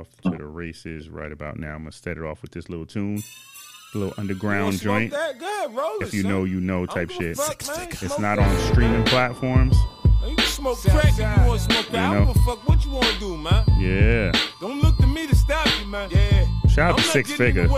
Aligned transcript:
off 0.00 0.08
to 0.22 0.30
the 0.30 0.46
races 0.46 1.08
right 1.08 1.32
about 1.32 1.58
now. 1.58 1.72
I'm 1.74 1.80
gonna 1.82 1.92
set 1.92 2.16
it 2.18 2.22
off 2.24 2.42
with 2.42 2.50
this 2.52 2.68
little 2.68 2.86
tune, 2.86 3.22
a 3.94 3.98
little 3.98 4.14
underground 4.18 4.78
joint. 4.80 5.12
That 5.12 5.38
good, 5.38 5.74
roll 5.74 5.98
If 6.00 6.12
you 6.14 6.22
son. 6.22 6.30
know, 6.30 6.44
you 6.44 6.60
know 6.60 6.86
type 6.86 7.10
shit. 7.10 7.32
a 7.38 7.42
fuck, 7.42 7.66
man. 7.76 7.88
It's 7.88 7.98
Smoke 8.00 8.18
not 8.20 8.36
that. 8.36 8.48
on 8.48 8.72
streaming 8.72 9.04
platforms. 9.04 9.76
You 10.26 10.34
can 10.34 10.44
smoke 10.46 10.78
crack 10.80 11.04
if 11.10 11.18
you 11.18 11.24
want 11.46 11.60
to 11.60 11.72
smoke 11.72 11.88
that. 11.90 11.98
I 12.10 12.12
know. 12.14 12.24
don't 12.24 12.34
give 12.34 12.36
a 12.42 12.44
fuck 12.46 12.68
what 12.68 12.84
you 12.84 12.90
want 12.90 13.06
to 13.06 13.18
do, 13.20 13.36
man. 13.36 13.64
Yeah. 13.78 14.32
Don't 14.60 14.80
look 14.80 14.96
to 14.98 15.06
me 15.06 15.26
to 15.28 15.34
stop 15.36 15.66
you, 15.80 15.86
man. 15.86 16.10
Yeah. 16.10 16.46
Shout 16.68 16.92
out 16.92 16.98
to 16.98 17.04
Six 17.04 17.30
Figure. 17.32 17.68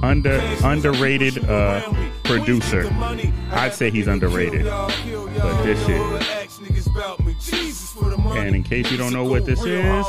Under 0.00 0.40
underrated 0.62 1.38
uh 1.38 1.80
people 1.80 1.94
shoot 1.94 1.98
around 1.98 1.98
me. 2.04 2.10
producer. 2.22 2.82
Queens 2.82 2.82
get 2.84 2.88
the 2.88 2.90
money. 3.00 3.32
I 3.50 3.64
I'd 3.66 3.74
say 3.74 3.90
he's 3.90 4.06
underrated. 4.06 4.64
y'all, 4.64 4.88
kill 4.90 5.28
y'all. 5.32 5.40
But 5.40 5.62
this 5.64 5.84
shit- 5.86 6.00
All 6.00 6.10
the 6.10 6.20
ask 6.20 6.60
niggas 6.60 6.86
about 6.94 7.24
me. 7.24 7.34
Jesus 7.40 7.92
for 7.94 8.08
the 8.10 8.16
money. 8.16 8.40
And 8.46 8.54
in 8.54 8.62
case 8.62 8.92
you 8.92 8.96
don't 8.96 9.12
know 9.12 9.24
what 9.24 9.44
this 9.44 9.58
is, 9.64 10.06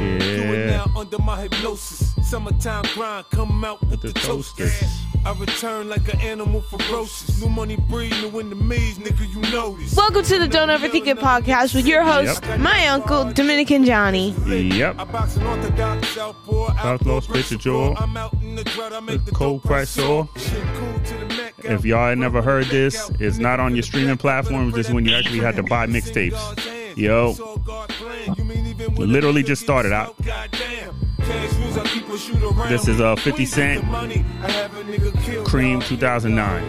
hard, 0.00 0.12
real 0.12 0.20
hard. 0.20 0.20
Do 0.20 0.54
it 0.54 0.58
yeah. 0.58 0.76
now 0.76 0.92
under 0.96 1.18
my 1.18 1.40
hypnosis. 1.42 2.14
Summertime 2.28 2.84
grind, 2.94 3.26
come 3.30 3.64
out 3.64 3.80
with, 3.82 4.02
the 4.02 4.08
the, 4.08 4.12
toasters. 4.14 4.78
toasters. 4.78 4.98
I 5.24 5.34
return 5.38 5.88
like 5.88 6.12
an 6.12 6.20
animal 6.20 6.62
ferocious. 6.62 7.40
New 7.42 7.48
money 7.50 7.76
breed, 7.76 8.10
new 8.22 8.38
in 8.38 8.48
the 8.48 8.56
maze, 8.56 8.98
nigga, 8.98 9.28
you 9.28 9.40
know 9.52 9.76
this. 9.76 9.94
Welcome 9.94 10.22
to 10.22 10.38
the 10.38 10.48
Don't 10.48 10.68
Overthink 10.68 11.06
It 11.08 11.18
podcast 11.18 11.74
with 11.74 11.86
your 11.86 12.02
host, 12.02 12.42
Yep. 12.44 12.60
my 12.60 12.86
uncle, 12.88 13.30
Dominican 13.32 13.84
Johnny. 13.84 14.30
Yep. 14.46 14.96
I 14.98 15.04
box 15.04 15.36
an 15.36 15.46
orthodox 15.46 16.08
southpaw, 16.08 16.74
Southpaw, 16.82 17.20
spit 17.20 17.50
your 17.50 17.60
jaw. 17.60 17.94
I'm 17.98 18.16
out 18.16 18.32
in 18.34 18.54
the 18.54 18.64
drought, 18.64 18.92
I 18.94 19.00
make 19.00 19.24
The 19.24 19.30
the 19.30 19.36
cold 19.36 19.62
dope 19.62 19.70
price 19.70 19.90
sore. 19.90 20.28
Cool 20.34 21.00
to 21.04 21.14
the 21.18 21.26
neck 21.36 21.54
If 21.64 21.84
y'all 21.84 22.08
had 22.08 22.18
never 22.18 22.40
heard 22.40 22.66
this, 22.66 23.10
it's 23.18 23.36
not 23.38 23.60
on 23.60 23.74
your 23.76 23.82
streaming 23.82 24.16
platforms. 24.16 24.74
This 24.74 24.88
is 24.88 24.94
when 24.94 25.04
you 25.04 25.14
actually 25.14 25.40
had 25.40 25.56
to 25.56 25.62
buy 25.62 25.86
mixtapes. 25.86 26.38
Yo, 26.96 27.34
literally 28.96 29.42
just 29.42 29.62
started 29.62 29.92
out. 29.92 30.16
This 32.68 32.88
is, 32.88 33.00
uh, 33.00 33.16
50 33.16 33.44
Cent, 33.46 33.84
Cream 35.46 35.80
2009. 35.80 36.62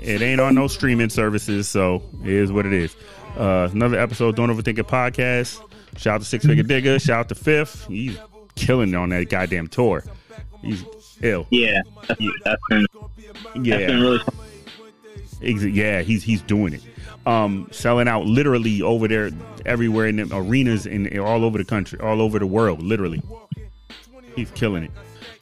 It 0.00 0.20
ain't 0.20 0.40
on 0.40 0.54
no 0.54 0.66
streaming 0.66 1.10
services, 1.10 1.68
so 1.68 2.02
it 2.22 2.30
is 2.30 2.50
what 2.52 2.66
it 2.66 2.72
is. 2.72 2.96
Uh, 3.36 3.68
another 3.72 3.98
episode, 3.98 4.36
Don't 4.36 4.50
Overthink 4.50 4.78
It 4.78 4.86
podcast. 4.88 5.60
Shout 5.96 6.14
out 6.16 6.20
to 6.20 6.26
Six 6.26 6.44
Figure 6.44 6.64
Digga. 6.64 7.00
Shout 7.00 7.20
out 7.20 7.28
to 7.28 7.34
Fifth. 7.34 7.86
He's 7.86 8.16
killing 8.54 8.94
on 8.94 9.10
that 9.10 9.28
goddamn 9.28 9.68
tour. 9.68 10.04
He's 10.62 10.84
ill. 11.22 11.46
Yeah, 11.50 11.80
that's, 12.08 12.20
been 12.20 12.86
Yeah. 13.62 13.76
that's 13.78 13.92
been 13.92 14.00
really 14.00 15.72
Yeah, 15.72 16.02
he's 16.02 16.22
he's 16.22 16.42
doing 16.42 16.74
it. 16.74 16.82
Um, 17.24 17.68
selling 17.70 18.08
out 18.08 18.26
literally 18.26 18.82
over 18.82 19.06
there, 19.06 19.30
everywhere 19.64 20.06
in 20.08 20.16
the 20.16 20.28
arenas 20.36 20.86
and 20.86 21.18
all 21.20 21.44
over 21.44 21.56
the 21.56 21.64
country, 21.64 22.00
all 22.00 22.20
over 22.20 22.38
the 22.38 22.46
world, 22.46 22.82
literally. 22.82 23.22
He's 24.34 24.50
killing 24.50 24.84
it. 24.84 24.90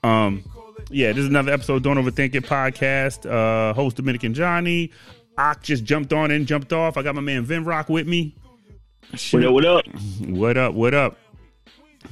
Um, 0.05 0.45
yeah, 0.91 1.08
this 1.08 1.19
is 1.19 1.28
another 1.28 1.53
episode. 1.53 1.83
Don't 1.83 1.97
overthink 1.97 2.34
it 2.34 2.45
podcast. 2.45 3.31
Uh, 3.31 3.73
host 3.73 3.97
Dominican 3.97 4.34
Johnny. 4.34 4.91
Ock 5.39 5.62
just 5.62 5.84
jumped 5.84 6.12
on 6.12 6.31
and 6.31 6.47
jumped 6.47 6.73
off. 6.73 6.97
I 6.97 7.03
got 7.03 7.14
my 7.14 7.20
man 7.20 7.45
Vin 7.45 7.64
Rock 7.64 7.89
with 7.89 8.06
me. 8.06 8.34
what 9.31 9.45
up? 9.45 9.53
What 9.53 9.64
up? 9.64 9.86
What 10.27 10.56
up? 10.56 10.75
What 10.75 10.95
up? 10.95 11.17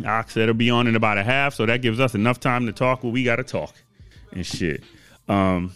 Ox 0.07 0.35
said 0.35 0.45
it'll 0.45 0.55
be 0.55 0.71
on 0.71 0.87
in 0.87 0.97
about 0.97 1.19
a 1.19 1.25
half, 1.25 1.55
so 1.55 1.67
that 1.67 1.83
gives 1.83 1.99
us 2.01 2.15
enough 2.15 2.41
time 2.41 2.67
to 2.67 2.73
talk 2.73 3.03
what 3.03 3.13
we 3.13 3.25
got 3.25 3.37
to 3.37 3.45
talk 3.45 3.75
and 4.33 4.47
shit. 4.47 4.83
Um, 5.29 5.73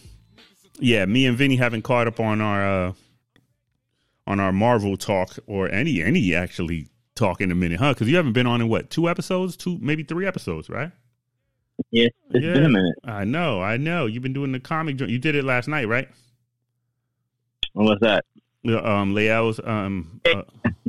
yeah, 0.78 1.04
me 1.04 1.26
and 1.26 1.36
Vinny 1.36 1.56
haven't 1.56 1.82
caught 1.82 2.06
up 2.06 2.20
on 2.20 2.40
our 2.40 2.88
uh, 2.88 2.92
on 4.26 4.40
our 4.40 4.52
Marvel 4.52 4.96
talk 4.96 5.38
or 5.46 5.68
any 5.70 6.02
any 6.02 6.34
actually 6.34 6.88
talk 7.14 7.40
in 7.40 7.50
a 7.50 7.54
minute, 7.54 7.78
huh? 7.78 7.92
Because 7.92 8.08
you 8.08 8.16
haven't 8.16 8.32
been 8.32 8.46
on 8.46 8.60
in 8.60 8.68
what 8.68 8.90
two 8.90 9.08
episodes, 9.08 9.56
two 9.56 9.78
maybe 9.80 10.02
three 10.02 10.26
episodes, 10.26 10.68
right? 10.68 10.90
Yeah, 11.90 12.08
it's 12.30 12.44
yeah. 12.44 12.52
been 12.52 12.64
a 12.66 12.68
minute. 12.68 12.94
I 13.04 13.24
know, 13.24 13.60
I 13.60 13.76
know. 13.76 14.06
You've 14.06 14.22
been 14.22 14.32
doing 14.32 14.52
the 14.52 14.60
comic. 14.60 14.96
joint. 14.96 15.10
You 15.10 15.18
did 15.18 15.34
it 15.34 15.44
last 15.44 15.68
night, 15.68 15.88
right? 15.88 16.08
What 17.72 17.84
was 17.84 17.98
that? 18.02 18.24
The 18.64 18.86
um 18.88 19.14
layouts. 19.14 19.58
Um, 19.64 20.20
uh, 20.24 20.42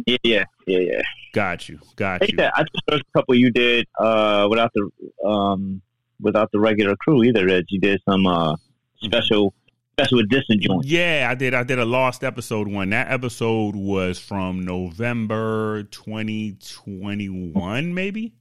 Yeah, 0.06 0.18
yeah, 0.24 0.44
yeah, 0.68 0.80
yeah. 0.80 1.02
got 1.34 1.69
you, 1.69 1.80
got 1.96 2.19
think 2.19 2.31
you. 2.31 2.38
that 2.38 2.53
I 2.56 2.62
just 2.63 2.88
noticed 2.90 3.06
a 3.13 3.18
couple 3.19 3.36
you 3.36 3.50
did 3.52 3.88
uh 4.00 4.47
without 4.50 4.72
the 4.75 4.90
um 5.25 5.81
without 6.22 6.52
the 6.52 6.59
regular 6.59 6.96
crew 6.97 7.24
either. 7.24 7.47
That 7.47 7.66
you 7.69 7.80
did 7.80 8.02
some 8.07 8.28
uh 8.28 8.56
special 9.02 9.53
special 10.00 10.20
edition 10.20 10.59
joint. 10.59 10.86
Yeah, 10.86 11.28
I 11.30 11.36
did. 11.36 11.54
I 11.54 11.64
did 11.64 11.78
a 11.80 11.86
lost 11.86 12.24
episode 12.24 12.68
one. 12.68 12.90
That 12.92 13.12
episode 13.12 13.76
was 13.76 14.18
from 14.20 14.66
November 14.66 15.84
2021, 15.84 17.94
maybe. 17.94 18.34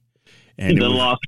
And 0.57 0.81
the 0.81 0.89
was- 0.89 0.97
lost 0.97 1.21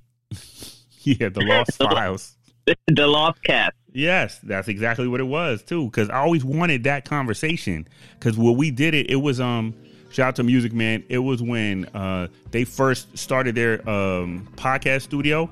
yeah, 1.04 1.30
the 1.30 1.42
lost 1.42 1.78
The- 1.80 1.86
files. 1.86 2.36
the 2.88 3.08
lost 3.08 3.44
cast. 3.44 3.76
Yes, 3.94 4.40
that's 4.44 4.68
exactly 4.68 5.08
what 5.08 5.20
it 5.22 5.26
was 5.26 5.62
too. 5.64 5.86
Because 5.86 6.10
I 6.10 6.18
always 6.18 6.44
wanted 6.44 6.84
that 6.86 7.06
conversation. 7.06 7.88
Because 8.20 8.38
when 8.38 8.58
we 8.58 8.72
did 8.72 8.94
it, 8.94 9.10
it 9.10 9.16
was 9.18 9.40
um. 9.40 9.74
Shout 10.12 10.28
out 10.30 10.36
to 10.38 10.44
Music 10.44 10.72
Man. 10.72 11.04
It 11.10 11.18
was 11.20 11.42
when 11.42 11.86
uh 11.94 12.28
they 12.52 12.64
first 12.64 13.18
started 13.18 13.56
their 13.56 13.82
um 13.90 14.48
podcast 14.56 15.02
studio. 15.02 15.50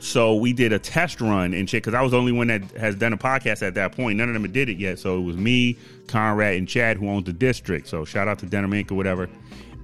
So 0.00 0.34
we 0.34 0.54
did 0.54 0.72
a 0.72 0.78
test 0.78 1.20
run 1.20 1.52
and 1.52 1.68
shit 1.68 1.82
because 1.82 1.94
I 1.94 2.00
was 2.00 2.12
the 2.12 2.18
only 2.18 2.32
one 2.32 2.46
that 2.46 2.62
has 2.72 2.94
done 2.96 3.12
a 3.12 3.18
podcast 3.18 3.62
at 3.62 3.74
that 3.74 3.92
point. 3.92 4.16
None 4.16 4.34
of 4.34 4.34
them 4.34 4.50
did 4.50 4.70
it 4.70 4.78
yet. 4.78 4.98
So 4.98 5.18
it 5.18 5.22
was 5.22 5.36
me, 5.36 5.76
Conrad, 6.08 6.56
and 6.56 6.66
Chad 6.66 6.96
who 6.96 7.08
owns 7.08 7.26
the 7.26 7.34
district. 7.34 7.86
So 7.86 8.06
shout 8.06 8.26
out 8.26 8.38
to 8.38 8.46
Denim 8.46 8.72
Inc. 8.72 8.90
or 8.90 8.94
whatever. 8.94 9.28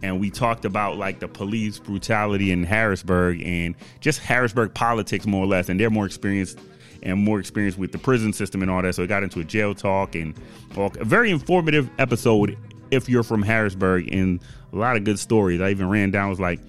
And 0.03 0.19
we 0.19 0.31
talked 0.31 0.65
about 0.65 0.97
like 0.97 1.21
the 1.21 1.29
police 1.29 1.79
brutality 1.79 2.51
in 2.51 2.65
Harrisburg 2.65 3.43
and 3.43 3.75
just 4.01 4.21
Harrisburg 4.21 4.73
politics 4.75 5.27
more 5.27 5.45
or 5.45 5.47
less. 5.47 5.69
And 5.69 5.79
they're 5.79 5.91
more 5.91 6.07
experienced 6.07 6.59
and 7.03 7.19
more 7.23 7.39
experienced 7.39 7.79
with 7.79 7.93
the 7.93 7.99
prison 7.99 8.33
system 8.33 8.63
and 8.63 8.71
all 8.71 8.81
that. 8.81 8.95
So 8.95 9.03
it 9.03 9.09
got 9.09 9.23
into 9.23 9.41
a 9.41 9.45
jail 9.45 9.75
talk 9.75 10.15
and 10.15 10.35
all, 10.77 10.93
a 10.99 11.05
very 11.05 11.31
informative 11.31 11.91
episode 11.99 12.57
if 12.91 13.07
you're 13.09 13.23
from 13.23 13.43
Harrisburg 13.43 14.13
and 14.13 14.41
a 14.73 14.77
lot 14.77 14.97
of 14.97 15.05
good 15.05 15.19
stories. 15.19 15.61
I 15.61 15.71
even 15.71 15.91
ran 15.91 16.11
down 16.11 16.31
was 16.31 16.41
like, 16.41 16.61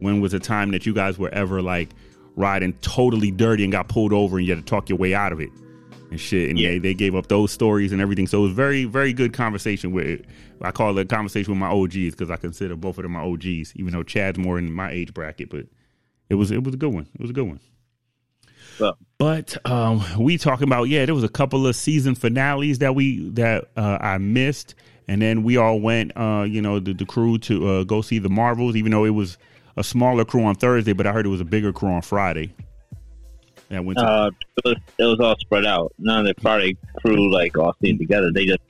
when 0.00 0.20
was 0.20 0.32
the 0.32 0.40
time 0.40 0.70
that 0.70 0.86
you 0.86 0.94
guys 0.94 1.18
were 1.18 1.30
ever 1.30 1.60
like 1.60 1.90
riding 2.36 2.72
totally 2.74 3.30
dirty 3.30 3.64
and 3.64 3.72
got 3.72 3.88
pulled 3.88 4.12
over 4.12 4.36
and 4.38 4.46
you 4.46 4.54
had 4.54 4.64
to 4.64 4.68
talk 4.70 4.88
your 4.88 4.98
way 4.98 5.14
out 5.14 5.32
of 5.32 5.40
it 5.40 5.50
and 6.10 6.20
shit. 6.20 6.50
And 6.50 6.58
Yeah. 6.58 6.70
they, 6.70 6.78
they 6.78 6.94
gave 6.94 7.14
up 7.14 7.26
those 7.28 7.50
stories 7.50 7.92
and 7.92 8.00
everything. 8.00 8.26
So 8.26 8.40
it 8.40 8.42
was 8.42 8.52
very, 8.52 8.84
very 8.84 9.12
good 9.12 9.32
conversation 9.32 9.92
with 9.92 10.20
I 10.62 10.70
call 10.70 10.96
it 10.96 11.02
a 11.02 11.04
conversation 11.04 11.52
with 11.52 11.58
my 11.58 11.68
OGs 11.68 12.12
because 12.12 12.30
I 12.30 12.36
consider 12.36 12.76
both 12.76 12.96
of 12.98 13.02
them 13.02 13.12
my 13.12 13.20
OGs, 13.20 13.74
even 13.76 13.92
though 13.92 14.02
Chad's 14.02 14.38
more 14.38 14.58
in 14.58 14.72
my 14.72 14.90
age 14.90 15.12
bracket, 15.12 15.50
but 15.50 15.66
it 16.30 16.34
was 16.36 16.50
it 16.50 16.62
was 16.62 16.74
a 16.74 16.78
good 16.78 16.92
one. 16.94 17.06
It 17.14 17.20
was 17.20 17.30
a 17.30 17.34
good 17.34 17.46
one. 17.46 17.60
Well, 18.80 18.98
But 19.18 19.56
um, 19.66 20.02
we 20.18 20.36
talking 20.38 20.66
about 20.68 20.84
yeah, 20.84 21.04
there 21.06 21.14
was 21.14 21.24
a 21.24 21.28
couple 21.28 21.66
of 21.66 21.76
season 21.76 22.14
finales 22.14 22.78
that 22.78 22.94
we 22.94 23.28
that 23.30 23.66
uh, 23.76 23.98
I 24.00 24.18
missed, 24.18 24.74
and 25.08 25.20
then 25.22 25.42
we 25.42 25.56
all 25.56 25.80
went, 25.80 26.12
uh, 26.16 26.44
you 26.48 26.60
know, 26.60 26.78
the, 26.80 26.92
the 26.92 27.06
crew 27.06 27.38
to 27.38 27.68
uh, 27.68 27.84
go 27.84 28.02
see 28.02 28.18
the 28.18 28.28
Marvels, 28.28 28.76
even 28.76 28.92
though 28.92 29.04
it 29.04 29.10
was 29.10 29.38
a 29.76 29.84
smaller 29.84 30.24
crew 30.24 30.44
on 30.44 30.54
Thursday, 30.54 30.92
but 30.92 31.06
I 31.06 31.12
heard 31.12 31.26
it 31.26 31.30
was 31.30 31.40
a 31.40 31.44
bigger 31.44 31.72
crew 31.72 31.90
on 31.90 32.02
Friday. 32.02 32.54
That 33.68 33.84
went 33.84 33.98
uh, 33.98 34.30
it 34.58 34.64
was, 34.64 34.76
it 34.98 35.04
was 35.04 35.20
all 35.20 35.36
spread 35.40 35.66
out. 35.66 35.92
None 35.98 36.20
of 36.20 36.26
the 36.26 36.40
party 36.40 36.76
crew 36.98 37.32
like 37.32 37.58
all 37.58 37.74
stayed 37.74 37.98
together. 37.98 38.30
They 38.32 38.46
just 38.46 38.60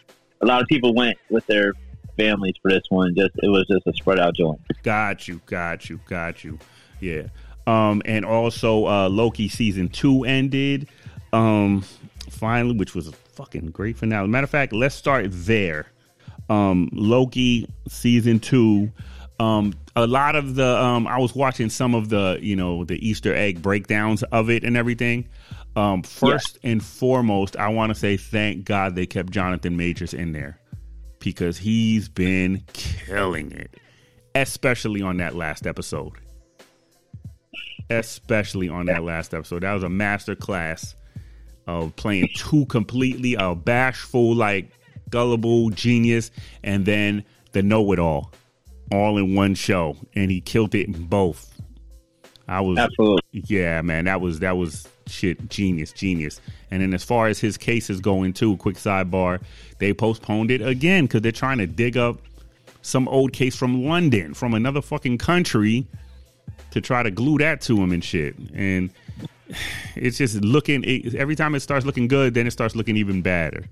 a 0.41 0.47
lot 0.47 0.63
of 0.63 0.69
people 0.69 0.95
went 0.95 1.19
with 1.29 1.47
their 1.47 1.73
families 2.17 2.55
for 2.63 2.71
this 2.71 2.85
one. 2.89 3.15
Just 3.15 3.33
it 3.43 3.49
was 3.49 3.67
just 3.67 3.87
a 3.87 3.93
spread 3.93 4.19
out 4.19 4.35
joint. 4.35 4.61
Got 4.83 5.29
you, 5.29 5.41
got 5.47 5.91
you, 5.91 6.01
got 6.07 6.45
you. 6.45 6.59
Yeah. 7.01 7.25
Um, 7.67 8.01
and 8.05 8.25
also 8.25 8.87
uh 8.87 9.09
Loki 9.09 9.49
season 9.49 9.89
two 9.91 10.25
ended. 10.25 10.89
Um 11.33 11.85
finally, 12.31 12.77
which 12.77 12.95
was 12.95 13.09
a 13.09 13.13
fucking 13.13 13.67
great 13.67 13.99
finale. 13.99 14.29
Matter 14.29 14.45
of 14.45 14.51
fact, 14.51 14.73
let's 14.73 14.95
start 14.95 15.27
there. 15.29 15.89
Um 16.49 16.89
Loki 16.93 17.69
season 17.87 18.41
two. 18.41 18.91
Um 19.39 19.75
a 19.97 20.07
lot 20.07 20.37
of 20.37 20.55
the 20.55 20.81
um 20.81 21.07
I 21.07 21.19
was 21.19 21.35
watching 21.35 21.71
some 21.71 21.95
of 21.95 22.09
the, 22.09 22.39
you 22.41 22.55
know, 22.55 22.85
the 22.85 23.05
Easter 23.07 23.35
egg 23.35 23.63
breakdowns 23.63 24.23
of 24.25 24.51
it 24.51 24.63
and 24.63 24.77
everything. 24.77 25.29
Um 25.75 26.03
first 26.03 26.59
and 26.63 26.85
foremost, 26.85 27.57
I 27.57 27.69
want 27.69 27.91
to 27.91 27.95
say 27.99 28.17
thank 28.17 28.65
God 28.65 28.95
they 28.95 29.07
kept 29.07 29.31
Jonathan 29.31 29.77
Majors 29.77 30.15
in 30.15 30.33
there 30.33 30.61
because 31.19 31.59
he's 31.59 32.09
been 32.09 32.63
killing 32.73 33.51
it 33.51 33.81
especially 34.37 35.03
on 35.03 35.17
that 35.17 35.35
last 35.35 35.67
episode. 35.67 36.13
Especially 37.89 38.69
on 38.69 38.87
that 38.87 39.03
last 39.03 39.33
episode. 39.33 39.63
That 39.63 39.73
was 39.73 39.83
a 39.83 39.89
master 39.89 40.37
class 40.37 40.95
of 41.67 41.97
playing 41.97 42.29
two 42.37 42.67
completely 42.67 43.35
a 43.35 43.55
bashful, 43.55 44.35
like 44.35 44.71
gullible 45.11 45.71
genius, 45.71 46.31
and 46.63 46.85
then 46.85 47.25
the 47.53 47.63
know 47.63 47.93
it 47.93 47.99
all, 48.91 49.19
in 49.19 49.35
one 49.35 49.55
show. 49.55 49.97
And 50.15 50.31
he 50.31 50.41
killed 50.41 50.75
it 50.75 50.87
in 50.87 51.07
both. 51.07 51.53
I 52.49 52.61
was 52.61 52.79
Absolutely. 52.79 53.23
yeah, 53.33 53.83
man, 53.83 54.05
that 54.05 54.21
was 54.21 54.39
that 54.41 54.57
was 54.57 54.87
shit 55.07 55.49
genius, 55.49 55.93
genius. 55.93 56.41
And 56.71 56.83
then 56.83 56.95
as 56.95 57.03
far 57.03 57.27
as 57.27 57.41
his 57.41 57.57
case 57.57 57.91
is 57.91 58.01
going 58.01 58.33
too, 58.35 58.57
quick 58.59 58.77
sidebar, 58.77 59.43
they 59.79 59.93
postponed 59.93 60.51
it 60.51 60.63
again 60.63 61.07
because 61.07 61.23
they're 61.23 61.33
trying 61.33 61.59
to 61.59 61.67
dig 61.67 61.97
up 61.97 62.19
some 62.83 63.09
old 63.09 63.33
case 63.33 63.57
from 63.57 63.85
London, 63.85 64.33
from 64.33 64.55
another 64.55 64.81
fucking 64.81 65.19
country, 65.19 65.87
to 66.71 66.81
try 66.81 67.03
to 67.03 67.11
glue 67.11 67.39
that 67.39 67.61
to 67.63 67.77
him 67.77 67.91
and 67.91 68.05
shit. 68.05 68.37
And 68.55 68.91
it's 69.97 70.19
just 70.19 70.37
looking. 70.37 70.85
It, 70.85 71.15
every 71.17 71.35
time 71.35 71.55
it 71.55 71.61
starts 71.61 71.85
looking 71.85 72.07
good, 72.07 72.35
then 72.35 72.47
it 72.47 72.53
starts 72.53 72.77
looking 72.77 72.97
even 72.97 73.23
badder. 73.23 73.65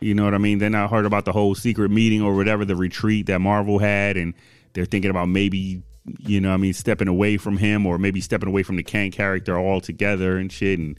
You 0.00 0.14
know 0.14 0.24
what 0.24 0.34
I 0.34 0.38
mean? 0.38 0.58
Then 0.58 0.74
I 0.74 0.86
heard 0.86 1.06
about 1.06 1.24
the 1.24 1.32
whole 1.32 1.54
secret 1.54 1.90
meeting 1.90 2.22
or 2.22 2.34
whatever, 2.36 2.64
the 2.64 2.76
retreat 2.76 3.26
that 3.26 3.40
Marvel 3.40 3.78
had, 3.78 4.16
and 4.16 4.32
they're 4.72 4.84
thinking 4.84 5.10
about 5.10 5.28
maybe, 5.28 5.82
you 6.20 6.40
know, 6.40 6.48
what 6.50 6.54
I 6.54 6.58
mean, 6.58 6.72
stepping 6.72 7.08
away 7.08 7.36
from 7.36 7.56
him 7.56 7.84
or 7.84 7.98
maybe 7.98 8.20
stepping 8.20 8.48
away 8.48 8.62
from 8.62 8.76
the 8.76 8.82
Kang 8.84 9.10
character 9.10 9.58
altogether 9.58 10.38
and 10.38 10.52
shit, 10.52 10.78
and 10.78 10.98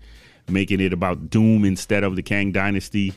making 0.50 0.82
it 0.82 0.92
about 0.94 1.30
Doom 1.30 1.64
instead 1.64 2.04
of 2.04 2.16
the 2.16 2.24
Kang 2.24 2.52
Dynasty. 2.52 3.14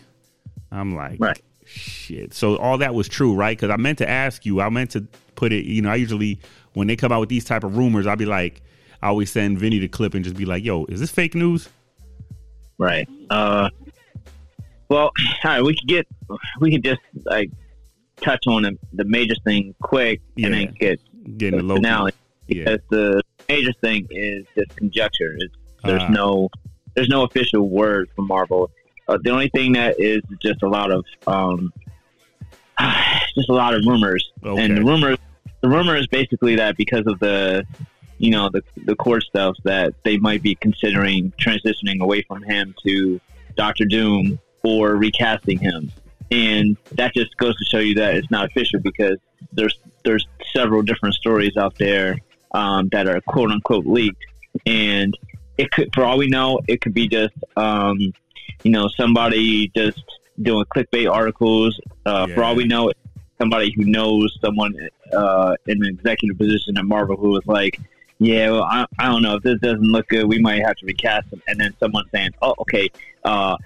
I'm 0.71 0.95
like, 0.95 1.17
Right. 1.19 1.41
shit. 1.65 2.33
So 2.33 2.57
all 2.57 2.79
that 2.79 2.95
was 2.95 3.09
true, 3.09 3.35
right? 3.35 3.57
Because 3.57 3.71
I 3.71 3.77
meant 3.77 3.99
to 3.99 4.09
ask 4.09 4.47
you. 4.47 4.61
I 4.61 4.69
meant 4.69 4.91
to 4.93 5.07
put 5.35 5.53
it. 5.53 5.65
You 5.65 5.83
know, 5.83 5.91
I 5.91 5.97
usually 5.97 6.39
when 6.75 6.87
they 6.87 6.97
come 6.97 7.11
out 7.13 7.21
with 7.21 7.29
these 7.29 7.45
type 7.45 7.65
of 7.65 7.77
rumors, 7.77 8.07
I'll 8.07 8.17
be 8.17 8.25
like, 8.25 8.63
I 9.03 9.09
always 9.09 9.31
send 9.33 9.59
Vinny 9.59 9.79
the 9.81 9.89
clip 9.89 10.15
and 10.15 10.25
just 10.25 10.37
be 10.37 10.45
like, 10.45 10.65
"Yo, 10.65 10.85
is 10.85 11.01
this 11.01 11.11
fake 11.11 11.35
news?" 11.35 11.69
Right. 12.79 13.09
Uh, 13.31 13.69
well, 14.93 15.05
all 15.09 15.13
right. 15.45 15.63
We 15.63 15.75
could 15.77 15.89
get 15.89 16.07
we 16.61 16.71
could 16.73 16.85
just 16.85 17.01
like 17.25 17.51
touch 18.21 18.47
on 18.47 18.63
the, 18.63 18.79
the 18.93 19.05
major 19.05 19.35
thing 19.45 19.75
quick, 19.83 20.21
and 20.43 20.53
then 20.55 20.75
get 20.79 21.01
Getting 21.39 21.67
the 21.69 21.75
finale. 21.77 22.13
Yeah. 22.49 22.65
Because 22.65 22.81
the 22.91 23.23
major 23.49 23.73
thing 23.81 24.07
is 24.11 24.45
just 24.57 24.77
conjecture. 24.77 25.35
It's, 25.39 25.55
there's 25.85 26.03
Ah. 26.03 26.09
no 26.09 26.49
there's 26.95 27.09
no 27.09 27.23
official 27.25 27.69
word 27.69 28.09
from 28.15 28.27
Marvel. 28.27 28.71
Uh, 29.09 29.19
the 29.23 29.31
only 29.31 29.49
thing 29.49 29.73
that 29.73 29.99
is 29.99 30.21
just 30.41 30.63
a 30.63 30.69
lot 30.69 30.91
of 30.91 31.05
um, 31.27 31.73
just 33.35 33.49
a 33.49 33.53
lot 33.55 33.75
of 33.75 33.85
rumors, 33.87 34.31
Okay. 34.45 34.63
and 34.65 34.77
the 34.77 34.83
rumors 34.85 35.19
the 35.61 35.69
rumor 35.69 35.97
is 35.97 36.07
basically 36.09 36.57
that 36.57 36.77
because 36.77 37.07
of 37.07 37.19
the 37.21 37.65
you 38.19 38.31
know 38.31 38.49
the 38.53 38.63
the 38.85 38.97
court 38.97 39.23
stuff 39.23 39.57
that 39.65 39.95
they 40.05 40.17
might 40.19 40.43
be 40.43 40.55
considering 40.57 41.33
transitioning 41.41 42.01
away 42.01 42.23
from 42.23 42.43
him 42.43 42.75
to 42.85 43.21
Doctor 43.57 43.85
Doom 43.85 44.39
or 44.63 44.97
recasting 44.97 45.59
him, 45.59 45.91
and 46.31 46.77
that 46.93 47.15
just 47.15 47.37
goes 47.37 47.57
to 47.57 47.65
show 47.65 47.79
you 47.79 47.95
that 47.97 48.15
it's 48.15 48.31
not 48.31 48.47
official 48.47 48.81
because 48.81 49.19
there's 49.53 49.79
there's 50.05 50.27
several 50.53 50.83
different 50.83 51.15
stories 51.15 51.57
out 51.57 51.75
there 51.79 52.17
um, 52.53 52.89
that 52.91 53.07
are 53.09 53.21
quote 53.23 53.51
unquote 53.51 53.87
leaked, 53.87 54.25
and 54.67 55.17
it 55.59 55.71
could 55.71 55.91
for 55.95 56.05
all 56.05 56.19
we 56.19 56.29
know 56.29 56.61
it 56.69 56.81
could 56.81 56.95
be 56.95 57.09
just 57.09 57.35
um, 57.57 57.99
you 58.63 58.71
know 58.71 58.89
somebody 58.89 59.69
just 59.69 60.03
doing 60.41 60.65
clickbait 60.75 61.11
articles. 61.11 61.79
Uh, 62.07 62.27
For 62.29 62.43
all 62.43 62.55
we 62.55 62.65
Yeah. 62.65 62.69
know, 62.69 62.93
somebody 63.39 63.73
who 63.77 63.85
knows 63.85 64.37
someone 64.41 64.75
uh, 65.13 65.55
in 65.67 65.83
an 65.85 65.89
executive 65.89 66.39
position 66.39 66.79
at 66.79 66.85
Marvel 66.85 67.17
who 67.17 67.31
was 67.31 67.47
like, 67.47 67.79
"Yeah, 68.19 68.51
well, 68.51 68.63
I, 68.63 68.87
I 68.99 69.07
don't 69.09 69.23
know 69.23 69.37
if 69.37 69.43
this 69.43 69.61
doesn't 69.61 69.83
look 69.83 70.09
good, 70.09 70.27
we 70.27 70.39
might 70.39 70.63
have 70.65 70.77
to 70.77 70.87
recast 70.87 71.33
him." 71.33 71.43
And 71.47 71.61
then 71.61 71.75
someone 71.79 72.05
saying, 72.13 72.31
"Oh, 72.41 72.55
okay, 72.61 72.89
uh, 73.25 73.57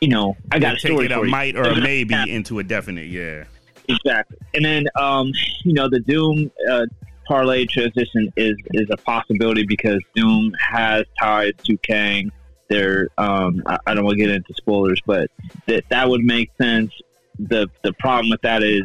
you 0.00 0.08
know, 0.08 0.36
I 0.50 0.58
got 0.58 0.76
a 0.76 0.78
story 0.78 1.08
taking 1.08 1.22
a 1.22 1.24
you." 1.24 1.30
might 1.30 1.56
or 1.56 1.62
a 1.64 1.80
maybe 1.80 2.14
into 2.28 2.58
a 2.58 2.62
definite. 2.64 3.06
Yeah. 3.08 3.44
exactly. 3.88 4.36
And 4.54 4.64
then, 4.64 4.84
um, 4.98 5.32
you 5.64 5.72
know, 5.72 5.88
the 5.88 6.00
Doom 6.00 6.50
uh, 6.70 6.86
parlay 7.26 7.66
transition 7.66 8.32
is 8.36 8.54
is 8.72 8.88
a 8.90 8.96
possibility 8.98 9.64
because 9.66 10.00
Doom 10.14 10.52
has 10.58 11.04
ties 11.20 11.52
to 11.64 11.76
Kang. 11.78 12.30
There, 12.68 13.08
um, 13.18 13.62
I, 13.66 13.78
I 13.86 13.94
don't 13.94 14.04
want 14.04 14.18
to 14.18 14.24
get 14.24 14.30
into 14.34 14.54
spoilers, 14.54 15.00
but 15.06 15.30
that 15.66 15.84
that 15.90 16.08
would 16.08 16.22
make 16.22 16.50
sense. 16.60 16.92
the 17.38 17.68
The 17.82 17.92
problem 17.94 18.30
with 18.30 18.40
that 18.42 18.62
is 18.62 18.82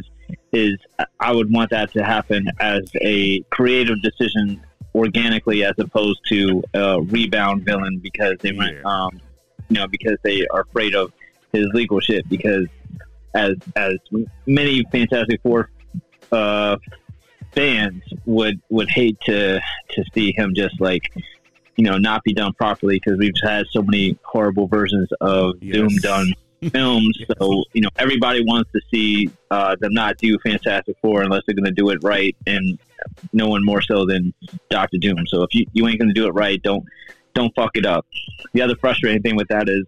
is 0.52 0.76
I 1.20 1.32
would 1.32 1.50
want 1.52 1.70
that 1.70 1.92
to 1.92 2.04
happen 2.04 2.48
as 2.60 2.82
a 3.00 3.40
creative 3.50 3.96
decision 4.02 4.62
organically, 4.94 5.64
as 5.64 5.72
opposed 5.78 6.20
to 6.28 6.62
a 6.74 7.00
rebound 7.00 7.64
villain 7.64 7.98
because 8.02 8.36
they 8.40 8.52
went, 8.52 8.76
Yeah. 8.76 8.82
um, 8.84 9.20
you 9.68 9.74
know, 9.74 9.86
because 9.86 10.16
they 10.22 10.46
are 10.52 10.62
afraid 10.62 10.94
of 10.94 11.12
his 11.52 11.66
legal 11.72 12.00
shit 12.00 12.28
because 12.28 12.66
as 13.34 13.54
as 13.76 13.94
many 14.46 14.84
Fantastic 14.90 15.40
Four 15.42 15.70
uh, 16.32 16.76
fans 17.52 18.02
would 18.26 18.60
would 18.68 18.90
hate 18.90 19.18
to 19.22 19.60
to 19.90 20.04
see 20.14 20.32
him 20.36 20.54
just 20.54 20.80
like 20.80 21.12
you 21.76 21.84
know 21.84 21.98
not 21.98 22.22
be 22.24 22.32
done 22.32 22.52
properly 22.54 22.96
because 22.96 23.18
we've 23.18 23.32
had 23.42 23.66
so 23.70 23.82
many 23.82 24.18
horrible 24.24 24.66
versions 24.66 25.08
of 25.20 25.54
Yes. 25.60 25.74
Doom 25.74 25.96
done 25.96 26.32
films. 26.72 27.16
Yes. 27.18 27.28
So 27.38 27.64
you 27.72 27.82
know 27.82 27.90
everybody 27.96 28.42
wants 28.42 28.70
to 28.72 28.80
see 28.90 29.30
uh, 29.50 29.76
them 29.76 29.94
not 29.94 30.18
do 30.18 30.38
Fantastic 30.40 30.96
Four 31.00 31.22
unless 31.22 31.42
they're 31.46 31.54
going 31.54 31.64
to 31.64 31.70
do 31.70 31.90
it 31.90 31.98
right, 32.02 32.36
and 32.46 32.78
no 33.32 33.48
one 33.48 33.64
more 33.64 33.80
so 33.80 34.04
than 34.04 34.34
Doctor 34.70 34.98
Doom. 34.98 35.26
So 35.26 35.42
if 35.42 35.54
you, 35.54 35.66
you 35.72 35.86
ain't 35.86 35.98
going 35.98 36.08
to 36.08 36.14
do 36.14 36.26
it 36.26 36.32
right, 36.32 36.60
don't 36.62 36.84
don't 37.34 37.54
fuck 37.54 37.70
it 37.76 37.86
up. 37.86 38.06
The 38.52 38.62
other 38.62 38.76
frustrating 38.76 39.22
thing 39.22 39.36
with 39.36 39.48
that 39.48 39.68
is 39.68 39.84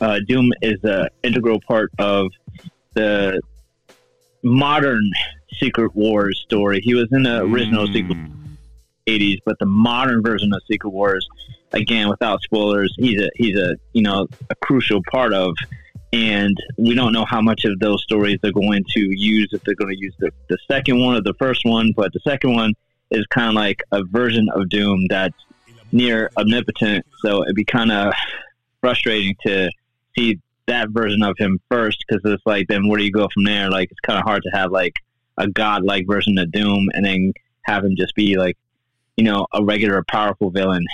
uh, 0.00 0.20
Doom 0.26 0.52
is 0.62 0.78
an 0.84 1.08
integral 1.22 1.60
part 1.66 1.90
of 1.98 2.30
the 2.94 3.40
modern 4.42 5.10
Secret 5.58 5.94
Wars 5.94 6.40
story. 6.44 6.80
He 6.80 6.94
was 6.94 7.08
in 7.12 7.22
the 7.22 7.42
original 7.42 7.86
Secret 7.86 8.16
Mm. 8.16 8.32
80s, 9.06 9.38
but 9.44 9.56
the 9.60 9.66
modern 9.66 10.22
version 10.22 10.52
of 10.52 10.60
Secret 10.68 10.90
Wars, 10.90 11.26
again, 11.72 12.08
without 12.08 12.42
spoilers, 12.42 12.92
he's 12.98 13.20
a 13.20 13.30
he's 13.36 13.56
a 13.56 13.76
you 13.92 14.02
know 14.02 14.26
a 14.50 14.54
crucial 14.56 15.00
part 15.10 15.32
of. 15.32 15.54
And 16.12 16.56
we 16.78 16.94
don't 16.94 17.12
know 17.12 17.24
how 17.24 17.40
much 17.40 17.64
of 17.64 17.78
those 17.78 18.02
stories 18.02 18.38
they're 18.42 18.52
going 18.52 18.84
to 18.94 19.00
use 19.00 19.48
if 19.52 19.62
they're 19.64 19.74
going 19.74 19.94
to 19.94 20.00
use 20.00 20.14
the, 20.18 20.30
the 20.48 20.56
second 20.70 21.00
one 21.00 21.16
or 21.16 21.20
the 21.20 21.34
first 21.34 21.64
one. 21.64 21.92
But 21.94 22.12
the 22.12 22.20
second 22.20 22.54
one 22.54 22.72
is 23.10 23.26
kind 23.26 23.48
of 23.48 23.54
like 23.54 23.82
a 23.92 24.02
version 24.04 24.48
of 24.54 24.68
Doom 24.68 25.06
that's 25.08 25.36
near 25.92 26.30
omnipotent. 26.36 27.06
So 27.24 27.42
it'd 27.42 27.56
be 27.56 27.64
kind 27.64 27.92
of 27.92 28.12
frustrating 28.80 29.36
to 29.46 29.70
see 30.16 30.40
that 30.66 30.90
version 30.90 31.22
of 31.22 31.36
him 31.38 31.60
first 31.70 32.04
because 32.06 32.22
it's 32.24 32.42
like, 32.44 32.66
then 32.68 32.88
where 32.88 32.98
do 32.98 33.04
you 33.04 33.12
go 33.12 33.28
from 33.32 33.44
there? 33.44 33.70
Like, 33.70 33.90
it's 33.90 34.00
kind 34.00 34.18
of 34.18 34.24
hard 34.24 34.42
to 34.42 34.50
have 34.50 34.72
like 34.72 34.94
a 35.38 35.46
godlike 35.48 36.06
version 36.06 36.38
of 36.38 36.50
Doom 36.50 36.88
and 36.92 37.04
then 37.04 37.32
have 37.62 37.84
him 37.84 37.94
just 37.96 38.14
be 38.14 38.36
like, 38.36 38.56
you 39.16 39.24
know, 39.24 39.46
a 39.52 39.62
regular 39.64 40.04
powerful 40.08 40.50
villain 40.50 40.84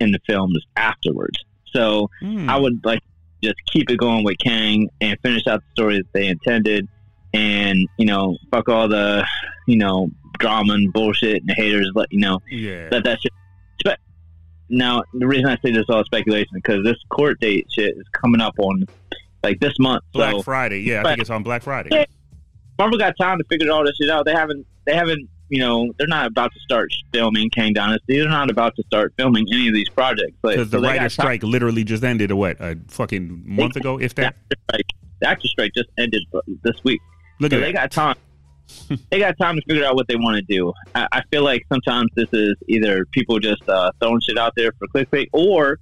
in 0.00 0.12
the 0.12 0.20
films 0.26 0.64
afterwards. 0.76 1.44
So 1.72 2.08
Mm. 2.22 2.48
I 2.48 2.56
would 2.56 2.84
like 2.84 3.00
just 3.42 3.56
keep 3.66 3.90
it 3.90 3.98
going 3.98 4.24
with 4.24 4.38
Kang 4.38 4.88
and 5.00 5.18
finish 5.20 5.46
out 5.46 5.60
the 5.60 5.72
story 5.72 5.98
that 5.98 6.12
they 6.12 6.26
intended, 6.28 6.88
and 7.34 7.86
you 7.98 8.06
know, 8.06 8.36
fuck 8.50 8.68
all 8.68 8.88
the 8.88 9.26
you 9.66 9.76
know 9.76 10.08
drama 10.38 10.74
and 10.74 10.92
bullshit 10.92 11.40
and 11.40 11.48
the 11.48 11.54
haters. 11.54 11.90
Let 11.94 12.10
you 12.12 12.20
know 12.20 12.40
yeah. 12.50 12.88
that 12.88 13.04
that 13.04 13.20
shit. 13.20 13.32
Now 14.68 15.02
the 15.14 15.26
reason 15.26 15.46
I 15.46 15.56
say 15.56 15.70
this 15.72 15.82
is 15.82 15.90
all 15.90 16.04
speculation 16.04 16.50
because 16.54 16.84
this 16.84 16.96
court 17.08 17.38
date 17.40 17.66
shit 17.74 17.96
is 17.96 18.06
coming 18.12 18.40
up 18.40 18.54
on 18.58 18.84
like 19.42 19.60
this 19.60 19.74
month. 19.78 20.02
Black 20.12 20.32
so 20.32 20.42
Friday. 20.42 20.80
Yeah, 20.80 21.00
I 21.04 21.10
think 21.10 21.20
it's 21.20 21.30
on 21.30 21.42
Black 21.42 21.62
Friday. 21.62 21.90
Yeah. 21.92 22.04
Marvel 22.78 22.98
got 22.98 23.14
time 23.18 23.38
to 23.38 23.44
figure 23.44 23.70
all 23.72 23.84
this 23.84 23.96
shit 24.00 24.10
out. 24.10 24.24
They 24.26 24.32
haven't. 24.34 24.66
They 24.86 24.94
haven't. 24.94 25.28
You 25.48 25.60
know, 25.60 25.92
they're 25.96 26.08
not 26.08 26.26
about 26.26 26.52
to 26.52 26.58
start 26.60 26.90
filming 27.12 27.48
Kang 27.50 27.72
Dynasty. 27.72 28.18
They're 28.18 28.28
not 28.28 28.50
about 28.50 28.74
to 28.76 28.82
start 28.88 29.14
filming 29.16 29.46
any 29.52 29.68
of 29.68 29.74
these 29.74 29.88
projects. 29.88 30.32
Like, 30.42 30.56
Because 30.56 30.70
the 30.70 30.78
so 30.78 30.80
they 30.80 30.88
got 30.88 30.92
writer's 30.94 31.16
time- 31.16 31.24
strike 31.24 31.42
literally 31.44 31.84
just 31.84 32.02
ended. 32.02 32.32
A 32.32 32.36
what? 32.36 32.56
A 32.60 32.76
fucking 32.88 33.42
month 33.46 33.76
ago, 33.76 33.98
if 34.00 34.12
The 34.16 34.22
that. 34.22 34.26
actor 34.34 34.56
strike, 34.68 34.86
the 35.20 35.28
actor 35.28 35.46
strike 35.48 35.72
just 35.76 35.88
ended 35.98 36.22
this 36.64 36.74
week. 36.82 37.00
Look 37.38 37.52
So 37.52 37.58
at 37.58 37.60
they 37.60 37.66
that. 37.72 37.78
got 37.78 37.90
time. 37.92 38.16
they 39.10 39.18
got 39.18 39.36
time 39.38 39.56
to 39.56 39.62
figure 39.68 39.84
out 39.84 39.94
what 39.94 40.08
they 40.08 40.16
want 40.16 40.36
to 40.36 40.42
do. 40.42 40.72
I, 40.94 41.06
I 41.12 41.22
feel 41.30 41.42
like 41.42 41.64
sometimes 41.72 42.10
this 42.14 42.28
is 42.32 42.54
either 42.68 43.04
people 43.06 43.38
just 43.38 43.66
uh, 43.68 43.90
throwing 44.00 44.20
shit 44.20 44.38
out 44.38 44.52
there 44.56 44.72
for 44.78 44.86
clickbait, 44.88 45.28
or 45.32 45.78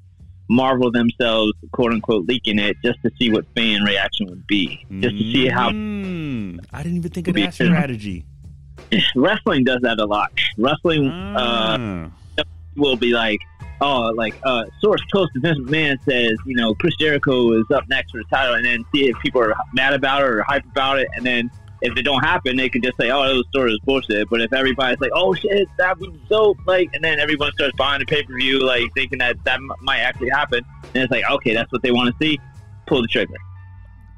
Marvel 0.50 0.91
themselves, 0.93 1.53
quote 1.73 1.93
unquote, 1.93 2.26
leaking 2.26 2.59
it 2.59 2.76
just 2.85 3.00
to 3.03 3.11
see 3.19 3.31
what 3.31 3.47
fan 3.57 3.83
reaction 3.83 4.26
would 4.26 4.47
be, 4.47 4.85
just 5.00 5.17
to 5.17 5.23
see 5.33 5.49
how 5.49 5.71
Mm. 5.71 6.64
I 6.73 6.83
didn't 6.83 6.99
even 6.99 7.11
think 7.11 7.29
of 7.29 7.35
that 7.35 7.55
strategy. 7.55 8.25
wrestling 9.17 9.64
does 9.64 9.81
that 9.83 9.99
a 10.00 10.05
lot. 10.05 10.31
Wrestling 10.59 11.09
uh, 11.09 12.11
Ah. 12.38 12.45
will 12.76 12.97
be 12.97 13.12
like, 13.12 13.38
oh, 13.81 14.12
like 14.14 14.35
uh, 14.45 14.64
source 14.81 15.00
close 15.11 15.29
to 15.33 15.41
Vince 15.41 15.59
McMahon 15.61 15.97
says, 16.05 16.37
you 16.45 16.57
know, 16.57 16.75
Chris 16.75 16.95
Jericho 16.97 17.53
is 17.53 17.64
up 17.75 17.88
next 17.88 18.11
for 18.11 18.19
the 18.19 18.25
title, 18.31 18.55
and 18.55 18.64
then 18.64 18.85
see 18.95 19.09
if 19.09 19.19
people 19.21 19.41
are 19.41 19.55
mad 19.73 19.95
about 19.95 20.23
it 20.23 20.29
or 20.29 20.43
hype 20.43 20.64
about 20.67 20.99
it, 20.99 21.09
and 21.17 21.25
then 21.25 21.50
if 21.85 21.97
it 21.97 22.03
don't 22.03 22.23
happen, 22.23 22.57
they 22.57 22.69
can 22.69 22.83
just 22.83 22.97
say, 22.99 23.11
oh, 23.11 23.23
those 23.26 23.45
story 23.49 23.73
is 23.73 23.79
bullshit. 23.85 24.29
But 24.31 24.41
if 24.41 24.53
everybody's 24.53 25.00
like, 25.00 25.12
oh 25.14 25.35
shit, 25.35 25.69
that 25.79 25.99
would 26.00 26.12
be 26.12 26.21
dope, 26.29 26.59
like, 26.67 26.91
and 26.95 27.05
then 27.05 27.21
everyone 27.21 27.53
starts 27.53 27.76
buying 27.76 28.00
the 28.00 28.07
pay 28.07 28.23
per 28.23 28.35
view, 28.37 28.59
like 28.61 28.85
thinking 28.95 29.19
that 29.19 29.37
that 29.45 29.57
m- 29.57 29.71
might 29.83 30.00
actually 30.00 30.31
happen, 30.31 30.64
and 30.95 31.03
it's 31.05 31.11
like, 31.12 31.29
okay, 31.31 31.55
that's 31.55 31.71
what 31.73 31.83
they 31.83 31.91
want 31.93 32.09
to 32.12 32.25
see, 32.25 32.38
pull 32.87 33.03
the 33.03 33.09
trigger. 33.09 33.35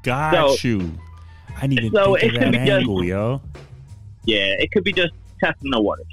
Got 0.03 0.57
So- 0.59 0.67
you. 0.67 0.91
I 1.59 1.65
need 1.67 1.79
to 1.81 1.89
So 1.91 2.15
think 2.15 2.33
it 2.33 2.35
of 2.35 2.41
that 2.41 2.51
be 2.51 2.57
just- 2.59 2.69
angle, 2.69 3.03
yo. 3.03 3.41
Yeah, 4.25 4.53
it 4.59 4.71
could 4.71 4.83
be 4.83 4.93
just 4.93 5.13
testing 5.43 5.71
the 5.71 5.81
waters. 5.81 6.05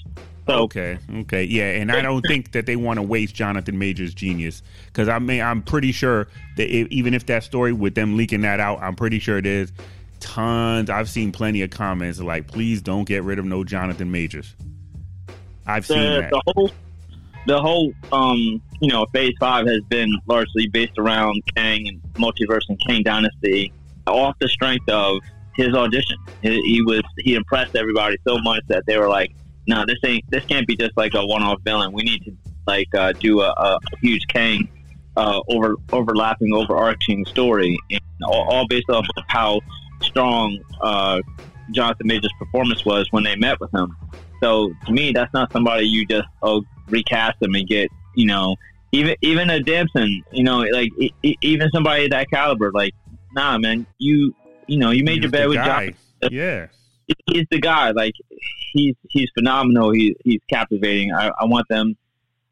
So 0.46 0.54
Okay, 0.64 0.98
okay, 1.20 1.44
yeah, 1.44 1.70
and 1.70 1.90
I 1.90 2.02
don't 2.02 2.20
think 2.28 2.52
that 2.52 2.66
they 2.66 2.76
want 2.76 2.98
to 2.98 3.02
waste 3.02 3.34
Jonathan 3.34 3.78
Major's 3.78 4.12
genius 4.12 4.62
because 4.86 5.08
I 5.08 5.18
mean 5.18 5.40
I'm 5.40 5.62
pretty 5.62 5.90
sure 5.90 6.28
that 6.58 6.68
if, 6.68 6.86
even 6.88 7.14
if 7.14 7.24
that 7.26 7.44
story 7.44 7.72
with 7.72 7.94
them 7.94 8.16
leaking 8.18 8.42
that 8.42 8.60
out, 8.60 8.78
I'm 8.82 8.94
pretty 8.94 9.18
sure 9.20 9.38
it 9.38 9.46
is. 9.46 9.72
Tons. 10.20 10.90
I've 10.90 11.08
seen 11.08 11.32
plenty 11.32 11.62
of 11.62 11.70
comments 11.70 12.20
like, 12.20 12.46
"Please 12.46 12.82
don't 12.82 13.04
get 13.04 13.22
rid 13.22 13.38
of 13.38 13.44
no 13.44 13.64
Jonathan 13.64 14.10
Majors." 14.10 14.54
I've 15.66 15.86
seen 15.86 15.98
the, 15.98 16.20
that. 16.20 16.30
the 16.30 16.42
whole 16.46 16.70
the 17.46 17.60
whole 17.60 17.92
um 18.12 18.62
you 18.80 18.88
know 18.88 19.06
phase 19.12 19.34
five 19.38 19.66
has 19.66 19.80
been 19.88 20.10
largely 20.26 20.66
based 20.68 20.98
around 20.98 21.42
Kang 21.56 21.86
and 21.88 22.02
multiverse 22.14 22.62
and 22.68 22.78
Kang 22.86 23.02
Dynasty 23.02 23.72
off 24.06 24.36
the 24.38 24.48
strength 24.48 24.88
of 24.88 25.18
his 25.54 25.74
audition. 25.74 26.16
He, 26.42 26.60
he 26.62 26.82
was 26.82 27.02
he 27.18 27.34
impressed 27.34 27.76
everybody 27.76 28.16
so 28.26 28.38
much 28.38 28.62
that 28.68 28.84
they 28.86 28.98
were 28.98 29.08
like, 29.08 29.32
"No, 29.66 29.84
this 29.86 29.98
ain't 30.04 30.28
this 30.30 30.44
can't 30.44 30.66
be 30.66 30.76
just 30.76 30.96
like 30.96 31.14
a 31.14 31.24
one 31.24 31.42
off 31.42 31.60
villain. 31.64 31.92
We 31.92 32.02
need 32.02 32.24
to 32.24 32.32
like 32.66 32.94
uh, 32.94 33.12
do 33.12 33.40
a, 33.40 33.50
a 33.50 33.78
huge 34.00 34.26
Kang 34.28 34.68
uh, 35.16 35.40
over 35.48 35.76
overlapping 35.92 36.52
overarching 36.52 37.24
story, 37.26 37.76
and 37.90 38.00
all, 38.24 38.46
all 38.50 38.66
based 38.68 38.90
off 38.90 39.06
of 39.16 39.24
how 39.28 39.60
strong 40.02 40.58
uh, 40.80 41.20
Jonathan 41.72 42.06
Major's 42.06 42.32
performance 42.38 42.84
was 42.84 43.06
when 43.10 43.24
they 43.24 43.36
met 43.36 43.60
with 43.60 43.72
him." 43.74 43.96
So 44.42 44.72
to 44.86 44.92
me, 44.92 45.12
that's 45.12 45.32
not 45.32 45.52
somebody 45.52 45.86
you 45.86 46.06
just 46.06 46.28
oh 46.42 46.62
recast 46.88 47.40
them 47.40 47.54
and 47.54 47.66
get 47.66 47.88
you 48.14 48.26
know 48.26 48.56
even 48.92 49.16
even 49.22 49.50
a 49.50 49.60
Damson, 49.60 50.22
you 50.32 50.44
know 50.44 50.58
like 50.58 50.90
e- 50.98 51.36
even 51.40 51.70
somebody 51.72 52.08
that 52.08 52.30
caliber. 52.30 52.70
Like 52.72 52.94
nah, 53.34 53.58
man, 53.58 53.86
you 53.98 54.34
you 54.66 54.78
know 54.78 54.90
you 54.90 55.04
made 55.04 55.14
He's 55.14 55.22
your 55.22 55.30
bed 55.30 55.48
with. 55.48 55.56
John. 55.56 55.94
Yeah. 56.30 56.68
He's 57.26 57.44
the 57.50 57.60
guy. 57.60 57.90
Like 57.90 58.14
he's 58.72 58.94
he's 59.10 59.28
phenomenal. 59.36 59.90
He, 59.90 60.16
he's 60.24 60.40
captivating. 60.48 61.12
I, 61.12 61.30
I 61.38 61.44
want 61.44 61.68
them. 61.68 61.96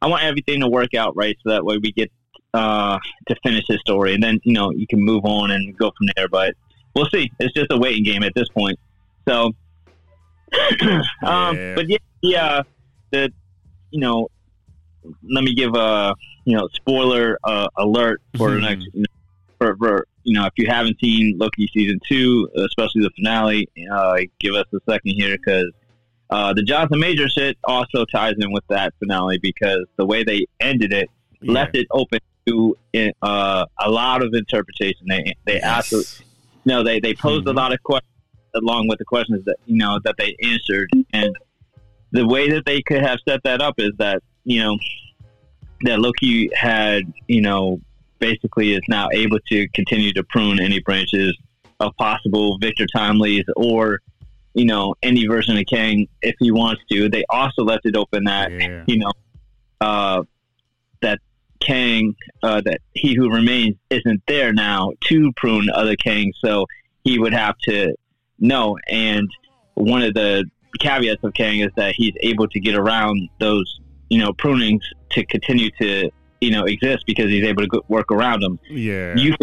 I 0.01 0.09
want 0.09 0.25
everything 0.25 0.61
to 0.61 0.69
work 0.69 0.95
out 0.95 1.17
right, 1.17 1.37
so 1.43 1.51
that 1.51 1.65
way 1.65 1.79
we 1.79 1.93
get 1.93 2.11
uh, 2.53 2.99
to 3.29 3.37
finish 3.43 3.65
his 3.69 3.81
story, 3.81 4.15
and 4.15 4.23
then 4.23 4.41
you 4.43 4.53
know 4.53 4.71
you 4.71 4.87
can 4.87 5.01
move 5.01 5.25
on 5.25 5.51
and 5.51 5.77
go 5.77 5.93
from 5.97 6.09
there. 6.17 6.29
But 6.29 6.55
we'll 6.95 7.07
see. 7.07 7.31
It's 7.39 7.55
just 7.55 7.71
a 7.71 7.79
waiting 7.79 8.05
game 8.05 8.23
at 8.23 8.33
this 8.35 8.49
point. 8.49 8.79
So, 9.29 9.53
um, 11.25 11.57
Yeah. 11.57 11.75
but 11.75 11.89
yeah, 11.89 11.97
yeah, 12.23 12.63
the 13.11 13.33
you 13.91 14.01
know, 14.01 14.29
let 15.31 15.45
me 15.45 15.55
give 15.55 15.75
a 15.75 16.15
you 16.45 16.57
know 16.57 16.69
spoiler 16.75 17.39
uh, 17.45 17.69
alert 17.77 18.21
for 18.37 18.51
the 18.51 18.57
Mhm. 18.59 18.63
next 18.63 18.85
you 18.93 19.01
know, 19.03 19.07
for, 19.59 19.77
for 19.77 20.07
you 20.25 20.35
know 20.35 20.47
if 20.47 20.53
you 20.57 20.67
haven't 20.69 20.99
seen 21.01 21.37
Loki 21.39 21.69
season 21.73 21.99
two, 22.09 22.49
especially 22.57 23.03
the 23.03 23.11
finale, 23.17 23.69
uh, 23.93 24.19
give 24.41 24.55
us 24.55 24.67
a 24.75 24.79
second 24.91 25.13
here 25.15 25.37
because. 25.37 25.71
Uh, 26.31 26.51
the 26.55 26.63
Jonathan 26.63 26.99
Major 26.99 27.29
shit 27.29 27.59
also 27.65 28.07
ties 28.07 28.33
in 28.39 28.51
with 28.53 28.65
that 28.71 28.95
finale 28.99 29.37
because 29.43 29.85
the 29.97 30.07
way 30.07 30.25
they 30.25 30.47
ended 30.61 30.91
it 30.91 31.11
yeah. 31.43 31.53
left 31.53 31.77
it 31.77 31.87
open 31.91 32.19
to 32.47 32.75
uh, 33.21 33.67
a 33.79 33.91
lot 33.91 34.23
of 34.23 34.33
interpretation. 34.33 35.07
They 35.09 35.35
they 35.45 35.55
Yes. 35.57 35.63
absolutely 35.63 36.25
no, 36.65 36.83
they 36.83 37.01
they 37.01 37.15
posed 37.15 37.47
Mhm. 37.47 37.51
a 37.51 37.53
lot 37.55 37.73
of 37.73 37.83
questions 37.83 38.09
along 38.55 38.87
with 38.89 38.99
the 38.99 39.05
questions 39.05 39.45
that 39.47 39.57
you 39.67 39.77
know 39.77 39.99
that 40.05 40.15
they 40.19 40.37
answered, 40.43 40.89
and 41.13 41.35
the 42.13 42.27
way 42.27 42.51
that 42.51 42.65
they 42.67 42.83
could 42.83 43.03
have 43.03 43.19
set 43.27 43.43
that 43.45 43.61
up 43.63 43.75
is 43.79 43.93
that 43.99 44.23
you 44.45 44.61
know 44.61 44.77
that 45.83 45.99
Loki 46.01 46.51
had 46.55 47.03
you 47.29 47.41
know 47.41 47.81
basically 48.19 48.73
is 48.73 48.83
now 48.89 49.09
able 49.13 49.39
to 49.49 49.67
continue 49.75 50.13
to 50.13 50.23
prune 50.25 50.61
any 50.61 50.81
branches 50.81 51.37
of 51.81 51.93
possible 51.97 52.59
Victor 52.61 52.87
Timely's 52.95 53.45
or 53.57 54.01
you 54.55 54.65
know 54.65 54.95
any 55.03 55.27
version 55.27 55.57
of 55.57 55.65
Kang 55.69 56.07
if 56.21 56.35
he 56.39 56.51
wants 56.53 56.83
to. 56.91 57.09
They 57.09 57.25
also 57.31 57.63
left 57.65 57.87
it 57.87 57.97
open 57.97 58.25
that 58.25 58.53
Yeah. 58.53 58.85
you 58.87 58.99
know 58.99 59.13
uh, 59.81 60.23
Kang, 61.63 62.15
uh, 62.43 62.61
that 62.63 62.81
he 62.95 63.15
who 63.15 63.31
remains 63.33 63.77
isn't 63.91 64.23
there 64.27 64.53
now 64.53 64.93
to 65.09 65.33
prune 65.37 65.69
other 65.71 65.97
Kangs, 65.97 66.33
so 66.45 66.67
he 67.05 67.19
would 67.19 67.33
have 67.33 67.57
to 67.69 67.95
know. 68.39 68.77
And 68.89 69.29
one 69.75 70.03
of 70.03 70.15
the 70.15 70.45
caveats 70.81 71.23
of 71.23 71.35
Kang 71.35 71.61
is 71.61 71.71
that 71.77 71.95
he's 71.97 72.15
able 72.21 72.49
to 72.49 72.61
get 72.61 72.75
around 72.75 73.29
those, 73.39 73.81
you 74.11 74.19
know, 74.19 74.33
prunings 74.33 74.83
to 75.11 75.25
continue 75.27 75.71
to, 75.81 76.11
you 76.41 76.51
know, 76.51 76.65
exist 76.65 77.05
because 77.07 77.27
he's 77.31 77.45
able 77.45 77.67
to 77.67 77.83
work 77.89 78.11
around 78.11 78.41
them. 78.41 78.59
Yeah. 78.69 79.17
You 79.17 79.37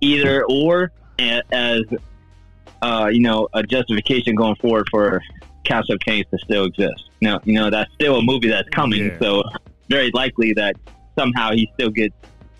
either 0.00 0.44
or 0.48 0.92
as, 1.18 1.82
uh, 2.82 3.08
you 3.12 3.20
know, 3.20 3.48
a 3.54 3.62
justification 3.62 4.34
going 4.34 4.56
forward 4.56 4.88
for 4.90 5.22
Castle 5.64 5.96
Kangs 5.98 6.28
to 6.30 6.38
still 6.38 6.64
exist. 6.64 7.10
Now, 7.20 7.40
you 7.44 7.54
know, 7.54 7.70
that's 7.70 7.92
still 7.94 8.16
a 8.16 8.22
movie 8.22 8.48
that's 8.48 8.68
coming, 8.70 9.06
Yeah. 9.06 9.18
so 9.20 9.42
very 9.88 10.10
likely 10.12 10.52
that 10.54 10.74
somehow 11.18 11.52
he 11.52 11.70
still 11.74 11.90
gets, 11.90 12.14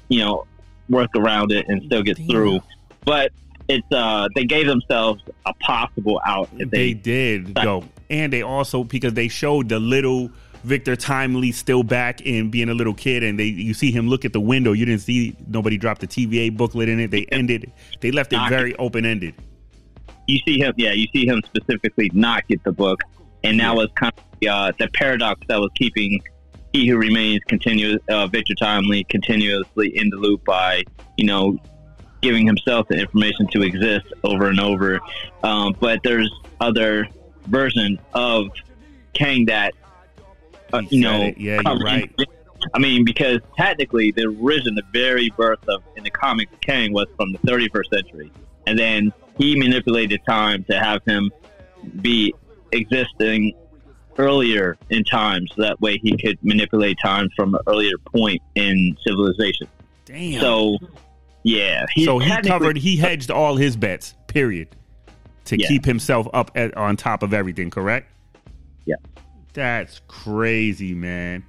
you 0.09 0.21
know, 0.21 0.47
work 0.89 1.11
around 1.17 1.53
it 1.53 1.67
and 1.69 1.83
still 1.85 2.03
gets 2.03 2.19
Damn. 2.19 2.29
through. 2.29 2.61
But 3.05 3.33
it's 3.69 3.91
uh, 3.93 4.29
they 4.35 4.45
gave 4.45 4.67
themselves 4.67 5.23
a 5.47 5.55
possible 5.55 6.21
out 6.27 6.49
if 6.59 6.71
they 6.71 6.93
they, 6.93 6.95
did 6.95 7.55
go, 7.55 7.85
and 8.11 8.33
they 8.33 8.43
also 8.43 8.85
because 8.85 9.15
they 9.15 9.29
showed 9.29 9.69
the 9.69 9.79
little 9.79 10.31
Victor 10.65 10.95
Timely 10.95 11.53
still 11.53 11.83
back 11.83 12.25
and 12.27 12.51
being 12.51 12.69
a 12.69 12.75
little 12.75 12.95
kid, 12.95 13.23
and 13.23 13.39
they 13.39 13.47
you 13.47 13.75
see 13.75 13.91
him 13.91 14.09
look 14.09 14.25
at 14.25 14.33
the 14.33 14.41
window. 14.41 14.73
You 14.73 14.85
didn't 14.85 15.03
see 15.03 15.37
nobody 15.49 15.77
drop 15.77 15.99
the 15.99 16.07
TVA 16.07 16.57
booklet 16.57 16.89
in 16.89 17.01
it. 17.01 17.11
They 17.11 17.25
ended. 17.27 17.73
They 18.01 18.11
left 18.11 18.33
it 18.33 18.37
Knock 18.37 18.51
very 18.51 18.77
open 18.77 19.05
ended. 19.05 19.35
you 20.27 20.39
see 20.45 20.59
him, 20.59 20.73
yeah, 20.77 20.93
you 20.93 21.07
see 21.13 21.27
him 21.27 21.43
specifically 21.45 22.11
not 22.15 22.47
get 22.49 22.63
the 22.65 22.73
book, 22.73 23.01
and 23.43 23.59
that 23.61 23.75
was 23.75 23.89
kind 23.97 24.13
of 24.17 24.25
the, 24.41 24.49
uh, 24.49 24.73
the 24.79 24.89
paradox 24.95 25.41
that 25.49 25.59
was 25.59 25.71
keeping 25.75 26.21
he 26.73 26.89
who 26.89 26.97
remains 26.97 27.41
continuous, 27.49 27.99
uh, 28.09 28.27
Victor 28.27 28.55
Timely, 28.55 29.05
continuously 29.05 29.97
in 29.97 30.11
the 30.11 30.17
loop 30.17 30.45
by 30.45 30.85
you 31.17 31.27
know 31.27 31.59
giving 32.21 32.47
himself 32.47 32.87
the 32.89 32.95
information 32.95 33.49
to 33.49 33.63
exist 33.63 34.07
over 34.25 34.49
and 34.49 34.61
over. 34.61 35.01
Um, 35.43 35.77
but 35.81 36.01
there's 36.05 36.33
other 36.61 37.09
versions 37.47 37.99
of 38.15 38.47
Kang 39.13 39.47
that 39.47 39.75
uh, 40.73 40.83
you 40.89 41.03
know, 41.03 41.23
it. 41.23 41.39
Yeah, 41.39 41.61
you're 41.65 41.79
right. 41.79 42.11
I 42.75 42.79
mean, 42.79 43.05
because 43.05 43.41
technically 43.57 44.13
the 44.13 44.27
origin, 44.41 44.75
the 44.75 44.85
very 44.93 45.31
birth 45.31 45.69
of 45.69 45.83
in 45.97 46.05
the 46.05 46.11
comics, 46.11 46.53
Kang 46.61 46.93
was 46.93 47.07
from 47.17 47.33
the 47.33 47.39
31st 47.39 47.89
century, 47.93 48.33
and 48.67 48.79
then 48.79 49.13
he 49.37 49.59
manipulated 49.59 50.21
time 50.27 50.65
to 50.65 50.79
have 50.79 51.03
him 51.05 51.31
be 52.01 52.33
existing 52.71 53.55
earlier 54.19 54.77
in 54.91 55.05
time, 55.05 55.47
so 55.49 55.63
that 55.63 55.81
way 55.81 55.99
he 56.03 56.17
could 56.17 56.39
manipulate 56.43 56.97
time 57.03 57.29
from 57.37 57.55
an 57.55 57.61
earlier 57.67 57.97
point 58.15 58.41
in 58.55 58.97
civilization. 59.07 59.67
Damn. 60.05 60.41
So, 60.41 60.79
yeah, 61.43 61.87
he's 61.95 62.05
so 62.07 62.19
he 62.19 62.31
covered. 62.43 62.77
He 62.77 62.97
hedged 62.97 63.31
all 63.31 63.57
his 63.57 63.77
bets. 63.77 64.15
Period. 64.29 64.69
To 65.47 65.59
Yeah. 65.59 65.67
keep 65.69 65.85
himself 65.85 66.29
up 66.33 66.51
at, 66.55 66.77
on 66.77 66.97
top 66.97 67.23
of 67.23 67.35
everything. 67.35 67.69
Correct. 67.71 68.09
Yeah. 68.87 68.95
That's 69.55 70.01
crazy, 70.09 70.95
man. 70.95 71.45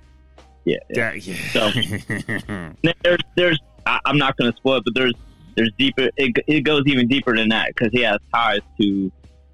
Yeah, 0.66 0.78
yeah. 0.90 1.12
That, 1.12 1.28
yeah. 1.28 2.74
So- 2.84 2.94
there's 3.04 3.20
there's 3.36 3.60
I, 3.86 4.00
I'm 4.06 4.18
not 4.18 4.36
going 4.38 4.52
to 4.52 4.58
spoil 4.58 4.78
it, 4.78 4.84
but 4.86 4.94
there's 4.96 5.14
there's 5.56 5.72
deeper. 5.78 6.10
It, 6.18 6.36
it 6.48 6.62
goes 6.62 6.84
even 6.88 7.08
deeper 7.08 7.36
than 7.36 7.50
that 7.50 7.68
because 7.76 7.92
he 7.92 8.02
has 8.02 8.18
ties 8.34 8.62
to 8.82 9.12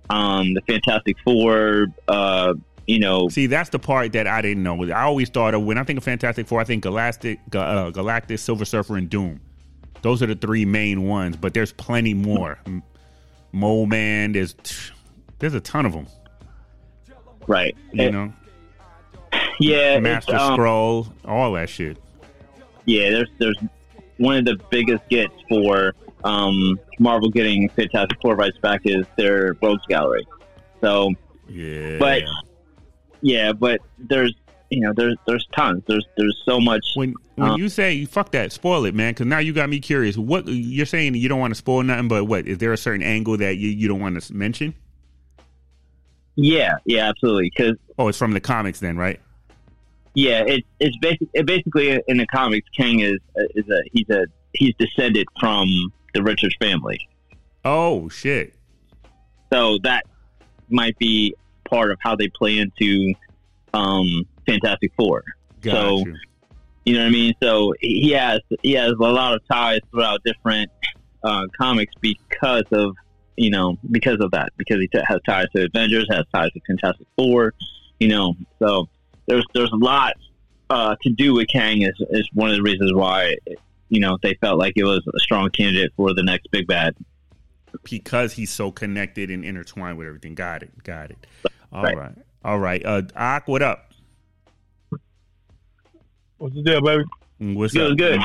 um, 0.09 0.53
the 0.53 0.61
Fantastic 0.61 1.17
Four. 1.23 1.87
Uh, 2.07 2.53
you 2.89 2.97
know, 2.97 3.29
See, 3.29 3.45
that's 3.45 3.69
the 3.69 3.77
part 3.77 4.13
that 4.13 4.25
I 4.25 4.41
didn't 4.41 4.63
know. 4.63 4.83
I 4.91 5.03
always 5.03 5.29
thought 5.29 5.53
of 5.53 5.61
when 5.63 5.77
I 5.77 5.83
think 5.83 5.97
of 5.97 6.03
Fantastic 6.03 6.47
Four, 6.47 6.59
I 6.59 6.63
think 6.63 6.81
Galactic, 6.81 7.39
Ga- 7.51 7.59
uh, 7.59 7.91
Galactus, 7.91 8.39
Silver 8.39 8.65
Surfer, 8.65 8.97
and 8.97 9.07
Doom. 9.07 9.39
Those 10.01 10.23
are 10.23 10.25
the 10.25 10.33
three 10.35 10.65
main 10.65 11.03
ones, 11.03 11.35
but 11.37 11.53
there's 11.53 11.71
plenty 11.71 12.15
more. 12.15 12.57
Mole 13.51 13.85
Man, 13.85 14.31
there's 14.31 14.55
there's 15.37 15.53
a 15.53 15.59
ton 15.59 15.85
of 15.85 15.93
them. 15.93 16.07
right? 17.47 17.75
You 17.93 18.05
It- 18.05 18.11
know, 18.11 18.33
yeah, 19.59 19.99
Master 19.99 20.35
um, 20.35 20.53
Scroll, 20.53 21.07
all 21.25 21.51
that 21.53 21.69
shit. 21.69 21.97
yeah. 22.85 23.09
There's 23.11 23.29
there's 23.37 23.57
one 24.17 24.37
of 24.37 24.45
the 24.45 24.59
biggest 24.71 25.07
gets 25.09 25.33
for 25.47 25.93
um, 26.23 26.79
Marvel 26.97 27.29
getting 27.29 27.69
Fantastic 27.69 28.17
Four 28.21 28.35
rights 28.35 28.57
back 28.57 28.81
is 28.85 29.05
their 29.15 29.55
Rogues 29.61 29.85
Gallery. 29.87 30.25
So 30.81 31.11
Yeah, 31.47 31.97
But- 31.99 32.23
yeah, 33.21 33.51
but 33.53 33.81
there's 33.97 34.33
you 34.69 34.81
know 34.81 34.93
there's 34.95 35.15
there's 35.27 35.47
tons. 35.55 35.83
There's 35.87 36.05
there's 36.17 36.41
so 36.45 36.59
much. 36.59 36.85
when 36.95 37.13
when 37.35 37.51
uh, 37.51 37.55
you 37.55 37.69
say 37.69 38.05
fuck 38.05 38.31
that, 38.31 38.51
spoil 38.51 38.85
it, 38.85 38.93
man, 38.95 39.11
because 39.13 39.25
now 39.27 39.39
you 39.39 39.53
got 39.53 39.69
me 39.69 39.79
curious. 39.79 40.17
What 40.17 40.47
you're 40.47 40.85
saying? 40.85 41.15
You 41.15 41.27
don't 41.29 41.39
want 41.39 41.51
to 41.51 41.55
spoil 41.55 41.83
nothing, 41.83 42.07
but 42.07 42.25
what 42.25 42.47
is 42.47 42.57
there 42.59 42.73
a 42.73 42.77
certain 42.77 43.03
angle 43.03 43.37
that 43.37 43.57
you, 43.57 43.69
you 43.69 43.87
don't 43.87 43.99
want 43.99 44.21
to 44.21 44.33
mention? 44.33 44.73
Yeah, 46.35 46.75
yeah, 46.85 47.09
absolutely. 47.09 47.51
Because 47.55 47.75
Oh, 47.97 48.07
it's 48.07 48.17
from 48.17 48.31
the 48.31 48.39
comics, 48.39 48.79
then, 48.79 48.95
right? 48.97 49.19
Yeah, 50.13 50.43
it's 50.45 50.67
it's 50.79 50.97
basic, 50.97 51.27
it 51.33 51.45
basically 51.45 52.01
in 52.07 52.17
the 52.17 52.25
comics, 52.27 52.67
king 52.75 52.99
is 53.01 53.17
is 53.55 53.67
a 53.69 53.81
he's 53.91 54.09
a 54.09 54.25
he's 54.53 54.73
descended 54.79 55.27
from 55.39 55.67
the 56.13 56.23
Richards 56.23 56.55
family, 56.59 57.07
Oh 57.63 58.09
shit. 58.09 58.55
so 59.53 59.77
that 59.83 60.05
might 60.69 60.97
be 60.97 61.35
part 61.69 61.91
of 61.91 61.97
how 62.01 62.15
they 62.15 62.27
play 62.29 62.57
into 62.57 63.13
um, 63.73 64.23
Fantastic 64.45 64.91
Four. 64.97 65.23
Got 65.61 65.71
So- 65.73 65.97
you. 66.05 66.15
You 66.85 66.95
know 66.95 67.01
what 67.01 67.07
I 67.07 67.11
mean? 67.11 67.33
So 67.43 67.73
he 67.81 68.11
has 68.11 68.39
he 68.63 68.71
has 68.71 68.93
a 68.93 68.95
lot 68.95 69.35
of 69.35 69.41
ties 69.51 69.81
throughout 69.91 70.23
different 70.23 70.71
uh, 71.23 71.43
comics 71.55 71.93
because 72.01 72.63
of 72.71 72.95
you 73.35 73.51
know, 73.51 73.77
because 73.91 74.17
of 74.21 74.31
that, 74.31 74.49
because 74.57 74.79
he 74.81 74.87
t- 74.87 74.99
has 75.05 75.19
ties 75.25 75.45
to 75.55 75.65
Avengers, 75.65 76.07
has 76.09 76.25
ties 76.33 76.49
to 76.53 76.59
Fantastic 76.65 77.05
Four, 77.15 77.53
you 77.99 78.07
know. 78.07 78.33
So 78.57 78.89
there's 79.27 79.45
there's 79.53 79.71
a 79.71 79.75
lot 79.75 80.13
uh, 80.71 80.95
to 81.03 81.09
do 81.11 81.35
with 81.35 81.47
Kang. 81.49 81.83
Is 81.83 81.93
is 82.09 82.27
one 82.33 82.49
of 82.49 82.55
the 82.55 82.63
reasons 82.63 82.91
why 82.95 83.35
you 83.89 83.99
know 83.99 84.17
they 84.23 84.33
felt 84.41 84.57
like 84.57 84.73
it 84.75 84.83
was 84.85 85.05
a 85.15 85.19
strong 85.19 85.51
candidate 85.51 85.91
for 85.95 86.15
the 86.15 86.23
next 86.23 86.47
big 86.49 86.65
bad. 86.65 86.95
because 87.83 88.33
he's 88.33 88.49
so 88.51 88.71
connected 88.71 89.29
and 89.29 89.45
intertwined 89.45 89.97
with 89.97 90.07
everything. 90.07 90.33
Got 90.33 90.63
it. 90.63 90.83
Got 90.83 91.11
it. 91.11 91.27
All 91.71 91.83
Right. 91.83 91.97
right. 91.97 92.15
All 92.43 92.59
right. 92.59 92.85
Uh, 92.85 93.01
Ak, 93.15 93.47
what 93.47 93.61
up? 93.61 93.91
What's 96.37 96.55
the 96.55 96.63
deal, 96.63 96.81
baby? 96.81 97.03
What's 97.55 97.73
Good, 97.73 97.91
up? 97.91 97.97
good. 97.97 98.19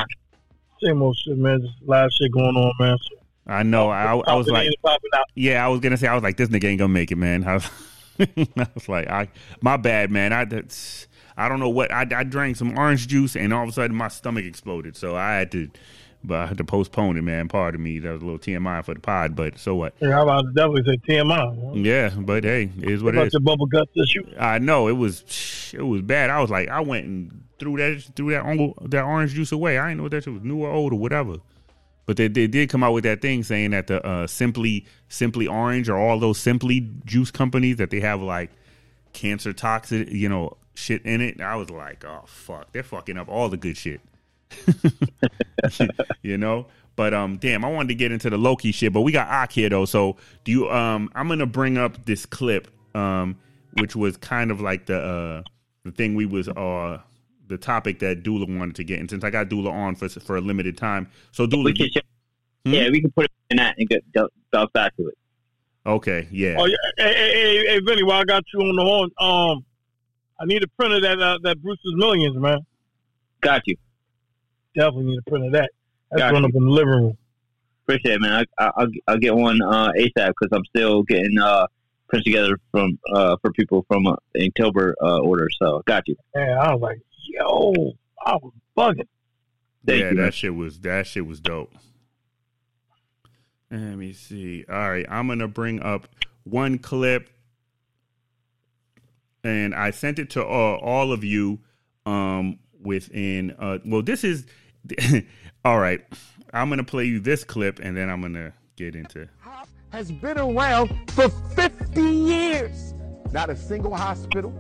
Same 0.83 1.03
old 1.03 1.17
shit, 1.17 1.37
man. 1.37 1.61
Just 1.63 1.75
a 1.87 1.91
lot 1.91 2.05
of 2.07 2.13
shit 2.13 2.33
going 2.33 2.57
on, 2.57 2.73
man. 2.79 2.97
So, 2.99 3.17
I 3.47 3.63
know. 3.63 3.91
I, 3.91 4.17
I 4.17 4.35
was 4.35 4.49
like, 4.49 4.67
in, 4.67 4.73
popping 4.83 5.11
out. 5.15 5.25
yeah, 5.35 5.65
I 5.65 5.69
was 5.69 5.81
gonna 5.81 5.97
say, 5.97 6.07
I 6.09 6.15
was 6.15 6.23
like, 6.23 6.37
this 6.37 6.49
nigga 6.49 6.65
ain't 6.65 6.79
gonna 6.79 6.89
make 6.93 7.11
it, 7.13 7.17
man. 7.17 7.45
I 7.49 7.55
was, 7.55 7.71
I 8.21 8.67
was 8.75 8.89
like, 8.89 9.09
I, 9.09 9.29
my 9.61 9.77
bad, 9.77 10.11
man. 10.11 10.33
I, 10.33 10.45
that's, 10.45 11.09
I 11.37 11.49
don't 11.49 11.61
know 11.61 11.69
what. 11.69 11.93
I, 11.93 12.07
I 12.15 12.25
drank 12.25 12.57
some 12.57 12.79
orange 12.79 13.09
juice, 13.09 13.37
and 13.37 13.53
all 13.53 13.65
of 13.65 13.69
a 13.69 13.73
sudden 13.73 13.97
my 13.97 14.09
stomach 14.09 14.45
exploded. 14.45 14.97
So 14.97 15.17
I 15.17 15.35
had 15.35 15.51
to, 15.53 15.69
but 16.25 16.39
I 16.39 16.47
had 16.47 16.59
to 16.59 16.65
postpone 16.65 17.17
it, 17.17 17.23
man. 17.23 17.49
Pardon 17.49 17.83
me 17.83 17.99
that 18.01 18.13
was 18.13 18.23
a 18.23 18.25
little 18.25 18.39
TMI 18.39 18.85
for 18.85 18.95
the 18.95 19.01
pod, 19.01 19.37
but 19.37 19.59
so 19.59 19.75
what? 19.75 19.95
Yeah, 20.01 20.23
about 20.23 20.43
to 20.43 20.53
definitely 20.53 20.85
say 20.85 20.97
TMI. 21.15 21.57
Man. 21.75 21.85
Yeah, 21.85 22.11
but 22.17 22.45
hey, 22.45 22.71
it 22.81 22.91
is 22.91 23.03
what 23.03 23.15
it 23.15 23.19
About 23.19 23.27
is. 23.29 23.33
your 23.35 23.41
bubble 23.41 23.67
guts 23.67 23.91
issue. 23.97 24.25
I 24.39 24.59
know 24.59 24.89
it 24.89 24.93
was 24.93 25.73
it 25.75 25.83
was 25.83 26.03
bad. 26.03 26.31
I 26.31 26.41
was 26.41 26.51
like, 26.51 26.69
I 26.69 26.81
went 26.81 27.07
and 27.07 27.45
threw 27.59 27.77
that 27.77 28.03
threw 28.17 28.31
that 28.31 28.45
on- 28.45 28.75
that 28.91 29.05
orange 29.05 29.33
juice 29.35 29.53
away. 29.53 29.79
I 29.79 29.89
didn't 29.89 29.99
know 29.99 30.03
what 30.05 30.13
that 30.13 30.25
shit 30.25 30.33
was 30.33 30.43
new 30.43 30.63
or 30.63 30.71
old 30.71 30.93
or 30.93 30.99
whatever. 30.99 31.37
But 32.07 32.19
they, 32.19 32.29
they 32.29 32.47
did 32.47 32.69
come 32.69 32.83
out 32.83 32.93
with 32.93 33.05
that 33.05 33.23
thing 33.23 33.43
saying 33.45 33.71
that 33.71 33.87
the 33.87 34.05
uh, 34.07 34.27
simply 34.27 34.85
simply 35.09 35.47
orange 35.47 35.89
or 35.89 35.97
all 35.97 36.19
those 36.19 36.39
simply 36.39 36.91
juice 37.07 37.31
companies 37.31 37.77
that 37.77 37.89
they 37.91 38.01
have 38.01 38.21
like 38.21 38.51
cancer 39.15 39.53
toxic 39.53 40.11
you 40.11 40.29
know 40.29 40.57
shit 40.75 41.03
in 41.07 41.21
it. 41.23 41.41
I 41.41 41.57
was 41.57 41.71
like, 41.71 42.05
oh 42.05 42.25
fuck, 42.27 42.73
they're 42.73 42.83
fucking 42.83 43.17
up 43.17 43.29
all 43.29 43.49
the 43.49 43.57
good 43.57 43.77
shit. 43.79 44.01
you 46.23 46.39
know. 46.39 46.67
But 46.97 47.13
um, 47.13 47.39
damn, 47.39 47.65
I 47.65 47.71
wanted 47.71 47.89
to 47.89 47.95
get 47.97 48.13
into 48.13 48.31
the 48.31 48.39
Loki 48.39 48.71
shit, 48.71 48.93
but 48.93 49.01
we 49.01 49.11
got 49.13 49.29
Ak 49.29 49.53
here 49.53 49.69
though. 49.69 49.85
So 49.85 50.17
do 50.45 50.53
you 50.53 50.71
um, 50.71 51.11
I'm 51.15 51.29
gonna 51.29 51.47
bring 51.47 51.77
up 51.77 52.05
this 52.05 52.25
clip 52.27 52.69
um, 52.95 53.37
which 53.79 53.97
was 53.97 54.17
kind 54.17 54.51
of 54.51 54.61
like 54.61 54.87
the 54.87 54.99
uh 54.99 55.43
the 55.85 55.91
thing 55.91 56.15
we 56.15 56.27
was 56.27 56.49
uh 56.49 57.01
the 57.47 57.59
topic 57.59 57.99
that 57.99 58.23
Dula 58.23 58.47
wanted 58.47 58.77
to 58.77 58.85
get, 58.85 59.01
and 59.01 59.11
since 59.11 59.23
I 59.25 59.31
got 59.31 59.49
Dula 59.49 59.71
on 59.71 59.97
for 59.97 60.09
for 60.09 60.37
a 60.37 60.41
limited 60.41 60.79
time, 60.79 61.09
so 61.33 61.47
Dula, 61.47 61.65
We 61.65 61.75
can, 61.75 62.03
Hmm? 62.67 62.73
yeah, 62.73 62.89
we 62.89 63.03
can 63.03 63.11
put 63.11 63.27
it 63.27 63.31
in 63.51 63.59
that 63.59 63.75
and 63.77 63.87
get 63.87 64.03
bounce 64.51 64.71
back 64.73 64.97
to 64.97 65.09
it. 65.09 65.19
okay, 65.85 66.27
yeah, 66.31 66.57
Oh 66.59 66.65
yeah, 66.65 66.77
hey, 66.97 67.13
hey, 67.15 67.33
hey, 67.33 67.67
hey, 67.67 67.81
Vinny, 67.87 68.03
while 68.03 68.23
I 68.23 68.25
got 68.25 68.43
you 68.55 68.61
on 68.61 68.75
the 68.77 68.83
horn, 68.83 69.11
um, 69.21 69.65
I 70.41 70.47
need 70.47 70.63
a 70.65 70.69
printer 70.69 71.01
that 71.01 71.21
uh, 71.21 71.39
that 71.43 71.61
Bruce's 71.61 71.93
Millions, 71.97 72.37
man. 72.39 72.61
Got 73.43 73.63
you. 73.67 73.77
Definitely 74.75 75.05
need 75.05 75.19
a 75.19 75.31
print 75.31 75.47
of 75.47 75.53
that. 75.53 75.71
That's 76.11 76.23
Got 76.23 76.31
going 76.33 76.43
you. 76.43 76.49
up 76.49 76.55
in 76.55 76.65
the 76.65 76.71
living 76.71 76.89
room. 76.89 77.19
Appreciate 77.85 78.15
it, 78.15 78.21
man. 78.21 78.47
I, 78.59 78.65
I, 78.65 78.71
I'll, 78.77 78.89
I'll 79.09 79.19
get 79.19 79.35
one 79.35 79.61
uh, 79.63 79.93
ASAP 79.93 80.33
because 80.41 80.49
I'm 80.53 80.65
still 80.67 81.03
getting 81.03 81.39
uh, 81.39 81.67
prints 82.09 82.25
together 82.25 82.59
from 82.71 82.99
uh, 83.13 83.37
for 83.43 83.53
people 83.53 83.85
from 83.89 84.07
uh, 84.07 84.17
October 84.39 84.95
uh, 85.03 85.19
order. 85.19 85.49
So 85.61 85.83
got 85.87 86.09
you. 86.09 86.17
Yeah, 86.35 86.59
I 86.61 86.73
was 86.73 86.81
like, 86.81 87.01
yo, 87.27 87.93
I 88.25 88.37
was 88.37 88.53
bugging. 88.77 89.07
Thank 89.87 90.01
yeah, 90.01 90.11
you, 90.11 90.17
man. 90.17 90.25
that 90.25 90.35
shit 90.35 90.55
was 90.55 90.81
that 90.81 91.07
shit 91.07 91.27
was 91.27 91.41
dope. 91.41 91.75
Let 93.71 93.97
me 93.97 94.13
see. 94.13 94.65
All 94.69 94.91
right, 94.91 95.07
I'm 95.09 95.29
gonna 95.29 95.49
bring 95.49 95.83
up 95.83 96.09
one 96.45 96.79
clip, 96.79 97.29
and 99.43 99.75
I 99.75 99.91
sent 99.91 100.19
it 100.19 100.31
to 100.31 100.43
uh, 100.43 100.77
all 100.77 101.13
of 101.13 101.23
you. 101.23 101.61
Um, 102.07 102.59
within 102.85 103.51
uh, 103.59 103.79
well, 103.85 104.03
this 104.03 104.25
is 104.25 104.47
all 105.65 105.79
right. 105.79 106.05
I'm 106.53 106.69
gonna 106.69 106.85
play 106.85 107.05
you 107.05 107.21
this 107.21 107.43
clip, 107.45 107.81
and 107.81 107.97
then 107.97 108.09
I'm 108.09 108.21
gonna 108.21 108.53
get 108.77 108.95
into. 108.95 109.29
Hop 109.41 109.69
has 109.91 110.11
been 110.13 110.39
around 110.39 110.91
for 111.11 111.29
50 111.29 112.01
years. 112.01 112.95
Not 113.33 113.51
a 113.51 113.57
single 113.57 113.95
hospital, 113.95 114.53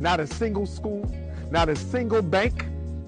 not 0.00 0.18
a 0.20 0.26
single 0.26 0.66
school, 0.66 1.08
not 1.50 1.68
a 1.68 1.76
single 1.76 2.22
bank, 2.22 2.66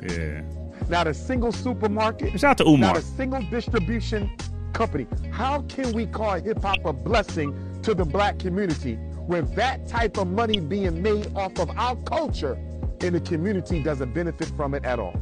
Yeah, 0.08 0.42
not 0.88 1.08
a 1.08 1.14
single 1.14 1.50
supermarket, 1.50 2.38
shout 2.38 2.50
out 2.52 2.58
to 2.58 2.64
Umar. 2.64 2.94
not 2.94 2.98
a 2.98 3.02
single 3.02 3.42
distribution 3.50 4.30
company. 4.72 5.08
How 5.32 5.62
can 5.62 5.92
we 5.92 6.06
call 6.06 6.34
hip 6.40 6.62
hop 6.62 6.84
a 6.84 6.92
blessing 6.92 7.80
to 7.82 7.94
the 7.94 8.04
black 8.04 8.38
community 8.38 8.94
when 9.26 9.52
that 9.54 9.88
type 9.88 10.18
of 10.18 10.28
money 10.28 10.60
being 10.60 11.02
made 11.02 11.34
off 11.34 11.58
of 11.58 11.70
our 11.76 11.96
culture 11.96 12.54
and 13.00 13.14
the 13.14 13.20
community 13.20 13.82
doesn't 13.82 14.14
benefit 14.14 14.48
from 14.56 14.74
it 14.74 14.84
at 14.84 15.00
all? 15.00 15.20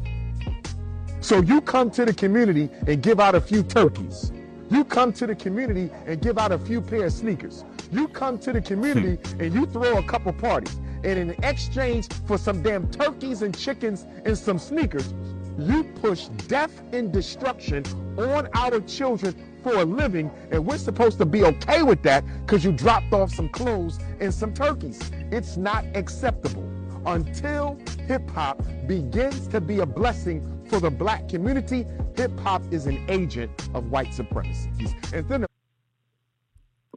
So 1.20 1.40
you 1.40 1.60
come 1.60 1.90
to 1.92 2.04
the 2.04 2.12
community 2.12 2.68
and 2.86 3.02
give 3.02 3.20
out 3.20 3.34
a 3.34 3.40
few 3.40 3.62
turkeys. 3.62 4.32
You 4.70 4.84
come 4.84 5.12
to 5.14 5.26
the 5.26 5.34
community 5.34 5.90
and 6.06 6.20
give 6.20 6.38
out 6.38 6.52
a 6.52 6.58
few 6.58 6.80
pair 6.80 7.06
of 7.06 7.12
sneakers. 7.12 7.64
You 7.92 8.08
come 8.08 8.38
to 8.40 8.52
the 8.52 8.60
community 8.60 9.16
hmm. 9.30 9.40
and 9.40 9.54
you 9.54 9.66
throw 9.66 9.98
a 9.98 10.02
couple 10.02 10.32
parties. 10.32 10.76
And 11.04 11.18
in 11.18 11.30
exchange 11.44 12.08
for 12.26 12.36
some 12.36 12.62
damn 12.62 12.90
turkeys 12.90 13.42
and 13.42 13.56
chickens 13.56 14.06
and 14.24 14.36
some 14.36 14.58
sneakers, 14.58 15.14
you 15.58 15.84
push 16.02 16.26
death 16.48 16.82
and 16.92 17.12
destruction 17.12 17.84
on 18.18 18.48
our 18.54 18.80
children 18.80 19.34
for 19.62 19.76
a 19.76 19.84
living. 19.84 20.30
And 20.50 20.66
we're 20.66 20.78
supposed 20.78 21.18
to 21.18 21.26
be 21.26 21.44
okay 21.44 21.82
with 21.82 22.02
that 22.02 22.24
because 22.44 22.64
you 22.64 22.72
dropped 22.72 23.12
off 23.12 23.32
some 23.32 23.48
clothes 23.48 23.98
and 24.20 24.34
some 24.34 24.52
turkeys. 24.52 25.10
It's 25.30 25.56
not 25.56 25.84
acceptable 25.94 26.68
until 27.06 27.78
hip 28.08 28.28
hop 28.30 28.62
begins 28.86 29.46
to 29.48 29.60
be 29.60 29.78
a 29.78 29.86
blessing 29.86 30.55
for 30.68 30.80
the 30.80 30.90
black 30.90 31.28
community. 31.28 31.86
Hip 32.16 32.38
hop 32.40 32.62
is 32.70 32.86
an 32.86 33.04
agent 33.08 33.50
of 33.74 33.90
white 33.90 34.12
supremacy. 34.12 34.70
And 35.12 35.28
then 35.28 35.46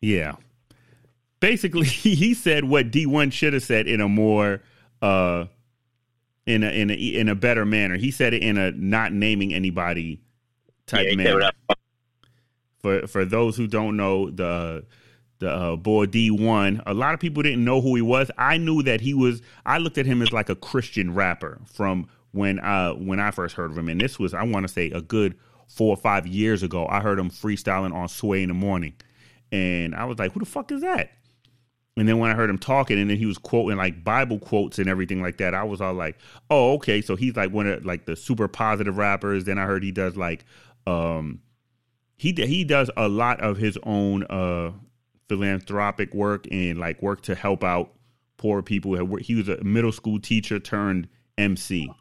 Yeah. 0.01 0.35
Basically, 1.39 1.85
he 1.87 2.33
said 2.33 2.65
what 2.65 2.91
Dee1 2.91 3.31
should 3.31 3.53
have 3.53 3.63
said 3.63 3.87
in 3.87 4.01
a 4.01 4.07
more 4.09 4.61
uh 5.01 5.45
in 6.45 6.63
a 6.63 6.69
in 6.69 6.89
a 6.89 6.93
in 6.93 7.29
a 7.29 7.35
better 7.35 7.65
manner. 7.65 7.95
He 7.95 8.11
said 8.11 8.33
it 8.33 8.41
in 8.41 8.57
a 8.57 8.71
not 8.71 9.13
naming 9.13 9.53
anybody 9.53 10.21
type 10.87 11.07
Yeah, 11.09 11.15
manner. 11.15 11.51
For 12.79 13.07
for 13.07 13.25
those 13.25 13.55
who 13.55 13.67
don't 13.67 13.95
know 13.97 14.29
the 14.29 14.85
the 15.39 15.49
uh, 15.49 15.75
boy 15.77 16.05
Dee1, 16.05 16.83
a 16.85 16.93
lot 16.93 17.13
of 17.13 17.19
people 17.21 17.43
didn't 17.43 17.63
know 17.63 17.79
who 17.79 17.95
he 17.95 18.01
was. 18.01 18.29
I 18.37 18.57
knew 18.57 18.83
that 18.83 18.99
he 18.99 19.13
was 19.13 19.41
I 19.65 19.77
looked 19.77 19.97
at 19.97 20.05
him 20.05 20.21
as 20.21 20.31
like 20.33 20.49
a 20.49 20.55
Christian 20.55 21.13
rapper 21.13 21.59
from 21.65 22.07
when 22.31 22.59
uh 22.59 22.93
when 22.93 23.19
I 23.19 23.31
first 23.31 23.55
heard 23.55 23.71
of 23.71 23.77
him 23.77 23.89
and 23.89 23.99
this 23.99 24.19
was 24.19 24.33
I 24.33 24.43
want 24.43 24.67
to 24.67 24.73
say 24.73 24.91
a 24.91 25.01
good 25.01 25.35
4 25.67 25.89
or 25.89 25.97
5 25.97 26.27
years 26.27 26.63
ago. 26.63 26.87
I 26.87 26.99
heard 26.99 27.19
him 27.19 27.29
freestyling 27.29 27.93
on 27.93 28.07
Sway 28.07 28.41
in 28.41 28.49
the 28.49 28.55
morning. 28.55 28.93
And 29.51 29.95
I 29.95 30.05
was 30.05 30.17
like, 30.17 30.31
who 30.31 30.39
the 30.39 30.45
fuck 30.45 30.71
is 30.71 30.81
that? 30.81 31.11
And 31.99 32.07
then 32.07 32.17
when 32.17 32.31
I 32.31 32.33
heard 32.33 32.49
him 32.49 32.57
talking, 32.57 32.97
and 32.97 33.09
then 33.09 33.17
he 33.17 33.25
was 33.25 33.37
quoting 33.37 33.77
like 33.77 34.05
Bible 34.05 34.39
quotes 34.39 34.79
and 34.79 34.87
everything 34.87 35.21
like 35.21 35.37
that, 35.37 35.53
I 35.53 35.63
was 35.63 35.81
all 35.81 35.93
like, 35.93 36.17
"Oh, 36.49 36.75
okay." 36.75 37.01
So 37.01 37.17
he's 37.17 37.35
like 37.35 37.51
one 37.51 37.67
of 37.67 37.85
like 37.85 38.05
the 38.05 38.15
super 38.15 38.47
positive 38.47 38.97
rappers. 38.97 39.43
Then 39.43 39.57
I 39.57 39.65
heard 39.65 39.83
he 39.83 39.91
does 39.91 40.15
like, 40.15 40.45
um, 40.87 41.41
he 42.15 42.31
he 42.31 42.63
does 42.63 42.89
a 42.95 43.09
lot 43.09 43.41
of 43.41 43.57
his 43.57 43.77
own 43.83 44.23
uh 44.29 44.71
philanthropic 45.27 46.13
work 46.13 46.47
and 46.49 46.77
like 46.77 47.01
work 47.01 47.21
to 47.23 47.35
help 47.35 47.65
out 47.65 47.91
poor 48.37 48.61
people. 48.61 48.93
He 49.17 49.35
was 49.35 49.49
a 49.49 49.61
middle 49.61 49.91
school 49.91 50.21
teacher 50.21 50.57
turned 50.57 51.09
MC. 51.37 51.91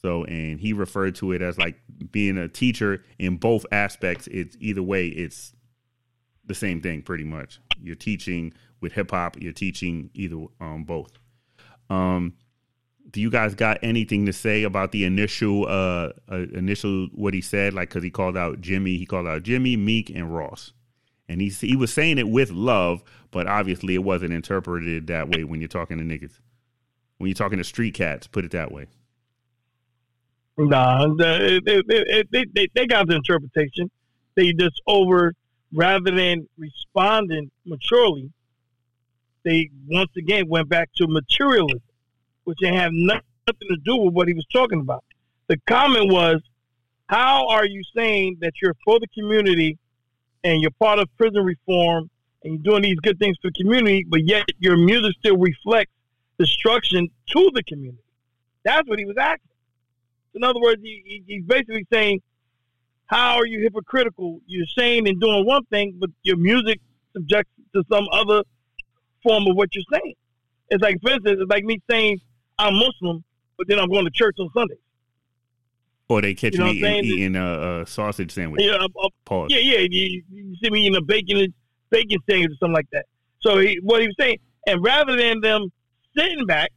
So 0.00 0.24
and 0.24 0.58
he 0.58 0.72
referred 0.72 1.14
to 1.16 1.32
it 1.32 1.42
as 1.42 1.58
like 1.58 1.76
being 2.10 2.38
a 2.38 2.48
teacher 2.48 3.04
in 3.18 3.36
both 3.36 3.66
aspects. 3.70 4.26
It's 4.28 4.56
either 4.60 4.82
way, 4.82 5.08
it's 5.08 5.52
the 6.46 6.54
same 6.54 6.80
thing 6.80 7.02
pretty 7.02 7.24
much. 7.24 7.60
You're 7.82 7.96
teaching 7.96 8.54
with 8.80 8.92
hip 8.92 9.10
hop, 9.10 9.36
you're 9.40 9.52
teaching 9.52 10.10
either 10.14 10.46
um 10.60 10.84
both. 10.84 11.12
Um 11.90 12.34
do 13.10 13.20
you 13.20 13.30
guys 13.30 13.54
got 13.54 13.78
anything 13.82 14.26
to 14.26 14.32
say 14.32 14.62
about 14.62 14.92
the 14.92 15.04
initial 15.04 15.66
uh, 15.66 16.10
uh 16.30 16.46
initial 16.54 17.08
what 17.12 17.34
he 17.34 17.40
said 17.40 17.74
like 17.74 17.90
cuz 17.90 18.02
he 18.02 18.10
called 18.10 18.36
out 18.36 18.60
Jimmy, 18.60 18.96
he 18.96 19.04
called 19.04 19.26
out 19.26 19.42
Jimmy, 19.42 19.76
Meek 19.76 20.08
and 20.10 20.34
Ross. 20.34 20.72
And 21.28 21.40
he 21.42 21.48
he 21.50 21.76
was 21.76 21.92
saying 21.92 22.16
it 22.16 22.28
with 22.28 22.50
love, 22.50 23.02
but 23.30 23.46
obviously 23.46 23.94
it 23.94 24.02
wasn't 24.02 24.32
interpreted 24.32 25.08
that 25.08 25.28
way 25.28 25.44
when 25.44 25.60
you're 25.60 25.68
talking 25.68 25.98
to 25.98 26.04
niggas. 26.04 26.40
When 27.18 27.28
you're 27.28 27.34
talking 27.34 27.58
to 27.58 27.64
street 27.64 27.92
cats, 27.92 28.26
put 28.26 28.46
it 28.46 28.52
that 28.52 28.72
way. 28.72 28.86
Nah, 30.68 31.14
they, 31.14 31.60
they, 31.64 31.82
they, 32.30 32.68
they, 32.74 32.86
got 32.86 33.08
the 33.08 33.16
interpretation. 33.16 33.90
They 34.34 34.52
just 34.52 34.82
over, 34.86 35.32
rather 35.72 36.10
than 36.10 36.48
responding 36.58 37.50
maturely, 37.64 38.30
they 39.42 39.70
once 39.88 40.10
again 40.18 40.48
went 40.48 40.68
back 40.68 40.90
to 40.96 41.06
materialism, 41.08 41.80
which 42.44 42.58
they 42.60 42.74
have 42.74 42.92
nothing 42.92 43.22
to 43.46 43.76
do 43.84 43.96
with 43.96 44.12
what 44.12 44.28
he 44.28 44.34
was 44.34 44.46
talking 44.52 44.80
about. 44.80 45.02
The 45.46 45.56
comment 45.66 46.12
was, 46.12 46.42
how 47.06 47.48
are 47.48 47.64
you 47.64 47.82
saying 47.96 48.36
that 48.40 48.52
you're 48.62 48.76
for 48.84 49.00
the 49.00 49.08
community 49.08 49.78
and 50.44 50.60
you're 50.60 50.70
part 50.72 50.98
of 50.98 51.08
prison 51.16 51.42
reform 51.42 52.10
and 52.44 52.54
you're 52.54 52.62
doing 52.62 52.82
these 52.82 53.00
good 53.00 53.18
things 53.18 53.36
for 53.40 53.50
the 53.50 53.62
community, 53.62 54.04
but 54.06 54.26
yet 54.26 54.44
your 54.58 54.76
music 54.76 55.14
still 55.18 55.38
reflects 55.38 55.92
destruction 56.38 57.08
to 57.28 57.50
the 57.54 57.62
community. 57.64 58.02
That's 58.62 58.86
what 58.88 58.98
he 58.98 59.06
was 59.06 59.16
asking. 59.16 59.49
In 60.34 60.44
other 60.44 60.60
words, 60.60 60.80
he, 60.82 61.02
he, 61.04 61.22
he's 61.26 61.44
basically 61.44 61.86
saying, 61.92 62.20
how 63.06 63.36
are 63.36 63.46
you 63.46 63.60
hypocritical? 63.60 64.40
You're 64.46 64.66
saying 64.78 65.08
and 65.08 65.20
doing 65.20 65.44
one 65.44 65.64
thing, 65.66 65.96
but 65.98 66.10
your 66.22 66.36
music 66.36 66.80
subjects 67.12 67.50
to 67.74 67.82
some 67.90 68.06
other 68.12 68.42
form 69.22 69.46
of 69.48 69.56
what 69.56 69.74
you're 69.74 69.84
saying. 69.92 70.14
It's 70.68 70.82
like, 70.82 70.96
for 71.02 71.10
instance, 71.10 71.38
it's 71.40 71.50
like 71.50 71.64
me 71.64 71.80
saying 71.90 72.18
I'm 72.58 72.74
Muslim, 72.74 73.24
but 73.58 73.66
then 73.66 73.80
I'm 73.80 73.88
going 73.88 74.04
to 74.04 74.10
church 74.10 74.36
on 74.38 74.48
Sundays. 74.54 74.78
Or 76.08 76.20
they 76.20 76.34
catch 76.34 76.54
You 76.54 76.60
know 76.60 76.66
me 76.66 76.78
eating, 76.78 77.04
eating 77.04 77.36
a, 77.36 77.82
a 77.82 77.86
sausage 77.86 78.32
sandwich. 78.32 78.62
Yeah, 78.64 78.74
uh, 78.74 78.88
uh, 79.00 79.08
Pause. 79.24 79.50
yeah, 79.52 79.58
yeah. 79.58 79.86
You, 79.88 80.22
you 80.32 80.56
see 80.62 80.70
me 80.70 80.86
in 80.86 80.94
a 80.96 81.02
bacon 81.02 81.52
bacon 81.90 82.18
sandwich 82.28 82.50
or 82.50 82.54
something 82.60 82.74
like 82.74 82.90
that. 82.92 83.06
So 83.40 83.58
he, 83.58 83.78
what 83.82 84.00
he 84.00 84.08
was 84.08 84.16
saying, 84.18 84.38
and 84.66 84.82
rather 84.82 85.16
than 85.16 85.40
them 85.40 85.68
sitting 86.16 86.46
back, 86.46 86.70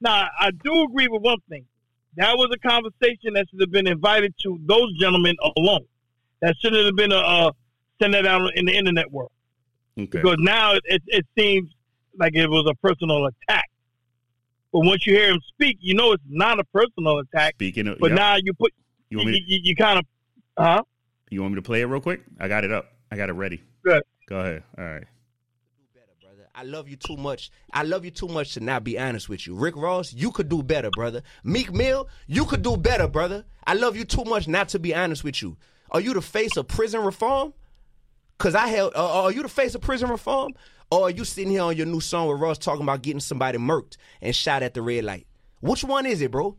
now 0.00 0.28
I 0.38 0.50
do 0.62 0.82
agree 0.82 1.08
with 1.08 1.22
one 1.22 1.38
thing. 1.48 1.66
That 2.16 2.36
was 2.36 2.50
a 2.52 2.58
conversation 2.68 3.34
that 3.34 3.46
should 3.50 3.60
have 3.60 3.70
been 3.70 3.86
invited 3.86 4.34
to 4.42 4.58
those 4.66 4.96
gentlemen 4.98 5.34
alone. 5.56 5.84
That 6.40 6.54
shouldn't 6.60 6.84
have 6.84 6.96
been 6.96 7.12
a 7.12 7.16
uh, 7.16 7.50
send 8.00 8.14
that 8.14 8.26
out 8.26 8.42
in 8.56 8.66
the 8.66 8.76
internet 8.76 9.10
world 9.10 9.32
Okay. 9.98 10.18
because 10.18 10.36
now 10.38 10.74
it, 10.74 10.82
it, 10.84 11.02
it 11.06 11.26
seems 11.38 11.70
like 12.18 12.34
it 12.34 12.48
was 12.48 12.66
a 12.68 12.74
personal 12.86 13.26
attack. 13.26 13.68
But 14.72 14.80
once 14.80 15.06
you 15.06 15.14
hear 15.14 15.30
him 15.30 15.40
speak, 15.48 15.78
you 15.80 15.94
know 15.94 16.12
it's 16.12 16.22
not 16.28 16.58
a 16.58 16.64
personal 16.64 17.20
attack. 17.20 17.54
Speaking 17.54 17.86
of, 17.88 17.98
But 17.98 18.10
yep. 18.10 18.16
now 18.16 18.36
you 18.36 18.52
put 18.54 18.72
you 19.08 19.18
you, 19.18 19.24
want 19.24 19.30
me? 19.30 19.44
You, 19.46 19.60
you 19.62 19.76
kind 19.76 19.98
of, 19.98 20.04
huh? 20.58 20.82
you 21.30 21.40
want 21.42 21.54
me 21.54 21.56
to 21.56 21.62
play 21.62 21.80
it 21.80 21.86
real 21.86 22.00
quick? 22.00 22.22
I 22.40 22.48
got 22.48 22.64
it 22.64 22.72
up. 22.72 22.92
I 23.10 23.16
got 23.16 23.28
it 23.28 23.34
ready. 23.34 23.62
Good. 23.84 24.02
Go 24.28 24.40
ahead. 24.40 24.62
All 24.76 24.84
right. 24.84 25.04
I 26.56 26.62
love 26.62 26.88
you 26.88 26.94
too 26.94 27.16
much. 27.16 27.50
I 27.72 27.82
love 27.82 28.04
you 28.04 28.12
too 28.12 28.28
much 28.28 28.54
to 28.54 28.60
not 28.60 28.84
be 28.84 28.96
honest 28.96 29.28
with 29.28 29.44
you. 29.44 29.56
Rick 29.56 29.74
Ross, 29.76 30.12
you 30.12 30.30
could 30.30 30.48
do 30.48 30.62
better, 30.62 30.88
brother. 30.90 31.22
Meek 31.42 31.72
Mill, 31.72 32.08
you 32.28 32.44
could 32.44 32.62
do 32.62 32.76
better, 32.76 33.08
brother. 33.08 33.44
I 33.66 33.74
love 33.74 33.96
you 33.96 34.04
too 34.04 34.24
much 34.24 34.46
not 34.46 34.68
to 34.68 34.78
be 34.78 34.94
honest 34.94 35.24
with 35.24 35.42
you. 35.42 35.56
Are 35.90 36.00
you 36.00 36.14
the 36.14 36.22
face 36.22 36.56
of 36.56 36.68
prison 36.68 37.00
reform? 37.00 37.54
Cause 38.38 38.54
I 38.54 38.68
held. 38.68 38.94
Uh, 38.94 39.24
are 39.24 39.32
you 39.32 39.42
the 39.42 39.48
face 39.48 39.74
of 39.74 39.80
prison 39.80 40.10
reform, 40.10 40.54
or 40.90 41.02
are 41.02 41.10
you 41.10 41.24
sitting 41.24 41.50
here 41.50 41.62
on 41.62 41.76
your 41.76 41.86
new 41.86 42.00
song 42.00 42.28
with 42.28 42.40
Ross 42.40 42.58
talking 42.58 42.82
about 42.82 43.02
getting 43.02 43.20
somebody 43.20 43.58
murked 43.58 43.96
and 44.20 44.34
shot 44.34 44.62
at 44.62 44.74
the 44.74 44.82
red 44.82 45.04
light? 45.04 45.26
Which 45.60 45.82
one 45.82 46.04
is 46.04 46.20
it, 46.20 46.30
bro? 46.30 46.56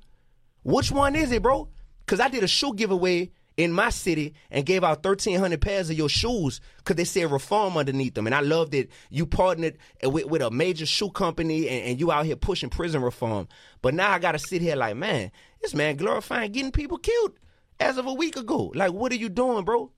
Which 0.64 0.92
one 0.92 1.16
is 1.16 1.32
it, 1.32 1.42
bro? 1.42 1.70
Cause 2.06 2.20
I 2.20 2.28
did 2.30 2.44
a 2.44 2.48
shoe 2.48 2.74
giveaway 2.74 3.32
in 3.58 3.72
my 3.72 3.90
city 3.90 4.34
and 4.52 4.66
gave 4.66 4.84
out 4.84 5.04
thirteen 5.04 5.40
hundred 5.40 5.62
pairs 5.62 5.90
of 5.90 5.98
your 5.98 6.10
shoes 6.10 6.60
because 6.78 6.96
they 6.96 7.04
said 7.06 7.32
reform 7.32 7.78
underneath 7.78 8.14
them, 8.14 8.26
and 8.26 8.36
I 8.36 8.42
love 8.42 8.72
that 8.72 8.90
you 9.10 9.26
partnered 9.26 9.78
with, 10.04 10.26
with 10.26 10.42
a 10.42 10.52
major 10.52 10.86
shoe 10.86 11.10
company 11.10 11.70
and, 11.70 11.86
and 11.92 12.00
you 12.00 12.12
out 12.12 12.26
here 12.26 12.36
pushing 12.36 12.70
prison 12.70 13.02
reform. 13.02 13.48
But 13.82 13.94
now 13.94 14.12
I 14.12 14.20
gotta 14.20 14.40
sit 14.40 14.62
here 14.62 14.76
like, 14.76 14.96
man, 14.96 15.32
this 15.62 15.74
man 15.74 15.96
glorifying 15.96 16.52
getting 16.52 16.72
people 16.72 16.98
killed 16.98 17.40
as 17.80 17.98
of 17.98 18.06
a 18.06 18.14
week 18.14 18.36
ago. 18.36 18.72
Like, 18.76 18.92
what 18.92 19.12
are 19.12 19.16
you 19.16 19.30
doing, 19.30 19.64
bro? 19.64 19.92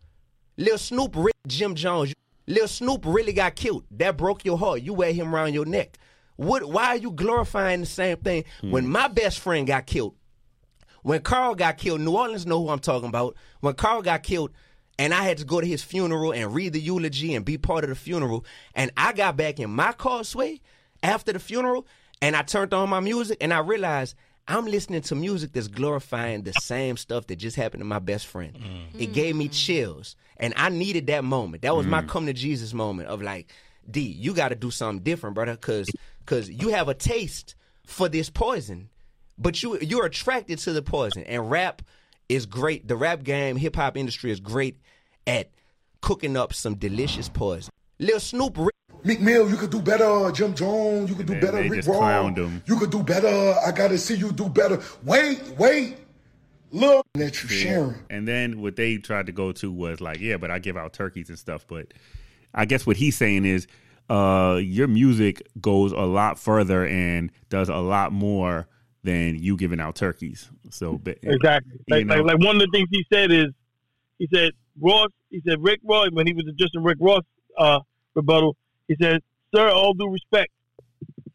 Lil 0.58 0.78
Snoop, 0.78 1.14
Rick, 1.16 1.36
Jim 1.48 1.76
Jones. 1.76 2.14
Lil 2.48 2.68
Snoop 2.68 3.04
really 3.06 3.34
got 3.34 3.56
killed. 3.56 3.84
That 3.92 4.18
broke 4.18 4.46
your 4.46 4.58
heart. 4.58 4.82
You 4.82 4.94
wear 4.94 5.14
him 5.14 5.34
around 5.34 5.54
your 5.54 5.66
neck. 5.66 5.98
What? 6.36 6.64
Why 6.64 6.88
are 6.88 6.98
you 6.98 7.12
glorifying 7.12 7.82
the 7.82 7.86
same 7.86 8.18
thing 8.18 8.46
when 8.62 8.86
hmm. 8.86 8.92
my 8.92 9.08
best 9.08 9.40
friend 9.40 9.66
got 9.68 9.86
killed? 9.86 10.16
When 11.08 11.22
Carl 11.22 11.56
got 11.56 11.78
killed, 11.78 12.02
New 12.02 12.18
Orleans 12.18 12.46
know 12.46 12.62
who 12.62 12.68
I'm 12.68 12.80
talking 12.80 13.08
about. 13.08 13.38
When 13.62 13.76
Carl 13.76 14.02
got 14.02 14.24
killed, 14.24 14.52
and 15.00 15.14
I 15.14 15.24
had 15.24 15.38
to 15.38 15.46
go 15.46 15.62
to 15.62 15.66
his 15.66 15.82
funeral 15.82 16.34
and 16.34 16.54
read 16.54 16.74
the 16.74 16.82
eulogy 16.82 17.34
and 17.34 17.46
be 17.46 17.58
part 17.58 17.86
of 17.86 17.90
the 17.90 17.96
funeral, 17.96 18.44
and 18.76 18.92
I 18.98 19.14
got 19.14 19.38
back 19.38 19.58
in 19.58 19.70
my 19.70 19.94
car 19.94 20.26
sway 20.26 20.60
after 21.02 21.32
the 21.32 21.40
funeral, 21.40 21.88
and 22.22 22.36
I 22.36 22.42
turned 22.42 22.74
on 22.74 22.90
my 22.90 23.00
music, 23.00 23.38
and 23.40 23.54
I 23.54 23.60
realized 23.60 24.16
I'm 24.50 24.66
listening 24.66 25.00
to 25.04 25.16
music 25.16 25.54
that's 25.54 25.70
glorifying 25.70 26.44
the 26.44 26.52
same 26.52 26.98
stuff 26.98 27.28
that 27.28 27.38
just 27.38 27.56
happened 27.56 27.80
to 27.80 27.86
my 27.86 28.00
best 28.00 28.28
friend. 28.28 28.56
Mm-hmm. 28.56 29.00
It 29.00 29.14
gave 29.14 29.34
me 29.34 29.46
mm-hmm. 29.46 29.54
chills, 29.54 30.18
and 30.36 30.54
I 30.58 30.68
needed 30.68 31.08
that 31.08 31.24
moment. 31.24 31.62
That 31.62 31.74
was 31.74 31.86
my 31.86 32.02
mm. 32.02 32.10
come 32.10 32.26
to 32.26 32.34
Jesus 32.34 32.74
moment 32.74 33.08
of 33.08 33.22
like, 33.22 33.50
D, 33.90 34.02
you 34.02 34.34
got 34.34 34.50
to 34.50 34.56
do 34.56 34.72
something 34.72 35.06
different, 35.06 35.36
brother, 35.36 35.54
because 35.54 35.90
because 36.20 36.50
you 36.50 36.68
have 36.68 36.90
a 36.90 36.94
taste 36.94 37.56
for 37.86 38.10
this 38.10 38.30
poison 38.30 38.90
but 39.38 39.62
you 39.64 39.78
you're 39.80 40.06
attracted 40.06 40.60
to 40.60 40.74
the 40.74 40.82
poison 40.82 41.24
and 41.24 41.50
rap 41.50 41.82
is 42.30 42.46
great 42.46 42.88
the 42.88 42.96
rap 42.96 43.24
game 43.24 43.56
hip 43.58 43.76
hop 43.76 43.98
industry 43.98 44.32
is 44.32 44.40
great 44.40 44.80
at 45.26 45.50
cooking 46.02 46.36
up 46.38 46.54
some 46.54 46.76
delicious 46.76 47.30
poison 47.30 47.72
Lil 48.00 48.20
Snoop 48.20 48.58
Rick 48.58 48.74
Meek 49.04 49.22
Mill, 49.22 49.50
you 49.50 49.56
could 49.56 49.70
do 49.70 49.82
better. 49.82 50.32
Jim 50.32 50.54
Jones, 50.54 51.10
you 51.10 51.16
could 51.16 51.28
do 51.28 51.34
Man, 51.34 51.42
better. 51.42 51.58
they 51.64 51.70
Rick 51.70 51.80
just 51.86 51.88
Ross, 51.90 52.36
him. 52.36 52.62
you 52.66 52.78
could 52.78 52.90
do 52.90 53.04
better. 53.04 53.56
I 53.66 53.72
gotta 53.72 53.98
see 53.98 54.16
you 54.16 54.32
do 54.32 54.50
better. 54.50 54.82
Wait, 55.04 55.42
wait, 55.58 55.98
look 56.72 57.06
that 57.14 57.42
you 57.42 57.50
sharing. 57.50 57.96
And 58.10 58.28
then 58.28 58.62
what 58.62 58.76
they 58.76 58.98
tried 58.98 59.28
to 59.28 59.32
go 59.32 59.52
to 59.54 59.72
was 59.72 60.02
like, 60.02 60.20
yeah, 60.20 60.38
but 60.38 60.52
I 60.52 60.60
give 60.60 60.76
out 60.78 60.94
turkeys 60.94 61.30
and 61.30 61.38
stuff. 61.40 61.66
But 61.68 61.94
I 62.54 62.66
guess 62.66 62.86
what 62.86 62.98
he's 62.98 63.16
saying 63.16 63.46
is, 63.46 63.68
uh, 64.10 64.60
your 64.62 64.88
music 64.88 65.48
goes 65.62 65.92
a 65.92 66.06
lot 66.06 66.40
further 66.40 66.86
and 66.86 67.32
does 67.50 67.70
a 67.70 67.78
lot 67.78 68.12
more 68.12 68.68
than 69.08 69.42
you 69.42 69.56
giving 69.56 69.80
out 69.80 69.96
turkeys. 69.96 70.50
So 70.70 70.98
but- 70.98 71.18
Exactly. 71.24 71.80
Like, 71.90 72.06
like, 72.08 72.24
like 72.24 72.40
one 72.40 72.58
of 72.58 72.62
the 72.62 72.70
things 72.72 72.90
he 72.92 73.06
said 73.12 73.32
is, 73.32 73.48
he 74.20 74.28
said 74.34 74.52
Ross. 74.80 75.10
He 75.30 75.42
said 75.48 75.64
Rick 75.64 75.80
Ross 75.84 76.10
when 76.12 76.28
he 76.28 76.34
was 76.34 76.46
just 76.58 76.76
a 76.76 76.82
Rick 76.82 76.98
Ross 77.00 77.24
uh, 77.58 77.80
rebuttal. 78.16 78.56
He 78.88 78.96
said, 79.02 79.22
"Sir, 79.54 79.70
all 79.70 79.94
due 79.94 80.10
respect, 80.10 80.52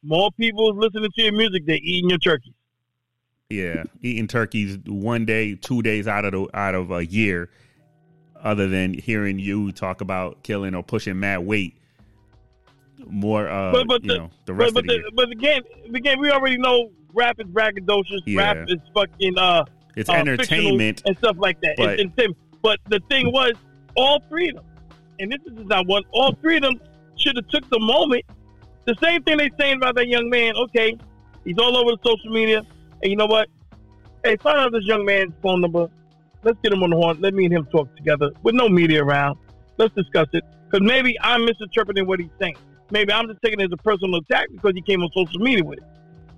more 0.02 0.30
people 0.32 0.74
listening 0.76 1.10
to 1.14 1.22
your 1.22 1.32
music 1.32 1.64
than 1.66 1.76
eating 1.76 2.10
your 2.10 2.18
turkeys." 2.18 2.54
Yeah, 3.48 3.84
eating 4.00 4.26
turkeys 4.26 4.78
one 4.86 5.24
day, 5.26 5.54
two 5.54 5.82
days 5.82 6.08
out 6.08 6.24
of 6.24 6.32
the, 6.32 6.48
out 6.54 6.74
of 6.74 6.90
a 6.90 7.06
year, 7.06 7.50
other 8.42 8.66
than 8.68 8.94
hearing 8.94 9.38
you 9.38 9.72
talk 9.72 10.00
about 10.00 10.42
killing 10.42 10.74
or 10.74 10.82
pushing 10.82 11.20
mad 11.20 11.38
weight. 11.38 11.76
More, 13.06 13.48
uh, 13.48 13.72
but 13.72 13.86
but 13.86 14.02
you 14.02 14.08
the, 14.08 14.18
know, 14.18 14.30
the 14.46 14.54
rest 14.54 14.74
but, 14.74 14.84
of 14.84 14.88
the 14.88 14.94
year. 14.94 15.02
the, 15.04 15.12
but 15.14 15.30
again, 15.30 15.62
again, 15.94 16.18
we 16.18 16.30
already 16.30 16.58
know 16.58 16.90
rap 17.14 17.36
is 17.38 17.46
braggadocious. 17.46 18.20
Yeah. 18.26 18.40
Rap 18.40 18.68
is 18.68 18.78
fucking 18.94 19.38
uh, 19.38 19.64
It's 19.96 20.08
uh, 20.08 20.14
entertainment. 20.14 21.02
and 21.06 21.16
stuff 21.18 21.36
like 21.38 21.60
that. 21.62 21.76
but- 21.76 21.90
it's 21.90 22.02
entertainment. 22.02 22.38
But 22.62 22.78
the 22.88 23.00
thing 23.10 23.32
was, 23.32 23.52
all 23.96 24.22
three 24.28 24.50
of 24.50 24.54
them, 24.56 24.64
and 25.18 25.32
this 25.32 25.40
is 25.46 25.66
not 25.66 25.86
one. 25.88 26.04
All 26.12 26.32
three 26.40 26.56
of 26.56 26.62
them 26.62 26.80
should 27.16 27.34
have 27.36 27.48
took 27.48 27.68
the 27.70 27.80
moment. 27.80 28.24
The 28.84 28.94
same 29.02 29.22
thing 29.24 29.38
they 29.38 29.50
saying 29.58 29.76
about 29.78 29.96
that 29.96 30.06
young 30.06 30.30
man. 30.30 30.54
Okay, 30.56 30.96
he's 31.44 31.58
all 31.58 31.76
over 31.76 31.90
the 31.90 31.98
social 32.04 32.30
media, 32.30 32.62
and 33.02 33.10
you 33.10 33.16
know 33.16 33.26
what? 33.26 33.48
Hey, 34.24 34.36
find 34.36 34.58
out 34.58 34.70
this 34.72 34.84
young 34.84 35.04
man's 35.04 35.32
phone 35.42 35.60
number. 35.60 35.88
Let's 36.44 36.58
get 36.62 36.72
him 36.72 36.82
on 36.84 36.90
the 36.90 36.96
horn. 36.96 37.20
Let 37.20 37.34
me 37.34 37.44
and 37.46 37.54
him 37.54 37.66
talk 37.66 37.94
together 37.96 38.30
with 38.44 38.54
no 38.54 38.68
media 38.68 39.02
around. 39.04 39.38
Let's 39.76 39.94
discuss 39.94 40.28
it. 40.32 40.44
Because 40.70 40.86
maybe 40.86 41.16
I'm 41.20 41.44
misinterpreting 41.44 42.06
what 42.06 42.20
he's 42.20 42.30
saying. 42.40 42.56
Maybe 42.90 43.12
I'm 43.12 43.26
just 43.28 43.40
taking 43.42 43.60
it 43.60 43.64
as 43.64 43.72
a 43.72 43.76
personal 43.76 44.16
attack 44.20 44.46
because 44.52 44.72
he 44.74 44.82
came 44.82 45.02
on 45.02 45.10
social 45.14 45.40
media 45.40 45.64
with 45.64 45.78
it. 45.78 45.84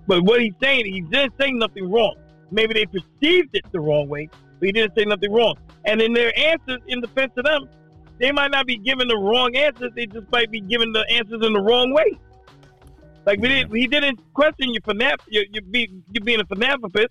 But 0.07 0.23
what 0.23 0.41
he's 0.41 0.53
saying, 0.61 0.85
he 0.85 1.01
didn't 1.01 1.33
say 1.39 1.51
nothing 1.51 1.91
wrong. 1.91 2.15
Maybe 2.51 2.73
they 2.73 2.85
perceived 2.85 3.55
it 3.55 3.65
the 3.71 3.79
wrong 3.79 4.07
way, 4.07 4.29
but 4.59 4.67
he 4.67 4.71
didn't 4.71 4.95
say 4.95 5.05
nothing 5.05 5.31
wrong. 5.31 5.55
And 5.85 6.01
in 6.01 6.13
their 6.13 6.37
answers, 6.37 6.79
in 6.87 7.01
defense 7.01 7.33
of 7.37 7.45
them, 7.45 7.67
they 8.19 8.31
might 8.31 8.51
not 8.51 8.65
be 8.65 8.77
giving 8.77 9.07
the 9.07 9.17
wrong 9.17 9.55
answers. 9.55 9.91
They 9.95 10.05
just 10.05 10.31
might 10.31 10.51
be 10.51 10.61
giving 10.61 10.93
the 10.93 11.05
answers 11.11 11.45
in 11.45 11.53
the 11.53 11.61
wrong 11.61 11.93
way. 11.93 12.17
Like 13.25 13.39
we 13.39 13.47
didn't, 13.47 13.75
he 13.75 13.87
didn't 13.87 14.19
question 14.33 14.71
your 14.71 14.81
philanthrop, 14.81 15.19
you 15.27 15.45
you 15.51 15.61
be 15.61 15.91
you 16.11 16.21
being 16.21 16.39
a 16.39 16.45
philanthropist. 16.45 17.09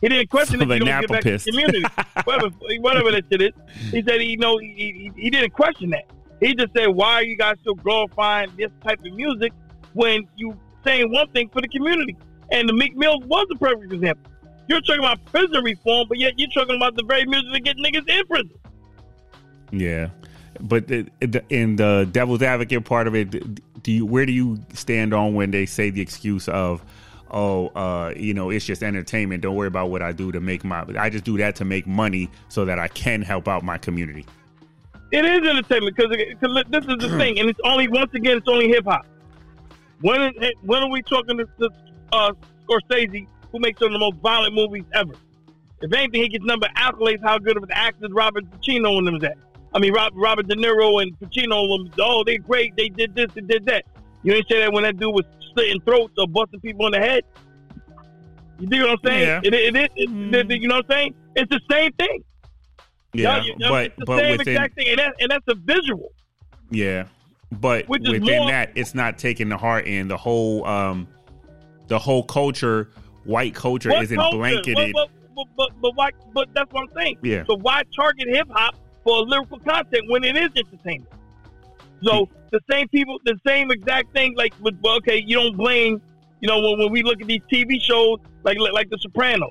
He 0.00 0.08
didn't 0.08 0.30
question 0.30 0.60
if 0.62 0.68
you 0.68 0.78
don't 0.78 1.00
give 1.00 1.10
back 1.10 1.22
to 1.22 1.38
the 1.38 1.50
community, 1.50 1.82
whatever, 2.24 2.54
whatever 2.80 3.10
that 3.12 3.24
shit 3.30 3.42
is. 3.42 3.52
He 3.90 4.02
said 4.02 4.20
he 4.20 4.36
know 4.36 4.58
he, 4.58 5.10
he, 5.16 5.22
he 5.22 5.30
didn't 5.30 5.52
question 5.54 5.90
that. 5.90 6.04
He 6.38 6.54
just 6.54 6.72
said, 6.74 6.86
"Why 6.88 7.14
are 7.14 7.24
you 7.24 7.36
guys 7.36 7.56
still 7.62 7.74
glorifying 7.74 8.52
this 8.56 8.70
type 8.84 9.00
of 9.04 9.12
music 9.12 9.52
when 9.94 10.28
you 10.36 10.56
saying 10.84 11.10
one 11.10 11.28
thing 11.30 11.48
for 11.48 11.60
the 11.60 11.68
community?" 11.68 12.16
And 12.50 12.68
the 12.68 12.72
Meek 12.72 12.96
Mill 12.96 13.20
was 13.20 13.46
a 13.50 13.56
perfect 13.56 13.92
example. 13.92 14.30
You're 14.68 14.80
talking 14.80 15.00
about 15.00 15.24
prison 15.26 15.62
reform, 15.62 16.08
but 16.08 16.18
yet 16.18 16.38
you're 16.38 16.50
talking 16.50 16.76
about 16.76 16.96
the 16.96 17.04
very 17.04 17.24
music 17.24 17.52
that 17.52 17.60
get 17.60 17.76
niggas 17.76 18.08
in 18.08 18.26
prison. 18.26 18.50
Yeah, 19.70 20.10
but 20.60 20.88
the, 20.88 21.06
the, 21.20 21.42
in 21.50 21.76
the 21.76 22.08
devil's 22.10 22.42
advocate 22.42 22.84
part 22.84 23.06
of 23.06 23.14
it, 23.14 23.82
do 23.82 23.92
you 23.92 24.06
where 24.06 24.26
do 24.26 24.32
you 24.32 24.58
stand 24.74 25.12
on 25.14 25.34
when 25.34 25.50
they 25.50 25.66
say 25.66 25.90
the 25.90 26.00
excuse 26.00 26.48
of, 26.48 26.84
oh, 27.30 27.68
uh, 27.68 28.12
you 28.16 28.34
know, 28.34 28.50
it's 28.50 28.64
just 28.64 28.82
entertainment. 28.82 29.42
Don't 29.42 29.54
worry 29.54 29.68
about 29.68 29.90
what 29.90 30.02
I 30.02 30.12
do 30.12 30.32
to 30.32 30.40
make 30.40 30.64
my. 30.64 30.84
I 30.98 31.10
just 31.10 31.24
do 31.24 31.36
that 31.38 31.56
to 31.56 31.64
make 31.64 31.86
money 31.86 32.30
so 32.48 32.64
that 32.64 32.78
I 32.78 32.88
can 32.88 33.22
help 33.22 33.48
out 33.48 33.62
my 33.62 33.78
community. 33.78 34.26
It 35.12 35.24
is 35.24 35.48
entertainment 35.48 35.96
because 35.96 36.10
this 36.70 36.84
is 36.84 36.96
the 36.98 37.16
thing, 37.16 37.38
and 37.38 37.48
it's 37.48 37.60
only 37.64 37.86
once 37.86 38.12
again 38.14 38.38
it's 38.38 38.48
only 38.48 38.68
hip 38.68 38.84
hop. 38.84 39.06
When 40.00 40.32
when 40.62 40.82
are 40.82 40.90
we 40.90 41.02
talking 41.02 41.38
to, 41.38 41.44
to 41.60 41.70
uh, 42.12 42.32
Scorsese, 42.68 43.26
who 43.52 43.58
makes 43.58 43.78
some 43.78 43.86
of 43.88 43.92
the 43.92 43.98
most 43.98 44.16
violent 44.16 44.54
movies 44.54 44.84
ever? 44.94 45.12
If 45.82 45.92
anything, 45.92 46.22
he 46.22 46.28
gets 46.28 46.44
number 46.44 46.68
accolades 46.76 47.22
how 47.22 47.38
good 47.38 47.56
of 47.56 47.62
an 47.62 47.70
actor 47.72 48.06
Robert 48.10 48.44
Pacino 48.50 48.98
and 48.98 49.06
them 49.06 49.16
is 49.16 49.24
at. 49.24 49.36
I 49.74 49.78
mean, 49.78 49.92
Rob, 49.92 50.12
Robert 50.16 50.48
De 50.48 50.54
Niro 50.56 51.02
and 51.02 51.18
Pacino. 51.20 51.74
um, 51.78 51.90
Oh, 52.00 52.24
they're 52.24 52.38
great. 52.38 52.74
They 52.76 52.88
did 52.88 53.14
this. 53.14 53.26
They 53.34 53.42
did 53.42 53.66
that. 53.66 53.84
You 54.22 54.32
ain't 54.32 54.48
say 54.48 54.60
that 54.60 54.72
when 54.72 54.84
that 54.84 54.96
dude 54.98 55.14
was 55.14 55.24
slitting 55.52 55.80
throats 55.82 56.14
or 56.18 56.26
busting 56.26 56.60
people 56.60 56.86
in 56.86 56.92
the 56.92 56.98
head. 56.98 57.22
You 58.58 58.66
dig 58.68 58.80
what 58.80 58.90
I'm 58.90 58.96
saying? 59.04 59.22
Yeah. 59.26 59.40
It, 59.44 59.54
it, 59.54 59.76
it, 59.76 59.90
it, 59.96 60.50
it- 60.50 60.60
you 60.62 60.68
know 60.68 60.76
what 60.76 60.86
I'm 60.86 60.90
saying? 60.90 61.14
It's 61.34 61.50
the 61.50 61.60
same 61.70 61.92
thing. 61.92 62.24
Yeah, 63.12 63.42
Y'all- 63.44 63.58
know, 63.58 63.68
but 63.70 63.84
it's 63.86 63.96
the 63.98 64.04
but 64.06 64.18
same 64.18 64.38
within 64.38 64.54
exact 64.54 64.74
thing, 64.74 64.88
and, 64.88 64.98
that, 64.98 65.14
and 65.20 65.30
that's 65.30 65.44
a 65.48 65.54
visual. 65.54 66.12
yeah, 66.70 67.04
but 67.52 67.88
within 67.88 68.22
more- 68.24 68.50
that, 68.50 68.72
it's 68.74 68.94
not 68.94 69.18
taking 69.18 69.48
the 69.48 69.56
heart 69.56 69.86
in 69.86 70.08
the 70.08 70.16
whole 70.16 70.66
um 70.66 71.06
the 71.88 71.98
whole 71.98 72.22
culture. 72.22 72.90
White 73.24 73.54
culture 73.56 73.90
What 73.90 74.04
isn't 74.04 74.16
culture? 74.16 74.36
blanketed. 74.38 74.92
But, 74.94 75.10
but, 75.34 75.46
but, 75.56 75.70
but, 75.82 75.96
why, 75.96 76.10
but 76.32 76.48
that's 76.54 76.72
what 76.72 76.82
I'm 76.88 76.94
saying. 76.96 77.18
Yeah. 77.22 77.44
So 77.46 77.56
why 77.56 77.82
target 77.94 78.28
hip 78.28 78.46
hop 78.50 78.76
for 79.02 79.22
lyrical 79.22 79.58
content 79.58 80.04
when 80.08 80.22
it 80.22 80.36
is 80.36 80.50
entertainment? 80.56 81.12
So 82.04 82.28
the 82.52 82.60
same 82.70 82.88
people, 82.88 83.18
the 83.24 83.36
same 83.44 83.70
exact 83.72 84.12
thing. 84.14 84.36
Like, 84.36 84.54
with, 84.60 84.78
well, 84.80 84.96
okay, 84.98 85.24
you 85.26 85.34
don't 85.36 85.56
blame. 85.56 86.00
You 86.40 86.48
know, 86.48 86.60
when, 86.60 86.78
when 86.78 86.92
we 86.92 87.02
look 87.02 87.20
at 87.20 87.26
these 87.26 87.40
TV 87.52 87.80
shows 87.80 88.18
like 88.44 88.58
like, 88.58 88.90
The 88.90 88.98
Sopranos, 89.00 89.50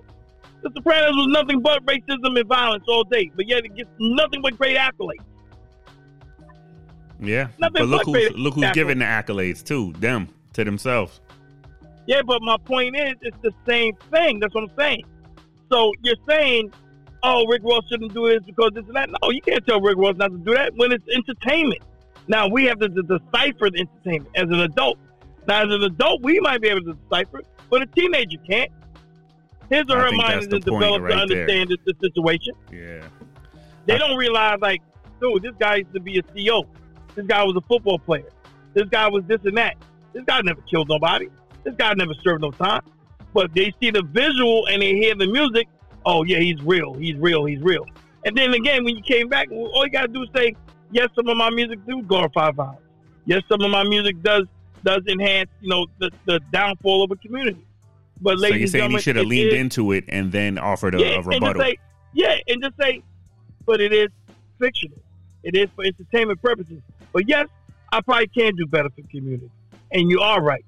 The 0.61 0.71
Sopranos 0.73 1.15
was 1.17 1.27
nothing 1.29 1.59
but 1.61 1.85
racism 1.85 2.39
and 2.39 2.47
violence 2.47 2.85
all 2.87 3.03
day, 3.03 3.29
but 3.35 3.45
yet 3.47 3.65
it 3.65 3.75
gets 3.75 3.89
nothing 3.99 4.41
but 4.41 4.57
great 4.57 4.77
accolades. 4.77 5.19
Yeah, 7.19 7.47
Nothing 7.59 7.81
but 7.81 7.87
look 7.87 8.05
but 8.05 8.13
who's 8.13 8.31
look 8.37 8.53
who's 8.55 8.63
accolades. 8.65 8.73
giving 8.73 8.99
the 8.99 9.05
accolades 9.05 9.63
too. 9.63 9.93
Them 9.99 10.27
to 10.53 10.63
themselves. 10.63 11.21
Yeah, 12.07 12.21
but 12.21 12.41
my 12.41 12.57
point 12.57 12.95
is, 12.95 13.15
it's 13.21 13.37
the 13.41 13.53
same 13.67 13.95
thing. 14.11 14.39
That's 14.39 14.53
what 14.53 14.65
I'm 14.65 14.77
saying. 14.77 15.03
So 15.71 15.91
you're 16.01 16.15
saying, 16.27 16.71
oh, 17.23 17.45
Rick 17.47 17.63
Ross 17.63 17.83
shouldn't 17.89 18.13
do 18.13 18.29
this 18.29 18.43
because 18.45 18.71
this 18.73 18.85
and 18.85 18.95
that. 18.95 19.09
No, 19.09 19.31
you 19.31 19.41
can't 19.41 19.65
tell 19.65 19.81
Rick 19.81 19.97
Ross 19.97 20.15
not 20.17 20.31
to 20.31 20.37
do 20.37 20.53
that 20.53 20.73
when 20.75 20.91
it's 20.91 21.05
entertainment. 21.13 21.81
Now 22.27 22.47
we 22.47 22.65
have 22.65 22.79
to, 22.79 22.89
to 22.89 23.01
decipher 23.01 23.69
the 23.69 23.79
entertainment 23.87 24.29
as 24.35 24.43
an 24.43 24.61
adult. 24.61 24.97
Now, 25.47 25.63
as 25.63 25.73
an 25.73 25.83
adult, 25.83 26.23
we 26.23 26.39
might 26.39 26.61
be 26.61 26.69
able 26.69 26.81
to 26.81 26.93
decipher 26.93 27.39
it, 27.39 27.47
but 27.69 27.81
a 27.81 27.85
teenager 27.87 28.37
can't. 28.49 28.71
His 29.69 29.83
or 29.89 29.97
I 29.97 30.11
her 30.11 30.11
mind 30.11 30.39
isn't 30.41 30.65
developed 30.65 30.97
to 30.97 31.01
right 31.01 31.09
there. 31.27 31.41
understand 31.41 31.69
the, 31.69 31.77
the 31.85 31.93
situation. 32.01 32.53
Yeah, 32.71 33.07
They 33.85 33.97
don't 33.97 34.15
realize, 34.17 34.59
like, 34.61 34.81
dude, 35.19 35.43
this 35.43 35.53
guy 35.59 35.77
used 35.77 35.93
to 35.93 35.99
be 35.99 36.19
a 36.19 36.23
CEO. 36.23 36.65
This 37.15 37.25
guy 37.25 37.43
was 37.43 37.55
a 37.55 37.61
football 37.61 37.97
player. 37.99 38.29
This 38.73 38.87
guy 38.89 39.07
was 39.07 39.23
this 39.25 39.39
and 39.43 39.57
that. 39.57 39.75
This 40.13 40.23
guy 40.25 40.41
never 40.41 40.61
killed 40.61 40.89
nobody. 40.89 41.29
This 41.65 41.75
guy 41.75 41.93
never 41.95 42.13
served 42.23 42.41
no 42.41 42.51
time. 42.51 42.81
But 43.33 43.53
they 43.53 43.73
see 43.81 43.91
the 43.91 44.03
visual 44.03 44.67
and 44.67 44.81
they 44.81 44.93
hear 44.93 45.15
the 45.15 45.27
music. 45.27 45.67
Oh 46.05 46.23
yeah, 46.23 46.39
he's 46.39 46.61
real. 46.61 46.93
He's 46.93 47.17
real. 47.17 47.43
He's 47.43 47.59
real. 47.59 47.85
And 48.23 48.37
then 48.37 48.53
again, 48.53 48.85
when 48.85 48.95
you 48.95 49.03
came 49.03 49.27
back, 49.27 49.51
all 49.51 49.83
you 49.83 49.91
gotta 49.91 50.07
do 50.07 50.23
is 50.23 50.29
say, 50.33 50.55
yes, 50.91 51.09
some 51.15 51.27
of 51.27 51.35
my 51.35 51.49
music 51.49 51.85
do 51.85 52.01
glorify 52.03 52.51
violence. 52.51 52.79
Yes, 53.25 53.41
some 53.49 53.61
of 53.61 53.71
my 53.71 53.83
music 53.83 54.21
does 54.21 54.45
does 54.83 55.01
enhance, 55.07 55.49
you 55.61 55.69
know, 55.69 55.87
the, 55.97 56.11
the 56.25 56.39
downfall 56.51 57.03
of 57.03 57.11
a 57.11 57.15
community. 57.15 57.65
But 58.21 58.37
so 58.37 58.43
ladies 58.43 58.73
you're 58.73 58.83
and 58.83 58.91
saying 58.91 58.91
he 58.91 58.99
should 58.99 59.15
have 59.15 59.25
leaned 59.25 59.49
is- 59.49 59.59
into 59.59 59.91
it 59.91 60.05
and 60.07 60.31
then 60.31 60.57
offered 60.57 60.95
a, 60.95 60.99
yeah, 60.99 61.15
a 61.15 61.21
rebuttal. 61.21 61.61
say, 61.61 61.77
yeah, 62.13 62.37
and 62.47 62.63
just 62.63 62.77
say, 62.79 63.01
but 63.65 63.81
it 63.81 63.91
is 63.91 64.09
fictional. 64.59 64.99
It 65.43 65.55
is 65.55 65.69
for 65.75 65.83
entertainment 65.83 66.41
purposes. 66.41 66.81
But 67.11 67.27
yes, 67.27 67.47
I 67.91 68.01
probably 68.01 68.27
can 68.27 68.55
do 68.55 68.65
better 68.67 68.89
for 68.89 69.01
the 69.01 69.07
community. 69.07 69.49
And 69.91 70.09
you 70.09 70.21
are 70.21 70.41
right. 70.41 70.65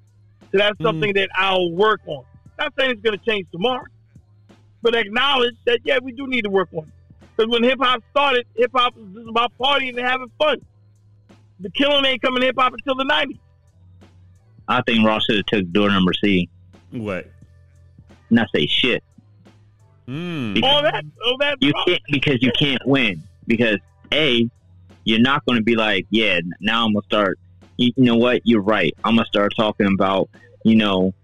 So 0.52 0.58
Mm. 0.58 0.60
that's 0.60 0.78
something 0.82 1.12
that 1.14 1.28
I'll 1.34 1.70
work 1.72 2.00
on. 2.06 2.24
Not 2.58 2.72
saying 2.78 2.92
it's 2.92 3.02
going 3.02 3.18
to 3.18 3.24
change 3.24 3.46
tomorrow, 3.52 3.84
but 4.82 4.94
acknowledge 4.94 5.54
that, 5.66 5.80
yeah, 5.84 5.98
we 6.02 6.12
do 6.12 6.26
need 6.26 6.42
to 6.42 6.50
work 6.50 6.68
on 6.72 6.84
it. 6.84 6.92
Because 7.36 7.52
when 7.52 7.62
hip 7.62 7.78
hop 7.80 8.02
started, 8.10 8.46
hip 8.56 8.70
hop 8.74 8.96
was 8.96 9.06
just 9.14 9.28
about 9.28 9.52
partying 9.60 9.96
and 9.96 10.00
having 10.06 10.30
fun. 10.38 10.58
The 11.60 11.70
killing 11.70 12.04
ain't 12.04 12.22
coming 12.22 12.42
hip 12.42 12.56
hop 12.58 12.72
until 12.72 12.94
the 12.96 13.04
90s. 13.04 13.38
I 14.68 14.82
think 14.82 15.06
Ross 15.06 15.24
should 15.24 15.36
have 15.36 15.46
took 15.46 15.70
door 15.72 15.88
number 15.88 16.12
C. 16.12 16.48
what? 16.90 17.26
Not 18.30 18.48
say 18.54 18.66
shit. 18.66 19.02
Mm. 20.08 20.62
All 20.62 20.82
that, 20.82 21.04
all 21.24 21.38
that. 21.38 21.56
You 21.60 21.72
can't 21.86 22.02
because 22.10 22.42
you 22.42 22.50
can't 22.58 22.80
win 22.86 23.22
because 23.46 23.78
a 24.12 24.48
you're 25.04 25.20
not 25.20 25.44
going 25.46 25.58
to 25.58 25.62
be 25.64 25.76
like 25.76 26.06
yeah 26.10 26.40
now 26.60 26.84
I'm 26.86 26.92
gonna 26.92 27.02
start. 27.04 27.38
You, 27.78 27.92
know 27.96 28.16
what? 28.16 28.42
You're 28.44 28.60
right. 28.60 28.92
I'm 29.04 29.16
gonna 29.16 29.26
start 29.26 29.52
talking 29.56 29.86
about 29.86 30.28
you 30.64 30.76
know 30.76 31.14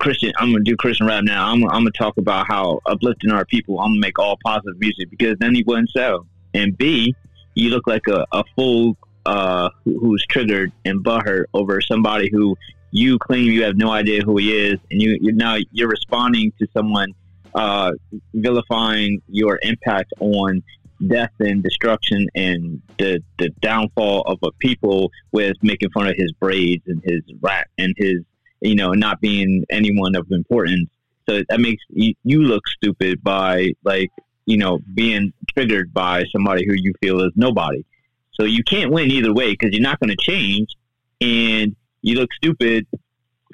Christian. 0.00 0.32
I'm 0.38 0.50
gonna 0.52 0.64
do 0.64 0.76
Christian 0.76 1.06
rap 1.06 1.24
now. 1.24 1.46
I'm, 1.50 1.62
I'm 1.64 1.80
gonna 1.80 1.90
talk 1.92 2.16
about 2.16 2.46
how 2.48 2.80
uplifting 2.86 3.30
our 3.30 3.44
people. 3.44 3.80
I'm 3.80 3.90
gonna 3.90 4.00
make 4.00 4.18
all 4.18 4.38
positive 4.44 4.80
music 4.80 5.10
because 5.10 5.36
then 5.38 5.54
he 5.54 5.62
wouldn't 5.62 5.90
sell. 5.90 6.26
And 6.54 6.76
B, 6.76 7.14
you 7.54 7.70
look 7.70 7.86
like 7.86 8.08
a, 8.08 8.26
a 8.32 8.44
fool 8.56 8.96
uh, 9.26 9.68
who, 9.84 9.98
who's 10.00 10.24
triggered 10.28 10.72
and 10.84 11.04
butthurt 11.04 11.44
over 11.52 11.80
somebody 11.80 12.30
who 12.32 12.56
you 12.90 13.18
claim 13.18 13.44
you 13.44 13.64
have 13.64 13.76
no 13.76 13.90
idea 13.90 14.22
who 14.22 14.38
he 14.38 14.56
is, 14.56 14.78
and 14.90 15.02
you 15.02 15.18
you 15.20 15.32
now 15.32 15.58
you're 15.72 15.88
responding 15.88 16.52
to 16.58 16.66
someone 16.72 17.12
uh, 17.54 17.92
vilifying 18.32 19.20
your 19.28 19.58
impact 19.62 20.12
on 20.20 20.62
death 21.06 21.32
and 21.40 21.62
destruction 21.62 22.26
and 22.34 22.80
the 22.98 23.22
the 23.38 23.50
downfall 23.60 24.22
of 24.22 24.38
a 24.42 24.52
people 24.58 25.10
with 25.32 25.56
making 25.62 25.90
fun 25.90 26.06
of 26.06 26.14
his 26.16 26.32
braids 26.32 26.82
and 26.86 27.02
his 27.04 27.22
rap 27.40 27.68
and 27.78 27.94
his 27.96 28.20
you 28.60 28.74
know 28.74 28.92
not 28.92 29.20
being 29.20 29.64
anyone 29.70 30.14
of 30.14 30.26
importance. 30.30 30.88
So 31.28 31.42
that 31.48 31.58
makes 31.58 31.82
you, 31.88 32.42
look 32.42 32.68
stupid 32.68 33.22
by 33.22 33.72
like 33.82 34.10
you 34.46 34.56
know 34.56 34.80
being 34.94 35.32
triggered 35.54 35.92
by 35.92 36.24
somebody 36.32 36.66
who 36.66 36.74
you 36.74 36.92
feel 37.00 37.20
is 37.20 37.32
nobody. 37.34 37.84
So 38.32 38.44
you 38.44 38.64
can't 38.64 38.90
win 38.90 39.10
either 39.10 39.32
way 39.32 39.52
because 39.52 39.72
you're 39.72 39.82
not 39.82 40.00
going 40.00 40.10
to 40.10 40.16
change, 40.16 40.74
and 41.20 41.74
you 42.02 42.16
look 42.16 42.32
stupid 42.34 42.86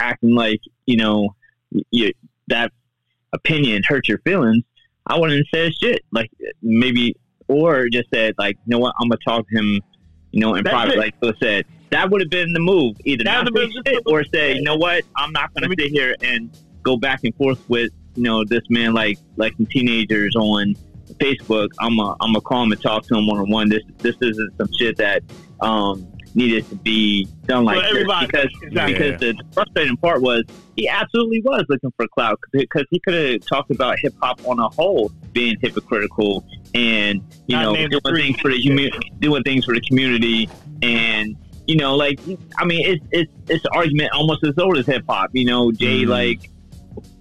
acting 0.00 0.34
like 0.34 0.60
you 0.86 0.96
know 0.96 1.34
you, 1.90 2.12
that 2.48 2.72
opinion 3.32 3.82
hurt 3.86 4.08
your 4.08 4.18
feelings. 4.18 4.64
I 5.06 5.18
wouldn't 5.18 5.46
say 5.52 5.70
shit 5.70 6.04
like 6.12 6.30
maybe 6.62 7.16
or 7.50 7.88
just 7.88 8.08
said 8.14 8.34
like 8.38 8.56
you 8.64 8.70
know 8.70 8.78
what 8.78 8.94
I'm 9.00 9.08
gonna 9.08 9.18
talk 9.26 9.46
to 9.48 9.58
him 9.58 9.80
you 10.30 10.40
know 10.40 10.54
in 10.54 10.62
That's 10.64 10.72
private 10.72 10.94
it. 10.94 10.98
like 10.98 11.14
Phil 11.20 11.32
said. 11.42 11.66
That 11.90 12.08
would 12.10 12.20
have 12.20 12.30
been 12.30 12.52
the 12.52 12.60
move 12.60 12.96
either 13.04 13.24
That 13.24 13.44
not 13.44 13.52
would've 13.52 13.72
say 13.72 13.92
shit 13.92 14.02
or 14.06 14.24
say 14.32 14.54
you 14.54 14.62
know 14.62 14.76
what 14.76 15.04
I'm 15.16 15.32
not 15.32 15.52
gonna 15.54 15.74
sit 15.76 15.90
here 15.90 16.14
and 16.22 16.50
go 16.82 16.96
back 16.96 17.20
and 17.24 17.34
forth 17.34 17.58
with 17.68 17.90
you 18.14 18.22
know 18.22 18.44
this 18.44 18.62
man 18.70 18.94
like 18.94 19.18
like 19.36 19.54
some 19.56 19.66
teenagers 19.66 20.36
on 20.36 20.76
Facebook. 21.14 21.68
I'm 21.80 21.98
a 21.98 22.10
I'm 22.20 22.32
gonna 22.32 22.40
call 22.40 22.62
him 22.62 22.72
and 22.72 22.80
talk 22.80 23.04
to 23.08 23.16
him 23.16 23.26
one 23.26 23.40
on 23.40 23.50
one 23.50 23.68
this 23.68 23.82
this 23.98 24.14
isn't 24.20 24.56
some 24.56 24.68
shit 24.78 24.96
that 24.98 25.22
um 25.60 26.06
needed 26.34 26.68
to 26.68 26.76
be 26.76 27.26
done 27.46 27.64
like 27.64 27.76
For 27.88 27.94
this 27.94 28.04
because 28.26 28.48
Exactly. 28.62 28.94
because 28.94 29.20
the 29.20 29.34
frustrating 29.52 29.96
part 29.96 30.22
was 30.22 30.44
he 30.76 30.88
absolutely 30.88 31.40
was 31.42 31.64
looking 31.68 31.92
for 31.96 32.06
clout 32.08 32.38
because 32.52 32.84
he 32.90 33.00
could 33.00 33.14
have 33.14 33.40
talked 33.46 33.70
about 33.70 33.98
hip 34.00 34.14
hop 34.22 34.40
on 34.46 34.58
a 34.58 34.68
whole 34.68 35.10
being 35.32 35.56
hypocritical 35.60 36.44
and 36.74 37.20
you 37.46 37.56
Not 37.56 37.62
know 37.62 37.74
doing 37.88 38.00
three. 38.06 38.22
things 38.22 38.40
for 38.40 38.50
the 38.50 38.62
commu- 38.62 39.20
doing 39.20 39.42
things 39.42 39.64
for 39.64 39.74
the 39.74 39.80
community 39.80 40.48
and 40.82 41.36
you 41.66 41.76
know 41.76 41.96
like 41.96 42.18
I 42.58 42.64
mean 42.64 42.84
it's 42.86 43.04
it's 43.10 43.32
it's 43.48 43.64
an 43.64 43.70
argument 43.74 44.10
almost 44.12 44.44
as 44.44 44.56
old 44.58 44.78
as 44.78 44.86
hip 44.86 45.04
hop 45.08 45.30
you 45.32 45.44
know 45.44 45.72
Jay 45.72 46.04
Mhm. 46.04 46.08
like 46.08 46.50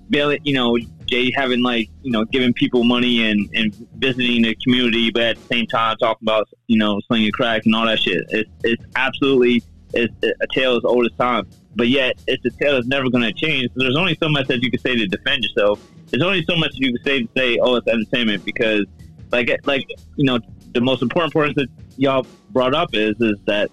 Billy 0.10 0.40
you 0.44 0.54
know 0.54 0.78
Jay 1.10 1.32
having 1.36 1.62
like 1.62 1.90
you 2.04 2.12
know 2.12 2.26
giving 2.26 2.54
people 2.54 2.84
money 2.84 3.30
and 3.30 3.50
and 3.54 3.74
visiting 3.98 4.44
the 4.44 4.56
community 4.64 5.12
but 5.12 5.24
at 5.24 5.38
the 5.38 5.46
same 5.46 5.66
time 5.68 5.96
talking 5.98 6.26
about 6.26 6.48
you 6.68 6.78
know 6.78 7.00
slinging 7.08 7.32
crack 7.32 7.66
and 7.66 7.76
all 7.76 7.86
that 7.86 8.00
shit 8.00 8.24
it's 8.30 8.50
it's 8.64 8.84
absolutely 8.96 9.64
it's 9.94 10.14
a 10.24 10.48
tale 10.54 10.76
as 10.78 10.84
old 10.84 11.06
as 11.06 11.18
time 11.18 11.48
but 11.76 11.88
yet 11.88 12.22
it's 12.28 12.44
a 12.46 12.50
tale 12.50 12.74
that's 12.74 12.88
never 12.88 13.10
going 13.10 13.24
to 13.24 13.34
change. 13.34 13.70
So 13.74 13.82
there's 13.82 13.96
only 13.96 14.18
so 14.22 14.30
much 14.30 14.48
that 14.48 14.62
you 14.62 14.70
can 14.70 14.80
say 14.80 14.96
to 14.96 15.08
defend 15.08 15.44
yourself. 15.44 15.82
There's 16.08 16.24
only 16.24 16.44
so 16.44 16.56
much 16.56 16.72
that 16.72 16.80
you 16.80 16.94
can 16.94 17.04
say 17.04 17.24
to 17.24 17.30
say, 17.38 17.58
oh, 17.60 17.76
it's 17.76 17.88
entertainment 17.88 18.44
because, 18.44 18.86
like, 19.32 19.56
like 19.66 19.88
you 20.16 20.26
know, 20.26 20.40
the 20.74 20.82
most 20.82 21.02
important 21.02 21.34
point 21.34 21.56
that 21.56 21.68
y'all 21.98 22.26
brought 22.50 22.74
up 22.74 22.90
is 22.94 23.16
is 23.22 23.38
that 23.46 23.70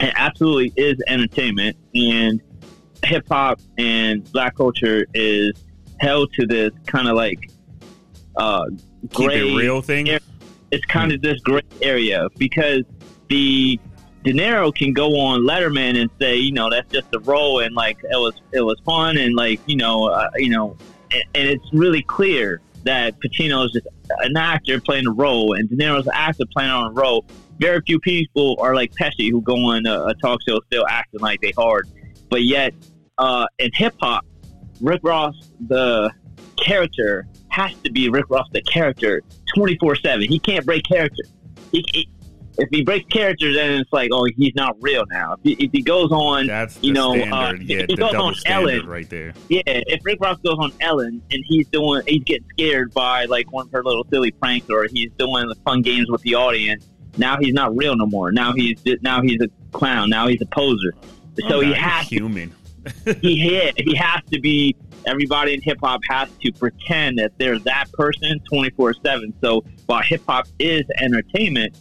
it 0.00 0.12
absolutely 0.16 0.72
is 0.76 0.98
entertainment, 1.06 1.76
and 1.94 2.42
hip 3.04 3.26
hop 3.28 3.60
and 3.78 4.30
black 4.32 4.56
culture 4.56 5.06
is 5.14 5.52
held 6.00 6.32
to 6.34 6.46
this 6.46 6.70
kind 6.86 7.08
of 7.08 7.16
like 7.16 7.50
uh, 8.36 8.66
Keep 9.10 9.28
gray 9.28 9.52
it 9.52 9.56
real 9.56 9.82
thing. 9.82 10.06
Yeah. 10.06 10.18
it's 10.70 10.84
kind 10.86 11.12
of 11.12 11.22
this 11.22 11.40
gray 11.40 11.62
area 11.82 12.28
because 12.36 12.82
the 13.28 13.78
De 14.24 14.32
Niro 14.32 14.74
can 14.74 14.92
go 14.92 15.18
on 15.20 15.42
Letterman 15.42 16.00
and 16.00 16.10
say, 16.20 16.36
you 16.36 16.52
know, 16.52 16.68
that's 16.68 16.90
just 16.92 17.06
a 17.14 17.20
role, 17.20 17.60
and 17.60 17.74
like 17.74 17.98
it 18.02 18.16
was, 18.16 18.34
it 18.52 18.60
was 18.60 18.80
fun, 18.84 19.16
and 19.16 19.34
like 19.34 19.60
you 19.66 19.76
know, 19.76 20.08
uh, 20.08 20.28
you 20.36 20.50
know, 20.50 20.76
and, 21.12 21.24
and 21.34 21.48
it's 21.48 21.64
really 21.72 22.02
clear 22.02 22.60
that 22.84 23.14
Pacino 23.20 23.64
is 23.66 23.72
just 23.72 23.86
an 24.20 24.36
actor 24.36 24.80
playing 24.80 25.06
a 25.06 25.12
role, 25.12 25.54
and 25.54 25.68
De 25.68 25.76
Niro's 25.76 26.06
an 26.06 26.12
actor 26.14 26.44
playing 26.52 26.70
on 26.70 26.90
a 26.90 26.92
role. 26.92 27.24
Very 27.58 27.80
few 27.86 27.98
people 28.00 28.56
are 28.60 28.74
like 28.74 28.92
Pesci 28.94 29.30
who 29.30 29.40
go 29.40 29.56
on 29.56 29.86
a, 29.86 30.04
a 30.06 30.14
talk 30.14 30.40
show 30.46 30.60
still 30.66 30.86
acting 30.88 31.20
like 31.20 31.40
they 31.40 31.52
hard, 31.56 31.88
but 32.28 32.42
yet 32.42 32.74
uh, 33.18 33.46
in 33.58 33.70
hip 33.74 33.94
hop, 34.00 34.24
Rick 34.80 35.00
Ross 35.02 35.34
the 35.66 36.10
character 36.56 37.26
has 37.50 37.72
to 37.84 37.90
be 37.90 38.08
Rick 38.08 38.26
Ross 38.28 38.48
the 38.52 38.62
character 38.62 39.22
twenty 39.54 39.76
four 39.78 39.96
seven. 39.96 40.28
He 40.28 40.38
can't 40.38 40.64
break 40.64 40.84
character. 40.84 41.22
he, 41.72 41.84
he 41.92 42.08
if 42.58 42.68
he 42.70 42.82
breaks 42.82 43.06
character, 43.08 43.54
then 43.54 43.80
it's 43.80 43.92
like, 43.92 44.10
oh, 44.12 44.26
he's 44.36 44.54
not 44.56 44.76
real 44.80 45.04
now. 45.10 45.34
If 45.34 45.40
he, 45.58 45.64
if 45.64 45.70
he 45.70 45.80
goes 45.80 46.10
on, 46.10 46.48
That's 46.48 46.76
you 46.82 46.92
know, 46.92 47.12
uh, 47.12 47.54
yeah, 47.60 47.78
if 47.78 47.86
he 47.86 47.96
goes 47.96 48.14
on 48.14 48.34
Ellen, 48.46 48.84
right 48.86 49.08
there. 49.08 49.32
yeah, 49.48 49.62
if 49.64 50.04
Rick 50.04 50.18
Ross 50.20 50.38
goes 50.40 50.56
on 50.58 50.72
Ellen 50.80 51.22
and 51.30 51.44
he's 51.46 51.68
doing, 51.68 52.02
he's 52.06 52.24
getting 52.24 52.48
scared 52.50 52.92
by 52.92 53.26
like 53.26 53.52
one 53.52 53.66
of 53.66 53.72
her 53.72 53.84
little 53.84 54.04
silly 54.10 54.32
pranks, 54.32 54.68
or 54.70 54.88
he's 54.90 55.10
doing 55.18 55.46
the 55.48 55.54
fun 55.64 55.82
games 55.82 56.10
with 56.10 56.20
the 56.22 56.34
audience. 56.34 56.88
Now 57.16 57.36
he's 57.38 57.54
not 57.54 57.76
real 57.76 57.96
no 57.96 58.06
more. 58.06 58.32
Now 58.32 58.52
he's 58.52 58.82
now 59.02 59.22
he's 59.22 59.40
a 59.40 59.48
clown. 59.70 60.10
Now 60.10 60.26
he's 60.26 60.42
a 60.42 60.46
poser. 60.46 60.92
So 61.48 61.60
he 61.60 61.68
Nah, 61.68 61.74
he's 61.74 61.76
has 61.76 62.08
to 62.08 62.14
human. 62.16 62.52
He 63.20 63.38
hit, 63.38 63.74
he 63.78 63.94
has 63.96 64.22
to 64.32 64.40
be 64.40 64.76
everybody 65.06 65.54
in 65.54 65.60
hip 65.62 65.78
hop 65.82 66.00
has 66.08 66.28
to 66.42 66.52
pretend 66.52 67.18
that 67.18 67.32
they're 67.38 67.58
that 67.60 67.90
person 67.92 68.38
24/7 68.52 69.32
so 69.42 69.64
while 69.86 70.02
hip 70.02 70.22
hop 70.28 70.46
is 70.58 70.82
entertainment 71.00 71.76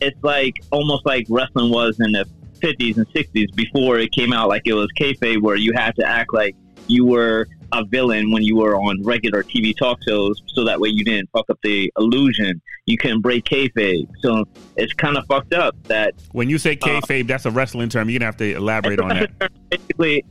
it's 0.00 0.22
like 0.22 0.54
almost 0.70 1.04
like 1.06 1.26
wrestling 1.28 1.70
was 1.70 1.98
in 2.00 2.12
the 2.12 2.26
50s 2.60 2.96
and 2.96 3.06
60s 3.08 3.54
before 3.54 3.98
it 3.98 4.10
came 4.12 4.32
out 4.32 4.48
like 4.48 4.62
it 4.64 4.72
was 4.72 4.88
kayfabe 4.98 5.42
where 5.42 5.56
you 5.56 5.72
had 5.74 5.94
to 5.96 6.04
act 6.04 6.32
like 6.32 6.56
you 6.88 7.04
were 7.04 7.46
a 7.72 7.84
villain 7.84 8.30
when 8.30 8.42
you 8.42 8.56
were 8.56 8.76
on 8.76 9.02
regular 9.02 9.42
TV 9.42 9.76
talk 9.76 9.98
shows 10.06 10.40
so 10.46 10.64
that 10.64 10.80
way 10.80 10.88
you 10.88 11.04
didn't 11.04 11.28
fuck 11.32 11.44
up 11.50 11.58
the 11.62 11.92
illusion 11.98 12.60
you 12.86 12.96
couldn't 12.96 13.20
break 13.20 13.44
kayfabe 13.44 14.08
so 14.22 14.44
it's 14.76 14.92
kind 14.94 15.16
of 15.16 15.26
fucked 15.26 15.52
up 15.52 15.76
that 15.84 16.14
When 16.32 16.48
you 16.48 16.58
say 16.58 16.72
Uh, 16.72 16.86
kayfabe, 16.86 17.26
that's 17.26 17.44
a 17.44 17.50
wrestling 17.50 17.88
term. 17.88 18.08
You're 18.08 18.20
gonna 18.20 18.26
have 18.26 18.36
to 18.38 18.54
elaborate 18.54 19.00
on 19.00 19.08
that. 19.08 19.52
basically 19.70 20.24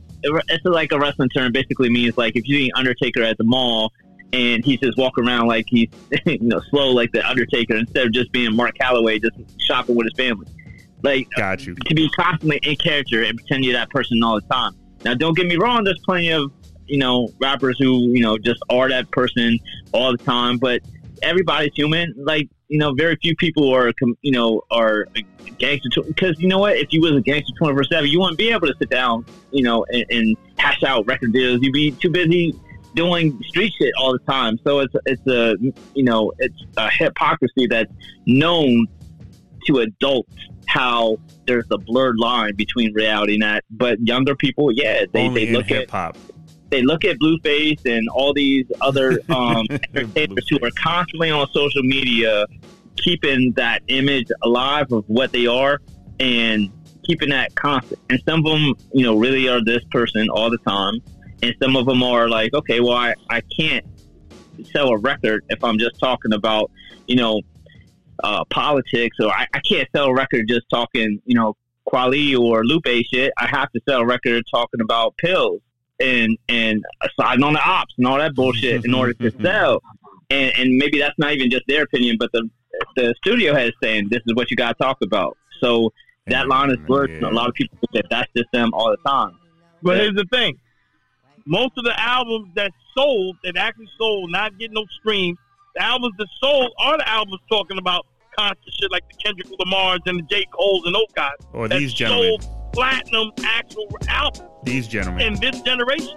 it's 0.48 0.64
like 0.64 0.92
a 0.92 0.98
wrestling 0.98 1.28
term 1.30 1.52
basically 1.52 1.88
means 1.88 2.16
like 2.16 2.36
if 2.36 2.46
you 2.46 2.56
see 2.56 2.70
undertaker 2.76 3.22
at 3.22 3.38
the 3.38 3.44
mall 3.44 3.92
and 4.32 4.64
he's 4.64 4.80
just 4.80 4.98
walking 4.98 5.26
around 5.26 5.46
like 5.46 5.66
he's 5.68 5.88
you 6.26 6.38
know 6.40 6.60
slow 6.70 6.90
like 6.90 7.12
the 7.12 7.26
undertaker 7.28 7.76
instead 7.76 8.06
of 8.06 8.12
just 8.12 8.32
being 8.32 8.54
mark 8.54 8.76
Calaway 8.78 9.20
just 9.20 9.36
shopping 9.60 9.96
with 9.96 10.06
his 10.06 10.14
family. 10.16 10.46
Like 11.02 11.28
Got 11.36 11.66
you. 11.66 11.74
to 11.74 11.94
be 11.94 12.08
constantly 12.10 12.58
in 12.62 12.76
character 12.76 13.22
and 13.22 13.36
pretend 13.38 13.64
you're 13.64 13.74
that 13.74 13.90
person 13.90 14.22
all 14.22 14.40
the 14.40 14.46
time. 14.48 14.72
Now 15.04 15.14
don't 15.14 15.36
get 15.36 15.46
me 15.46 15.56
wrong 15.56 15.84
there's 15.84 16.00
plenty 16.04 16.30
of 16.30 16.52
you 16.86 16.98
know 16.98 17.28
rappers 17.40 17.76
who 17.78 18.08
you 18.12 18.20
know 18.20 18.38
just 18.38 18.60
are 18.70 18.88
that 18.88 19.10
person 19.10 19.58
all 19.92 20.12
the 20.12 20.18
time 20.18 20.58
but 20.58 20.82
everybody's 21.22 21.74
human. 21.74 22.14
Like 22.16 22.48
you 22.68 22.78
know 22.78 22.92
very 22.94 23.16
few 23.16 23.34
people 23.36 23.72
are 23.72 23.92
com- 23.92 24.16
you 24.22 24.32
know 24.32 24.62
are 24.70 25.06
gangster 25.58 26.02
because 26.02 26.38
you 26.40 26.48
know 26.48 26.58
what? 26.58 26.76
If 26.76 26.92
you 26.92 27.00
was 27.00 27.12
a 27.12 27.20
gangster 27.20 27.52
24 27.58 27.84
7 27.84 28.10
you 28.10 28.20
wouldn't 28.20 28.38
be 28.38 28.50
able 28.50 28.66
to 28.66 28.74
sit 28.78 28.90
down 28.90 29.24
you 29.50 29.62
know 29.62 29.84
and, 29.90 30.04
and 30.10 30.36
hash 30.58 30.82
out 30.82 31.06
record 31.06 31.32
deals. 31.32 31.60
You'd 31.62 31.72
be 31.72 31.92
too 31.92 32.10
busy 32.10 32.54
doing 32.94 33.40
street 33.48 33.72
shit 33.78 33.92
all 33.98 34.12
the 34.12 34.18
time. 34.20 34.58
So 34.64 34.80
it's 34.80 34.94
it's 35.04 35.26
a 35.26 35.56
you 35.94 36.02
know 36.02 36.32
it's 36.38 36.64
a 36.76 36.90
hypocrisy 36.90 37.66
that's 37.68 37.92
known 38.26 38.86
to 39.66 39.78
adults 39.78 40.34
how 40.66 41.18
there's 41.46 41.66
a 41.70 41.78
blurred 41.78 42.18
line 42.18 42.54
between 42.56 42.92
reality 42.94 43.34
and 43.34 43.42
that. 43.42 43.64
But 43.70 44.00
younger 44.00 44.34
people 44.34 44.72
yeah 44.72 45.04
they, 45.12 45.26
Only 45.26 45.46
they 45.46 45.52
look 45.52 45.70
at 45.70 45.82
hip 45.82 45.90
hop. 45.90 46.16
They 46.70 46.82
look 46.82 47.04
at 47.04 47.18
Blueface 47.18 47.84
and 47.86 48.08
all 48.08 48.32
these 48.32 48.66
other 48.80 49.18
um, 49.28 49.66
entertainers 49.70 50.48
who 50.48 50.58
are 50.64 50.70
constantly 50.76 51.30
on 51.30 51.48
social 51.50 51.82
media, 51.82 52.46
keeping 52.96 53.52
that 53.52 53.82
image 53.88 54.30
alive 54.42 54.90
of 54.92 55.04
what 55.08 55.32
they 55.32 55.46
are 55.46 55.80
and 56.18 56.70
keeping 57.04 57.30
that 57.30 57.54
constant. 57.54 58.00
And 58.10 58.20
some 58.28 58.44
of 58.44 58.52
them, 58.52 58.74
you 58.92 59.04
know, 59.04 59.16
really 59.16 59.48
are 59.48 59.62
this 59.64 59.84
person 59.90 60.28
all 60.28 60.50
the 60.50 60.58
time. 60.58 61.00
And 61.42 61.54
some 61.62 61.76
of 61.76 61.86
them 61.86 62.02
are 62.02 62.28
like, 62.28 62.54
okay, 62.54 62.80
well, 62.80 62.96
I, 62.96 63.14
I 63.30 63.42
can't 63.56 63.84
sell 64.72 64.88
a 64.88 64.98
record 64.98 65.44
if 65.50 65.62
I'm 65.62 65.78
just 65.78 65.98
talking 66.00 66.32
about, 66.32 66.70
you 67.06 67.16
know, 67.16 67.42
uh, 68.24 68.44
politics, 68.46 69.16
or 69.20 69.30
I, 69.30 69.46
I 69.52 69.60
can't 69.60 69.88
sell 69.94 70.06
a 70.06 70.14
record 70.14 70.48
just 70.48 70.68
talking, 70.70 71.20
you 71.26 71.34
know, 71.34 71.54
Kweli 71.86 72.36
or 72.36 72.64
Lupe 72.64 73.04
shit. 73.12 73.32
I 73.38 73.46
have 73.46 73.70
to 73.72 73.80
sell 73.88 74.00
a 74.00 74.06
record 74.06 74.44
talking 74.50 74.80
about 74.80 75.16
pills 75.18 75.60
and 76.00 76.36
and 76.48 76.84
siding 77.18 77.42
on 77.42 77.52
the 77.54 77.60
ops 77.66 77.94
and 77.98 78.06
all 78.06 78.18
that 78.18 78.34
bullshit 78.34 78.84
in 78.84 78.94
order 78.94 79.14
to 79.14 79.30
sell. 79.42 79.82
And 80.30 80.52
and 80.58 80.76
maybe 80.76 80.98
that's 80.98 81.18
not 81.18 81.32
even 81.32 81.50
just 81.50 81.64
their 81.68 81.84
opinion, 81.84 82.16
but 82.18 82.30
the 82.32 82.48
the 82.96 83.14
studio 83.18 83.54
has 83.54 83.70
saying 83.82 84.08
this 84.10 84.20
is 84.26 84.34
what 84.34 84.50
you 84.50 84.56
got 84.56 84.76
to 84.76 84.84
talk 84.84 84.98
about. 85.02 85.36
So 85.60 85.92
that 86.26 86.48
line 86.48 86.70
is 86.70 86.76
blurred. 86.86 87.10
and 87.10 87.22
A 87.22 87.30
lot 87.30 87.48
of 87.48 87.54
people 87.54 87.78
think 87.80 87.92
that 87.92 88.06
that's 88.10 88.30
just 88.36 88.48
them 88.52 88.70
all 88.74 88.90
the 88.90 89.08
time. 89.08 89.32
But 89.82 89.96
Yeah. 89.96 90.02
here's 90.02 90.14
the 90.16 90.26
thing: 90.30 90.58
most 91.46 91.72
of 91.78 91.84
the 91.84 91.98
albums 92.00 92.48
that 92.56 92.72
sold, 92.96 93.36
that 93.44 93.56
actually 93.56 93.88
sold, 93.96 94.30
not 94.30 94.58
getting 94.58 94.74
no 94.74 94.84
streams, 95.00 95.38
the 95.74 95.82
albums 95.82 96.14
that 96.18 96.26
sold 96.40 96.72
are 96.78 96.98
the 96.98 97.08
albums 97.08 97.40
talking 97.50 97.78
about 97.78 98.04
conscious 98.36 98.74
shit 98.78 98.90
like 98.90 99.04
the 99.10 99.16
Kendrick 99.24 99.46
Lamar's 99.58 100.00
and 100.06 100.18
the 100.18 100.22
J. 100.24 100.44
Cole's 100.52 100.84
and 100.84 100.94
those 100.94 101.10
guys. 101.14 101.32
Or 101.54 101.68
these 101.68 101.94
gentlemen. 101.94 102.38
sold 102.40 102.55
platinum 102.76 103.32
actual 103.44 103.86
albums 104.08 104.48
These 104.64 104.88
gentlemen. 104.88 105.20
in 105.34 105.40
this 105.40 105.60
generation. 105.62 106.16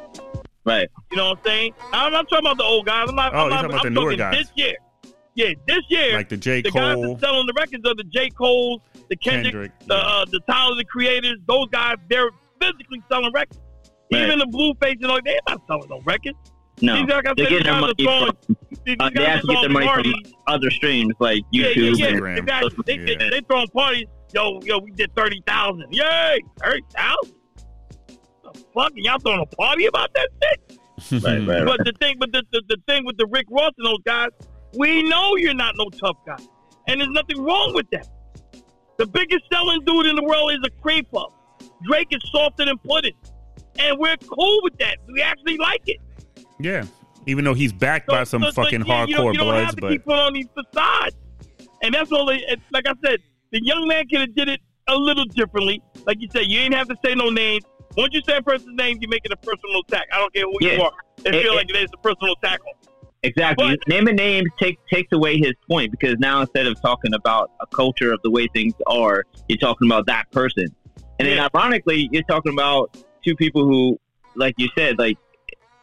Right. 0.65 0.87
You 1.11 1.17
know 1.17 1.29
what 1.29 1.37
I'm 1.39 1.43
saying? 1.45 1.73
I'm 1.93 2.11
not 2.11 2.29
talking 2.29 2.45
about 2.45 2.57
the 2.57 2.63
old 2.63 2.85
guys. 2.85 3.07
I'm 3.09 3.15
not. 3.15 3.33
Oh, 3.33 3.37
I'm, 3.37 3.41
you're 3.43 3.49
not, 3.49 3.55
talking 3.61 3.71
about 3.75 3.85
I'm 3.87 3.93
the 3.93 3.99
newer 4.01 4.11
talking 4.17 4.17
guys. 4.17 4.37
this 4.37 4.51
year. 4.55 4.75
Yeah, 5.35 5.53
this 5.67 5.79
year. 5.89 6.13
like 6.13 6.27
the 6.29 6.35
J. 6.37 6.61
the 6.61 6.69
guys 6.71 6.95
Cole, 6.95 7.15
that 7.15 7.21
selling 7.21 7.47
the 7.47 7.53
records 7.55 7.87
are 7.87 7.95
the 7.95 8.03
J. 8.03 8.29
Cole's, 8.31 8.81
the 9.09 9.15
Kendrick, 9.15 9.53
Kendrick. 9.53 9.71
the 9.87 9.95
yeah. 9.95 10.01
uh, 10.01 10.25
the 10.25 10.39
Tyler 10.49 10.75
the 10.75 10.83
Creators. 10.83 11.37
Those 11.47 11.67
guys, 11.71 11.95
they're 12.09 12.29
physically 12.61 13.01
selling 13.09 13.31
records. 13.33 13.59
Right. 14.11 14.23
Even 14.23 14.39
the 14.39 14.45
Blueface 14.47 14.97
and 15.01 15.05
all, 15.05 15.19
they're 15.23 15.39
not 15.47 15.61
selling 15.67 15.87
no 15.89 16.01
records. 16.01 16.37
No, 16.81 16.95
These 16.95 17.07
like 17.09 17.25
I 17.27 17.33
they're 17.35 17.45
said, 17.45 17.49
getting 17.49 17.63
their 17.65 17.79
money 17.81 17.93
from. 18.03 18.31
These 18.85 18.95
Uh, 18.99 19.09
guys 19.09 19.13
they 19.15 19.25
have 19.25 19.41
to 19.41 19.47
get 19.47 19.61
their 19.61 19.69
money 19.69 19.85
parties. 19.85 20.13
from 20.23 20.33
other 20.47 20.71
streams 20.71 21.13
like 21.19 21.43
Yeah, 21.51 21.67
yeah, 21.67 21.73
YouTube. 21.73 21.97
yeah. 21.99 22.05
and- 22.07 22.15
Instagram. 22.21 22.37
Exactly. 22.39 22.83
They, 22.85 22.97
they, 23.15 23.29
they 23.29 23.41
throwing 23.41 23.67
parties. 23.69 24.05
Yo, 24.33 24.59
yo, 24.61 24.77
we 24.79 24.91
did 24.91 25.13
thirty 25.15 25.41
thousand. 25.45 25.85
Yay, 25.91 26.39
thirty 26.61 26.83
thousand. 26.95 27.33
The 28.43 28.59
fuck, 28.73 28.91
and 28.95 29.05
y'all 29.05 29.19
throwing 29.19 29.41
a 29.41 29.55
party 29.55 29.85
about 29.85 30.09
that 30.13 30.29
shit? 30.41 31.23
Right, 31.23 31.39
right, 31.47 31.47
right. 31.47 31.65
But 31.65 31.85
the 31.85 31.93
thing, 31.99 32.17
but 32.19 32.31
the, 32.31 32.43
the, 32.51 32.61
the 32.67 32.77
thing 32.87 33.05
with 33.05 33.17
the 33.17 33.25
Rick 33.27 33.45
Ross 33.49 33.71
and 33.77 33.85
those 33.87 33.99
guys, 34.05 34.29
we 34.77 35.03
know 35.03 35.35
you're 35.35 35.53
not 35.53 35.75
no 35.77 35.89
tough 35.89 36.17
guy, 36.25 36.37
and 36.87 36.99
there's 37.01 37.11
nothing 37.11 37.41
wrong 37.43 37.73
with 37.73 37.89
that. 37.91 38.07
The 38.97 39.07
biggest 39.07 39.43
selling 39.51 39.83
dude 39.85 40.07
in 40.07 40.15
the 40.15 40.23
world 40.23 40.51
is 40.51 40.59
a 40.65 40.69
cream 40.81 41.05
puff. 41.11 41.31
Drake 41.83 42.07
is 42.11 42.21
softer 42.31 42.65
than 42.65 42.77
pudding, 42.79 43.13
and 43.79 43.97
we're 43.97 44.17
cool 44.17 44.59
with 44.63 44.77
that. 44.79 44.97
We 45.07 45.21
actually 45.21 45.57
like 45.57 45.81
it. 45.87 45.97
yeah. 46.59 46.85
Even 47.25 47.43
though 47.43 47.53
he's 47.53 47.73
backed 47.73 48.07
by 48.07 48.23
some 48.23 48.41
so- 48.43 48.49
so, 48.51 48.63
fucking 48.63 48.85
yeah, 48.85 49.05
you 49.05 49.15
don't, 49.15 49.25
hardcore 49.27 49.33
you 49.33 49.37
don't 49.39 49.47
bloods, 49.47 49.65
have 49.65 49.75
to 49.75 49.81
but 49.81 49.89
keep 49.91 50.05
putting 50.05 50.19
on 50.19 50.33
these 50.33 50.47
facades. 50.55 51.15
And 51.83 51.93
that's 51.93 52.11
all. 52.11 52.25
They, 52.25 52.43
like 52.71 52.87
I 52.87 52.93
said, 53.05 53.19
the 53.51 53.63
young 53.63 53.87
man 53.87 54.07
could 54.07 54.21
have 54.21 54.35
did 54.35 54.49
it 54.49 54.59
a 54.87 54.95
little 54.95 55.25
differently. 55.25 55.81
Like 56.05 56.17
you 56.19 56.27
said, 56.31 56.43
you 56.47 56.59
ain't 56.59 56.73
have 56.73 56.87
to 56.89 56.95
say 57.03 57.15
no 57.15 57.29
names. 57.29 57.63
Once 57.97 58.13
you 58.13 58.21
say 58.27 58.37
a 58.37 58.41
person's 58.41 58.75
name, 58.75 58.97
you 59.01 59.07
make 59.07 59.25
it 59.25 59.31
a 59.31 59.37
personal 59.37 59.81
attack. 59.87 60.07
I 60.13 60.17
don't 60.19 60.33
care 60.33 60.43
who 60.45 60.57
you 60.61 60.81
are. 60.81 60.91
They 61.23 61.29
It- 61.31 61.43
feel 61.43 61.53
it- 61.53 61.55
like 61.55 61.69
it 61.69 61.75
is 61.75 61.89
a 61.93 61.97
personal 61.97 62.33
attack. 62.41 62.59
on 62.61 62.73
them. 62.81 62.93
Exactly. 63.23 63.69
But- 63.71 63.79
Naming 63.87 64.15
names 64.15 64.49
take, 64.59 64.77
takes 64.91 65.11
away 65.11 65.37
his 65.37 65.53
point 65.69 65.91
because 65.91 66.17
now 66.19 66.41
instead 66.41 66.67
of 66.67 66.79
talking 66.81 67.13
about 67.13 67.51
a 67.61 67.67
culture 67.67 68.13
of 68.13 68.19
the 68.23 68.29
way 68.31 68.47
things 68.53 68.73
are, 68.87 69.25
you're 69.49 69.57
talking 69.57 69.87
about 69.89 70.05
that 70.05 70.31
person. 70.31 70.67
And 71.19 71.27
then 71.27 71.39
ironically, 71.53 72.07
you're 72.13 72.23
talking 72.23 72.53
about 72.53 72.95
two 73.25 73.35
people 73.35 73.65
who, 73.65 73.99
like 74.35 74.53
you 74.57 74.69
said, 74.77 74.97
like, 74.97 75.17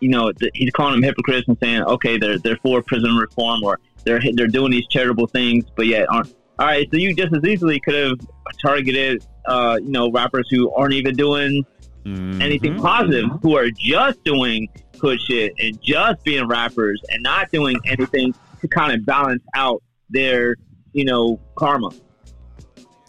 you 0.00 0.08
know, 0.08 0.32
th- 0.32 0.52
he's 0.54 0.70
calling 0.70 0.94
them 0.94 1.02
hypocrites 1.02 1.46
and 1.48 1.58
saying, 1.62 1.82
okay, 1.82 2.16
they're, 2.16 2.38
they're 2.38 2.58
for 2.62 2.80
prison 2.82 3.14
reform 3.16 3.62
or 3.62 3.80
they're, 4.04 4.20
they're 4.34 4.46
doing 4.46 4.70
these 4.70 4.86
charitable 4.86 5.26
things, 5.26 5.64
but 5.76 5.86
yet 5.86 6.06
aren't. 6.08 6.34
All 6.58 6.66
right, 6.66 6.88
so 6.90 6.96
you 6.96 7.14
just 7.14 7.34
as 7.34 7.44
easily 7.44 7.78
could 7.80 7.94
have 7.94 8.18
targeted, 8.62 9.22
uh, 9.46 9.78
you 9.82 9.90
know, 9.90 10.10
rappers 10.10 10.46
who 10.50 10.72
aren't 10.72 10.94
even 10.94 11.14
doing 11.14 11.64
Mhm. 12.06 12.40
anything 12.40 12.76
positive 12.80 13.28
who 13.42 13.56
are 13.56 13.68
just 13.70 14.22
doing 14.24 14.68
hood 15.00 15.20
shit 15.20 15.52
and 15.58 15.78
just 15.82 16.24
being 16.24 16.46
rappers 16.46 17.00
and 17.10 17.22
not 17.22 17.50
doing 17.50 17.76
anything 17.84 18.32
to 18.60 18.68
kind 18.68 18.92
of 18.92 19.04
balance 19.04 19.42
out 19.54 19.82
their, 20.08 20.56
you 20.92 21.04
know, 21.04 21.38
karma. 21.56 21.90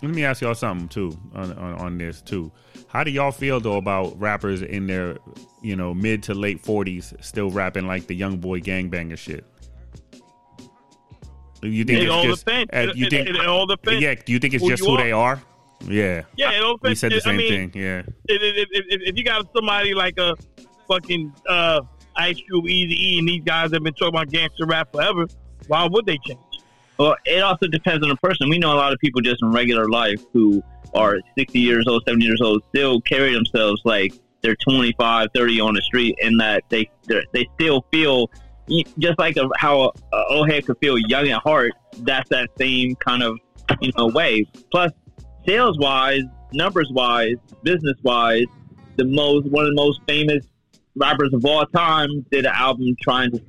Let 0.04 0.14
me 0.14 0.26
ask 0.26 0.42
y'all 0.42 0.54
something 0.54 0.90
too 0.90 1.18
on, 1.34 1.54
on 1.54 1.74
on 1.76 1.98
this 1.98 2.22
too. 2.22 2.52
How 2.88 3.04
do 3.04 3.12
y'all 3.12 3.32
feel 3.32 3.60
though 3.60 3.78
about 3.78 4.20
rappers 4.20 4.62
in 4.62 4.88
their 4.88 5.18
you 5.64 5.76
know 5.76 5.94
mid 5.94 6.22
to 6.24 6.34
late 6.34 6.60
forties 6.60 7.14
still 7.22 7.50
rapping 7.50 7.88
like 7.88 8.08
the 8.08 8.14
young 8.14 8.38
boy 8.38 8.60
gangbanger 8.60 9.18
shit? 9.18 9.44
Do 11.62 11.70
you 11.70 11.84
think 11.84 12.00
It 12.00 12.04
it's 12.04 12.12
all 12.12 12.24
just 12.24 12.46
depends. 12.46 12.72
uh, 12.74 12.94
you 12.96 13.06
It- 13.08 13.10
think 13.10 13.30
it- 13.30 13.36
it 13.36 13.46
all 13.48 13.66
depends 13.66 14.02
yeah? 14.02 14.14
Do 14.14 14.32
you 14.34 14.40
think 14.40 14.54
it's 14.54 14.64
who 14.64 14.70
just 14.70 14.86
who 14.86 14.92
are. 14.96 14.98
they 15.04 15.12
are? 15.12 15.42
Yeah, 15.88 16.24
Yeah, 16.36 16.52
it 16.54 16.64
all 16.64 16.74
we 16.74 16.78
depends. 16.96 17.00
said 17.00 17.12
the 17.12 17.16
I 17.18 17.20
same 17.20 17.38
mean, 17.38 17.70
thing. 17.72 17.82
Yeah, 17.82 18.00
If, 18.28 18.42
if, 18.42 18.68
if, 18.72 19.02
if 19.10 19.18
you 19.18 19.24
got 19.24 19.46
somebody 19.56 19.94
like 19.94 20.18
a 20.20 20.36
fucking 20.88 21.32
uh, 21.48 21.82
Ice 22.16 22.36
Cube, 22.48 22.68
Easy 22.68 23.16
E, 23.16 23.20
and 23.20 23.28
these 23.28 23.44
guys 23.46 23.72
have 23.74 23.84
been 23.84 23.94
talking 23.94 24.10
about 24.10 24.30
gangster 24.30 24.66
rap 24.66 24.92
forever, 24.92 25.28
why 25.68 25.88
would 25.88 26.06
they 26.08 26.18
change? 26.26 26.40
Well, 26.98 27.16
it 27.26 27.42
also 27.44 27.68
depends 27.68 28.02
on 28.04 28.10
the 28.10 28.16
person. 28.18 28.50
We 28.50 28.58
know 28.58 28.74
a 28.74 28.80
lot 28.80 28.92
of 28.92 28.98
people 29.00 29.22
just 29.22 29.42
in 29.44 29.52
regular 29.52 29.88
life 29.88 30.20
who 30.34 30.64
are 30.96 31.20
60 31.38 31.60
years 31.60 31.86
old, 31.88 32.04
70 32.08 32.26
years 32.26 32.42
old, 32.42 32.64
still 32.70 33.00
carry 33.02 33.34
themselves 33.34 33.80
like 33.86 34.14
they're 34.42 34.56
25, 34.56 35.28
30 35.36 35.60
on 35.60 35.76
the 35.76 35.82
street, 35.84 36.16
and 36.24 36.40
that 36.40 36.64
they 36.70 36.90
they 37.34 37.48
still 37.56 37.86
feel 37.92 38.32
just 38.98 39.18
like 39.20 39.38
a, 39.38 39.50
how 39.58 39.92
a, 40.14 40.48
head 40.48 40.66
could 40.66 40.78
feel 40.80 40.98
young 41.08 41.28
at 41.30 41.42
heart. 41.42 41.74
That's 42.00 42.30
that 42.30 42.50
same 42.58 42.96
kind 42.96 43.24
of 43.24 43.40
you 43.82 43.92
know 43.98 44.08
way. 44.08 44.46
Plus, 44.72 44.92
sales 45.46 45.78
wise, 45.80 46.24
numbers 46.54 46.90
wise, 46.92 47.36
business 47.64 47.98
wise, 48.04 48.46
the 48.98 49.06
most 49.06 49.46
one 49.48 49.66
of 49.66 49.72
the 49.72 49.76
most 49.76 50.02
famous 50.08 50.46
rappers 50.96 51.34
of 51.34 51.46
all 51.46 51.66
time 51.68 52.26
did 52.32 52.46
an 52.46 52.54
album 52.54 52.96
trying 53.02 53.32
to 53.32 53.42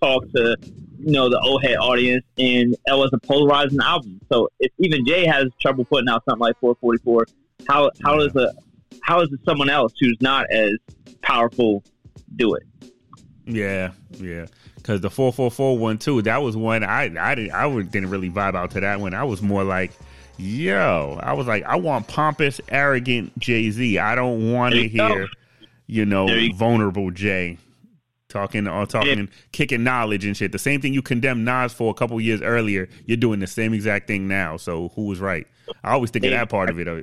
talk 0.00 0.28
to 0.32 0.56
you 0.98 1.12
know 1.12 1.28
the 1.28 1.38
old 1.40 1.62
head 1.62 1.76
audience, 1.76 2.24
and 2.38 2.74
it 2.74 2.96
was 2.96 3.10
a 3.12 3.18
polarizing 3.18 3.80
album. 3.80 4.20
So 4.30 4.48
if 4.60 4.72
even 4.78 5.06
Jay 5.06 5.26
has 5.26 5.46
trouble 5.60 5.84
putting 5.84 6.08
out 6.08 6.24
something 6.28 6.40
like 6.40 6.58
444, 6.60 7.26
how 7.68 7.90
how 8.02 8.16
does 8.16 8.34
a 8.36 8.52
how 9.02 9.20
does 9.20 9.34
someone 9.44 9.70
else 9.70 9.92
who's 10.00 10.18
not 10.20 10.50
as 10.50 10.74
powerful 11.22 11.82
do 12.36 12.54
it? 12.54 12.64
Yeah, 13.46 13.92
yeah. 14.10 14.46
Because 14.86 15.00
the 15.00 15.10
444 15.10 15.78
one 15.78 15.98
too, 15.98 16.22
that 16.22 16.42
was 16.42 16.56
one 16.56 16.84
I 16.84 17.10
I 17.18 17.34
didn't 17.34 17.50
I 17.52 17.68
didn't 17.82 18.08
really 18.08 18.30
vibe 18.30 18.54
out 18.54 18.70
to 18.70 18.80
that 18.80 19.00
one. 19.00 19.14
I 19.14 19.24
was 19.24 19.42
more 19.42 19.64
like, 19.64 19.90
yo, 20.38 21.18
I 21.20 21.32
was 21.32 21.48
like, 21.48 21.64
I 21.64 21.74
want 21.74 22.06
pompous, 22.06 22.60
arrogant 22.68 23.36
Jay 23.36 23.68
Z. 23.72 23.98
I 23.98 24.14
don't 24.14 24.52
want 24.52 24.74
to 24.76 24.82
you 24.82 24.96
go. 24.96 25.08
hear, 25.08 25.28
you 25.88 26.04
know, 26.06 26.28
you- 26.28 26.54
vulnerable 26.54 27.10
Jay 27.10 27.58
talking 28.28 28.68
or 28.68 28.86
talking, 28.86 29.18
Yeah. 29.18 29.26
kicking 29.50 29.82
knowledge 29.82 30.24
and 30.24 30.36
shit. 30.36 30.52
The 30.52 30.58
same 30.58 30.80
thing 30.80 30.94
you 30.94 31.02
condemned 31.02 31.44
Nas 31.44 31.72
for 31.72 31.90
a 31.90 31.94
couple 31.94 32.20
years 32.20 32.40
earlier. 32.40 32.88
You're 33.06 33.16
doing 33.16 33.40
the 33.40 33.46
same 33.48 33.74
exact 33.74 34.06
thing 34.06 34.28
now. 34.28 34.56
So 34.56 34.90
who 34.94 35.06
was 35.06 35.18
right? 35.18 35.48
I 35.82 35.92
always 35.94 36.12
think 36.12 36.24
of 36.26 36.30
that 36.30 36.48
part 36.48 36.70
of 36.70 36.78
it. 36.78 36.86
uh, 36.86 37.00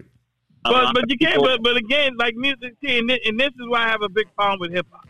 But 0.63 0.93
but 0.93 1.09
you 1.09 1.17
can't. 1.17 1.41
But 1.41 1.61
but 1.61 1.75
again, 1.75 2.13
like 2.17 2.35
music, 2.35 2.75
and 2.87 3.09
this 3.09 3.49
is 3.49 3.67
why 3.67 3.79
I 3.85 3.89
have 3.89 4.01
a 4.03 4.09
big 4.09 4.33
problem 4.37 4.59
with 4.61 4.71
hip 4.71 4.87
hop, 4.89 5.05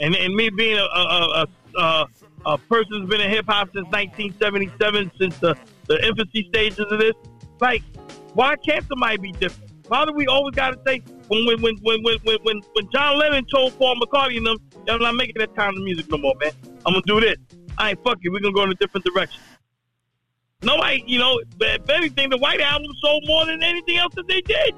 and 0.00 0.14
and 0.14 0.34
me 0.34 0.50
being 0.50 0.76
a 0.76 0.82
a, 0.82 1.44
a, 1.44 1.46
a, 1.76 2.06
a 2.46 2.58
person 2.58 3.00
who's 3.00 3.08
been 3.08 3.20
in 3.20 3.30
hip 3.30 3.46
hop 3.48 3.68
since 3.74 3.86
1977, 3.88 5.12
since 5.18 5.38
the 5.38 5.56
the 5.86 6.06
infancy 6.06 6.46
stages 6.48 6.86
of 6.90 6.98
this. 6.98 7.14
Like, 7.60 7.82
why 8.34 8.56
can't 8.56 8.86
somebody 8.86 9.18
be 9.18 9.32
different? 9.32 9.70
Why 9.88 10.04
do 10.04 10.12
we 10.12 10.26
always 10.28 10.54
got 10.54 10.70
to 10.70 10.80
say 10.86 11.02
when 11.28 11.46
when 11.46 11.60
when 11.60 11.76
when 11.82 12.02
when 12.02 12.38
when 12.42 12.60
when, 12.72 12.90
John 12.92 13.18
Lennon 13.18 13.44
told 13.46 13.76
Paul 13.78 13.96
McCartney 13.96 14.36
and 14.36 14.46
them, 14.46 14.56
I'm 14.88 15.00
not 15.00 15.14
making 15.16 15.36
that 15.38 15.54
kind 15.56 15.76
of 15.76 15.82
music 15.82 16.10
no 16.10 16.18
more, 16.18 16.34
man. 16.40 16.52
I'm 16.86 16.92
gonna 16.92 17.02
do 17.06 17.20
this. 17.20 17.36
I 17.76 17.90
ain't 17.90 18.02
fuck 18.04 18.18
it. 18.22 18.30
We're 18.30 18.40
gonna 18.40 18.54
go 18.54 18.62
in 18.62 18.70
a 18.70 18.74
different 18.74 19.04
direction. 19.04 19.40
Nobody, 20.62 21.02
you 21.06 21.18
know, 21.18 21.40
if 21.60 21.90
anything, 21.90 22.30
the 22.30 22.36
White 22.38 22.60
Album 22.60 22.90
sold 23.00 23.24
more 23.26 23.46
than 23.46 23.62
anything 23.62 23.96
else 23.96 24.14
that 24.14 24.28
they 24.28 24.42
did. 24.42 24.74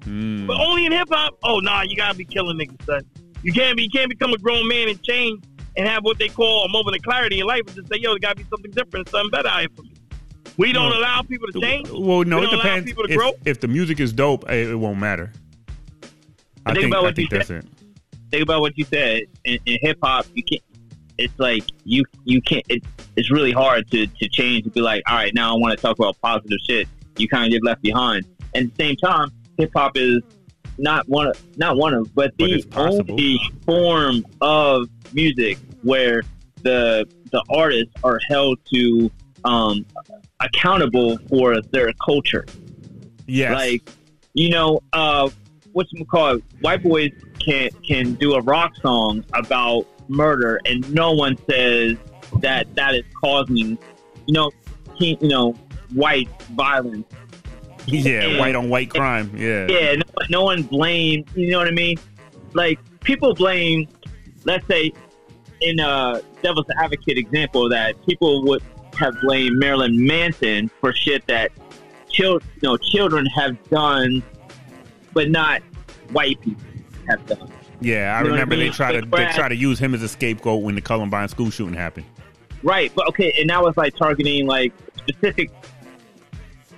mm. 0.00 0.46
But 0.46 0.58
only 0.60 0.86
in 0.86 0.92
hip 0.92 1.08
hop. 1.10 1.38
Oh 1.44 1.60
nah, 1.60 1.82
you 1.82 1.96
gotta 1.96 2.16
be 2.16 2.24
killing 2.24 2.58
niggas, 2.58 2.84
son. 2.84 3.02
You 3.42 3.52
can't 3.52 3.76
be 3.76 3.84
you 3.84 3.90
can't 3.90 4.08
become 4.08 4.32
a 4.32 4.38
grown 4.38 4.66
man 4.68 4.88
and 4.88 5.02
change 5.02 5.42
and 5.76 5.86
have 5.88 6.04
what 6.04 6.18
they 6.18 6.28
call 6.28 6.64
a 6.64 6.68
moment 6.68 6.96
of 6.96 7.02
clarity 7.02 7.40
in 7.40 7.46
life 7.46 7.62
and 7.66 7.76
just 7.76 7.88
say, 7.88 7.98
yo, 7.98 8.10
there 8.10 8.18
gotta 8.18 8.36
be 8.36 8.44
something 8.50 8.70
different, 8.72 9.08
something 9.08 9.30
better 9.30 9.48
out 9.48 9.60
here 9.60 9.68
for 9.74 9.82
me. 9.82 9.92
We 10.58 10.72
don't 10.72 10.90
No. 10.90 10.98
allow 10.98 11.22
people 11.22 11.48
to 11.52 11.60
change. 11.60 11.88
Well, 11.90 12.24
no, 12.24 12.40
We 12.40 12.46
it 12.46 12.50
depends. 12.50 12.86
people 12.86 13.04
to 13.04 13.10
If, 13.12 13.16
grow. 13.16 13.32
if 13.44 13.60
the 13.60 13.68
music 13.68 14.00
is 14.00 14.12
dope, 14.12 14.48
it, 14.50 14.68
it 14.70 14.74
won't 14.76 14.98
matter. 14.98 15.32
I 16.64 16.70
Think 16.72 16.82
think, 16.82 16.92
about 16.92 17.00
I 17.00 17.02
what 17.06 17.16
think 17.16 17.30
you 17.32 17.38
that's 17.38 17.48
said. 17.48 17.64
it. 17.64 17.70
think 18.30 18.42
about 18.42 18.60
what 18.60 18.76
you 18.76 18.84
said 18.84 19.22
in, 19.44 19.58
in 19.66 19.78
hip 19.82 19.98
hop. 20.02 20.26
You 20.34 20.42
can't. 20.42 20.62
It's 21.18 21.38
like 21.38 21.64
you 21.84 22.04
you 22.24 22.40
can't. 22.42 22.64
It, 22.68 22.82
it's 23.16 23.30
really 23.30 23.52
hard 23.52 23.90
to 23.90 24.06
to 24.06 24.28
change 24.28 24.64
to 24.64 24.70
be 24.70 24.80
like, 24.80 25.02
all 25.08 25.16
right, 25.16 25.32
now 25.34 25.54
I 25.54 25.58
want 25.58 25.76
to 25.76 25.80
talk 25.82 25.98
about 25.98 26.16
positive 26.22 26.58
shit. 26.68 26.88
You 27.18 27.28
kind 27.28 27.46
of 27.46 27.50
get 27.52 27.64
left 27.64 27.82
behind. 27.82 28.24
And 28.54 28.66
at 28.70 28.76
the 28.76 28.84
same 28.84 28.96
time, 28.96 29.30
hip 29.58 29.70
hop 29.74 29.96
is 29.96 30.22
not 30.78 31.08
one 31.08 31.26
of 31.28 31.56
not 31.58 31.76
one 31.76 31.94
of, 31.94 32.14
but 32.14 32.32
But 32.38 32.46
the 32.50 32.62
possible. 32.70 33.12
only 33.12 33.40
form 33.66 34.24
of 34.40 34.88
music 35.14 35.58
where 35.82 36.22
the 36.62 37.06
the 37.30 37.42
artists 37.48 37.92
are 38.04 38.20
held 38.28 38.58
to 38.72 39.10
um, 39.44 39.84
accountable 40.40 41.18
for 41.28 41.60
their 41.72 41.92
culture. 42.04 42.46
Yes. 43.26 43.54
Like, 43.54 43.88
you 44.34 44.50
know, 44.50 44.80
uh, 44.92 45.28
what's 45.72 45.90
call 46.10 46.36
it? 46.36 46.44
White 46.60 46.82
boys 46.82 47.10
can 47.38 47.70
can 47.86 48.14
do 48.14 48.34
a 48.34 48.40
rock 48.42 48.72
song 48.82 49.24
about 49.34 49.86
murder, 50.08 50.60
and 50.66 50.88
no 50.92 51.12
one 51.12 51.36
says 51.48 51.96
that 52.40 52.74
that 52.74 52.94
is 52.94 53.04
causing, 53.22 53.78
you 54.26 54.34
know, 54.34 54.50
you 54.98 55.16
know, 55.22 55.52
white 55.92 56.28
violence. 56.52 57.06
yeah, 57.86 58.22
and- 58.22 58.38
white 58.38 58.54
on 58.54 58.68
white 58.68 58.90
crime. 58.90 59.30
Yeah. 59.36 59.66
Yeah, 59.68 59.96
no, 59.96 60.02
no 60.28 60.44
one 60.44 60.62
blames. 60.62 61.26
You 61.34 61.50
know 61.50 61.58
what 61.58 61.68
I 61.68 61.72
mean? 61.72 61.96
Like 62.54 62.78
people 63.00 63.34
blame. 63.34 63.88
Let's 64.44 64.66
say, 64.66 64.92
in 65.60 65.78
a 65.80 66.20
devil's 66.42 66.66
advocate 66.80 67.18
example, 67.18 67.68
that 67.68 67.94
people 68.06 68.42
would 68.44 68.62
have 68.98 69.14
blamed 69.22 69.56
Marilyn 69.58 70.04
Manson 70.06 70.70
for 70.80 70.92
shit 70.92 71.26
that 71.26 71.50
children, 72.10 72.48
you 72.60 72.68
know, 72.68 72.76
children 72.76 73.26
have 73.26 73.56
done, 73.70 74.22
but 75.12 75.30
not 75.30 75.62
white 76.10 76.40
people 76.40 76.62
have 77.08 77.24
done. 77.26 77.50
Yeah, 77.80 78.14
I 78.16 78.18
You 78.20 78.24
know 78.24 78.30
what 78.30 78.38
I 78.38 78.42
remember 78.42 78.56
they 78.56 78.62
mean? 78.64 78.72
try 78.72 78.92
to 78.92 79.00
they 79.00 79.06
whereas- 79.06 79.34
try 79.34 79.48
to 79.48 79.56
use 79.56 79.78
him 79.78 79.94
as 79.94 80.02
a 80.02 80.08
scapegoat 80.08 80.62
when 80.62 80.74
the 80.74 80.80
Columbine 80.80 81.28
school 81.28 81.50
shooting 81.50 81.74
happened. 81.74 82.06
Right, 82.62 82.92
but 82.94 83.08
okay, 83.08 83.32
and 83.38 83.48
now 83.48 83.66
it's 83.66 83.76
like 83.76 83.96
targeting 83.96 84.46
like 84.46 84.72
specific 84.96 85.50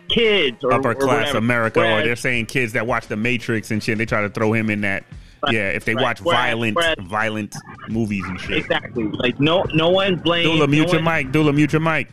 kids 0.08 0.62
or 0.64 0.72
Upper 0.72 0.90
or 0.90 0.94
class 0.94 1.18
whatever. 1.18 1.38
America, 1.38 1.80
or 1.80 2.02
they're 2.02 2.16
saying 2.16 2.46
kids 2.46 2.72
that 2.74 2.86
watch 2.86 3.06
The 3.08 3.16
Matrix 3.16 3.70
and 3.70 3.82
shit. 3.82 3.98
They 3.98 4.06
try 4.06 4.22
to 4.22 4.28
throw 4.30 4.52
him 4.52 4.70
in 4.70 4.80
that. 4.82 5.04
Yeah, 5.52 5.70
if 5.70 5.84
they 5.84 5.94
right. 5.94 6.02
watch 6.02 6.20
Whereas- 6.20 6.40
violent 6.40 6.76
whereas- 6.76 6.96
violent 7.02 7.54
movies 7.88 8.24
and 8.26 8.40
shit. 8.40 8.58
exactly 8.58 9.04
like 9.04 9.38
no 9.40 9.64
no 9.74 9.90
one 9.90 10.16
blames. 10.16 10.46
Dula, 10.48 10.58
no 10.60 10.66
mute 10.66 10.92
your 10.92 11.02
one- 11.02 11.24
mic. 11.24 11.32
Dula, 11.32 11.52
mute 11.52 11.72
your 11.72 11.80
mic. 11.80 12.08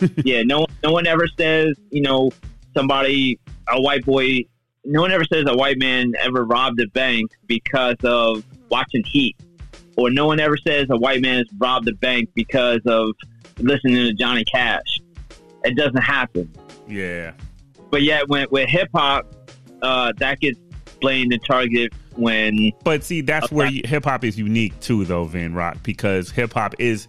yeah, 0.24 0.42
no, 0.42 0.66
no 0.82 0.90
one 0.92 1.06
ever 1.06 1.26
says, 1.38 1.74
you 1.90 2.00
know, 2.02 2.30
somebody, 2.74 3.38
a 3.68 3.80
white 3.80 4.04
boy, 4.04 4.40
no 4.84 5.00
one 5.02 5.10
ever 5.12 5.24
says 5.24 5.44
a 5.48 5.56
white 5.56 5.78
man 5.78 6.12
ever 6.22 6.44
robbed 6.44 6.80
a 6.80 6.86
bank 6.88 7.30
because 7.46 7.96
of 8.04 8.44
watching 8.70 9.02
Heat, 9.04 9.36
or 9.96 10.10
no 10.10 10.26
one 10.26 10.40
ever 10.40 10.56
says 10.56 10.86
a 10.90 10.96
white 10.96 11.20
man 11.20 11.38
has 11.38 11.46
robbed 11.58 11.88
a 11.88 11.94
bank 11.94 12.28
because 12.34 12.80
of 12.86 13.10
listening 13.58 13.96
to 13.96 14.12
Johnny 14.14 14.44
Cash. 14.44 15.00
It 15.64 15.76
doesn't 15.76 16.02
happen. 16.02 16.50
Yeah. 16.88 17.32
But 17.90 18.02
yet, 18.02 18.28
when 18.28 18.46
with 18.50 18.68
hip 18.68 18.88
hop, 18.94 19.26
uh, 19.82 20.12
that 20.18 20.40
gets 20.40 20.58
blamed 21.06 21.32
and 21.32 21.44
targeted 21.44 21.94
when 22.16 22.72
But 22.82 23.04
see, 23.04 23.20
that's 23.20 23.52
where 23.52 23.70
hip 23.84 24.04
hop 24.04 24.24
is 24.24 24.36
unique 24.36 24.78
too, 24.80 25.04
though, 25.04 25.24
Vin 25.24 25.54
Rock, 25.54 25.78
because 25.84 26.30
hip 26.32 26.52
hop 26.52 26.74
is 26.80 27.06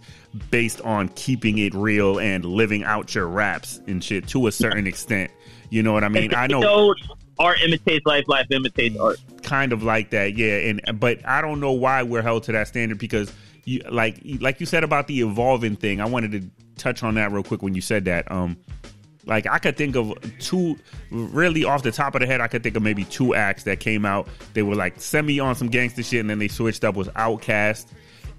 based 0.50 0.80
on 0.82 1.08
keeping 1.10 1.58
it 1.58 1.74
real 1.74 2.20
and 2.20 2.44
living 2.44 2.84
out 2.84 3.12
your 3.14 3.26
raps 3.26 3.80
and 3.88 4.02
shit 4.04 4.28
to 4.28 4.46
a 4.46 4.52
certain 4.52 4.86
extent. 4.86 5.32
You 5.70 5.82
know 5.82 5.92
what 5.92 6.04
I 6.04 6.08
mean? 6.08 6.32
I 6.32 6.46
know 6.46 6.62
So, 6.62 6.94
art 7.40 7.60
imitates 7.60 8.06
life, 8.06 8.24
life 8.28 8.46
imitates 8.50 8.96
art. 8.98 9.18
kind 9.42 9.72
of 9.72 9.82
like 9.82 10.10
that, 10.10 10.36
yeah. 10.36 10.68
And 10.68 11.00
but 11.00 11.26
I 11.26 11.40
don't 11.40 11.58
know 11.58 11.72
why 11.72 12.04
we're 12.04 12.22
held 12.22 12.44
to 12.44 12.52
that 12.52 12.68
standard 12.68 12.98
because, 12.98 13.32
you, 13.64 13.80
like 13.90 14.20
like 14.40 14.60
you 14.60 14.66
said 14.66 14.84
about 14.84 15.08
the 15.08 15.22
evolving 15.22 15.74
thing. 15.74 16.00
I 16.00 16.06
wanted 16.06 16.32
to 16.32 16.50
touch 16.76 17.02
on 17.02 17.14
that 17.14 17.32
real 17.32 17.42
quick 17.42 17.62
when 17.62 17.74
you 17.74 17.80
said 17.80 18.04
that. 18.04 18.30
Um, 18.30 18.58
like 19.28 19.46
I 19.46 19.58
could 19.58 19.76
think 19.76 19.94
of 19.94 20.12
two, 20.40 20.76
really 21.10 21.62
off 21.64 21.82
the 21.82 21.92
top 21.92 22.14
of 22.14 22.20
the 22.20 22.26
head, 22.26 22.40
I 22.40 22.48
could 22.48 22.62
think 22.62 22.76
of 22.76 22.82
maybe 22.82 23.04
two 23.04 23.34
acts 23.34 23.62
that 23.64 23.78
came 23.78 24.04
out. 24.04 24.26
They 24.54 24.62
were 24.62 24.74
like 24.74 25.00
semi 25.00 25.38
on 25.38 25.54
some 25.54 25.68
gangster 25.68 26.02
shit, 26.02 26.20
and 26.20 26.28
then 26.30 26.38
they 26.38 26.48
switched 26.48 26.82
up 26.84 26.96
with 26.96 27.08
Outkast. 27.14 27.86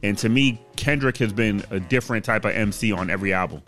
And 0.02 0.18
to 0.20 0.30
me, 0.30 0.62
Kendrick 0.78 1.18
has 1.18 1.32
been 1.34 1.64
a 1.70 1.80
different 1.80 2.26
type 2.26 2.46
of 2.46 2.52
MC 2.52 2.92
on 2.92 3.10
every 3.10 3.34
album. 3.34 3.62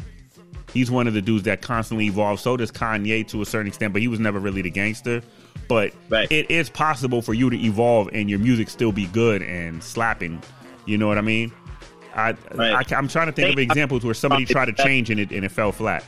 He's 0.73 0.89
one 0.89 1.05
of 1.07 1.13
the 1.13 1.21
dudes 1.21 1.43
that 1.43 1.61
constantly 1.61 2.05
evolves. 2.05 2.41
So 2.41 2.55
does 2.57 2.71
Kanye 2.71 3.27
to 3.27 3.41
a 3.41 3.45
certain 3.45 3.67
extent, 3.67 3.91
but 3.93 4.01
he 4.01 4.07
was 4.07 4.19
never 4.19 4.39
really 4.39 4.61
the 4.61 4.71
gangster. 4.71 5.21
But 5.67 5.91
Right. 6.09 6.31
it 6.31 6.49
is 6.49 6.69
possible 6.69 7.21
for 7.21 7.33
you 7.33 7.49
to 7.49 7.57
evolve 7.57 8.09
and 8.13 8.29
your 8.29 8.39
music 8.39 8.69
still 8.69 8.91
be 8.93 9.05
good 9.07 9.41
and 9.41 9.83
slapping. 9.83 10.41
You 10.85 10.97
know 10.97 11.07
what 11.07 11.17
I 11.17 11.21
mean? 11.21 11.51
I, 12.15 12.35
Right. 12.55 12.93
I 12.93 12.97
am 12.97 13.07
trying 13.09 13.27
to 13.27 13.33
think 13.33 13.51
of 13.53 13.59
examples 13.59 14.03
where 14.05 14.13
somebody 14.13 14.45
tried 14.45 14.65
to 14.65 14.83
change 14.83 15.09
and 15.09 15.19
it 15.19 15.31
and 15.31 15.43
it 15.45 15.51
fell 15.51 15.71
flat. 15.73 16.03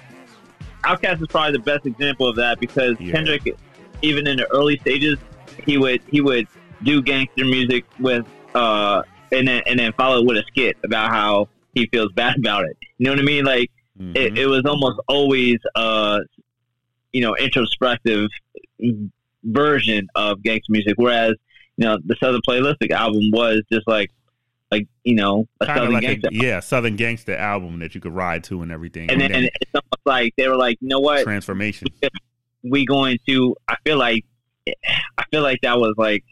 Outkast 0.83 1.21
is 1.21 1.27
probably 1.27 1.53
the 1.53 1.59
best 1.63 1.85
example 1.85 2.27
of 2.27 2.35
that 2.35 2.59
because 2.59 2.95
Yeah. 2.99 3.13
Kendrick, 3.13 3.55
even 4.01 4.27
in 4.27 4.37
the 4.37 4.47
early 4.51 4.77
stages, 4.79 5.17
he 5.65 5.77
would 5.77 6.01
he 6.09 6.21
would 6.21 6.47
do 6.83 7.01
gangster 7.01 7.45
music 7.45 7.85
with 7.99 8.25
uh 8.55 9.01
and 9.31 9.47
then 9.47 9.61
and 9.65 9.79
then 9.79 9.93
follow 9.93 10.19
it 10.19 10.25
with 10.25 10.37
a 10.37 10.43
skit 10.47 10.75
about 10.83 11.09
how 11.11 11.47
he 11.73 11.87
feels 11.87 12.11
bad 12.13 12.37
about 12.39 12.65
it. 12.65 12.77
You 12.97 13.05
know 13.05 13.13
what 13.13 13.19
I 13.19 13.23
mean? 13.23 13.45
Like 13.45 13.71
Mhm. 13.99 14.15
it, 14.17 14.37
it 14.39 14.45
was 14.47 14.63
almost 14.65 14.99
always 15.07 15.57
uh 15.75 16.19
you 17.13 17.21
know 17.21 17.35
introspective 17.35 18.29
version 19.43 20.07
of 20.15 20.41
gangster 20.43 20.71
music, 20.71 20.93
whereas 20.97 21.33
you 21.77 21.85
know 21.85 21.97
the 22.05 22.15
Southern 22.19 22.41
Playlistic 22.47 22.91
album 22.91 23.29
was 23.31 23.61
just 23.71 23.87
like 23.87 24.09
you 25.03 25.15
know 25.15 25.47
a 25.59 25.65
Kind 25.65 25.79
of 25.79 25.83
Southern 25.83 25.93
like 25.93 26.01
gangster. 26.01 26.29
a 26.31 26.33
yeah, 26.33 26.59
Southern 26.59 26.95
Gangster 26.95 27.35
album 27.35 27.79
that 27.79 27.95
you 27.95 28.01
could 28.01 28.13
ride 28.13 28.43
to 28.45 28.61
and 28.61 28.71
everything. 28.71 29.09
and 29.09 29.21
then 29.21 29.31
and 29.31 29.45
it's 29.45 29.71
almost 29.73 30.05
like 30.05 30.33
they 30.37 30.47
were 30.47 30.55
like, 30.55 30.77
you 30.81 30.87
know 30.87 30.99
what? 30.99 31.23
transformation. 31.23 31.87
we 32.63 32.85
going 32.85 33.17
to 33.27 33.53
i 33.67 33.75
feel 33.83 33.97
like 33.97 34.23
i 35.17 35.25
feel 35.29 35.41
like 35.41 35.59
that 35.61 35.77
was 35.77 35.93
like 35.97 36.23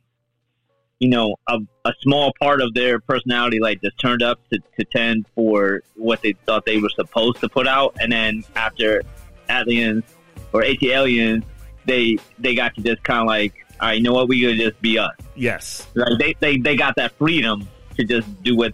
you 0.99 1.09
know 1.09 1.35
a, 1.49 1.59
a 1.83 1.91
small 1.99 2.31
part 2.39 2.61
of 2.61 2.73
their 2.73 3.01
personality 3.01 3.59
like 3.59 3.81
just 3.81 3.99
turned 3.99 4.23
up 4.23 4.39
to, 4.49 4.57
to 4.79 4.85
10 4.85 5.25
for 5.35 5.83
what 5.95 6.21
they 6.21 6.31
thought 6.45 6.65
they 6.65 6.77
were 6.77 6.89
supposed 6.89 7.41
to 7.41 7.49
put 7.49 7.67
out 7.67 7.97
and 7.99 8.13
then 8.13 8.45
after 8.55 9.01
aliens 9.49 10.05
or 10.53 10.63
ATLiens, 10.63 11.43
they 11.85 12.17
they 12.39 12.55
got 12.55 12.75
to 12.75 12.81
just 12.81 13.03
kind 13.03 13.21
of 13.21 13.27
like, 13.27 13.53
all 13.79 13.87
right, 13.87 13.97
you 13.97 14.03
know 14.03 14.13
what, 14.13 14.27
we 14.27 14.41
could 14.41 14.57
just 14.57 14.81
be 14.81 14.97
us. 14.97 15.15
Yes. 15.35 15.87
Like 15.95 16.19
they, 16.19 16.35
they 16.39 16.57
they 16.57 16.75
got 16.75 16.95
that 16.97 17.13
freedom 17.17 17.67
to 18.07 18.21
just 18.21 18.43
do 18.43 18.55
what 18.55 18.73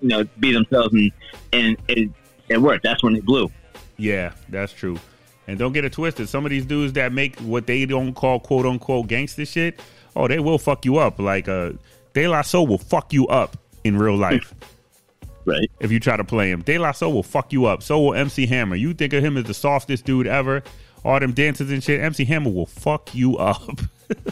you 0.00 0.08
know, 0.08 0.24
be 0.40 0.52
themselves, 0.52 0.92
and 0.92 1.12
and 1.52 1.76
it 1.88 2.10
it 2.48 2.58
worked. 2.58 2.82
That's 2.82 3.02
when 3.02 3.16
it 3.16 3.24
blew. 3.24 3.50
Yeah, 3.96 4.32
that's 4.48 4.72
true. 4.72 4.98
And 5.46 5.58
don't 5.58 5.72
get 5.72 5.84
it 5.84 5.92
twisted. 5.92 6.28
Some 6.28 6.44
of 6.44 6.50
these 6.50 6.66
dudes 6.66 6.92
that 6.94 7.12
make 7.12 7.38
what 7.40 7.66
they 7.66 7.86
don't 7.86 8.14
call 8.14 8.40
quote 8.40 8.66
unquote 8.66 9.06
gangster 9.06 9.44
shit, 9.44 9.80
oh, 10.14 10.28
they 10.28 10.38
will 10.38 10.58
fuck 10.58 10.84
you 10.84 10.98
up. 10.98 11.18
Like 11.18 11.48
uh 11.48 11.72
De 12.14 12.28
La 12.28 12.42
Soul 12.42 12.66
will 12.66 12.78
fuck 12.78 13.12
you 13.12 13.26
up 13.28 13.56
in 13.84 13.96
real 13.96 14.16
life. 14.16 14.54
right. 15.44 15.70
If 15.80 15.90
you 15.90 16.00
try 16.00 16.16
to 16.16 16.24
play 16.24 16.50
him. 16.50 16.62
De 16.62 16.78
La 16.78 16.92
Soul 16.92 17.12
will 17.12 17.22
fuck 17.22 17.52
you 17.52 17.66
up. 17.66 17.82
So 17.82 18.00
will 18.00 18.14
MC 18.14 18.46
Hammer. 18.46 18.76
You 18.76 18.94
think 18.94 19.12
of 19.12 19.24
him 19.24 19.36
as 19.36 19.44
the 19.44 19.54
softest 19.54 20.04
dude 20.04 20.26
ever. 20.26 20.62
All 21.04 21.18
them 21.18 21.32
dances 21.32 21.70
and 21.70 21.82
shit. 21.82 22.00
MC 22.00 22.24
Hammer 22.24 22.50
will 22.50 22.66
fuck 22.66 23.14
you 23.14 23.36
up. 23.36 23.80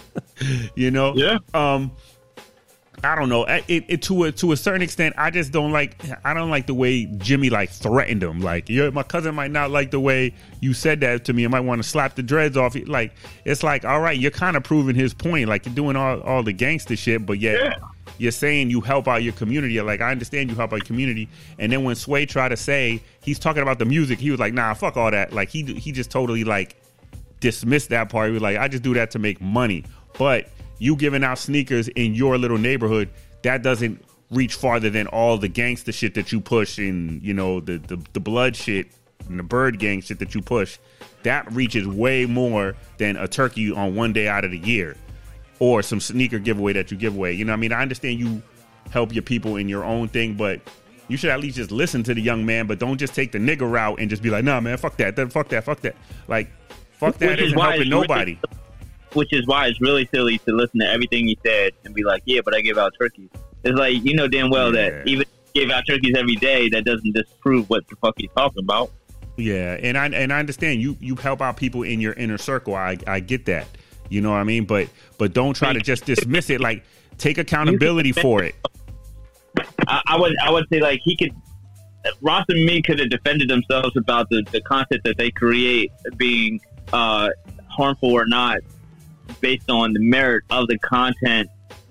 you 0.75 0.91
know? 0.91 1.15
Yeah. 1.17 1.39
Um 1.55 1.93
I 3.03 3.15
don't 3.15 3.29
know. 3.31 3.45
It, 3.45 3.85
it, 3.89 4.03
to 4.03 4.25
a 4.25 4.33
to 4.33 4.53
a 4.53 4.57
certain 4.57 4.83
extent, 4.83 5.15
I 5.17 5.31
just 5.31 5.53
don't 5.53 5.73
like. 5.73 5.97
I 6.25 6.35
don't 6.35 6.51
like 6.51 6.67
the 6.67 6.75
way 6.75 7.07
Jimmy 7.07 7.49
like 7.49 7.71
threatened 7.71 8.23
him. 8.23 8.41
Like, 8.41 8.69
my 8.69 9.03
cousin 9.03 9.35
might 9.35 9.51
not 9.51 9.71
like 9.71 9.91
the 9.91 10.01
way 10.01 10.35
you 10.61 10.75
said 10.75 11.01
that 11.01 11.25
to 11.25 11.33
me. 11.33 11.45
I 11.45 11.49
might 11.49 11.61
want 11.61 11.83
to 11.83 11.89
slap 11.89 12.15
the 12.15 12.23
dreads 12.23 12.57
off. 12.57 12.75
you. 12.75 12.85
Like, 12.85 13.15
it's 13.45 13.63
like, 13.63 13.85
all 13.85 14.01
right, 14.01 14.19
you're 14.19 14.31
kind 14.31 14.57
of 14.57 14.65
proving 14.65 14.95
his 14.95 15.15
point. 15.15 15.49
Like, 15.49 15.65
you're 15.65 15.75
doing 15.75 15.97
all 15.97 16.21
all 16.21 16.43
the 16.43 16.53
gangster 16.53 16.95
shit, 16.97 17.25
but 17.25 17.39
yet 17.39 17.59
Yeah. 17.61 17.75
you're 18.19 18.33
saying 18.33 18.69
you 18.71 18.81
help 18.83 19.09
out 19.09 19.23
your 19.23 19.33
community. 19.33 19.81
Like, 19.81 20.01
I 20.03 20.11
understand 20.11 20.51
you 20.51 20.57
help 20.57 20.73
out 20.73 20.81
your 20.81 20.87
community. 20.87 21.29
And 21.59 21.73
then 21.73 21.85
when 21.85 21.97
Sway 21.97 22.27
tried 22.27 22.51
to 22.51 22.57
say 22.57 23.03
he's 23.23 23.39
talking 23.39 23.63
about 23.63 23.79
the 23.79 23.87
music, 23.87 24.19
he 24.19 24.31
was 24.31 24.41
like, 24.41 24.53
nah, 24.53 24.75
fuck 24.75 24.97
all 24.99 25.11
that. 25.11 25.33
Like, 25.33 25.49
he 25.49 25.63
he 25.63 25.91
just 25.93 26.11
totally 26.11 26.45
like 26.45 26.77
dismissed 27.41 27.89
that 27.91 28.11
part. 28.11 28.29
He 28.29 28.33
was 28.35 28.43
like, 28.43 28.59
I 28.59 28.69
just 28.69 28.83
do 28.83 28.93
that 28.95 29.11
to 29.13 29.19
make 29.19 29.41
money. 29.41 29.85
But 30.19 30.49
you 30.81 30.97
giving 30.97 31.23
out 31.23 31.39
sneakers 31.39 31.87
in 31.89 32.15
your 32.15 32.39
little 32.39 32.59
neighborhood, 32.59 33.09
that 33.43 33.63
doesn't 33.63 34.05
reach 34.31 34.55
farther 34.55 34.91
than 34.91 35.07
all 35.07 35.37
the 35.39 35.47
gangster 35.47 35.93
shit 35.93 36.15
that 36.15 36.33
you 36.33 36.41
push 36.41 36.79
and, 36.79 37.23
you 37.23 37.35
know, 37.35 37.61
the, 37.61 37.79
the, 37.79 38.03
the 38.15 38.21
blood 38.21 38.57
shit 38.57 38.89
and 39.29 39.39
the 39.39 39.43
bird 39.43 39.79
gang 39.79 40.01
shit 40.01 40.19
that 40.19 40.35
you 40.35 40.41
push. 40.43 40.79
That 41.23 41.53
reaches 41.53 41.87
way 41.87 42.27
more 42.27 42.75
than 42.99 43.17
a 43.17 43.29
turkey 43.29 43.71
on 43.71 43.95
one 43.95 44.13
day 44.13 44.27
out 44.27 44.45
of 44.45 44.51
the 44.51 44.59
year 44.59 44.97
or 45.59 45.83
some 45.83 46.01
sneaker 46.01 46.39
giveaway 46.39 46.73
that 46.73 46.91
you 46.91 46.97
give 46.97 47.15
away. 47.15 47.33
You 47.35 47.45
know 47.45 47.53
what 47.53 47.59
I 47.59 47.61
mean? 47.61 47.73
I 47.73 47.83
understand 47.83 48.19
you 48.19 48.43
help 48.91 49.13
your 49.13 49.23
people 49.23 49.57
in 49.57 49.69
your 49.69 49.85
own 49.85 50.09
thing, 50.09 50.35
but 50.35 50.61
you 51.09 51.19
should 51.19 51.31
at 51.31 51.41
least 51.41 51.57
just 51.57 51.71
listen 51.71 52.03
to 52.05 52.15
the 52.15 52.23
young 52.23 52.47
man, 52.47 52.67
but 52.67 52.79
don't 52.79 52.97
just 52.97 53.15
take 53.15 53.33
the 53.33 53.39
nigga 53.39 53.71
route 53.71 54.01
and 54.01 54.09
just 54.09 54.23
be 54.23 54.31
like, 54.31 54.45
nah, 54.45 54.61
man, 54.61 54.79
fuck 54.79 54.97
that, 54.97 55.17
then 55.17 55.29
fuck 55.29 55.49
that, 55.49 55.65
fuck 55.65 55.81
that. 55.81 55.97
Like, 56.27 56.49
fuck 56.93 57.19
that 57.19 57.39
isn't 57.39 57.59
helping 57.59 57.91
nobody. 57.91 58.39
Which 59.15 59.33
is 59.33 59.47
why 59.47 59.67
it's 59.67 59.81
really 59.81 60.09
silly 60.13 60.39
to 60.39 60.53
listen 60.53 60.81
to 60.81 60.89
everything 60.89 61.27
he 61.27 61.37
said 61.45 61.73
and 61.85 61.95
be 61.95 62.05
like, 62.05 62.23
yeah, 62.27 62.41
but 62.45 62.55
I 62.55 62.61
give 62.61 62.79
out 62.79 62.93
turkeys. 62.99 63.29
It's 63.65 63.79
like 63.79 64.03
you 64.05 64.15
know 64.15 64.29
damn 64.29 64.51
well 64.51 64.75
Yeah. 64.75 64.91
that 64.91 65.09
even 65.09 65.23
if 65.23 65.29
you 65.55 65.63
give 65.63 65.71
out 65.71 65.85
turkeys 65.89 66.15
every 66.17 66.37
day, 66.37 66.69
that 66.71 66.85
doesn't 66.85 67.13
disprove 67.13 67.69
what 67.69 67.87
the 67.89 67.97
fuck 67.97 68.15
he's 68.19 68.31
talking 68.37 68.63
about. 68.63 68.91
Yeah, 69.37 69.79
and 69.83 69.97
I 69.99 70.07
and 70.07 70.33
I 70.33 70.39
understand 70.39 70.81
you 70.81 70.97
you 71.01 71.17
help 71.17 71.41
out 71.43 71.57
people 71.57 71.83
in 71.83 72.01
your 72.01 72.13
inner 72.15 72.39
circle. 72.39 72.75
I 72.75 72.99
I 73.07 73.21
get 73.21 73.47
that. 73.47 73.67
You 74.09 74.21
know 74.21 74.31
what 74.31 74.39
I 74.39 74.45
mean? 74.45 74.65
But 74.65 74.89
but 75.19 75.33
don't 75.33 75.55
try 75.55 75.73
to 75.73 75.81
just 75.81 76.05
dismiss 76.05 76.51
it. 76.51 76.61
Like 76.61 76.85
take 77.19 77.39
accountability 77.39 78.13
for 78.13 78.43
it. 78.43 78.55
I, 79.87 80.03
I 80.07 80.19
would 80.19 80.37
I 80.39 80.51
would 80.51 80.67
say 80.73 80.81
like 80.81 81.01
he 81.03 81.17
could 81.17 81.33
Ross 82.23 82.45
and 82.49 82.65
me 82.65 82.81
could 82.81 82.99
have 82.99 83.11
defended 83.11 83.51
themselves 83.51 83.95
about 83.97 84.29
the, 84.31 84.43
the 84.53 84.61
content 84.63 85.03
that 85.05 85.19
they 85.19 85.31
create 85.31 85.93
being 86.17 86.59
uh, 86.95 87.29
harmful 87.69 88.11
or 88.13 88.27
not 88.27 88.59
based 89.41 89.71
on 89.71 89.93
the 89.93 90.01
merit 90.01 90.45
of 90.51 90.69
the 90.69 90.79
content 90.79 91.49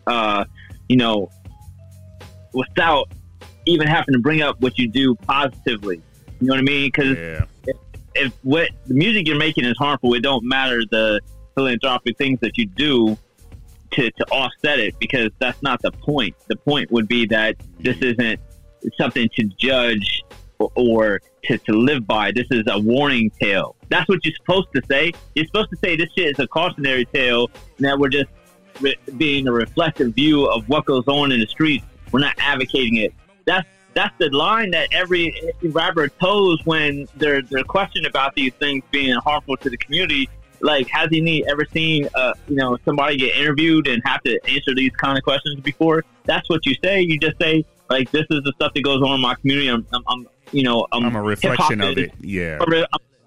uh, 0.08 0.44
you 0.88 0.98
know 0.98 1.30
without 2.54 3.10
even 3.66 3.88
having 3.88 4.14
to 4.14 4.20
bring 4.20 4.42
up 4.42 4.60
what 4.62 4.78
you 4.78 4.88
do 4.88 5.16
positively 5.16 6.02
you 6.40 6.48
know 6.48 6.54
what 6.54 6.60
I 6.60 6.64
mean 6.64 6.88
because 6.94 7.18
Yeah. 7.18 7.46
if 8.16 8.34
what 8.44 8.70
the 8.88 8.94
music 8.94 9.28
you're 9.28 9.38
making 9.38 9.66
is 9.66 9.78
harmful, 9.78 10.14
it 10.14 10.22
don't 10.22 10.44
matter 10.44 10.84
the 10.90 11.20
philanthropic 11.56 12.18
things 12.18 12.40
that 12.40 12.58
you 12.58 12.66
do 12.66 13.18
to, 13.92 14.10
to 14.10 14.26
offset 14.32 14.80
it 14.80 14.98
because 15.00 15.32
that's 15.40 15.62
not 15.62 15.82
the 15.82 15.92
point. 15.92 16.36
The 16.48 16.56
point 16.56 16.92
would 16.92 17.08
be 17.08 17.26
that 17.28 17.58
this 17.80 17.98
isn't 17.98 18.40
something 18.98 19.28
to 19.36 19.44
judge 19.58 20.24
or, 20.60 21.22
to, 21.44 21.58
to 21.58 21.74
live 21.74 22.06
by. 22.06 22.32
This 22.32 22.48
is 22.52 22.64
a 22.68 22.80
warning 22.80 23.32
tale. 23.42 23.76
That's 23.90 24.08
what 24.10 24.24
you're 24.26 24.36
supposed 24.36 24.68
to 24.76 24.82
say. 24.90 25.14
You're 25.36 25.46
supposed 25.46 25.70
to 25.72 25.78
say 25.78 25.96
this 25.96 26.10
shit 26.14 26.28
is 26.28 26.40
a 26.40 26.48
cautionary 26.48 27.06
tale 27.06 27.50
that 27.80 27.98
we're 27.98 28.10
just 28.10 28.30
re- 28.82 28.98
being 29.18 29.48
a 29.48 29.52
reflective 29.52 30.14
view 30.14 30.46
of 30.46 30.68
what 30.70 30.86
goes 30.86 31.08
on 31.08 31.32
in 31.32 31.40
the 31.40 31.48
streets. 31.48 31.86
We're 32.12 32.20
not 32.20 32.36
advocating 32.40 32.98
it. 32.98 33.14
That's 33.46 33.68
that's 33.96 34.16
the 34.20 34.30
line 34.30 34.72
that 34.72 34.90
every 34.92 35.34
rapper 35.64 36.08
toes 36.08 36.60
when 36.66 37.08
they're 37.16 37.42
they're 37.42 37.64
questioned 37.64 38.06
about 38.06 38.36
these 38.36 38.54
things 38.54 38.84
being 38.92 39.16
harmful 39.16 39.58
to 39.58 39.70
the 39.70 39.78
community. 39.78 40.30
Like, 40.62 40.88
has 40.90 41.10
he 41.10 41.46
ever 41.50 41.66
seen 41.66 42.08
uh, 42.14 42.34
you 42.48 42.56
know 42.56 42.78
somebody 42.86 43.18
get 43.18 43.36
interviewed 43.36 43.88
and 43.88 44.02
have 44.06 44.22
to 44.24 44.40
answer 44.48 44.76
these 44.76 44.92
kind 44.92 45.18
of 45.18 45.24
questions 45.24 45.60
before? 45.62 46.04
That's 46.26 46.50
what 46.50 46.66
you 46.66 46.76
say. 46.84 47.02
You 47.02 47.18
just 47.18 47.40
say 47.40 47.66
like, 47.90 48.12
"This 48.12 48.26
is 48.30 48.42
the 48.44 48.54
stuff 48.56 48.74
that 48.74 48.84
goes 48.84 49.02
on 49.02 49.16
in 49.16 49.22
my 49.22 49.36
community." 49.36 49.68
I'm, 49.68 49.86
I'm, 49.94 50.04
I'm 50.08 50.28
you 50.52 50.64
know, 50.64 50.88
I'm, 50.92 51.06
I'm 51.06 51.16
a 51.16 51.22
reflection 51.22 51.82
of 51.82 51.98
it. 51.98 52.12
Yeah. 52.20 52.60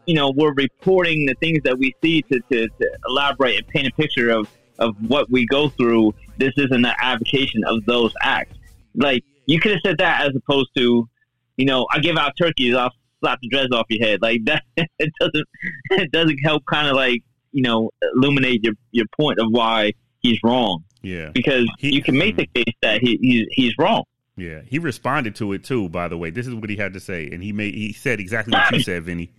you 0.07 0.15
know, 0.15 0.31
we're 0.31 0.53
reporting 0.55 1.27
the 1.27 1.35
things 1.35 1.63
that 1.65 1.79
we 1.79 1.95
see 2.03 2.23
to, 2.23 2.41
to, 2.51 2.69
to 2.69 2.99
elaborate 3.07 3.57
and 3.59 3.67
paint 3.69 3.87
a 3.87 3.93
picture 3.93 4.31
of, 4.31 4.49
of 4.79 4.97
what 5.09 5.31
we 5.31 5.47
go 5.47 5.69
through. 5.69 6.13
This 6.39 6.53
isn't 6.57 6.85
an 6.85 6.95
advocation 6.99 7.63
of 7.65 7.85
those 7.87 8.13
acts. 8.23 8.57
Like, 8.95 9.25
you 9.47 9.61
could 9.61 9.73
have 9.73 9.81
said 9.85 9.99
that 9.99 10.23
as 10.23 10.35
opposed 10.35 10.71
to, 10.77 11.09
you 11.57 11.65
know, 11.65 11.87
I 11.93 12.01
give 12.01 12.17
out 12.17 12.33
turkeys, 12.37 12.75
I'll 12.75 12.91
slap 13.21 13.39
the 13.41 13.49
dreads 13.49 13.73
off 13.73 13.87
your 13.89 14.05
head. 14.05 14.21
Like, 14.23 14.45
that, 14.47 14.65
it 14.77 15.13
doesn't, 15.21 15.49
it 15.91 16.11
doesn't 16.11 16.39
help 16.39 16.65
kind 16.67 16.89
of 16.89 16.97
like, 16.97 17.23
you 17.53 17.63
know, 17.63 17.91
illuminate 18.15 18.65
your, 18.65 18.75
your 18.91 19.07
point 19.17 19.39
of 19.39 19.47
why 19.51 19.93
he's 20.21 20.39
wrong. 20.43 20.83
Yeah. 21.03 21.31
Because 21.33 21.71
He- 21.79 21.95
you 21.95 22.03
can 22.03 22.17
make 22.19 22.37
the 22.37 22.49
case 22.55 22.75
that 22.83 23.01
he, 23.01 23.19
he's, 23.21 23.47
he's 23.53 23.75
wrong. 23.79 24.03
Yeah. 24.37 24.61
He 24.67 24.79
responded 24.79 25.35
to 25.37 25.53
it 25.53 25.65
too, 25.65 25.89
by 25.89 26.09
the 26.09 26.17
way. 26.17 26.31
This 26.31 26.47
is 26.47 26.55
what 26.55 26.71
he 26.71 26.77
had 26.77 26.95
to 26.95 27.01
say. 27.01 27.29
And 27.31 27.43
he 27.43 27.53
made 27.53 27.75
he 27.75 27.93
said 27.93 28.21
exactly 28.21 28.53
what 28.53 28.73
you 28.73 28.81
said, 28.81 29.05
Vinny. 29.05 29.31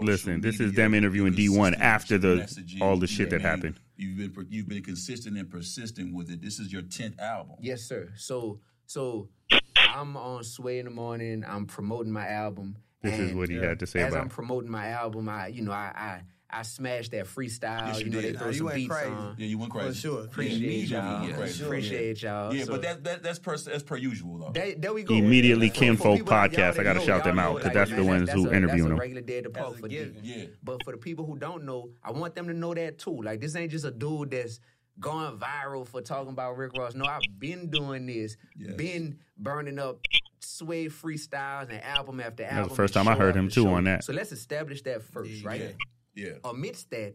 Listen, 0.00 0.40
this 0.40 0.60
is 0.60 0.72
them 0.72 0.94
interviewing 0.94 1.34
Dee1 1.34 1.78
after 1.78 2.18
the 2.18 2.78
all 2.80 2.96
the 2.96 3.06
shit 3.06 3.30
that 3.30 3.40
happened. 3.40 3.78
You've 3.96 4.34
been 4.34 4.46
you've 4.48 4.68
been 4.68 4.82
consistent 4.82 5.36
and 5.36 5.48
persistent 5.50 6.14
with 6.14 6.30
it. 6.30 6.42
This 6.42 6.58
is 6.58 6.72
your 6.72 6.82
tenth 6.82 7.20
album. 7.20 7.56
Yes, 7.60 7.82
sir. 7.82 8.10
So 8.16 8.60
so 8.86 9.28
I'm 9.76 10.16
on 10.16 10.42
Sway 10.42 10.78
in 10.78 10.86
the 10.86 10.90
morning. 10.90 11.44
I'm 11.46 11.66
promoting 11.66 12.12
my 12.12 12.28
album. 12.28 12.76
This 13.02 13.18
is 13.18 13.34
what 13.34 13.48
he 13.48 13.56
had 13.56 13.80
to 13.80 13.86
say 13.86 14.00
as 14.00 14.12
about 14.12 14.22
I'm 14.22 14.28
promoting 14.28 14.70
my 14.70 14.88
album, 14.88 15.28
I 15.28 15.48
you 15.48 15.62
know 15.62 15.72
I 15.72 15.92
I, 15.94 16.20
I 16.52 16.62
smashed 16.62 17.12
that 17.12 17.24
freestyle. 17.26 17.86
Yes, 17.86 18.00
you, 18.00 18.04
you 18.06 18.10
know 18.12 18.20
did. 18.20 18.34
they 18.34 18.38
throw 18.38 18.46
Nah, 18.48 18.52
some 18.52 18.58
you 18.58 18.64
went 18.66 18.76
beats 18.76 18.92
crazy. 18.92 19.10
on. 19.10 19.34
Yeah, 19.38 19.46
you 19.46 19.58
went 19.58 19.70
crazy. 19.72 19.88
For 19.88 19.94
sure. 19.94 20.24
Appreciate 20.24 20.56
Immediately 20.62 20.96
y'all. 21.08 21.22
went 21.22 21.36
crazy. 21.36 21.64
Appreciate 21.64 22.22
y'all. 22.22 22.54
Yeah, 22.54 22.64
So 22.64 22.72
but 22.72 22.82
that, 22.82 23.04
that 23.04 23.22
that's 23.22 23.38
per 23.38 23.56
that's 23.56 23.82
per 23.82 23.96
usual 23.96 24.38
though. 24.38 24.50
they- 24.52 24.74
there 24.74 24.92
we 24.92 25.02
go. 25.02 25.14
Immediately 25.14 25.68
For- 25.68 25.74
for 25.74 25.80
Kinfolk 25.80 26.16
people 26.18 26.32
podcast, 26.32 26.78
I 26.78 26.82
gotta 26.82 26.98
know, 26.98 27.04
shout 27.06 27.24
them 27.24 27.38
out, 27.38 27.54
because 27.56 27.64
like, 27.66 27.74
that's 27.74 27.90
the 27.90 27.96
man, 27.96 28.06
ones 28.06 28.30
who 28.30 28.48
a- 28.48 28.52
interviewing 28.52 28.68
that's 28.68 28.82
them. 28.82 28.92
a 28.92 29.00
regular 29.00 29.22
day 29.22 29.38
at 29.38 29.44
the 29.44 29.50
That's 29.50 29.64
park 29.64 29.76
a 29.78 29.80
for 29.80 29.88
D. 29.88 30.12
Yeah. 30.22 30.44
But 30.62 30.82
for 30.84 30.90
the 30.92 30.98
people 30.98 31.24
who 31.24 31.38
don't 31.38 31.64
know, 31.64 31.90
I 32.04 32.10
want 32.10 32.34
them 32.34 32.46
to 32.48 32.54
know 32.54 32.74
that 32.74 32.98
too. 32.98 33.22
Like 33.22 33.40
this 33.40 33.56
ain't 33.56 33.70
just 33.70 33.84
a 33.84 33.90
dude 33.90 34.30
that's 34.32 34.60
going 35.00 35.38
viral 35.38 35.86
for 35.86 36.02
talking 36.02 36.32
about 36.32 36.56
Rick 36.58 36.72
Ross. 36.76 36.94
No, 36.94 37.06
I've 37.06 37.22
been 37.38 37.70
doing 37.70 38.04
this, 38.06 38.36
Yes. 38.58 38.74
been 38.74 39.18
burning 39.38 39.78
up 39.78 40.00
sway 40.40 40.86
freestyles 40.86 41.70
and 41.70 41.82
album 41.82 42.20
after 42.20 42.44
album. 42.44 42.58
was 42.64 42.68
the 42.70 42.74
first 42.74 42.94
time 42.94 43.08
I 43.08 43.14
heard 43.14 43.34
him, 43.34 43.48
too, 43.48 43.62
show. 43.62 43.68
on 43.74 43.84
that. 43.84 44.04
So 44.04 44.12
let's 44.12 44.32
establish 44.32 44.82
that 44.82 45.02
first, 45.02 45.42
right? 45.44 45.60
Yeah. 45.60 45.66
Yeah. 46.14 46.34
Amidst 46.44 46.90
that, 46.90 47.14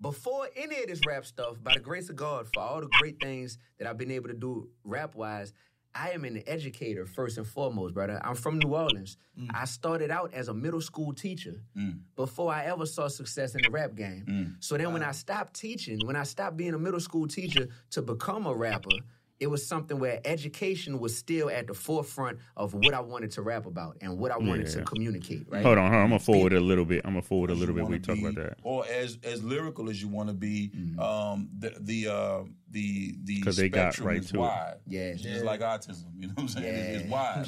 before 0.00 0.48
any 0.56 0.80
of 0.80 0.86
this 0.86 1.00
rap 1.06 1.26
stuff, 1.26 1.56
by 1.62 1.74
the 1.74 1.80
grace 1.80 2.08
of 2.08 2.16
God, 2.16 2.46
for 2.54 2.60
all 2.60 2.80
the 2.80 2.88
great 3.00 3.20
things 3.20 3.58
that 3.78 3.88
I've 3.88 3.98
been 3.98 4.10
able 4.10 4.28
to 4.28 4.34
do 4.34 4.68
rap 4.84 5.14
wise, 5.14 5.52
I 5.94 6.10
am 6.10 6.24
an 6.24 6.42
educator 6.46 7.06
first 7.06 7.38
and 7.38 7.46
foremost, 7.46 7.94
brother. 7.94 8.20
I'm 8.22 8.36
from 8.36 8.58
New 8.58 8.74
Orleans. 8.74 9.16
Mm. 9.38 9.48
I 9.52 9.64
started 9.64 10.10
out 10.10 10.32
as 10.34 10.48
a 10.48 10.54
middle 10.54 10.80
school 10.80 11.12
teacher 11.12 11.62
mm. 11.76 11.98
before 12.14 12.52
I 12.52 12.66
ever 12.66 12.86
saw 12.86 13.08
success 13.08 13.54
in 13.54 13.62
the 13.62 13.70
rap 13.70 13.96
game. 13.96 14.24
Mm. 14.28 14.54
So 14.60 14.76
then 14.76 14.92
when 14.92 15.02
I 15.02 15.12
stopped 15.12 15.54
teaching, 15.54 15.98
when 16.04 16.14
I 16.14 16.22
stopped 16.22 16.56
being 16.56 16.74
a 16.74 16.78
middle 16.78 17.00
school 17.00 17.26
teacher 17.26 17.68
to 17.90 18.02
become 18.02 18.46
a 18.46 18.54
rapper, 18.54 18.96
it 19.40 19.46
was 19.46 19.66
something 19.66 19.98
where 20.00 20.20
education 20.24 20.98
was 20.98 21.16
still 21.16 21.48
at 21.48 21.66
the 21.68 21.74
forefront 21.74 22.38
of 22.56 22.74
what 22.74 22.92
I 22.92 23.00
wanted 23.00 23.30
to 23.32 23.42
rap 23.42 23.66
about 23.66 23.96
and 24.00 24.18
what 24.18 24.30
I 24.32 24.38
wanted 24.38 24.66
to 24.68 24.82
communicate, 24.82 25.46
right? 25.48 25.62
Hold 25.62 25.78
on, 25.78 25.84
hold 25.84 25.94
on. 25.96 26.02
I'm 26.02 26.08
gonna 26.08 26.18
forward 26.18 26.52
a 26.52 26.60
little 26.60 26.84
bit. 26.84 27.02
I'm 27.04 27.12
gonna 27.12 27.22
forward 27.22 27.50
a 27.50 27.54
little 27.54 27.74
bit. 27.74 27.84
We 27.84 27.90
wanna 27.90 27.98
talk 28.00 28.16
be, 28.16 28.24
about 28.26 28.34
that. 28.36 28.58
Or 28.64 28.84
as 28.86 29.18
as 29.22 29.44
lyrical 29.44 29.88
as 29.90 30.02
you 30.02 30.08
want 30.08 30.28
to 30.28 30.34
be. 30.34 30.70
Mm-hmm. 30.76 30.98
Um, 31.00 31.48
the 31.58 31.74
the 31.80 32.08
uh, 32.08 32.42
the 32.70 33.14
the 33.24 33.40
'Cause 33.42 33.56
they 33.56 33.68
got 33.68 33.92
spectrum 33.94 34.08
right 34.08 34.18
is 34.18 34.30
to 34.30 34.36
it. 34.36 34.40
wide. 34.40 34.74
Yeah. 34.86 35.00
It's 35.10 35.22
just 35.22 35.44
like 35.44 35.60
autism. 35.60 36.06
You 36.16 36.26
know 36.28 36.34
what 36.34 36.42
I'm 36.42 36.48
saying? 36.48 36.64
It's, 36.74 37.02
it's 37.02 37.10
wide. 37.10 37.46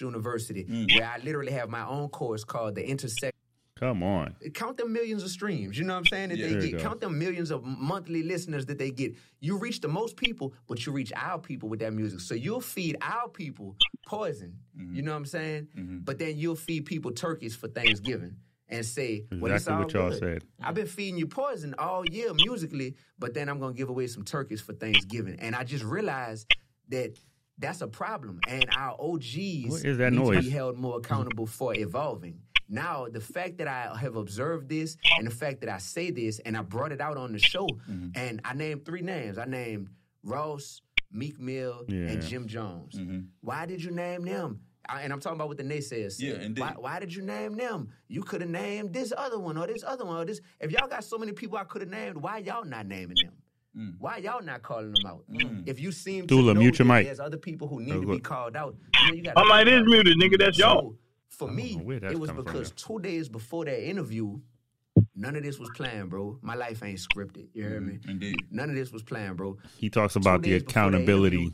University, 0.00 0.64
Mm. 0.64 0.92
where 0.98 1.06
I 1.08 1.18
literally 1.22 1.52
have 1.52 1.68
my 1.68 1.86
own 1.86 2.08
course 2.08 2.42
called 2.42 2.74
the 2.74 2.84
Intersection 2.88 3.38
Come 3.76 4.02
on. 4.04 4.36
Count 4.54 4.76
them 4.76 4.92
millions 4.92 5.22
of 5.24 5.30
streams. 5.30 5.76
You 5.76 5.84
know 5.84 5.94
what 5.94 5.98
I'm 6.00 6.06
saying? 6.06 6.28
That 6.28 6.38
Yeah. 6.38 6.58
they 6.58 6.70
get. 6.70 6.80
Count 6.80 7.00
them 7.00 7.18
millions 7.18 7.50
of 7.50 7.64
monthly 7.64 8.22
listeners 8.22 8.66
that 8.66 8.78
they 8.78 8.90
get. 8.92 9.14
You 9.40 9.58
reach 9.58 9.80
the 9.80 9.88
most 9.88 10.16
people, 10.16 10.54
but 10.68 10.86
you 10.86 10.92
reach 10.92 11.12
our 11.16 11.38
people 11.40 11.68
with 11.68 11.80
that 11.80 11.92
music. 11.92 12.20
So 12.20 12.34
you'll 12.34 12.60
feed 12.60 12.96
our 13.02 13.28
people 13.28 13.76
poison. 14.06 14.58
Mm-hmm. 14.78 14.94
You 14.94 15.02
know 15.02 15.10
what 15.10 15.16
I'm 15.18 15.26
saying? 15.26 15.68
But 16.04 16.18
then 16.18 16.38
you'll 16.38 16.54
feed 16.54 16.84
people 16.86 17.10
turkeys 17.10 17.56
for 17.56 17.66
Thanksgiving 17.66 18.36
and 18.68 18.86
say, 18.86 19.26
"Well, 19.32 19.52
Exactly 19.52 19.72
all 19.74 19.80
what 19.82 19.92
y'all 19.92 20.10
good. 20.10 20.18
said. 20.20 20.44
I've 20.62 20.74
been 20.74 20.86
feeding 20.86 21.18
you 21.18 21.26
poison 21.26 21.74
all 21.76 22.06
year 22.08 22.32
musically, 22.32 22.94
but 23.18 23.34
then 23.34 23.48
I'm 23.48 23.58
gonna 23.58 23.74
give 23.74 23.88
away 23.88 24.06
some 24.06 24.24
turkeys 24.24 24.60
for 24.60 24.72
Thanksgiving. 24.72 25.38
And 25.40 25.54
I 25.56 25.64
just 25.64 25.84
realized 25.84 26.46
that 26.90 27.18
that's 27.58 27.80
a 27.82 27.88
problem. 27.88 28.38
And 28.48 28.66
our 28.76 28.96
OGs 29.00 29.66
What 29.68 29.84
is 29.84 29.98
that 29.98 30.12
need 30.12 30.18
to 30.20 30.24
noise? 30.24 30.44
be 30.44 30.50
held 30.50 30.78
more 30.78 30.98
accountable 30.98 31.46
for 31.46 31.74
evolving. 31.76 32.40
Now, 32.68 33.06
the 33.10 33.20
fact 33.20 33.58
that 33.58 33.68
I 33.68 33.96
have 33.98 34.16
observed 34.16 34.68
this 34.68 34.96
and 35.18 35.26
the 35.26 35.30
fact 35.30 35.60
that 35.60 35.68
I 35.68 35.78
say 35.78 36.10
this 36.10 36.38
and 36.40 36.56
I 36.56 36.62
brought 36.62 36.92
it 36.92 37.00
out 37.00 37.16
on 37.16 37.32
the 37.32 37.38
show, 37.38 37.66
Mm-hmm. 37.90 38.08
and 38.14 38.40
I 38.44 38.54
named 38.54 38.84
three 38.84 39.02
names. 39.02 39.38
I 39.38 39.44
named 39.44 39.88
Ross, 40.22 40.80
Meek 41.12 41.38
Mill, 41.38 41.84
Yeah. 41.88 42.08
and 42.08 42.22
Jim 42.22 42.46
Jones. 42.48 42.98
Why 43.40 43.66
did 43.66 43.82
you 43.82 43.90
name 43.90 44.24
them? 44.24 44.60
I- 44.88 45.02
and 45.02 45.12
I'm 45.12 45.20
talking 45.20 45.36
about 45.36 45.48
what 45.48 45.56
the 45.56 45.62
naysayers 45.62 46.12
said. 46.12 46.26
Yeah, 46.26 46.42
indeed. 46.42 46.60
Why, 46.60 46.74
why 46.76 47.00
did 47.00 47.14
you 47.14 47.22
name 47.22 47.56
them? 47.56 47.88
You 48.08 48.22
could 48.22 48.42
have 48.42 48.50
named 48.50 48.92
this 48.92 49.12
other 49.16 49.38
one 49.38 49.56
or 49.56 49.66
this 49.66 49.82
other 49.82 50.04
one 50.04 50.16
or 50.18 50.24
this. 50.26 50.40
If 50.60 50.72
y'all 50.72 50.88
got 50.88 51.04
so 51.04 51.16
many 51.16 51.32
people 51.32 51.56
I 51.56 51.64
could 51.64 51.80
have 51.82 51.90
named, 51.90 52.16
why 52.18 52.38
y'all 52.38 52.64
not 52.66 52.86
naming 52.86 53.16
them? 53.22 53.32
Mm. 53.76 53.94
Why 53.98 54.18
y'all 54.18 54.42
not 54.42 54.62
calling 54.62 54.92
them 54.92 55.06
out? 55.06 55.24
If 55.66 55.80
you 55.80 55.90
seem 55.90 56.26
Dula, 56.26 56.50
to 56.52 56.54
know 56.54 56.60
mute 56.60 56.78
your 56.78 56.86
that 56.86 56.94
mic. 56.94 57.06
there's 57.06 57.18
other 57.18 57.38
people 57.38 57.66
who 57.66 57.80
need 57.80 57.92
Oh, 57.94 58.00
to 58.02 58.06
be 58.06 58.20
called 58.20 58.56
out, 58.56 58.76
you 59.02 59.08
know, 59.08 59.14
you 59.14 59.22
gotta 59.22 59.42
My 59.44 59.64
mic 59.64 59.72
is 59.72 59.82
muted, 59.86 60.18
nigga. 60.18 60.38
That's 60.38 60.58
y'all. 60.58 60.94
For 61.36 61.50
me, 61.50 61.76
know 61.76 61.82
where 61.82 62.00
that's 62.00 62.14
it 62.14 62.20
was 62.20 62.30
from, 62.30 62.44
because 62.44 62.70
two 62.72 62.98
days 63.00 63.28
before 63.28 63.64
that 63.64 63.86
interview, 63.86 64.38
none 65.16 65.36
of 65.36 65.42
this 65.42 65.58
was 65.58 65.70
planned, 65.74 66.10
bro. 66.10 66.38
My 66.42 66.54
life 66.54 66.82
ain't 66.82 66.98
scripted. 66.98 67.48
You 67.54 67.64
hear 67.64 67.80
mm, 67.80 67.86
me? 67.86 67.98
Indeed. 68.08 68.36
None 68.50 68.70
of 68.70 68.76
this 68.76 68.92
was 68.92 69.02
planned, 69.02 69.36
bro. 69.36 69.56
He 69.76 69.90
talks 69.90 70.16
about 70.16 70.42
the 70.42 70.50
days 70.50 70.62
before 70.62 70.90
that 70.90 70.96
accountability. 70.96 71.52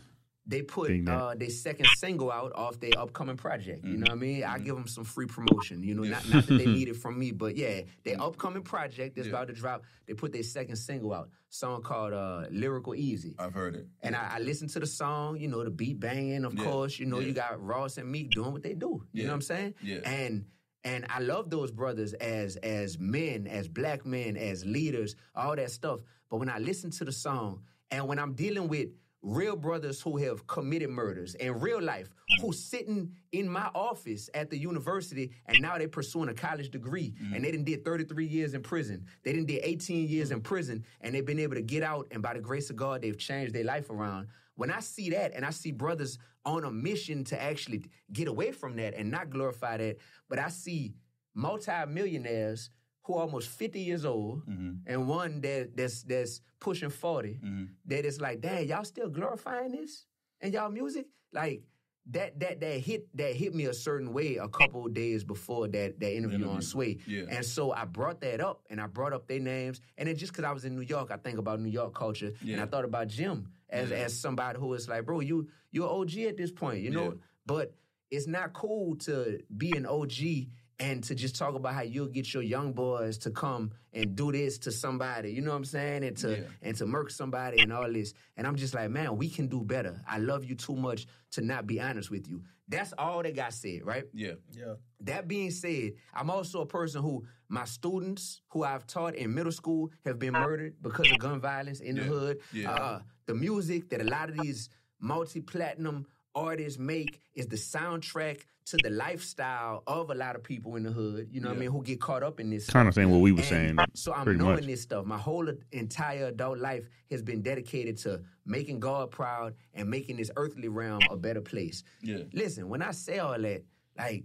They 0.50 0.62
put 0.62 0.90
uh, 1.08 1.34
their 1.36 1.48
second 1.50 1.86
single 1.96 2.30
out 2.32 2.52
off 2.56 2.80
their 2.80 2.90
upcoming 2.98 3.36
project. 3.36 3.84
You 3.84 3.96
know 3.98 4.04
what 4.08 4.10
I 4.10 4.14
mean? 4.16 4.40
Mm-hmm. 4.42 4.52
I 4.54 4.58
give 4.58 4.74
them 4.74 4.88
some 4.88 5.04
free 5.04 5.26
promotion. 5.26 5.82
You 5.84 5.94
know, 5.94 6.02
not, 6.02 6.28
not 6.28 6.46
that 6.46 6.54
they 6.58 6.66
need 6.66 6.88
it 6.92 6.96
from 6.96 7.18
me, 7.18 7.30
but 7.30 7.56
yeah, 7.56 7.82
their 8.04 8.20
upcoming 8.20 8.62
project 8.64 9.14
that's 9.14 9.28
Yeah. 9.28 9.34
about 9.34 9.46
to 9.46 9.52
drop. 9.54 9.84
They 10.06 10.14
put 10.14 10.32
their 10.32 10.42
second 10.42 10.74
single 10.76 11.12
out, 11.14 11.30
song 11.50 11.82
called 11.82 12.12
uh, 12.12 12.46
"Lyrical 12.50 12.94
Eazy." 12.94 13.34
I've 13.38 13.54
heard 13.54 13.76
it. 13.76 13.86
And 14.02 14.16
I, 14.16 14.32
I 14.34 14.38
listened 14.40 14.70
to 14.70 14.80
the 14.80 14.86
song, 14.86 15.36
you 15.38 15.46
know, 15.46 15.62
the 15.62 15.70
beat 15.70 16.00
banging, 16.00 16.44
of 16.44 16.54
Yeah, 16.58 16.64
course. 16.64 16.98
You 16.98 17.06
know, 17.06 17.20
you 17.20 17.32
got 17.32 17.64
Ross 17.64 17.96
and 17.96 18.10
Meek 18.10 18.30
doing 18.30 18.52
what 18.52 18.62
they 18.64 18.74
do. 18.74 19.04
You 19.12 19.22
know 19.22 19.28
what 19.30 19.34
I'm 19.36 19.42
saying? 19.42 19.74
yeah. 19.82 19.98
And 20.04 20.46
and 20.82 21.06
I 21.10 21.20
love 21.20 21.48
those 21.50 21.70
brothers 21.70 22.12
as 22.14 22.56
as 22.56 22.98
men, 22.98 23.46
as 23.46 23.68
black 23.68 24.04
men, 24.04 24.36
as 24.36 24.64
leaders, 24.64 25.14
all 25.34 25.54
that 25.54 25.70
stuff. 25.70 26.00
But 26.28 26.38
when 26.38 26.48
I 26.48 26.58
listen 26.58 26.90
to 26.92 27.04
the 27.04 27.12
song, 27.12 27.62
and 27.92 28.08
when 28.08 28.18
I'm 28.18 28.32
dealing 28.34 28.66
with 28.66 28.88
real 29.22 29.56
brothers 29.56 30.00
who 30.00 30.16
have 30.16 30.46
committed 30.46 30.90
murders 30.90 31.34
in 31.34 31.60
real 31.60 31.80
life, 31.80 32.08
who's 32.40 32.58
sitting 32.58 33.12
in 33.32 33.48
my 33.48 33.68
office 33.74 34.30
at 34.34 34.50
the 34.50 34.56
university, 34.56 35.30
and 35.46 35.60
now 35.60 35.76
they're 35.76 35.88
pursuing 35.88 36.28
a 36.28 36.34
college 36.34 36.70
degree, 36.70 37.12
mm-hmm. 37.22 37.34
and 37.34 37.44
they 37.44 37.50
didn't 37.50 37.66
did 37.66 37.84
33 37.84 38.26
years 38.26 38.54
in 38.54 38.62
prison. 38.62 39.04
They 39.22 39.32
didn't 39.32 39.46
did 39.46 39.60
18 39.62 40.08
years 40.08 40.30
in 40.30 40.40
prison, 40.40 40.84
and 41.00 41.14
they've 41.14 41.24
been 41.24 41.38
able 41.38 41.56
to 41.56 41.62
get 41.62 41.82
out, 41.82 42.08
and 42.10 42.22
by 42.22 42.34
the 42.34 42.40
grace 42.40 42.70
of 42.70 42.76
God, 42.76 43.02
they've 43.02 43.18
changed 43.18 43.54
their 43.54 43.64
life 43.64 43.90
around. 43.90 44.28
When 44.54 44.70
I 44.70 44.80
see 44.80 45.10
that, 45.10 45.32
and 45.34 45.44
I 45.44 45.50
see 45.50 45.70
brothers 45.70 46.18
on 46.44 46.64
a 46.64 46.70
mission 46.70 47.24
to 47.24 47.40
actually 47.40 47.84
get 48.12 48.28
away 48.28 48.52
from 48.52 48.76
that 48.76 48.94
and 48.94 49.10
not 49.10 49.30
glorify 49.30 49.76
that, 49.76 49.96
but 50.28 50.38
I 50.38 50.48
see 50.48 50.94
multi-millionaires 51.34 52.70
who 53.02 53.14
are 53.14 53.22
almost 53.22 53.48
50 53.48 53.80
years 53.80 54.04
old 54.04 54.46
mm-hmm. 54.46 54.72
and 54.86 55.08
one 55.08 55.40
that 55.40 55.76
that's 55.76 56.02
that's 56.02 56.40
pushing 56.60 56.90
40 56.90 57.40
mm-hmm. 57.42 57.64
that 57.86 58.04
is 58.04 58.20
like 58.20 58.40
dang 58.40 58.68
y'all 58.68 58.84
still 58.84 59.08
glorifying 59.08 59.72
this 59.72 60.06
and 60.40 60.52
y'all 60.52 60.70
music? 60.70 61.06
Like 61.32 61.62
that 62.10 62.38
that 62.40 62.60
that 62.60 62.80
hit 62.80 63.14
that 63.16 63.34
hit 63.36 63.54
me 63.54 63.66
a 63.66 63.74
certain 63.74 64.12
way 64.12 64.36
a 64.36 64.48
couple 64.48 64.86
of 64.86 64.94
days 64.94 65.22
before 65.22 65.68
that 65.68 66.00
that 66.00 66.16
interview, 66.16 66.48
on 66.48 66.62
Sway. 66.62 66.98
Yeah. 67.06 67.24
and 67.28 67.44
so 67.44 67.72
I 67.72 67.84
brought 67.84 68.20
that 68.22 68.40
up 68.40 68.62
and 68.70 68.80
I 68.80 68.86
brought 68.86 69.12
up 69.12 69.28
their 69.28 69.38
names. 69.38 69.80
And 69.98 70.08
then 70.08 70.16
just 70.16 70.32
because 70.32 70.44
I 70.44 70.52
was 70.52 70.64
in 70.64 70.74
New 70.74 70.82
York 70.82 71.10
I 71.10 71.16
think 71.16 71.38
about 71.38 71.60
New 71.60 71.70
York 71.70 71.94
culture 71.94 72.32
and 72.42 72.60
I 72.60 72.66
thought 72.66 72.84
about 72.84 73.08
Jim 73.08 73.48
as 73.68 73.90
Yeah. 73.90 73.96
as 73.96 74.18
somebody 74.18 74.58
who 74.58 74.72
is 74.74 74.88
like 74.88 75.04
bro 75.04 75.20
you 75.20 75.48
you're 75.70 75.88
OG 75.88 76.18
at 76.18 76.36
this 76.36 76.50
point 76.50 76.80
you 76.82 76.90
know? 76.90 77.04
Yeah. 77.04 77.20
but 77.46 77.74
it's 78.10 78.26
not 78.26 78.52
cool 78.52 78.96
to 78.96 79.38
be 79.56 79.70
an 79.76 79.86
OG 79.86 80.48
and 80.80 81.04
to 81.04 81.14
just 81.14 81.36
talk 81.36 81.54
about 81.54 81.74
how 81.74 81.82
you'll 81.82 82.06
get 82.08 82.32
your 82.32 82.42
young 82.42 82.72
boys 82.72 83.18
to 83.18 83.30
come 83.30 83.70
and 83.92 84.16
do 84.16 84.32
this 84.32 84.58
to 84.58 84.72
somebody, 84.72 85.30
you 85.30 85.42
know 85.42 85.50
what 85.50 85.58
I'm 85.58 85.64
saying? 85.66 86.04
And 86.04 86.16
to 86.18 86.30
Yeah. 86.38 86.46
and 86.62 86.76
to 86.78 86.86
murk 86.86 87.10
somebody 87.10 87.60
and 87.60 87.72
all 87.72 87.92
this. 87.92 88.14
And 88.36 88.46
I'm 88.46 88.56
just 88.56 88.74
like, 88.74 88.90
man, 88.90 89.16
we 89.18 89.28
can 89.28 89.46
do 89.46 89.62
better. 89.62 90.00
I 90.08 90.18
love 90.18 90.44
you 90.44 90.54
too 90.54 90.74
much 90.74 91.06
to 91.32 91.42
not 91.42 91.66
be 91.66 91.80
honest 91.80 92.10
with 92.10 92.26
you. 92.28 92.42
That's 92.66 92.94
all 92.96 93.22
that 93.22 93.34
got 93.36 93.52
said, 93.52 93.84
right? 93.84 94.04
Yeah. 94.14 94.34
Yeah. 94.52 94.74
That 95.00 95.28
being 95.28 95.50
said, 95.50 95.92
I'm 96.14 96.30
also 96.30 96.60
a 96.62 96.66
person 96.66 97.02
who 97.02 97.24
my 97.48 97.64
students 97.66 98.40
who 98.48 98.62
I've 98.64 98.86
taught 98.86 99.16
in 99.16 99.34
middle 99.34 99.52
school 99.52 99.90
have 100.06 100.18
been 100.18 100.32
murdered 100.32 100.76
because 100.80 101.10
of 101.10 101.18
gun 101.18 101.40
violence 101.40 101.80
in 101.80 101.96
the 101.96 102.02
hood. 102.04 102.38
Yeah. 102.52 102.70
Uh, 102.72 103.00
the 103.26 103.34
music 103.34 103.90
that 103.90 104.00
a 104.00 104.04
lot 104.04 104.30
of 104.30 104.38
these 104.38 104.70
multi-platinum 105.00 106.06
artists 106.34 106.78
make 106.78 107.20
is 107.34 107.46
the 107.46 107.56
soundtrack 107.56 108.42
to 108.66 108.76
the 108.82 108.90
lifestyle 108.90 109.82
of 109.86 110.10
a 110.10 110.14
lot 110.14 110.36
of 110.36 110.44
people 110.44 110.76
in 110.76 110.84
the 110.84 110.92
hood. 110.92 111.28
You 111.30 111.40
know 111.40 111.48
what 111.48 111.56
I 111.56 111.60
mean? 111.60 111.70
Who 111.70 111.82
get 111.82 112.00
caught 112.00 112.22
up 112.22 112.38
in 112.38 112.50
this. 112.50 112.68
Kind 112.68 112.86
of 112.86 112.94
stuff. 112.94 113.02
saying 113.02 113.10
what 113.10 113.20
we 113.20 113.32
were 113.32 113.38
And 113.38 113.48
saying. 113.48 113.78
So 113.94 114.12
I'm 114.12 114.24
pretty 114.24 114.38
knowing 114.38 114.56
much. 114.56 114.66
this 114.66 114.82
stuff. 114.82 115.04
My 115.06 115.18
whole 115.18 115.50
entire 115.72 116.26
adult 116.26 116.58
life 116.58 116.88
has 117.10 117.22
been 117.22 117.42
dedicated 117.42 117.96
to 117.98 118.22
making 118.46 118.80
God 118.80 119.10
proud 119.10 119.54
and 119.74 119.88
making 119.88 120.16
this 120.16 120.30
earthly 120.36 120.68
realm 120.68 121.00
a 121.10 121.16
better 121.16 121.40
place. 121.40 121.82
Yeah. 122.02 122.18
Listen, 122.32 122.68
when 122.68 122.82
I 122.82 122.92
say 122.92 123.18
all 123.18 123.38
that, 123.40 123.64
like 123.98 124.24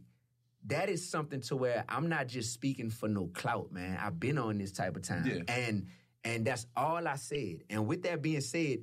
that 0.68 0.90
is 0.90 1.10
something 1.10 1.42
to 1.42 1.56
where 1.56 1.84
I'm 1.90 2.10
not 2.10 2.28
just 2.28 2.54
speaking 2.54 2.90
for 2.90 3.08
no 3.08 3.28
clout, 3.34 3.72
man. 3.72 3.98
I've 4.02 4.20
been 4.20 4.38
on 4.38 4.58
this 4.58 4.72
type 4.72 4.96
of 4.96 5.04
time. 5.04 5.26
Yeah. 5.26 5.42
And 5.48 5.88
and 6.24 6.46
that's 6.46 6.68
all 6.76 7.08
I 7.08 7.16
said. 7.16 7.64
And 7.70 7.88
with 7.88 8.04
that 8.04 8.22
being 8.22 8.42
said, 8.42 8.80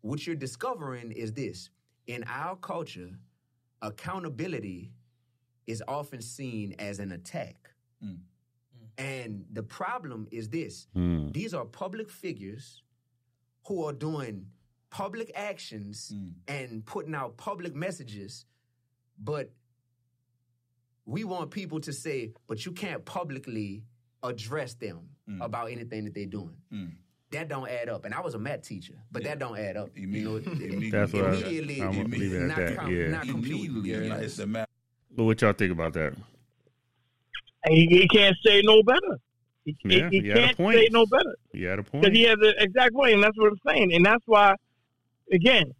what 0.00 0.26
you're 0.26 0.36
discovering 0.36 1.12
is 1.12 1.32
this. 1.32 1.70
In 2.08 2.24
our 2.26 2.56
culture, 2.56 3.10
accountability 3.82 4.90
is 5.66 5.82
often 5.86 6.22
seen 6.22 6.74
as 6.78 6.98
an 6.98 7.12
attack. 7.12 7.70
Mm. 8.02 8.20
And 8.96 9.44
the 9.52 9.62
problem 9.62 10.26
is 10.32 10.48
this 10.48 10.88
Mm. 10.96 11.32
these 11.32 11.52
are 11.54 11.64
public 11.66 12.10
figures 12.10 12.82
who 13.66 13.84
are 13.84 13.92
doing 13.92 14.46
public 14.90 15.30
actions 15.34 16.10
Mm. 16.14 16.32
and 16.48 16.84
putting 16.86 17.14
out 17.14 17.36
public 17.36 17.74
messages, 17.74 18.46
but 19.18 19.52
we 21.04 21.24
want 21.24 21.50
people 21.50 21.78
to 21.80 21.92
say, 21.92 22.32
but 22.46 22.64
you 22.64 22.72
can't 22.72 23.04
publicly 23.04 23.84
address 24.22 24.74
them 24.74 25.10
Mm. 25.28 25.44
about 25.44 25.70
anything 25.70 26.04
that 26.06 26.14
they're 26.14 26.26
doing. 26.40 26.56
That 27.30 27.48
don't 27.48 27.68
add 27.68 27.88
up. 27.90 28.04
And 28.06 28.14
I 28.14 28.20
was 28.20 28.34
a 28.34 28.38
math 28.38 28.62
teacher, 28.62 28.94
but 29.12 29.22
Yeah. 29.22 29.28
that 29.30 29.38
don't 29.40 29.58
add 29.58 29.76
up. 29.76 29.90
You 29.96 30.06
know, 30.06 30.36
Immediately. 30.36 30.90
That's 30.90 31.12
what 31.12 31.24
I, 31.24 31.34
Immediately, 31.34 31.82
I'm 31.82 31.92
gonna 31.92 32.08
leave 32.08 32.32
it 32.32 32.42
at 32.42 32.48
not 32.48 32.56
that. 32.56 32.76
com- 32.76 32.94
Yeah. 32.96 33.08
not 33.08 33.28
compute. 33.28 33.70
Immediately. 33.70 34.08
Yeah. 34.08 34.16
It's 34.16 34.36
the 34.36 34.46
matter. 34.46 34.70
But 35.14 35.24
what 35.24 35.40
y'all 35.42 35.52
think 35.52 35.72
about 35.72 35.92
that? 35.94 36.14
He, 37.68 37.86
he 37.86 38.08
can't 38.08 38.36
say 38.44 38.62
no 38.64 38.82
better. 38.82 39.18
He, 39.64 39.76
he- 39.82 39.98
Yeah, 39.98 40.10
he, 40.10 40.20
he 40.20 40.28
had 40.28 40.36
a 40.38 40.40
can't 40.44 40.56
point. 40.56 40.78
say 40.78 40.88
no 40.90 41.04
better 41.06 41.36
He 41.52 41.64
had 41.64 41.78
a 41.78 41.82
point 41.82 42.02
because 42.02 42.06
point. 42.06 42.16
he 42.16 42.22
has 42.24 42.38
the 42.38 42.54
exact 42.62 42.94
point, 42.94 43.14
and 43.14 43.22
that's 43.22 43.36
what 43.36 43.52
I'm 43.52 43.58
saying. 43.66 43.92
And 43.94 44.06
that's 44.06 44.22
why, 44.26 44.54
again, 45.30 45.72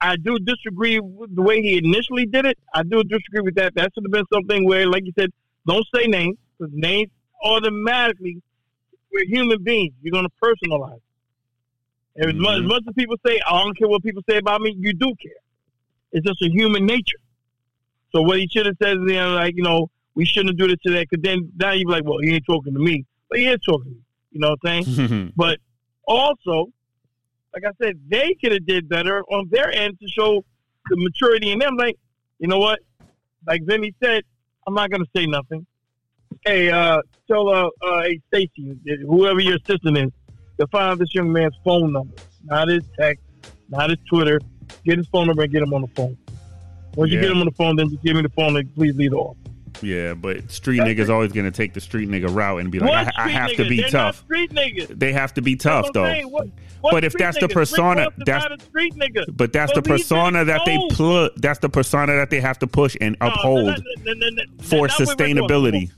I 0.00 0.16
do 0.16 0.38
disagree 0.38 0.98
with 1.00 1.34
the 1.34 1.42
way 1.42 1.60
he 1.60 1.76
initially 1.78 2.24
did 2.26 2.46
it. 2.46 2.58
I 2.74 2.82
do 2.84 3.02
disagree 3.02 3.40
with 3.42 3.54
that. 3.56 3.74
That 3.74 3.90
should 3.94 4.04
have 4.04 4.12
been 4.12 4.24
something 4.32 4.64
where, 4.64 4.86
like 4.88 5.04
you 5.04 5.12
said, 5.18 5.30
don't 5.66 5.86
say 5.94 6.06
names 6.06 6.36
because 6.58 6.72
names 6.74 7.10
automatically 7.42 8.42
we're 9.16 9.26
human 9.26 9.62
beings. 9.62 9.94
You're 10.02 10.12
going 10.12 10.26
to 10.26 10.32
personalize. 10.42 11.00
And 12.16 12.30
as, 12.30 12.36
much, 12.36 12.52
as 12.52 12.58
mm-hmm. 12.60 12.68
much 12.68 12.82
as 12.88 12.94
people 12.94 13.16
say, 13.26 13.40
I 13.46 13.62
don't 13.62 13.76
care 13.76 13.88
what 13.88 14.02
people 14.02 14.22
say 14.28 14.38
about 14.38 14.60
me, 14.60 14.74
you 14.78 14.92
do 14.92 15.12
care. 15.22 15.32
It's 16.12 16.26
just 16.26 16.40
a 16.42 16.48
human 16.50 16.86
nature. 16.86 17.18
So 18.14 18.22
what 18.22 18.38
he 18.38 18.48
should 18.48 18.66
have 18.66 18.76
said 18.82 18.96
is, 18.96 19.02
you 19.06 19.14
know, 19.14 19.34
like, 19.34 19.54
you 19.56 19.62
know, 19.62 19.90
we 20.14 20.24
shouldn't 20.24 20.58
do 20.58 20.66
this 20.66 20.78
to 20.86 20.92
that 20.92 21.06
because 21.10 21.22
then 21.22 21.52
now 21.56 21.72
you're 21.72 21.90
like, 21.90 22.04
well, 22.04 22.18
he 22.22 22.34
ain't 22.34 22.46
talking 22.46 22.72
to 22.72 22.80
me. 22.80 23.04
But 23.28 23.40
he 23.40 23.46
is 23.46 23.58
talking 23.66 23.84
to 23.84 23.90
me. 23.90 24.02
You 24.30 24.40
know 24.40 24.50
what 24.50 24.70
I'm 24.70 24.82
saying? 24.84 25.32
But 25.36 25.58
also, 26.06 26.66
like 27.52 27.64
I 27.64 27.72
said, 27.82 28.00
they 28.08 28.34
could 28.40 28.52
have 28.52 28.66
did 28.66 28.88
better 28.88 29.22
on 29.24 29.48
their 29.50 29.70
end 29.70 29.98
to 30.00 30.08
show 30.08 30.44
the 30.88 30.96
maturity 30.96 31.50
in 31.50 31.58
them. 31.58 31.76
Like, 31.76 31.96
you 32.38 32.48
know 32.48 32.58
what? 32.58 32.80
Like 33.46 33.62
Vinny 33.64 33.94
said, 34.02 34.22
I'm 34.66 34.74
not 34.74 34.90
gonna 34.90 35.04
say 35.14 35.26
nothing. 35.26 35.66
Hey, 36.46 36.70
uh, 36.70 37.02
tell 37.28 37.48
uh, 37.48 37.68
uh 37.82 38.02
hey 38.02 38.20
Stacy, 38.28 38.78
whoever 39.04 39.40
your 39.40 39.56
assistant 39.56 39.98
is, 39.98 40.12
to 40.60 40.66
find 40.68 40.92
out 40.92 40.98
this 41.00 41.12
young 41.12 41.32
man's 41.32 41.56
phone 41.64 41.92
number, 41.92 42.14
not 42.44 42.68
his 42.68 42.84
text, 42.96 43.24
not 43.68 43.90
his 43.90 43.98
Twitter. 44.08 44.40
Get 44.84 44.98
his 44.98 45.08
phone 45.08 45.26
number 45.26 45.42
and 45.42 45.52
get 45.52 45.62
him 45.62 45.74
on 45.74 45.80
the 45.82 45.88
phone. 45.88 46.16
Once 46.94 47.10
you 47.10 47.20
get 47.20 47.30
him 47.32 47.38
on 47.38 47.46
the 47.46 47.50
phone, 47.52 47.74
then 47.74 47.90
just 47.90 48.02
give 48.04 48.14
me 48.14 48.22
the 48.22 48.28
phone 48.28 48.56
and 48.56 48.72
please 48.76 48.94
leave 48.96 49.12
it 49.12 49.16
off. 49.16 49.36
Yeah, 49.82 50.14
but 50.14 50.50
street 50.50 50.80
niggas 50.80 51.08
always 51.10 51.32
gonna 51.32 51.50
take 51.50 51.74
the 51.74 51.80
street 51.80 52.08
nigga 52.08 52.32
route 52.32 52.60
and 52.60 52.70
be 52.70 52.78
like, 52.78 53.08
I, 53.18 53.24
I 53.24 53.28
have 53.28 53.50
niggas? 53.50 53.56
to 53.56 53.68
be 53.68 53.80
They're 53.80 53.90
tough. 53.90 54.18
Street 54.20 54.52
niggas. 54.52 54.98
They 54.98 55.12
have 55.12 55.34
to 55.34 55.42
be 55.42 55.56
tough 55.56 55.86
That's 55.92 56.22
though. 56.22 56.28
What- 56.28 56.48
what 56.80 56.92
But 56.92 57.04
if 57.04 57.14
that's 57.14 57.38
the 57.40 57.46
niggas? 57.48 57.52
Persona, 57.54 58.08
that's- 58.24 58.62
street 58.62 58.94
nigga. 58.94 59.24
But 59.36 59.52
that's 59.52 59.72
the 59.72 59.82
But 59.82 59.90
persona 59.90 60.44
that 60.44 60.60
they 60.64 60.78
put. 60.92 61.40
That's 61.42 61.58
the 61.58 61.68
persona 61.68 62.14
that 62.14 62.30
they 62.30 62.40
have 62.40 62.58
to 62.60 62.66
push 62.68 62.96
and 63.00 63.16
No, 63.20 63.26
uphold 63.28 63.82
no, 64.04 64.12
no, 64.14 64.42
for 64.62 64.86
not 64.86 64.98
with 65.00 65.00
Rick 65.00 65.08
Ross. 65.08 65.16
sustainability. 65.16 65.90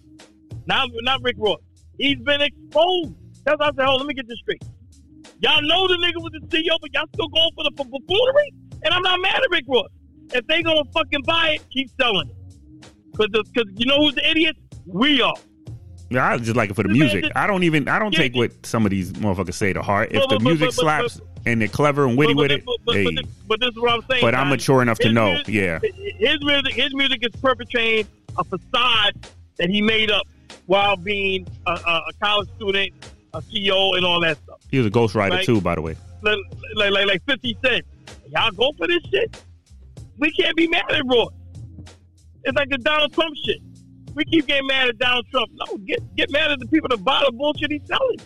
Not 0.68 0.90
not 1.02 1.22
Rick 1.22 1.36
Ross. 1.38 1.60
He's 1.98 2.18
been 2.18 2.42
exposed. 2.42 3.14
That's 3.44 3.58
why 3.58 3.68
I 3.68 3.70
said, 3.70 3.86
hold. 3.86 4.02
on, 4.02 4.06
Let 4.06 4.08
me 4.08 4.14
get 4.14 4.28
this 4.28 4.38
straight. 4.38 4.62
Y'all 5.40 5.62
know 5.62 5.88
the 5.88 5.94
nigga 5.94 6.22
was 6.22 6.32
the 6.32 6.40
CEO, 6.46 6.76
but 6.80 6.92
y'all 6.92 7.06
still 7.14 7.28
going 7.28 7.50
for 7.54 7.64
the 7.64 7.72
for 7.76 7.86
buffoonery. 7.86 8.52
And 8.84 8.94
I'm 8.94 9.02
not 9.02 9.20
mad 9.20 9.36
at 9.36 9.50
Rick 9.50 9.64
Ross. 9.66 9.88
If 10.34 10.46
they 10.46 10.62
gonna 10.62 10.84
fucking 10.92 11.22
buy 11.22 11.56
it, 11.56 11.62
keep 11.70 11.90
selling 11.98 12.28
it. 12.28 12.36
Because 13.12 13.48
because 13.50 13.72
you 13.76 13.86
know 13.86 13.96
who's 13.96 14.14
the 14.14 14.28
idiot? 14.28 14.56
We 14.86 15.22
are. 15.22 15.34
Yeah, 16.10 16.26
I 16.26 16.38
just 16.38 16.56
like 16.56 16.70
it 16.70 16.76
for 16.76 16.82
the 16.82 16.88
music. 16.88 17.24
I 17.34 17.46
don't 17.46 17.62
even. 17.62 17.88
I 17.88 17.98
don't 17.98 18.14
take 18.14 18.34
what 18.34 18.66
some 18.66 18.84
of 18.84 18.90
these 18.90 19.12
motherfuckers 19.12 19.54
say 19.54 19.72
to 19.72 19.82
heart. 19.82 20.10
If 20.12 20.28
the 20.28 20.38
music 20.40 20.72
slaps 20.72 21.20
and 21.46 21.60
they're 21.60 21.68
clever 21.68 22.06
and 22.06 22.16
witty 22.16 22.34
with 22.34 22.50
it, 22.50 22.62
hey. 22.88 23.16
but 23.46 23.60
this, 23.60 23.70
is 23.70 23.76
what 23.76 23.92
I'm 23.92 24.02
saying. 24.10 24.20
But 24.20 24.34
I'm 24.34 24.48
mature 24.48 24.82
enough 24.82 24.98
to 25.00 25.12
know, 25.12 25.40
yeah. 25.46 25.78
His 26.18 26.38
music, 26.42 26.74
his 26.74 26.94
music 26.94 27.20
is 27.22 27.40
perpetrating 27.40 28.06
a 28.36 28.44
facade 28.44 29.26
that 29.56 29.70
he 29.70 29.82
made 29.82 30.10
up 30.10 30.26
while 30.66 30.96
being 30.96 31.46
a, 31.66 31.70
a, 31.72 32.02
a 32.08 32.12
college 32.22 32.48
student, 32.56 32.92
a 33.34 33.40
CEO, 33.42 33.96
and 33.96 34.04
all 34.04 34.20
that 34.20 34.36
stuff. 34.44 34.60
He 34.70 34.78
was 34.78 34.86
a 34.86 34.90
ghostwriter 34.90 35.30
Right. 35.30 35.44
too, 35.44 35.60
by 35.60 35.74
the 35.74 35.82
way. 35.82 35.96
Like, 36.22 36.38
like, 36.74 36.90
like, 36.92 37.06
like 37.06 37.22
50 37.26 37.56
Cent. 37.64 37.84
Y'all 38.30 38.50
go 38.50 38.72
for 38.76 38.86
this 38.86 39.02
shit? 39.10 39.42
We 40.18 40.30
can't 40.32 40.56
be 40.56 40.66
mad 40.68 40.90
at 40.90 41.02
Roy. 41.06 41.26
It's 42.44 42.56
like 42.56 42.68
the 42.70 42.78
Donald 42.78 43.12
Trump 43.12 43.34
shit. 43.44 43.58
We 44.14 44.24
keep 44.24 44.46
getting 44.46 44.66
mad 44.66 44.88
at 44.88 44.98
Donald 44.98 45.26
Trump. 45.30 45.50
No, 45.54 45.76
get 45.78 46.00
get 46.16 46.30
mad 46.30 46.50
at 46.50 46.58
the 46.58 46.66
people 46.66 46.88
that 46.88 47.04
buy 47.04 47.22
the 47.24 47.32
bullshit 47.32 47.70
he's 47.70 47.82
selling. 47.86 48.18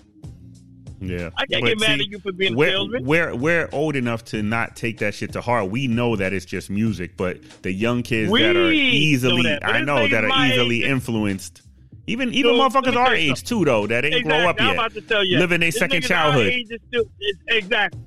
Yeah, 1.01 1.31
I 1.37 1.47
can't 1.47 1.63
But 1.63 1.69
get 1.69 1.81
mad 1.81 1.99
see, 1.99 2.05
at 2.05 2.11
you 2.11 2.19
for 2.21 2.33
being 2.33 2.55
we're, 2.57 2.71
salesman. 2.71 3.05
We're 3.05 3.35
we're 3.35 3.69
old 3.73 3.97
enough 3.97 4.25
to 4.27 4.43
not 4.43 4.77
take 4.77 4.99
that 4.99 5.15
shit 5.15 5.33
to 5.33 5.41
heart. 5.41 5.69
We 5.71 5.89
know 5.89 6.15
that 6.17 6.33
it's 6.33 6.45
just 6.47 6.71
music, 6.71 7.17
but 7.17 7.43
the 7.63 7.73
young 7.73 8.03
kids 8.05 8.31
We 8.31 8.41
that 8.43 8.57
are 8.57 8.63
know 8.65 8.71
easily, 8.71 9.43
that, 9.43 9.67
I 9.67 9.81
know 9.81 10.07
that 10.07 10.25
are 10.25 10.47
easily 10.47 10.85
age. 10.85 10.91
influenced. 10.91 11.63
Even 12.07 12.33
even 12.35 12.57
So, 12.57 12.61
motherfuckers 12.61 12.97
our 12.97 13.15
age 13.15 13.45
too, 13.45 13.65
though, 13.65 13.87
that 13.87 14.05
ain't 14.05 14.15
exactly. 14.15 14.41
grow 14.41 14.51
up 14.51 14.57
I'm 14.61 14.67
yet, 14.67 14.75
about 14.75 14.95
to 14.95 15.01
tell 15.03 15.25
you. 15.25 15.39
living 15.39 15.61
their 15.61 15.71
second 15.71 16.03
childhood. 16.03 16.53
still, 16.89 17.05
exactly. 17.49 18.01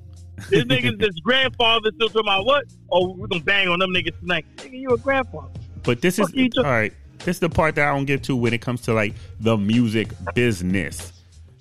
This 0.49 0.63
niggas, 0.65 0.99
this 0.99 1.17
grandfather 1.21 1.91
still 1.95 2.09
talking 2.09 2.21
about 2.27 2.45
what? 2.45 2.65
Oh, 2.91 3.13
we're 3.13 3.27
gonna 3.27 3.43
bang 3.43 3.69
on 3.69 3.79
them 3.79 3.91
niggas 3.91 4.19
tonight. 4.19 4.45
Nigga, 4.57 4.79
you 4.79 4.89
a 4.89 4.97
grandfather. 4.97 5.47
But 5.83 6.01
this 6.01 6.19
is 6.19 6.27
Fuck 6.27 6.35
you, 6.35 6.49
all 6.57 6.63
right. 6.63 6.93
This 7.19 7.37
is 7.37 7.39
the 7.39 7.49
part 7.49 7.75
that 7.75 7.87
I 7.87 7.93
don't 7.95 8.05
get 8.05 8.23
to 8.23 8.35
when 8.35 8.53
it 8.53 8.61
comes 8.61 8.81
to 8.81 8.93
like 8.93 9.13
the 9.39 9.57
music 9.57 10.09
business. 10.33 11.13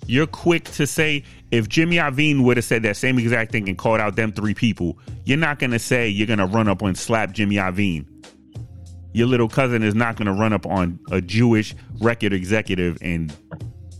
You're 0.07 0.27
quick 0.27 0.65
to 0.65 0.85
say 0.85 1.23
if 1.51 1.69
Jimmy 1.69 1.95
Iovine 1.95 2.43
would 2.43 2.57
have 2.57 2.65
said 2.65 2.83
that 2.83 2.97
same 2.97 3.17
exact 3.17 3.51
thing 3.51 3.67
and 3.69 3.77
called 3.77 3.99
out 3.99 4.15
them 4.15 4.31
three 4.33 4.53
people, 4.53 4.99
you're 5.23 5.37
not 5.37 5.57
gonna 5.57 5.79
say 5.79 6.09
you're 6.09 6.27
gonna 6.27 6.45
run 6.45 6.67
up 6.67 6.81
and 6.81 6.97
slap 6.97 7.31
Jimmy 7.31 7.55
Iovine. 7.55 8.05
Your 9.15 9.27
little 9.27 9.47
cousin 9.47 9.81
is 9.81 9.95
not 9.95 10.17
gonna 10.17 10.33
run 10.33 10.51
up 10.51 10.65
on 10.65 10.99
a 11.09 11.21
Jewish 11.21 11.73
record 12.01 12.33
executive 12.33 12.97
and 13.01 13.33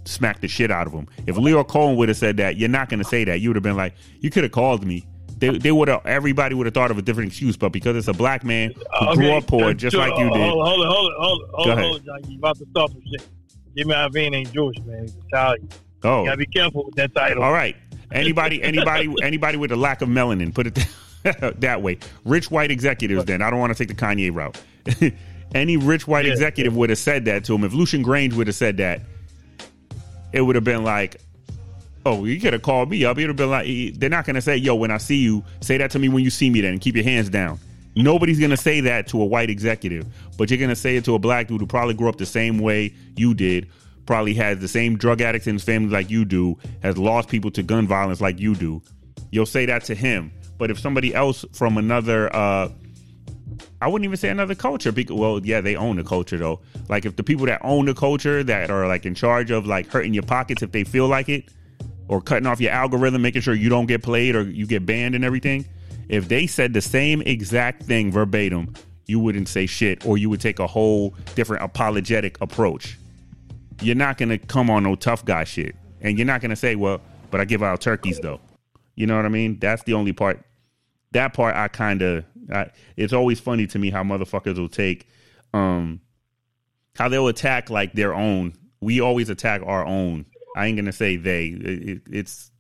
smack 0.04 0.42
the 0.42 0.50
shit 0.50 0.70
out 0.70 0.88
of 0.88 0.94
him. 0.94 1.08
If 1.26 1.38
Lyor 1.38 1.66
Cohen 1.66 1.96
would 1.96 2.10
have 2.10 2.18
said 2.18 2.36
that, 2.38 2.58
you're 2.58 2.68
not 2.68 2.90
gonna 2.90 3.06
say 3.06 3.24
that. 3.24 3.40
You 3.40 3.48
would 3.50 3.56
have 3.56 3.64
been 3.64 3.78
like, 3.78 3.94
you 4.20 4.30
could 4.30 4.44
have 4.44 4.52
called 4.52 4.86
me. 4.86 5.08
They, 5.38 5.58
they 5.58 5.72
would 5.72 5.88
have. 5.88 6.06
Everybody 6.06 6.54
would 6.54 6.66
have 6.66 6.74
thought 6.74 6.92
of 6.92 6.98
a 6.98 7.02
different 7.02 7.30
excuse, 7.30 7.56
but 7.56 7.70
because 7.70 7.96
it's 7.96 8.10
a 8.10 8.14
black 8.14 8.44
man 8.44 8.74
who 9.00 9.06
uh, 9.06 9.16
grew 9.16 9.32
up 9.32 9.48
poor, 9.48 9.74
just 9.74 9.96
like 9.96 10.12
you 10.18 10.30
did. 10.32 10.50
Hold 10.50 10.68
on, 10.68 10.68
hold 10.68 10.86
on, 10.86 10.88
hold 10.92 11.12
on, 11.12 11.16
hold 11.18 11.42
on, 11.42 11.50
hold 11.54 11.70
on, 11.70 11.78
hold 11.78 11.96
on, 11.96 12.06
John. 12.06 12.32
You 12.32 12.38
about 12.38 12.58
to 12.58 12.66
start 12.72 12.92
some 12.92 13.02
shit. 13.10 13.28
Jimmy 13.78 13.94
Iovine 13.94 14.36
ain't 14.36 14.54
Jewish, 14.54 14.78
man. 14.86 15.04
He's 15.04 15.16
Italian. 15.28 15.70
Oh, 16.04 16.20
You 16.22 16.26
gotta 16.26 16.38
be 16.38 16.46
careful 16.46 16.86
with 16.86 16.96
that 16.96 17.16
title. 17.16 17.42
All 17.42 17.54
right. 17.54 17.78
Anybody, 18.12 18.62
anybody, 18.62 19.14
anybody 19.24 19.58
with 19.58 19.72
a 19.72 19.78
lack 19.78 20.02
of 20.02 20.10
melanin, 20.10 20.54
put 20.54 20.68
it 20.68 20.88
that 21.62 21.82
way. 21.82 22.00
Rich 22.26 22.52
white 22.52 22.70
executives. 22.70 23.24
Then 23.24 23.42
I 23.42 23.50
don't 23.50 23.60
want 23.60 23.76
to 23.76 23.78
take 23.78 23.88
the 23.88 24.06
Kanye 24.06 24.34
route. 24.34 24.62
Any 25.54 25.78
rich 25.78 26.08
white 26.08 26.26
Yeah. 26.26 26.32
executive 26.34 26.76
would 26.76 26.90
have 26.90 27.00
said 27.00 27.26
that 27.26 27.44
to 27.46 27.56
him. 27.56 27.64
If 27.64 27.74
Lucian 27.74 28.04
Grainge 28.04 28.34
would 28.34 28.48
have 28.48 28.56
said 28.56 28.78
that, 28.78 29.02
it 30.34 30.42
would 30.42 30.56
have 30.56 30.64
been 30.66 30.84
like, 30.84 31.22
"Oh, 32.06 32.26
you 32.26 32.40
could 32.40 32.54
have 32.54 32.62
called 32.62 32.90
me 32.90 33.06
up." 33.06 33.18
It 33.18 33.22
would 33.22 33.28
have 33.30 33.36
been 33.38 33.50
like, 33.50 33.94
they're 34.00 34.10
not 34.10 34.26
going 34.26 34.36
to 34.36 34.42
say, 34.42 34.58
"Yo, 34.58 34.76
when 34.76 34.92
I 34.92 34.98
see 34.98 35.18
you, 35.18 35.44
say 35.62 35.78
that 35.78 35.92
to 35.92 36.00
me 36.00 36.10
when 36.10 36.24
you 36.24 36.30
see 36.30 36.50
me." 36.50 36.62
Then 36.62 36.78
keep 36.80 36.96
your 36.96 37.06
hands 37.06 37.30
down. 37.30 37.60
Nobody's 37.96 38.40
going 38.40 38.52
to 38.52 38.58
say 38.58 38.82
that 38.82 39.08
to 39.08 39.22
a 39.22 39.26
white 39.26 39.50
executive, 39.50 40.06
but 40.38 40.50
you're 40.50 40.58
going 40.58 40.70
to 40.70 40.76
say 40.76 40.98
it 40.98 41.06
to 41.06 41.16
a 41.16 41.20
black 41.20 41.48
dude 41.48 41.62
who 41.62 41.68
probably 41.68 41.94
grew 41.94 42.10
up 42.10 42.18
the 42.18 42.26
same 42.26 42.60
way 42.60 42.94
you 43.16 43.34
did, 43.34 43.70
probably 44.06 44.34
has 44.34 44.60
the 44.60 44.68
same 44.68 44.98
drug 44.98 45.22
addicts 45.22 45.48
in 45.48 45.56
his 45.56 45.64
family 45.64 45.90
like 45.90 46.10
you 46.10 46.26
do, 46.26 46.58
has 46.84 46.98
lost 46.98 47.30
people 47.30 47.50
to 47.52 47.64
gun 47.64 47.88
violence 47.88 48.20
like 48.20 48.38
you 48.38 48.54
do. 48.54 48.82
You'll 49.32 49.46
say 49.46 49.66
that 49.68 49.86
to 49.86 49.96
him. 49.96 50.32
But 50.58 50.72
if 50.72 50.80
somebody 50.80 51.16
else 51.16 51.46
from 51.54 51.78
another, 51.78 52.34
uh, 52.36 52.68
I 53.86 53.88
wouldn't 53.88 54.06
even 54.06 54.18
say 54.18 54.30
another 54.30 54.56
culture. 54.56 54.92
Because, 54.92 55.16
well, 55.16 55.40
yeah, 55.46 55.62
they 55.62 55.76
own 55.76 55.98
the 55.98 56.04
culture 56.04 56.38
though. 56.38 56.60
Like 56.90 57.06
if 57.06 57.18
the 57.18 57.24
people 57.24 57.46
that 57.46 57.62
own 57.64 57.86
the 57.86 57.94
culture 57.94 58.44
that 58.44 58.72
are 58.72 58.88
like 58.88 59.06
in 59.06 59.14
charge 59.14 59.52
of 59.52 59.68
like 59.68 59.88
hurting 59.88 60.12
your 60.12 60.24
pockets 60.24 60.64
if 60.64 60.72
they 60.72 60.84
feel 60.84 61.08
like 61.08 61.30
it, 61.30 61.50
or 62.08 62.20
cutting 62.20 62.48
off 62.48 62.60
your 62.60 62.72
algorithm, 62.72 63.22
making 63.22 63.44
sure 63.44 63.54
you 63.54 63.70
don't 63.70 63.86
get 63.86 64.02
played 64.02 64.36
or 64.36 64.42
you 64.42 64.66
get 64.66 64.88
banned 64.88 65.14
and 65.14 65.24
everything. 65.24 65.66
If 66.10 66.28
they 66.30 66.48
said 66.48 66.74
the 66.74 66.82
same 66.82 67.22
exact 67.22 67.84
thing 67.84 68.12
verbatim, 68.12 68.74
you 69.06 69.20
wouldn't 69.20 69.50
say 69.50 69.68
shit, 69.68 70.04
or 70.04 70.18
you 70.18 70.32
would 70.32 70.42
take 70.42 70.58
a 70.58 70.66
whole 70.66 71.14
different 71.36 71.64
apologetic 71.64 72.42
approach. 72.42 72.98
You're 73.82 73.96
not 73.96 74.18
gonna 74.18 74.40
come 74.40 74.72
on 74.72 74.82
no 74.82 74.96
tough 74.96 75.24
guy 75.26 75.44
shit, 75.44 75.76
and 76.02 76.18
you're 76.18 76.26
not 76.26 76.42
gonna 76.42 76.56
say, 76.56 76.76
"Well, 76.76 77.02
but 77.30 77.40
I 77.40 77.46
give 77.46 77.62
out 77.62 77.82
turkeys 77.82 78.20
though." 78.20 78.40
You 78.96 79.06
know 79.06 79.16
what 79.16 79.26
I 79.26 79.30
mean? 79.30 79.60
That's 79.60 79.84
the 79.84 79.94
only 79.94 80.12
part. 80.12 80.44
That 81.16 81.34
part 81.34 81.56
I 81.56 81.68
kind 81.70 82.02
of. 82.02 82.26
It's 82.96 83.14
always 83.14 83.40
funny 83.40 83.68
to 83.68 83.80
me 83.80 83.90
how 83.90 84.04
motherfuckers 84.04 84.58
will 84.60 84.70
take, 84.70 85.08
um, 85.54 86.02
how 86.96 87.10
they'll 87.10 87.28
attack 87.30 87.70
like 87.70 87.94
their 87.94 88.14
own. 88.14 88.54
We 88.82 89.00
always 89.02 89.30
attack 89.30 89.62
our 89.66 89.86
own. 89.86 90.26
I 90.56 90.68
ain't 90.68 90.78
gonna 90.78 90.92
say 90.94 91.16
they. 91.16 91.48
It, 91.48 91.90
it- 91.90 92.02
it's 92.12 92.52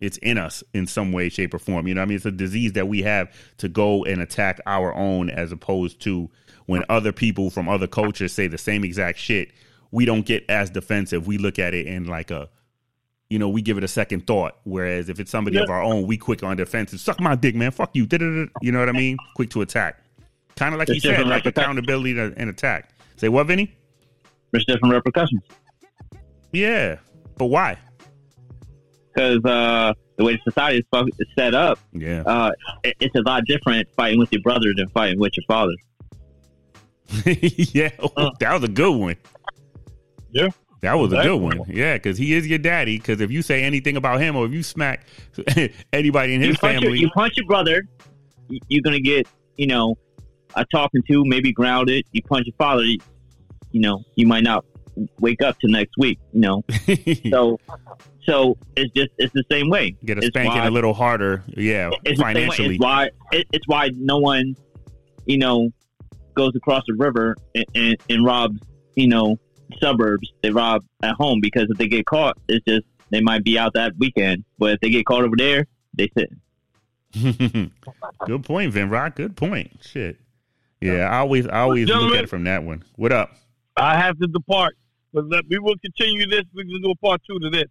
it's 0.00 0.16
in 0.18 0.38
us 0.38 0.62
in 0.74 0.86
some 0.86 1.10
way, 1.12 1.28
shape, 1.28 1.52
or 1.54 1.58
form. 1.58 1.88
You 1.88 1.94
know, 1.94 2.02
I 2.02 2.04
mean, 2.04 2.16
it's 2.16 2.24
a 2.26 2.30
disease 2.30 2.74
that 2.74 2.86
we 2.86 3.02
have 3.02 3.32
to 3.58 3.68
go 3.68 4.04
and 4.04 4.20
attack 4.20 4.60
our 4.66 4.94
own, 4.94 5.28
as 5.30 5.50
opposed 5.50 6.00
to 6.02 6.30
when 6.66 6.84
other 6.88 7.10
people 7.12 7.50
from 7.50 7.68
other 7.68 7.86
cultures 7.88 8.32
say 8.32 8.46
the 8.46 8.58
same 8.58 8.84
exact 8.84 9.18
shit. 9.18 9.50
We 9.90 10.04
don't 10.04 10.24
get 10.26 10.44
as 10.48 10.70
defensive. 10.70 11.26
We 11.26 11.38
look 11.38 11.58
at 11.58 11.74
it 11.74 11.86
in 11.86 12.06
like 12.06 12.30
a, 12.30 12.48
you 13.30 13.38
know, 13.38 13.48
we 13.48 13.62
give 13.62 13.76
it 13.78 13.84
a 13.84 13.88
second 13.88 14.26
thought. 14.26 14.56
Whereas 14.64 15.08
if 15.08 15.20
it's 15.20 15.30
somebody 15.30 15.58
of 15.58 15.68
our 15.70 15.82
own, 15.82 16.06
we 16.06 16.16
quick 16.16 16.42
on 16.42 16.56
defensive. 16.56 17.00
Suck 17.00 17.20
my 17.20 17.34
dick, 17.34 17.54
man. 17.54 17.70
Fuck 17.70 17.90
you. 17.94 18.06
You 18.62 18.72
know 18.72 18.80
what 18.80 18.88
I 18.88 18.92
mean? 18.92 19.16
Quick 19.34 19.50
to 19.50 19.62
attack. 19.62 20.02
Kind 20.56 20.74
of 20.74 20.78
like 20.78 20.88
There's 20.88 21.04
you 21.04 21.10
said, 21.14 21.26
like 21.26 21.46
accountability 21.46 22.14
to, 22.14 22.32
and 22.36 22.50
attack. 22.50 22.90
Say 23.16 23.28
what, 23.28 23.46
Vinny? 23.46 23.74
There's 24.50 24.64
different 24.64 24.94
repercussions 24.94 25.42
Yeah, 26.52 26.96
but 27.36 27.46
why? 27.46 27.76
because 29.18 29.44
uh, 29.44 29.92
the 30.16 30.24
way 30.24 30.40
society 30.44 30.78
is, 30.92 31.26
set 31.36 31.54
up, 31.54 31.78
Yeah. 31.92 32.22
uh, 32.24 32.52
it, 32.84 32.96
it's 33.00 33.14
a 33.16 33.22
lot 33.22 33.44
different 33.46 33.88
fighting 33.96 34.18
with 34.18 34.32
your 34.32 34.42
brother 34.42 34.72
than 34.76 34.88
fighting 34.90 35.18
with 35.18 35.36
your 35.36 35.44
father. 35.48 35.72
yeah, 37.24 37.90
that 38.38 38.52
was 38.52 38.62
a 38.62 38.68
good 38.68 38.96
one. 38.96 39.16
Yeah. 40.30 40.48
That 40.80 40.94
was 40.94 41.12
a 41.12 41.22
good 41.22 41.36
one. 41.40 41.62
Yeah, 41.68 41.94
because 41.94 42.18
he 42.18 42.34
is 42.34 42.46
your 42.46 42.58
daddy. 42.58 42.98
Because 42.98 43.20
if 43.20 43.30
you 43.30 43.42
say 43.42 43.62
anything 43.64 43.96
about 43.96 44.20
him 44.20 44.36
or 44.36 44.46
if 44.46 44.52
you 44.52 44.62
smack 44.62 45.06
anybody 45.92 46.34
in 46.34 46.40
You 46.40 46.48
his 46.48 46.62
your, 46.62 46.72
family, 46.72 46.98
you 46.98 47.10
punch 47.10 47.36
your 47.36 47.46
brother, 47.46 47.82
you're 48.68 48.82
gonna 48.82 49.00
get 49.00 49.26
you 49.56 49.66
know 49.66 49.96
a 50.54 50.64
talking 50.66 51.02
to, 51.08 51.24
maybe 51.24 51.52
grounded. 51.52 52.04
You 52.12 52.22
punch 52.22 52.46
your 52.46 52.54
father, 52.56 52.82
you, 52.84 52.98
you 53.72 53.80
know 53.80 54.02
you 54.14 54.26
might 54.26 54.44
not 54.44 54.64
wake 55.20 55.42
up 55.42 55.58
till 55.60 55.70
next 55.70 55.92
week. 55.98 56.18
You 56.32 56.40
know, 56.40 56.64
so 57.30 57.58
so 58.22 58.56
it's 58.76 58.92
just 58.94 59.10
it's 59.18 59.32
the 59.32 59.44
same 59.50 59.68
way. 59.70 59.96
get 60.04 60.18
a 60.18 60.20
It's 60.20 60.28
spanking 60.28 60.60
why- 60.60 60.66
a 60.66 60.70
little 60.70 60.94
harder. 60.94 61.42
Yeah, 61.48 61.90
it's 62.04 62.18
the 62.20 62.24
same 62.24 62.34
way. 62.34 62.34
financially. 62.34 62.74
It's 62.76 62.82
why 62.82 63.10
it, 63.32 63.46
it's 63.52 63.66
why 63.66 63.90
no 63.96 64.18
one, 64.18 64.54
you 65.26 65.38
know, 65.38 65.70
goes 66.34 66.54
across 66.54 66.84
the 66.86 66.94
river 66.94 67.36
and, 67.54 67.64
and, 67.74 67.96
and 68.08 68.24
robs, 68.24 68.60
you 68.94 69.08
know, 69.08 69.38
suburbs. 69.80 70.32
They 70.42 70.50
rob 70.50 70.84
at 71.02 71.14
home 71.14 71.40
because 71.40 71.66
if 71.70 71.78
they 71.78 71.88
get 71.88 72.06
caught, 72.06 72.36
it's 72.48 72.64
just 72.66 72.84
they 73.10 73.20
might 73.20 73.44
be 73.44 73.58
out 73.58 73.72
that 73.74 73.92
weekend. 73.98 74.44
But 74.58 74.72
if 74.74 74.80
they 74.80 74.90
get 74.90 75.06
caught 75.06 75.24
over 75.24 75.36
there, 75.36 75.66
they 75.94 76.10
sit. 76.16 76.30
good 78.26 78.44
point, 78.44 78.72
Vin 78.72 78.90
Rock. 78.90 79.16
Good 79.16 79.36
point. 79.36 79.70
Shit. 79.82 80.18
Yeah, 80.80 81.08
I 81.10 81.18
always 81.18 81.46
I 81.46 81.60
always 81.60 81.88
look 81.88 82.14
at 82.14 82.24
it 82.24 82.30
from 82.30 82.44
that 82.44 82.62
one. 82.62 82.84
What 82.96 83.12
up? 83.12 83.32
I 83.76 83.96
have 83.96 84.18
to 84.18 84.26
depart, 84.28 84.76
but 85.12 85.24
let, 85.28 85.44
we 85.48 85.58
will 85.58 85.76
continue 85.78 86.26
this. 86.28 86.42
We 86.54 86.64
can 86.64 86.80
do 86.82 86.90
a 86.90 86.96
part 86.96 87.20
two 87.28 87.38
to 87.38 87.50
this. 87.50 87.64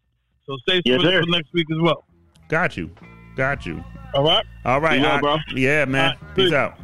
So 0.45 0.56
stay 0.68 0.82
Yes, 0.86 1.02
tuned 1.02 1.04
sir. 1.04 1.22
for 1.24 1.30
next 1.30 1.54
week 1.54 1.68
as 1.72 1.78
well. 1.82 2.06
Got 2.50 2.78
you. 2.78 2.89
Got 3.36 3.66
you. 3.66 3.84
All 4.14 4.24
right. 4.24 4.45
All 4.66 4.80
right, 4.82 4.98
Be 4.98 5.04
well, 5.04 5.18
I- 5.18 5.20
bro. 5.22 5.38
Yeah, 5.56 5.86
man. 5.86 6.02
All 6.04 6.10
right, 6.10 6.36
Peace 6.36 6.45
peace. 6.45 6.54
out. 6.54 6.80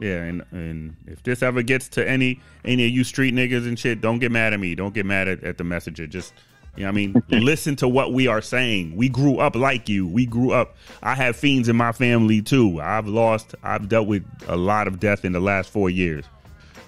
Yeah, 0.00 0.22
and 0.22 0.44
and 0.50 0.96
if 1.06 1.22
this 1.22 1.42
ever 1.42 1.62
gets 1.62 1.88
to 1.90 2.08
any 2.08 2.40
any 2.64 2.86
of 2.86 2.90
you 2.90 3.04
street 3.04 3.34
niggas 3.34 3.66
and 3.66 3.78
shit, 3.78 4.00
don't 4.00 4.18
get 4.18 4.32
mad 4.32 4.52
at 4.52 4.60
me. 4.60 4.74
Don't 4.74 4.94
get 4.94 5.06
mad 5.06 5.28
at, 5.28 5.44
at 5.44 5.58
the 5.58 5.64
messenger. 5.64 6.06
Just 6.06 6.34
you 6.76 6.82
know 6.82 6.88
what 6.88 6.92
I 6.92 6.94
mean? 6.94 7.22
Listen 7.44 7.76
to 7.76 7.88
what 7.88 8.12
we 8.12 8.26
are 8.26 8.40
saying. 8.40 8.96
We 8.96 9.08
grew 9.08 9.38
up 9.38 9.54
like 9.54 9.88
you. 9.88 10.06
We 10.06 10.26
grew 10.26 10.52
up. 10.52 10.76
I 11.02 11.14
have 11.14 11.36
fiends 11.36 11.68
in 11.68 11.76
my 11.76 11.92
family 11.92 12.40
too. 12.40 12.80
I've 12.80 13.06
lost, 13.06 13.54
I've 13.62 13.88
dealt 13.88 14.06
with 14.06 14.24
a 14.48 14.56
lot 14.56 14.86
of 14.86 14.98
death 14.98 15.24
in 15.24 15.32
the 15.32 15.40
last 15.40 15.70
four 15.70 15.90
years. 15.90 16.24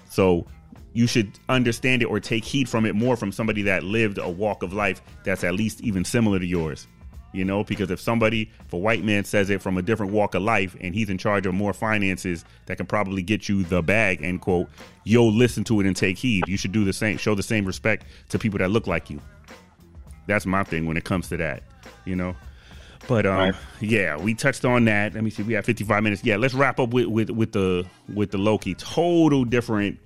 So 0.09 0.47
you 0.93 1.07
should 1.07 1.37
understand 1.49 2.01
it 2.01 2.05
or 2.05 2.19
take 2.19 2.45
heed 2.45 2.67
from 2.67 2.85
it 2.85 2.95
more 2.95 3.15
from 3.15 3.31
somebody 3.31 3.61
that 3.63 3.83
lived 3.83 4.17
a 4.17 4.29
walk 4.29 4.63
of 4.63 4.73
life 4.73 5.01
that's 5.23 5.43
at 5.43 5.53
least 5.53 5.81
even 5.81 6.03
similar 6.03 6.39
to 6.39 6.45
yours. 6.45 6.87
You 7.35 7.43
know, 7.45 7.63
because 7.63 7.91
if 7.91 7.99
somebody, 7.99 8.49
if 8.65 8.71
a 8.73 8.77
white 8.77 9.03
man 9.03 9.25
says 9.25 9.49
it 9.49 9.61
from 9.61 9.77
a 9.77 9.81
different 9.81 10.11
walk 10.13 10.33
of 10.35 10.41
life 10.41 10.75
and 10.79 10.95
he's 10.95 11.09
in 11.09 11.17
charge 11.17 11.45
of 11.45 11.53
more 11.53 11.73
finances 11.73 12.45
that 12.67 12.77
can 12.77 12.85
probably 12.85 13.21
get 13.21 13.49
you 13.49 13.63
the 13.63 13.81
bag, 13.83 14.23
end 14.23 14.41
quote, 14.41 14.69
you'll 15.03 15.33
listen 15.33 15.63
to 15.65 15.79
it 15.81 15.85
and 15.85 15.95
take 15.95 16.17
heed. 16.17 16.47
You 16.47 16.57
should 16.57 16.71
do 16.71 16.85
the 16.85 16.93
same, 16.93 17.17
show 17.17 17.35
the 17.35 17.43
same 17.43 17.65
respect 17.65 18.05
to 18.29 18.39
people 18.39 18.59
that 18.59 18.69
look 18.71 18.87
like 18.87 19.09
you. 19.09 19.19
That's 20.27 20.45
my 20.45 20.63
thing 20.63 20.85
when 20.85 20.97
it 20.97 21.03
comes 21.03 21.27
to 21.29 21.37
that, 21.37 21.63
you 22.05 22.15
know. 22.15 22.35
But 23.07 23.25
um, 23.27 23.37
Right. 23.37 23.55
yeah, 23.81 24.17
we 24.17 24.33
touched 24.33 24.65
on 24.65 24.85
that. 24.85 25.13
Let 25.13 25.23
me 25.23 25.29
see, 25.29 25.43
we 25.43 25.53
have 25.53 25.65
55 25.65 26.01
minutes. 26.01 26.23
Yeah, 26.23 26.37
let's 26.37 26.53
wrap 26.55 26.79
up 26.79 26.89
with 26.89 27.05
with, 27.07 27.29
with 27.29 27.51
the 27.51 27.85
with 28.13 28.31
the 28.31 28.37
Loki. 28.39 28.73
Total 28.75 29.45
different 29.45 29.99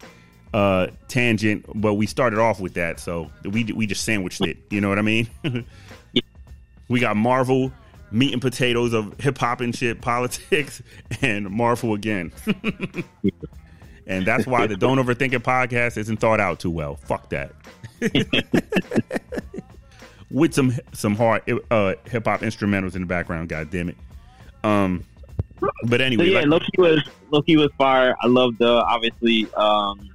uh 0.54 0.88
tangent, 1.08 1.64
but 1.76 1.94
we 1.94 2.08
started 2.08 2.40
off 2.40 2.60
with 2.60 2.74
that, 2.74 3.00
so 3.00 3.30
we 3.46 3.64
we 3.66 3.86
just 3.86 4.04
sandwiched 4.04 4.42
it. 4.42 4.58
You 4.70 4.82
know 4.82 4.90
what 4.90 4.98
I 5.00 5.04
mean? 5.04 5.30
we 6.90 7.00
got 7.00 7.16
Marvel, 7.16 7.72
meat 8.12 8.34
and 8.34 8.42
potatoes 8.42 8.94
of 8.94 9.18
hip 9.20 9.38
hop 9.38 9.62
and 9.62 9.74
shit, 9.76 10.02
politics, 10.10 10.82
and 11.22 11.50
Marvel 11.50 11.94
again. 11.94 12.34
and 14.08 14.26
that's 14.26 14.46
why 14.46 14.68
the 14.68 14.76
Don't 14.76 14.98
Overthink 14.98 15.34
It 15.34 15.44
podcast 15.44 15.98
isn't 15.98 16.18
thought 16.18 16.40
out 16.42 16.60
too 16.60 16.72
well. 16.72 16.96
Fuck 16.98 17.30
that. 17.30 17.54
With 20.32 20.54
some 20.54 20.74
some 20.94 21.16
hard 21.16 21.42
uh, 21.72 21.96
hip 22.06 22.26
hop 22.26 22.42
instrumentals 22.42 22.96
in 22.96 23.02
the 23.02 23.08
background. 23.08 23.50
God 23.50 23.72
damn 23.72 23.90
it. 23.90 23.98
Um, 24.64 25.04
but 25.86 26.00
So 26.00 26.06
anyway, 26.06 26.30
yeah, 26.30 26.40
like- 26.42 26.48
Loki 26.48 26.72
was 26.78 27.10
Loki 27.32 27.58
was 27.58 27.70
fire. 27.78 28.16
I 28.22 28.28
loved 28.28 28.60
the 28.60 28.70
obviously 28.70 29.52
um, 29.56 30.10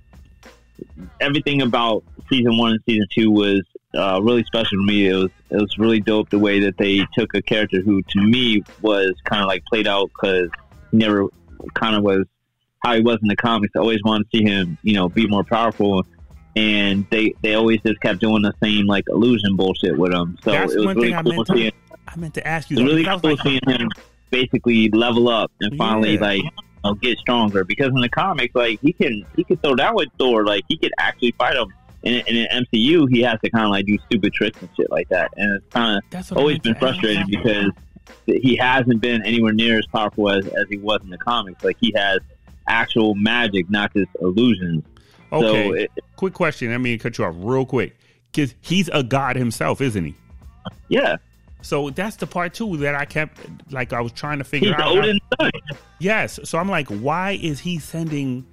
everything 1.20 1.62
about 1.62 2.04
season 2.30 2.56
one 2.56 2.72
and 2.72 2.80
season 2.86 3.06
two 3.12 3.30
was 3.30 3.62
uh, 3.96 4.20
really 4.22 4.44
special 4.44 4.78
to 4.78 4.84
me. 4.84 5.08
It 5.08 5.14
was 5.14 5.30
it 5.50 5.56
was 5.60 5.78
really 5.78 6.00
dope 6.00 6.30
the 6.30 6.38
way 6.38 6.60
that 6.60 6.76
they 6.78 7.06
took 7.16 7.34
a 7.34 7.42
character 7.42 7.80
who 7.80 8.02
to 8.02 8.20
me 8.20 8.62
was 8.82 9.12
kind 9.24 9.42
of 9.42 9.48
like 9.48 9.64
played 9.66 9.86
out 9.86 10.08
because 10.08 10.48
he 10.90 10.96
never 10.98 11.26
kind 11.74 11.96
of 11.96 12.02
was 12.02 12.26
how 12.84 12.94
he 12.94 13.00
was 13.00 13.18
in 13.22 13.28
the 13.28 13.36
comics. 13.36 13.72
I 13.76 13.78
always 13.80 14.02
wanted 14.04 14.30
to 14.30 14.38
see 14.38 14.44
him, 14.44 14.76
you 14.82 14.94
know, 14.94 15.08
be 15.08 15.26
more 15.26 15.44
powerful. 15.44 16.04
And 16.56 17.04
they, 17.10 17.34
they 17.42 17.54
always 17.54 17.80
just 17.80 18.00
kept 18.00 18.20
doing 18.20 18.42
the 18.42 18.52
same 18.62 18.86
like 18.86 19.04
illusion 19.08 19.56
bullshit 19.56 19.98
with 19.98 20.12
him. 20.14 20.38
So 20.44 20.52
That's 20.52 20.72
it 20.72 20.76
was 20.78 20.86
one 20.86 20.96
really 20.96 21.08
thing 21.08 21.16
I 21.16 21.22
cool 21.22 21.32
meant 21.34 21.46
to- 21.48 21.54
seeing 21.56 21.72
I 22.06 22.16
meant 22.16 22.34
to 22.34 22.46
ask 22.46 22.70
you. 22.70 22.76
it's 22.76 22.82
that, 22.82 22.86
really 22.94 23.04
was 23.04 23.20
cool 23.22 23.30
like, 23.30 23.40
seeing 23.42 23.60
him 23.66 23.88
basically 24.30 24.88
level 24.90 25.28
up 25.28 25.50
and 25.60 25.76
finally 25.76 26.14
Yeah. 26.14 26.20
like 26.20 26.42
you 26.44 26.50
know, 26.84 26.94
get 26.94 27.18
stronger 27.18 27.64
because 27.64 27.88
in 27.88 28.00
the 28.00 28.08
comics 28.08 28.54
like 28.54 28.80
he 28.82 28.92
can 28.92 29.24
he 29.36 29.42
can 29.44 29.56
throw 29.58 29.74
down 29.74 29.94
with 29.96 30.08
Thor 30.18 30.44
like 30.44 30.62
he 30.68 30.76
could 30.76 30.92
actually 30.98 31.32
fight 31.38 31.56
him 31.56 31.72
in, 32.04 32.14
in 32.26 32.46
an 32.46 32.64
MCU 32.64 33.06
he 33.10 33.22
has 33.22 33.38
to 33.42 33.50
kind 33.50 33.64
of 33.64 33.70
like 33.70 33.86
do 33.86 33.98
stupid 34.06 34.32
tricks 34.32 34.60
and 34.60 34.70
shit 34.76 34.90
like 34.90 35.08
that 35.08 35.32
and 35.36 35.56
it's 35.56 35.72
kind 35.72 36.00
of 36.12 36.36
always 36.36 36.58
been 36.58 36.74
frustrating 36.76 37.24
because 37.28 37.70
he 38.26 38.56
hasn't 38.56 39.00
been 39.00 39.24
anywhere 39.24 39.52
near 39.52 39.78
as 39.78 39.86
powerful 39.86 40.30
as, 40.30 40.46
as 40.46 40.66
he 40.68 40.76
was 40.76 41.00
in 41.02 41.10
the 41.10 41.18
comics 41.18 41.64
like 41.64 41.76
he 41.80 41.92
has 41.96 42.20
actual 42.68 43.14
magic 43.14 43.68
not 43.68 43.92
just 43.92 44.10
illusions 44.20 44.84
okay. 45.32 45.68
so 45.68 45.74
it, 45.74 45.90
quick 46.16 46.34
question. 46.34 46.72
I 46.72 46.78
mean, 46.78 46.98
cut 46.98 47.18
you 47.18 47.24
off 47.24 47.34
real 47.38 47.66
quick 47.66 47.96
because 48.32 48.54
he's 48.60 48.88
a 48.92 49.02
god 49.02 49.36
himself, 49.36 49.80
isn't 49.80 50.04
he? 50.04 50.14
yeah 50.88 51.16
So 51.62 51.90
that's 51.90 52.16
the 52.16 52.26
part 52.26 52.54
too 52.54 52.76
that 52.78 52.94
I 52.94 53.04
kept 53.04 53.38
like 53.70 53.92
I 53.92 54.00
was 54.00 54.12
trying 54.12 54.38
to 54.38 54.44
figure 54.44 54.70
he's 54.70 54.80
out. 54.80 54.96
Odin's 54.96 55.20
son 55.38 55.50
Yes. 55.98 56.40
So 56.44 56.58
I'm 56.58 56.68
like, 56.68 56.88
why 56.88 57.32
is 57.42 57.60
he 57.60 57.78
sending 57.78 58.46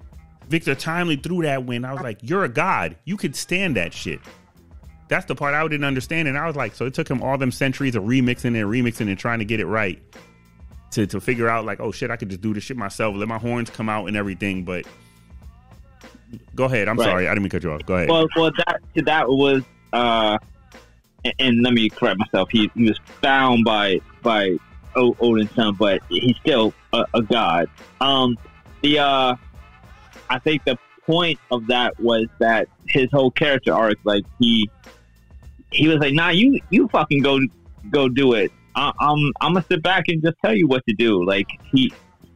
Victor 0.52 0.76
Timely 0.76 1.16
through 1.16 1.44
that 1.44 1.66
when 1.66 1.86
I 1.86 1.94
was 1.94 2.02
like, 2.02 2.20
you're 2.22 2.44
a 2.44 2.50
god. 2.50 2.98
You 3.06 3.18
could 3.18 3.36
stand 3.36 3.76
that 3.78 3.94
shit. 3.94 4.20
That's 5.08 5.26
the 5.26 5.34
part 5.36 5.54
I 5.54 5.64
didn't 5.64 5.84
understand. 5.86 6.28
And 6.28 6.38
I 6.38 6.46
was 6.46 6.56
like, 6.56 6.76
so 6.76 6.86
it 6.86 6.94
took 6.94 7.10
him 7.10 7.24
all 7.24 7.38
them 7.38 7.52
centuries 7.52 7.96
of 7.96 8.04
remixing 8.04 8.46
and 8.60 8.70
remixing 8.70 9.08
and 9.10 9.18
trying 9.18 9.40
to 9.40 9.46
get 9.46 9.60
it 9.60 9.66
right 9.66 10.02
to, 10.92 11.08
to 11.08 11.20
figure 11.22 11.48
out 11.50 11.66
like, 11.66 11.80
oh 11.80 11.92
shit, 11.92 12.12
I 12.12 12.18
could 12.18 12.30
just 12.30 12.42
do 12.42 12.54
this 12.54 12.64
shit 12.64 12.78
myself, 12.78 13.16
let 13.16 13.28
my 13.28 13.38
horns 13.38 13.70
come 13.70 13.90
out 13.90 14.08
and 14.08 14.16
everything. 14.18 14.64
But 14.64 14.86
go 16.56 16.66
ahead. 16.66 16.88
I'm 16.88 16.98
Right. 16.98 17.06
sorry. 17.06 17.28
I 17.28 17.32
didn't 17.32 17.44
mean 17.44 17.50
to 17.50 17.56
cut 17.58 17.64
you 17.64 17.72
off. 17.72 17.86
Go 17.86 17.96
ahead. 17.96 18.10
Well, 18.10 18.28
well, 18.36 18.52
that 18.68 18.82
that 19.06 19.28
was, 19.30 19.64
uh, 19.94 20.38
and, 21.26 21.34
and 21.40 21.62
let 21.64 21.74
me 21.74 21.90
correct 21.90 22.20
myself. 22.20 22.50
He 22.52 22.70
he 22.76 22.84
was 22.86 23.00
found 23.22 23.64
by 23.66 24.00
by 24.22 24.58
o- 24.96 25.16
Odin's 25.20 25.54
son, 25.56 25.76
but 25.78 26.02
he's 26.10 26.36
still 26.38 26.74
a, 26.94 27.06
a 27.14 27.22
god. 27.22 27.70
Um, 28.00 28.38
the 28.82 29.00
uh, 29.00 29.36
I 30.32 30.40
think 30.40 30.62
the 30.66 30.78
point 31.06 31.38
of 31.52 31.68
that 31.68 31.94
was 32.00 32.26
that 32.40 32.68
his 32.88 33.08
whole 33.12 33.32
character 33.32 33.74
arc, 33.74 33.96
like 34.06 34.24
he 34.40 34.70
he 35.72 35.88
was 35.88 35.98
like, 35.98 36.14
"Nah, 36.14 36.30
you 36.30 36.60
you 36.70 36.88
fucking 36.92 37.22
go 37.22 37.40
go 37.92 38.08
do 38.10 38.34
it. 38.34 38.52
I, 38.76 38.92
I'm 39.00 39.18
I'm 39.42 39.54
gonna 39.54 39.66
sit 39.72 39.84
back 39.84 40.06
and 40.08 40.24
just 40.24 40.36
tell 40.44 40.56
you 40.56 40.68
what 40.68 40.84
to 40.88 40.96
do." 40.96 41.26
Like 41.26 41.48
he 41.72 41.94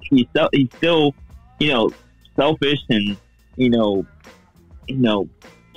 he's 0.10 0.26
still, 0.36 0.50
he's 0.52 0.70
still 0.78 1.14
you 1.60 1.70
know 1.72 1.92
selfish 2.40 2.80
and 2.90 3.18
you 3.56 3.70
know 3.70 4.04
you 4.88 4.98
know 5.00 5.28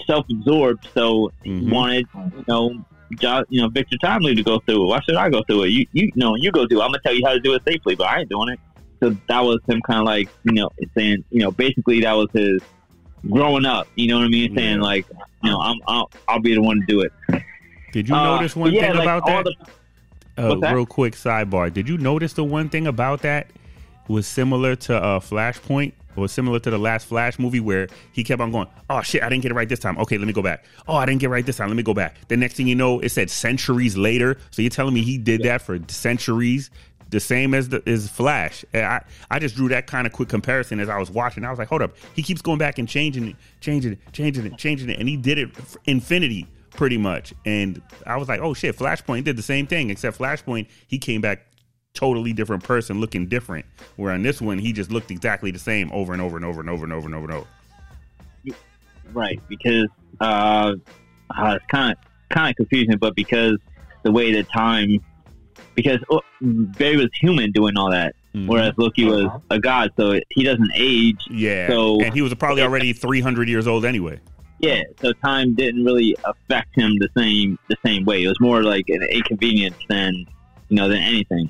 self-absorbed. 0.06 0.80
So 0.96 1.30
Mhm. 1.46 1.60
he 1.60 1.72
wanted 1.72 2.06
you 2.14 2.44
know 2.48 2.72
jo- 3.20 3.44
you 3.48 3.60
know 3.62 3.68
Victor 3.68 3.96
Timely 4.02 4.34
to 4.34 4.42
go 4.42 4.60
through 4.66 4.84
it. 4.84 4.88
Why 4.88 5.00
should 5.08 5.16
I 5.16 5.28
go 5.30 5.42
through 5.48 5.64
it? 5.64 5.68
You 5.68 5.86
you 5.92 6.10
know 6.16 6.34
you 6.36 6.50
go 6.50 6.66
do. 6.66 6.80
it. 6.80 6.82
I'm 6.82 6.88
gonna 6.88 7.00
tell 7.04 7.14
you 7.14 7.22
how 7.24 7.32
to 7.32 7.40
do 7.40 7.54
it 7.54 7.62
safely, 7.68 7.94
but 7.96 8.08
I 8.08 8.20
ain't 8.20 8.28
doing 8.30 8.48
it. 8.50 8.60
So 9.00 9.16
that 9.28 9.40
was 9.40 9.60
him 9.68 9.80
kind 9.82 10.00
of 10.00 10.06
like 10.06 10.28
you 10.44 10.52
know 10.52 10.70
saying 10.96 11.24
you 11.30 11.40
know 11.40 11.50
basically 11.50 12.00
that 12.00 12.12
was 12.12 12.28
his 12.32 12.60
growing 13.30 13.64
up. 13.64 13.86
You 13.94 14.08
know 14.08 14.18
what 14.18 14.24
I 14.26 14.28
mean? 14.28 14.54
Saying 14.56 14.80
like 14.80 15.06
you 15.42 15.50
know 15.50 15.60
I'm 15.60 15.76
I'll, 15.86 16.10
I'll 16.28 16.40
be 16.40 16.54
the 16.54 16.62
one 16.62 16.80
to 16.80 16.86
do 16.86 17.00
it. 17.02 17.12
Did 17.92 18.08
you 18.08 18.14
Uh, 18.14 18.36
notice 18.36 18.54
one 18.56 18.72
yeah, 18.72 18.88
thing 18.88 18.96
like, 18.96 19.02
about 19.04 19.26
that? 19.26 19.44
the- 19.44 20.42
uh, 20.42 20.54
that? 20.60 20.72
real 20.74 20.86
quick 20.86 21.14
sidebar. 21.14 21.72
Did 21.72 21.88
you 21.88 21.98
notice 21.98 22.32
the 22.34 22.44
one 22.44 22.68
thing 22.68 22.86
about 22.86 23.22
that 23.22 23.48
was 24.06 24.24
similar 24.26 24.76
to 24.76 24.96
uh, 24.96 25.18
Flashpoint? 25.20 25.92
was 26.16 26.32
similar 26.32 26.58
to 26.58 26.68
the 26.68 26.78
last 26.78 27.06
Flash 27.06 27.38
movie 27.38 27.60
where 27.60 27.86
he 28.10 28.24
kept 28.24 28.40
on 28.42 28.50
going, 28.50 28.66
"Oh 28.90 29.02
shit, 29.02 29.22
I 29.22 29.28
didn't 29.28 29.42
get 29.42 29.52
it 29.52 29.54
right 29.54 29.68
this 29.68 29.78
time. 29.78 29.96
Okay, 29.98 30.18
let 30.18 30.26
me 30.26 30.32
go 30.32 30.42
back. 30.42 30.64
Oh, 30.88 30.96
I 30.96 31.06
didn't 31.06 31.20
get 31.20 31.28
it 31.28 31.30
right 31.30 31.46
this 31.46 31.58
time. 31.58 31.68
Let 31.68 31.76
me 31.76 31.84
go 31.84 31.94
back." 31.94 32.16
The 32.26 32.36
next 32.36 32.54
thing 32.54 32.66
you 32.66 32.74
know, 32.74 32.98
it 32.98 33.10
said 33.10 33.30
centuries 33.30 33.96
later. 33.96 34.36
So 34.50 34.60
you're 34.60 34.68
telling 34.70 34.94
me 34.94 35.02
he 35.02 35.16
did 35.16 35.44
that 35.44 35.62
for 35.62 35.78
centuries, 35.86 36.70
the 37.10 37.20
same 37.20 37.54
as 37.54 37.68
the 37.68 37.82
as 37.86 38.08
Flash. 38.08 38.64
I 38.74 39.00
I 39.30 39.38
just 39.38 39.56
drew 39.56 39.68
that 39.68 39.86
kind 39.86 40.06
of 40.06 40.12
quick 40.12 40.28
comparison 40.28 40.80
as 40.80 40.88
I 40.88 40.98
was 40.98 41.10
watching. 41.10 41.44
I 41.44 41.50
was 41.50 41.58
like, 41.58 41.68
hold 41.68 41.82
up, 41.82 41.96
he 42.14 42.22
keeps 42.22 42.42
going 42.42 42.58
back 42.58 42.78
and 42.78 42.88
changing 42.88 43.28
it, 43.28 43.36
changing 43.60 43.92
it, 43.92 43.98
changing 44.12 44.46
it, 44.46 44.56
changing 44.56 44.90
it, 44.90 44.98
and 44.98 45.08
he 45.08 45.16
did 45.16 45.38
it 45.38 45.50
infinity 45.86 46.46
pretty 46.70 46.98
much. 46.98 47.34
And 47.44 47.82
I 48.06 48.16
was 48.16 48.28
like, 48.28 48.40
oh 48.40 48.54
shit, 48.54 48.76
Flashpoint 48.76 49.24
did 49.24 49.36
the 49.36 49.42
same 49.42 49.66
thing, 49.66 49.90
except 49.90 50.18
Flashpoint 50.18 50.68
he 50.86 50.98
came 50.98 51.20
back 51.20 51.46
totally 51.94 52.32
different 52.32 52.62
person, 52.62 53.00
looking 53.00 53.26
different. 53.26 53.66
Where 53.96 54.12
on 54.12 54.22
this 54.22 54.40
one, 54.40 54.58
he 54.58 54.72
just 54.72 54.90
looked 54.90 55.10
exactly 55.10 55.50
the 55.50 55.58
same 55.58 55.90
over 55.92 56.12
and 56.12 56.22
over 56.22 56.36
and 56.36 56.44
over 56.44 56.60
and 56.60 56.70
over 56.70 56.84
and 56.84 56.92
over 56.92 57.06
and 57.06 57.14
over 57.14 57.24
and 57.24 57.34
over. 57.34 57.46
Right, 59.12 59.40
because 59.48 59.88
uh, 60.20 60.74
uh, 61.30 61.56
it's 61.56 61.66
kind 61.66 61.92
of 61.92 61.98
kind 62.28 62.50
of 62.50 62.56
confusing, 62.56 62.98
but 62.98 63.16
because 63.16 63.56
the 64.02 64.12
way 64.12 64.32
that 64.32 64.48
time, 64.50 65.00
because 65.74 65.98
oh, 66.10 66.20
Barry 66.40 66.96
was 66.96 67.08
human 67.20 67.52
doing 67.52 67.76
all 67.76 67.90
that, 67.90 68.14
Mhm. 68.34 68.46
whereas 68.46 68.72
Loki 68.76 69.04
was 69.04 69.26
a 69.50 69.58
god, 69.58 69.90
so 69.98 70.18
he 70.30 70.42
doesn't 70.44 70.70
age. 70.74 71.20
Yeah, 71.30 71.68
So- 71.68 72.00
and 72.00 72.12
he 72.14 72.22
was 72.22 72.34
probably 72.34 72.62
already 72.62 72.92
three 72.92 73.20
hundred 73.20 73.48
years 73.48 73.66
old 73.66 73.84
anyway. 73.84 74.18
Yeah, 74.60 74.82
so 75.00 75.12
time 75.24 75.54
didn't 75.54 75.84
really 75.84 76.16
affect 76.24 76.74
him 76.74 76.98
the 76.98 77.08
same 77.16 77.58
the 77.68 77.76
same 77.84 78.04
way. 78.04 78.24
It 78.24 78.28
was 78.28 78.40
more 78.40 78.62
like 78.64 78.84
an 78.88 79.02
inconvenience 79.04 79.76
than 79.88 80.14
you 80.68 80.76
know 80.76 80.88
than 80.88 80.98
anything. 80.98 81.48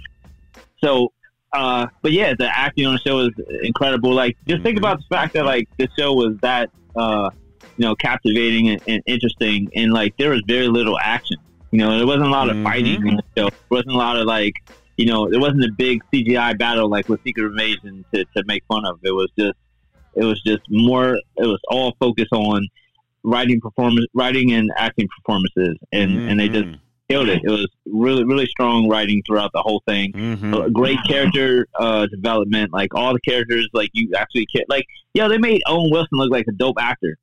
So, 0.85 1.13
uh, 1.53 1.87
but 2.03 2.13
yeah, 2.13 2.35
the 2.39 2.47
acting 2.57 2.87
on 2.87 2.93
the 2.95 3.01
show 3.01 3.21
is 3.21 3.31
incredible. 3.63 4.13
Like, 4.13 4.37
just 4.47 4.63
think 4.63 4.77
Mhm. 4.77 4.81
about 4.81 4.99
the 4.99 5.07
fact 5.09 5.33
that 5.35 5.47
like 5.47 5.69
the 5.79 5.89
show 5.99 6.13
was 6.13 6.37
that 6.43 6.71
uh, 6.97 7.31
you 7.79 7.87
know 7.87 7.95
captivating 7.95 8.69
and, 8.69 8.83
and 8.87 9.03
interesting, 9.07 9.71
and 9.75 9.93
like 9.93 10.15
there 10.19 10.31
was 10.31 10.43
very 10.47 10.69
little 10.69 10.99
action. 11.01 11.39
You 11.71 11.79
know, 11.79 11.97
there 11.99 12.07
wasn't 12.07 12.27
a 12.29 12.31
lot 12.31 12.49
of 12.51 12.57
Mhm. 12.57 12.65
fighting 12.65 13.07
in 13.09 13.17
the 13.17 13.23
show. 13.37 13.49
There 13.51 13.69
wasn't 13.71 13.93
a 13.95 13.99
lot 13.99 14.17
of 14.17 14.27
like 14.27 14.55
you 14.97 15.07
know, 15.07 15.31
there 15.31 15.39
wasn't 15.39 15.63
a 15.65 15.71
big 15.79 16.03
CGI 16.13 16.59
battle 16.59 16.89
like 16.91 17.09
with 17.09 17.23
Secret 17.23 17.47
Invasion 17.53 18.05
to, 18.13 18.25
to 18.37 18.43
make 18.47 18.65
fun 18.67 18.85
of. 18.85 18.99
It 19.05 19.13
was 19.13 19.31
just 19.39 19.55
it 20.17 20.25
was 20.25 20.41
just 20.43 20.63
more. 20.69 21.15
It 21.37 21.47
was 21.47 21.61
all 21.69 21.95
focused 22.01 22.33
on 22.33 22.67
writing 23.23 23.61
performance, 23.61 24.07
writing 24.15 24.53
and 24.53 24.71
acting 24.77 25.07
performances, 25.19 25.77
and 25.93 26.29
and 26.29 26.41
they 26.41 26.49
just 26.49 26.69
killed 27.09 27.29
it. 27.29 27.41
It 27.45 27.51
was 27.51 27.69
really 27.87 28.25
really 28.25 28.47
strong 28.47 28.89
writing 28.89 29.23
throughout 29.25 29.53
the 29.53 29.63
whole 29.63 29.83
thing. 29.87 30.13
Mm-hmm. 30.13 30.73
Great 30.73 30.99
character 31.07 31.69
uh, 31.79 32.07
development. 32.07 32.73
Like 32.73 32.93
all 32.95 33.13
the 33.13 33.21
characters, 33.21 33.69
like 33.73 33.91
you 33.93 34.11
actually 34.17 34.47
ca- 34.53 34.65
like. 34.69 34.85
Yeah, 35.15 35.29
they 35.29 35.39
made 35.39 35.63
Owen 35.67 35.91
Wilson 35.91 36.19
look 36.19 36.31
like 36.33 36.47
a 36.49 36.53
dope 36.53 36.77
actor. 36.81 37.17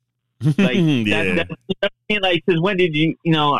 Like 0.57 0.75
yeah. 0.75 1.35
that, 1.35 1.47
that, 1.49 1.49
you 1.67 1.75
I 1.83 1.89
mean? 2.09 2.21
like 2.21 2.43
since 2.47 2.61
when 2.61 2.77
did 2.77 2.95
you 2.95 3.15
you 3.23 3.33
know? 3.33 3.59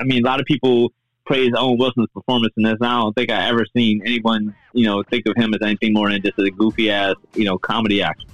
I, 0.00 0.04
mean, 0.04 0.24
a 0.24 0.26
lot 0.26 0.40
of 0.40 0.46
people 0.46 0.92
praise 1.30 1.52
Owen 1.56 1.78
Wilson's 1.78 2.08
performance 2.12 2.52
in 2.56 2.64
this. 2.64 2.76
And 2.80 2.88
I 2.88 3.00
don't 3.00 3.14
think 3.14 3.30
I 3.30 3.48
ever 3.48 3.64
seen 3.76 4.02
anyone 4.04 4.54
you 4.72 4.84
know 4.84 5.02
think 5.04 5.26
of 5.26 5.36
him 5.36 5.54
as 5.54 5.62
anything 5.62 5.92
more 5.92 6.10
than 6.10 6.20
just 6.22 6.38
a 6.38 6.50
goofy 6.50 6.90
ass 6.90 7.14
you 7.34 7.44
know 7.44 7.56
comedy 7.56 8.02
actor. 8.02 8.26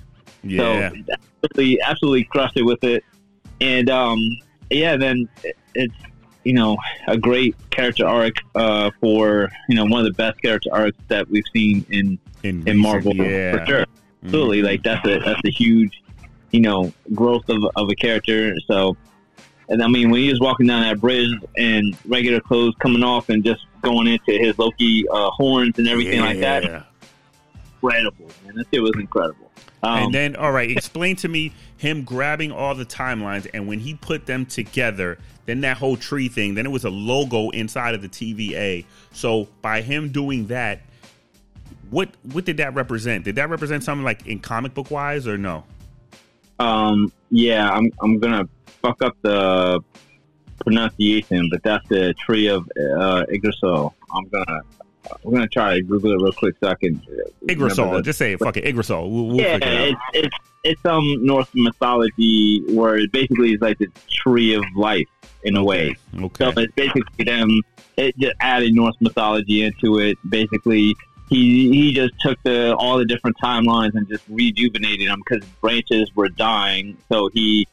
yeah. 0.43 0.91
So 0.91 0.97
absolutely, 1.43 1.81
absolutely 1.83 2.25
crushed 2.25 2.57
it 2.57 2.63
with 2.63 2.83
it. 2.85 3.05
And 3.61 3.91
um, 3.91 4.21
yeah, 4.71 4.97
then 4.97 5.29
it's 5.75 5.95
you 6.45 6.55
know 6.55 6.79
a 7.07 7.19
great 7.19 7.55
character 7.71 8.07
arc 8.07 8.37
uh, 8.55 8.91
for 9.01 9.51
you 9.69 9.77
know 9.77 9.85
one 9.85 10.01
of 10.01 10.07
the 10.07 10.15
best 10.15 10.41
character 10.41 10.71
arcs 10.73 10.99
that 11.09 11.29
we've 11.29 11.45
seen 11.53 11.85
in 11.91 12.19
in, 12.43 12.61
in 12.61 12.65
recent- 12.65 12.79
Marvel 12.79 13.15
yeah. 13.15 13.53
for 13.53 13.67
sure. 13.67 13.87
Absolutely, 14.25 14.63
like 14.63 14.83
that's 14.83 15.07
a 15.07 15.19
that's 15.21 15.41
a 15.45 15.51
huge 15.51 16.03
you 16.51 16.61
know 16.61 16.93
growth 17.15 17.49
of 17.51 17.63
of 17.77 17.91
a 17.91 17.95
character. 17.95 18.55
So. 18.67 18.97
And 19.69 19.83
I 19.83 19.89
mean, 19.89 20.11
when 20.11 20.21
he 20.21 20.31
was 20.31 20.41
walking 20.41 20.67
down 20.67 20.83
that 20.83 21.01
bridge 21.01 21.31
and 21.57 21.97
regular 22.07 22.41
clothes 22.41 22.75
coming 22.81 23.03
off 23.03 23.29
and 23.29 23.45
just 23.45 23.65
going 23.83 24.07
into 24.07 24.33
his 24.33 24.57
Loki 24.59 25.05
uh, 25.09 25.31
horns 25.31 25.79
and 25.79 25.89
everything 25.89 26.21
like 26.21 26.39
that, 26.41 26.63
Yeah. 26.63 26.83
incredible, 27.83 28.31
man. 28.45 28.55
That 28.57 28.67
shit 28.73 28.83
was 28.83 28.93
incredible. 28.97 29.51
Um, 29.83 30.05
and 30.05 30.15
then, 30.15 30.37
all 30.37 30.53
right, 30.53 30.71
explain 30.71 31.17
to 31.17 31.29
me 31.29 31.53
him 31.77 32.03
grabbing 32.05 32.51
all 32.53 32.75
the 32.75 32.87
timelines, 32.87 33.49
and 33.53 33.67
when 33.69 33.79
he 33.81 33.95
put 33.95 34.27
them 34.27 34.47
together, 34.47 35.19
then 35.45 35.61
that 35.61 35.77
whole 35.77 35.97
tree 35.97 36.29
thing, 36.29 36.55
then 36.55 36.67
it 36.67 36.71
was 36.71 36.85
a 36.85 36.91
logo 36.91 37.51
inside 37.51 37.95
of 37.95 38.03
the 38.03 38.09
TVA. 38.09 38.85
So 39.13 39.49
by 39.63 39.83
him 39.83 40.11
doing 40.11 40.47
that, 40.49 40.81
what 41.91 42.09
what 42.33 42.45
did 42.45 42.57
that 42.57 42.75
represent? 42.75 43.25
Did 43.25 43.37
that 43.37 43.49
represent 43.51 43.85
something 43.85 44.05
like 44.05 44.27
in 44.27 44.41
comic 44.41 44.75
book 44.75 44.91
wise, 44.91 45.29
or 45.29 45.39
no? 45.39 45.65
Um, 46.59 47.13
yeah, 47.31 47.71
I'm 47.71 47.91
I'm 48.01 48.19
gonna 48.19 48.49
fuck 48.83 49.03
up 49.03 49.17
the 49.23 49.81
pronunciation, 50.59 51.49
but 51.51 51.63
that's 51.63 51.89
the 51.89 52.15
tree 52.15 52.49
of 52.49 52.69
uh, 52.99 53.25
Yggdrasil. 53.29 53.95
I'm 54.13 54.29
gonna 54.29 54.63
we're 55.23 55.33
gonna 55.33 55.49
try 55.49 55.77
to 55.77 55.83
Google 55.83 56.13
it 56.13 56.23
real 56.23 56.33
quick 56.33 56.57
so 56.63 56.69
I 56.71 56.75
can 56.75 57.01
uh, 57.09 57.31
Yggdrasil. 57.49 58.03
Just 58.03 58.19
say 58.19 58.33
it. 58.33 58.41
Fuck 58.41 58.57
it. 58.57 58.67
Yggdrasil. 58.67 59.11
We'll, 59.11 59.27
we'll 59.29 59.37
yeah, 59.37 59.57
it 59.57 59.63
it's 59.63 60.01
it's 60.15 60.37
it's 60.65 60.83
some 60.83 61.25
Norse 61.25 61.49
mythology 61.55 62.63
where 62.71 62.97
it 62.97 63.13
basically 63.13 63.55
is 63.55 63.61
like 63.61 63.79
the 63.79 63.89
tree 64.11 64.55
of 64.55 64.65
life 64.75 65.07
in 65.45 65.57
a 65.57 65.65
way. 65.65 65.97
Okay. 66.15 66.53
So 66.53 66.61
it's 66.61 66.75
basically 66.75 67.25
them. 67.25 67.63
It 67.97 68.19
just 68.19 68.35
added 68.41 68.75
Norse 68.75 68.97
mythology 69.01 69.63
into 69.63 70.01
it. 70.01 70.19
Basically, 70.29 70.95
he 71.29 71.71
he 71.71 71.93
just 71.93 72.15
took 72.21 72.39
the 72.45 72.75
all 72.77 72.99
the 72.99 73.05
different 73.05 73.37
timelines 73.43 73.95
and 73.95 74.07
just 74.09 74.23
rejuvenated 74.29 75.09
them 75.09 75.21
because 75.29 75.47
branches 75.61 76.11
were 76.15 76.29
dying. 76.29 76.97
So 77.11 77.29
he 77.33 77.67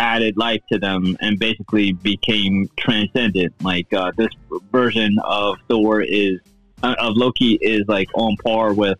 added 0.00 0.36
life 0.36 0.62
to 0.72 0.78
them 0.78 1.16
and 1.20 1.38
basically 1.38 1.92
became 1.92 2.68
transcendent. 2.78 3.52
Like 3.62 3.92
uh, 3.92 4.12
this 4.16 4.28
version 4.70 5.16
of 5.24 5.56
Thor 5.68 6.02
is 6.02 6.38
uh, 6.82 6.94
of 6.98 7.16
Loki 7.16 7.54
is 7.60 7.82
like 7.88 8.08
on 8.14 8.36
par 8.44 8.72
with 8.74 8.98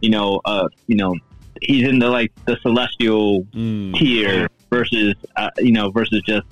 you 0.00 0.10
know 0.10 0.40
uh 0.44 0.68
you 0.86 0.96
know 0.96 1.14
he's 1.60 1.86
in 1.88 1.98
the 1.98 2.08
like 2.08 2.32
the 2.46 2.56
celestial 2.62 3.42
Mm. 3.54 3.94
tier 3.98 4.48
versus 4.70 5.14
uh, 5.36 5.50
you 5.58 5.72
know 5.72 5.90
versus 5.90 6.22
just 6.24 6.46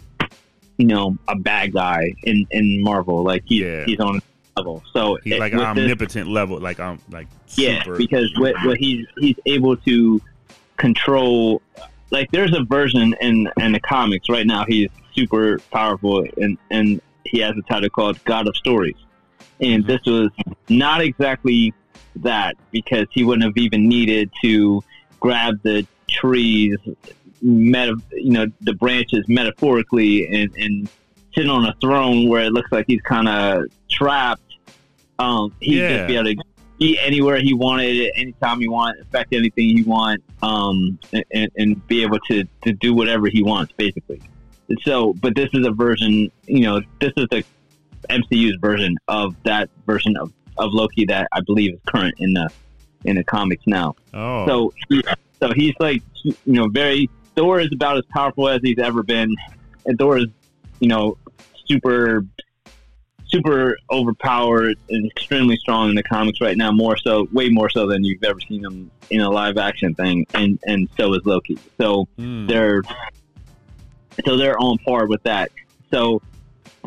you 0.79 0.87
know 0.87 1.17
a 1.29 1.37
bad 1.37 1.73
guy 1.73 2.13
in 2.25 2.45
in 2.51 2.83
Marvel. 2.83 3.23
Like 3.23 3.43
he, 3.47 3.63
Yeah. 3.65 3.85
he's 3.87 4.01
on 4.01 4.21
level. 4.57 4.83
So 4.93 5.19
He's 5.23 5.39
like 5.39 5.53
an 5.53 5.59
this- 5.59 5.67
omnipotent 5.67 6.29
level, 6.29 6.59
like 6.59 6.81
um, 6.81 7.01
like 7.11 7.29
yeah, 7.57 7.83
super. 7.83 7.97
because 7.97 8.33
what, 8.39 8.55
what 8.65 8.79
he's 8.79 9.07
he's 9.19 9.37
able 9.47 9.77
to 9.79 10.21
control. 10.77 11.63
Like 12.11 12.31
there's 12.31 12.57
a 12.57 12.63
version 12.65 13.15
in 13.21 13.49
in 13.59 13.73
the 13.73 13.81
comics 13.81 14.29
right 14.29 14.47
now. 14.47 14.65
He's 14.67 14.89
super 15.15 15.61
powerful, 15.73 16.25
and 16.39 16.57
and 16.71 17.01
he 17.25 17.41
has 17.41 17.55
a 17.57 17.63
title 17.63 17.91
called 17.91 18.23
God 18.25 18.49
of 18.49 18.57
Stories. 18.57 18.97
And 19.61 19.85
Mm-hmm. 19.85 19.89
this 19.89 20.01
was 20.07 20.31
not 20.69 21.01
exactly 21.01 21.73
that 22.17 22.57
because 22.73 23.07
he 23.11 23.25
wouldn't 23.25 23.45
have 23.45 23.57
even 23.57 23.89
needed 23.89 24.31
to 24.43 24.83
grab 25.19 25.61
the 25.63 25.87
trees, 26.09 26.77
meta, 27.41 27.97
you 28.13 28.33
know, 28.33 28.47
the 28.61 28.75
branches 28.75 29.25
metaphorically, 29.29 30.27
and 30.29 30.55
and 30.57 30.89
sit 31.35 31.49
on 31.49 31.65
a 31.67 31.75
throne 31.81 32.29
where 32.29 32.45
it 32.45 32.53
looks 32.53 32.71
like 32.71 32.85
he's 32.87 33.01
kind 33.03 33.29
of 33.29 33.65
trapped. 33.91 34.43
Um, 35.19 35.53
he'd 35.61 35.79
Yeah. 35.79 35.97
just 35.97 36.07
be 36.09 36.15
able 36.17 36.35
to 36.35 36.37
eat 36.79 36.99
anywhere 37.01 37.39
he 37.41 37.55
wanted, 37.55 38.13
anytime 38.17 38.61
he 38.61 38.69
wanted, 38.69 39.01
affect 39.03 39.33
anything 39.33 39.77
he 39.77 39.83
want, 39.83 40.23
um, 40.43 40.99
and, 41.33 41.51
and 41.57 41.87
be 41.87 42.03
able 42.03 42.19
to, 42.29 42.45
to 42.65 42.73
do 42.73 42.93
whatever 42.95 43.29
he 43.29 43.43
wants, 43.43 43.73
basically. 43.77 44.21
So, 44.83 45.15
but 45.15 45.35
this 45.35 45.49
is 45.55 45.65
a 45.67 45.71
version, 45.71 46.31
you 46.47 46.61
know, 46.61 46.81
this 47.01 47.13
is 47.17 47.27
the 47.31 47.45
MCU's 48.11 48.57
version 48.61 48.97
of 49.09 49.35
that 49.45 49.71
version 49.87 50.17
of, 50.17 50.33
of 50.59 50.73
Loki 50.73 51.05
that 51.07 51.29
I 51.33 51.41
believe 51.41 51.75
is 51.75 51.81
current 51.87 52.15
in 52.19 52.33
the 52.35 52.51
in 53.05 53.17
the 53.17 53.25
comics 53.25 53.63
now. 53.67 53.95
oh, 54.15 54.47
So, 54.47 54.73
he, 54.89 55.03
so 55.41 55.53
he's 55.55 55.75
like, 55.79 56.03
you 56.25 56.35
know, 56.47 56.67
very 56.69 57.09
Thor 57.37 57.61
is 57.61 57.69
about 57.73 57.99
as 57.99 58.05
powerful 58.07 58.49
as 58.49 58.61
he's 58.63 58.79
ever 58.79 59.03
been, 59.05 59.35
and 59.85 59.97
Thor 59.99 60.19
is, 60.19 60.27
you 60.81 60.89
know, 60.89 61.17
super, 61.67 62.25
super 63.29 63.77
overpowered 63.91 64.77
and 64.89 65.11
extremely 65.11 65.57
strong 65.57 65.91
in 65.91 65.95
the 65.97 66.03
comics 66.03 66.41
right 66.41 66.57
now. 66.57 66.71
More 66.73 66.97
so, 66.97 67.29
way 67.33 67.49
more 67.49 67.69
so 67.71 67.87
than 67.87 68.05
you've 68.05 68.23
ever 68.25 68.41
seen 68.41 68.65
him 68.65 68.91
in 69.11 69.21
a 69.21 69.31
live 69.31 69.59
action 69.59 69.95
thing, 69.95 70.27
and 70.35 70.59
and 70.65 70.89
so 70.97 71.13
is 71.15 71.25
Loki. 71.25 71.59
So 71.81 72.07
Mm. 72.19 72.49
they're 72.49 72.83
so 74.25 74.37
they're 74.37 74.59
on 74.59 74.79
par 74.79 75.07
with 75.07 75.23
that. 75.25 75.51
So, 75.93 76.23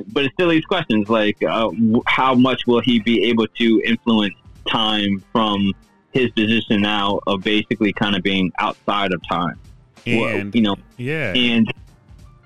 but 0.08 0.26
it 0.26 0.32
still 0.34 0.48
leaves 0.48 0.66
questions 0.66 1.10
like 1.10 1.42
uh, 1.44 1.70
how 2.06 2.34
much 2.36 2.66
will 2.68 2.82
he 2.82 3.00
be 3.00 3.26
able 3.26 3.48
to 3.58 3.82
influence 3.86 4.36
time 4.68 5.24
from 5.32 5.74
his 6.12 6.30
position 6.32 6.82
now 6.82 7.20
of 7.28 7.42
basically 7.44 7.94
kind 7.94 8.16
of 8.16 8.24
being 8.24 8.52
outside 8.60 9.14
of 9.14 9.22
time, 9.30 9.60
Well, 10.08 10.44
you 10.54 10.62
know, 10.62 10.76
yeah, 10.98 11.34
and 11.34 11.72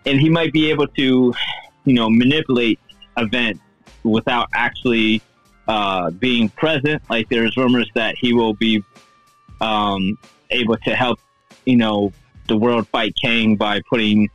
and 0.06 0.20
he 0.20 0.30
might 0.30 0.52
be 0.52 0.70
able 0.70 0.88
to, 0.88 1.34
you 1.86 1.94
know, 1.94 2.10
manipulate 2.10 2.80
events 3.18 3.62
without 4.04 4.49
actually 4.54 5.22
uh, 5.68 6.12
being 6.12 6.49
present. 6.49 7.01
Like 7.10 7.30
there's 7.30 7.56
rumors 7.58 7.89
that 7.95 8.16
he 8.18 8.34
will 8.34 8.54
be 8.54 8.84
um, 9.62 10.18
able 10.49 10.78
to 10.78 10.95
help, 10.95 11.20
you 11.66 11.78
know, 11.78 12.12
the 12.47 12.58
world 12.58 12.88
fight 12.89 13.14
Kang 13.22 13.56
by 13.56 13.82
putting 13.89 14.30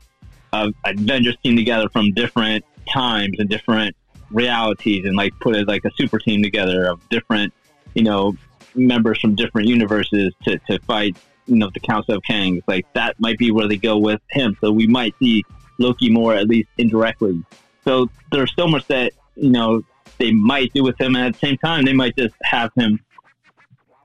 a 0.52 0.72
Avengers 0.86 1.36
team 1.42 1.56
together 1.56 1.88
from 1.90 2.12
different 2.12 2.64
times 2.90 3.36
and 3.38 3.48
different 3.50 3.94
realities, 4.30 5.04
and 5.04 5.14
like 5.16 5.38
put 5.40 5.54
it 5.54 5.68
like 5.68 5.84
a 5.84 5.90
super 5.96 6.18
team 6.18 6.42
together 6.42 6.86
of 6.86 7.06
different, 7.10 7.52
you 7.94 8.02
know, 8.02 8.34
members 8.74 9.20
from 9.20 9.34
different 9.34 9.68
universes 9.68 10.32
to, 10.44 10.58
to 10.70 10.78
fight 10.80 11.16
you 11.48 11.56
know 11.56 11.70
the 11.72 11.80
Council 11.80 12.14
of 12.14 12.22
Kangs. 12.22 12.62
Like 12.66 12.86
that 12.92 13.18
might 13.18 13.38
be 13.38 13.50
where 13.50 13.66
they 13.66 13.76
go 13.76 13.98
with 13.98 14.20
him. 14.30 14.56
So 14.60 14.70
we 14.70 14.86
might 14.86 15.14
see 15.18 15.44
Loki 15.78 16.10
more 16.10 16.34
at 16.34 16.46
least 16.46 16.68
indirectly. 16.78 17.42
So 17.84 18.10
there's 18.30 18.54
so 18.54 18.68
much 18.68 18.86
that 18.88 19.12
you 19.41 19.51
know 19.51 19.82
they 20.18 20.32
might 20.32 20.72
do 20.72 20.82
with 20.82 21.01
him, 21.01 21.14
and 21.16 21.26
at 21.26 21.32
the 21.34 21.39
same 21.39 21.57
time 21.59 21.84
they 21.84 21.93
might 21.93 22.16
just 22.16 22.34
have 22.43 22.70
him, 22.76 22.99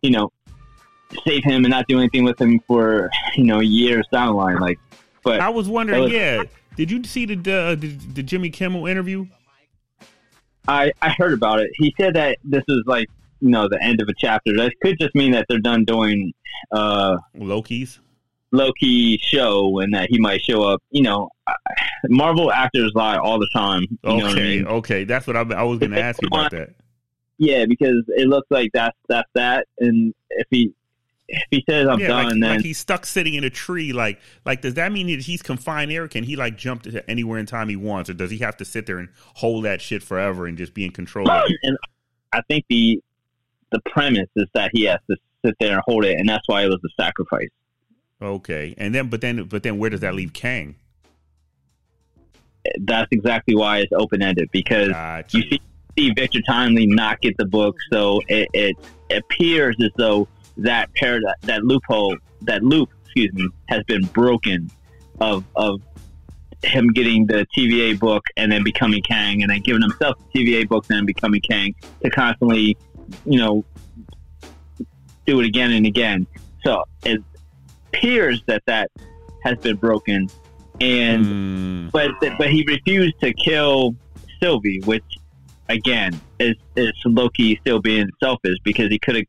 you 0.01 0.11
know, 0.11 0.31
save 1.25 1.43
him 1.43 1.63
and 1.65 1.69
not 1.71 1.87
do 1.87 1.97
anything 1.97 2.23
with 2.23 2.39
him 2.39 2.59
for 2.67 3.09
you 3.35 3.43
know 3.45 3.59
years 3.59 4.05
down 4.11 4.27
the 4.27 4.33
line. 4.33 4.59
Like, 4.59 4.79
but 5.23 5.39
I 5.39 5.49
was 5.49 5.67
wondering, 5.69 6.03
was- 6.03 6.11
yeah, 6.11 6.43
did 6.75 6.91
you 6.91 7.03
see 7.03 7.25
the 7.25 7.35
the, 7.35 7.77
the 7.79 7.87
the 8.15 8.23
Jimmy 8.23 8.49
Kimmel 8.49 8.87
interview? 8.87 9.27
I 10.67 10.91
I 11.01 11.09
heard 11.09 11.33
about 11.33 11.59
it. 11.59 11.69
He 11.75 11.93
said 11.99 12.13
that 12.15 12.37
this 12.43 12.63
is 12.67 12.83
like 12.85 13.09
you 13.41 13.49
know 13.49 13.67
the 13.67 13.81
end 13.83 14.01
of 14.01 14.07
a 14.07 14.13
chapter. 14.17 14.55
That 14.55 14.73
could 14.81 14.97
just 14.99 15.13
mean 15.15 15.31
that 15.31 15.45
they're 15.49 15.59
done 15.59 15.83
doing 15.85 16.33
uh 16.71 17.17
Loki's. 17.35 17.99
Loki 18.53 19.17
show 19.17 19.79
and 19.79 19.93
that 19.93 20.09
he 20.09 20.19
might 20.19 20.41
show 20.41 20.63
up. 20.63 20.81
You 20.91 21.01
know, 21.01 21.29
Marvel 22.07 22.51
actors 22.51 22.91
lie 22.95 23.17
all 23.17 23.39
the 23.39 23.49
time. 23.53 23.85
What 24.01 24.23
I 24.23 24.31
Okay, 24.31 24.41
mean? 24.57 24.67
okay, 24.67 25.03
that's 25.03 25.27
what 25.27 25.35
I, 25.35 25.41
I 25.41 25.63
was 25.63 25.79
going 25.79 25.91
to 25.91 26.01
ask 26.01 26.21
you 26.21 26.27
about 26.27 26.51
that. 26.51 26.75
Yeah, 27.39 27.65
because 27.65 28.03
it 28.09 28.27
looks 28.27 28.47
like 28.51 28.69
that's 28.73 28.97
that's 29.09 29.29
that. 29.33 29.67
And 29.79 30.13
if 30.29 30.47
he 30.51 30.71
if 31.27 31.43
he 31.49 31.63
says 31.67 31.87
I'm 31.87 31.99
yeah, 31.99 32.07
done, 32.07 32.25
like, 32.25 32.29
then 32.33 32.41
like 32.41 32.61
he's 32.61 32.77
stuck 32.77 33.07
sitting 33.07 33.33
in 33.33 33.43
a 33.43 33.49
tree. 33.49 33.91
Like, 33.91 34.21
like 34.45 34.61
does 34.61 34.75
that 34.75 34.91
mean 34.91 35.07
that 35.07 35.21
he's 35.21 35.41
confined 35.41 35.89
there? 35.89 36.07
Can 36.07 36.23
he 36.23 36.35
like 36.35 36.55
jump 36.55 36.83
to 36.83 37.09
anywhere 37.09 37.39
in 37.39 37.47
time 37.47 37.69
he 37.69 37.75
wants, 37.75 38.09
or 38.09 38.13
does 38.13 38.29
he 38.29 38.37
have 38.37 38.55
to 38.57 38.65
sit 38.65 38.85
there 38.85 38.99
and 38.99 39.09
hold 39.35 39.65
that 39.65 39.81
shit 39.81 40.03
forever 40.03 40.45
and 40.45 40.57
just 40.59 40.75
be 40.75 40.85
in 40.85 40.91
control? 40.91 41.29
of 41.29 41.49
it? 41.49 41.57
and 41.63 41.77
I 42.31 42.41
think 42.47 42.65
the 42.69 43.01
the 43.71 43.81
premise 43.87 44.29
is 44.35 44.45
that 44.53 44.69
he 44.73 44.83
has 44.83 44.99
to 45.09 45.17
sit 45.43 45.55
there 45.59 45.73
and 45.73 45.81
hold 45.87 46.05
it, 46.05 46.19
and 46.19 46.29
that's 46.29 46.47
why 46.47 46.63
it 46.63 46.67
was 46.67 46.79
a 46.85 47.01
sacrifice. 47.01 47.49
Okay, 48.23 48.73
and 48.77 48.95
then 48.95 49.09
but 49.09 49.21
then 49.21 49.43
but 49.43 49.63
then 49.63 49.77
where 49.77 49.89
does 49.89 49.99
that 49.99 50.15
leave 50.15 50.33
Kang? 50.33 50.75
that's 52.81 53.07
exactly 53.11 53.55
why 53.55 53.79
it's 53.79 53.91
open 53.93 54.21
ended 54.21 54.49
because 54.51 54.89
Gotcha. 54.89 55.37
you 55.37 55.43
see, 55.49 55.61
see 55.97 56.11
Victor 56.11 56.41
Timely 56.41 56.87
not 56.87 57.21
get 57.21 57.35
the 57.37 57.45
book, 57.45 57.75
so 57.91 58.21
it, 58.27 58.49
it 58.53 58.77
appears 59.11 59.75
as 59.81 59.91
though 59.97 60.27
that 60.57 60.93
paradigm, 60.93 61.33
that 61.41 61.63
loophole, 61.63 62.17
that 62.41 62.63
loop, 62.63 62.89
excuse 63.03 63.33
me, 63.33 63.47
has 63.67 63.83
been 63.83 64.03
broken 64.07 64.69
of 65.19 65.43
of 65.55 65.81
him 66.63 66.93
getting 66.93 67.27
the 67.27 67.45
TVA 67.55 67.99
book 67.99 68.23
and 68.37 68.51
then 68.51 68.63
becoming 68.63 69.01
Kang, 69.01 69.41
and 69.41 69.51
then 69.51 69.61
giving 69.61 69.81
himself 69.81 70.15
the 70.31 70.39
TVA 70.39 70.67
book 70.67 70.85
and 70.89 70.97
then 70.97 71.05
becoming 71.05 71.41
Kang 71.41 71.75
to 72.01 72.09
constantly, 72.09 72.77
you 73.25 73.39
know, 73.39 73.65
do 75.25 75.39
it 75.41 75.45
again 75.45 75.71
and 75.71 75.85
again. 75.85 76.25
So 76.63 76.83
it 77.03 77.21
appears 77.93 78.41
that 78.47 78.63
that 78.65 78.91
has 79.43 79.57
been 79.59 79.75
broken, 79.75 80.29
and 80.81 81.25
Mm, 81.25 81.91
but 81.91 82.11
but 82.37 82.49
he 82.49 82.65
refused 82.67 83.19
to 83.21 83.33
kill 83.33 83.95
Sylvie, 84.41 84.81
which 84.85 85.03
again 85.69 86.19
is 86.39 86.55
is 86.75 86.91
Loki 87.05 87.57
still 87.61 87.79
being 87.79 88.09
selfish 88.21 88.57
because 88.63 88.89
he 88.89 88.99
could 88.99 89.15
have 89.15 89.25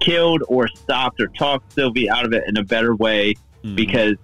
killed 0.00 0.42
or 0.48 0.66
stopped 0.68 1.20
or 1.20 1.28
talked 1.28 1.72
Sylvie 1.72 2.08
out 2.08 2.24
of 2.24 2.32
it 2.32 2.44
in 2.48 2.56
a 2.56 2.64
better 2.64 2.96
way 2.96 3.34
mhm. 3.62 3.76
because 3.76 4.14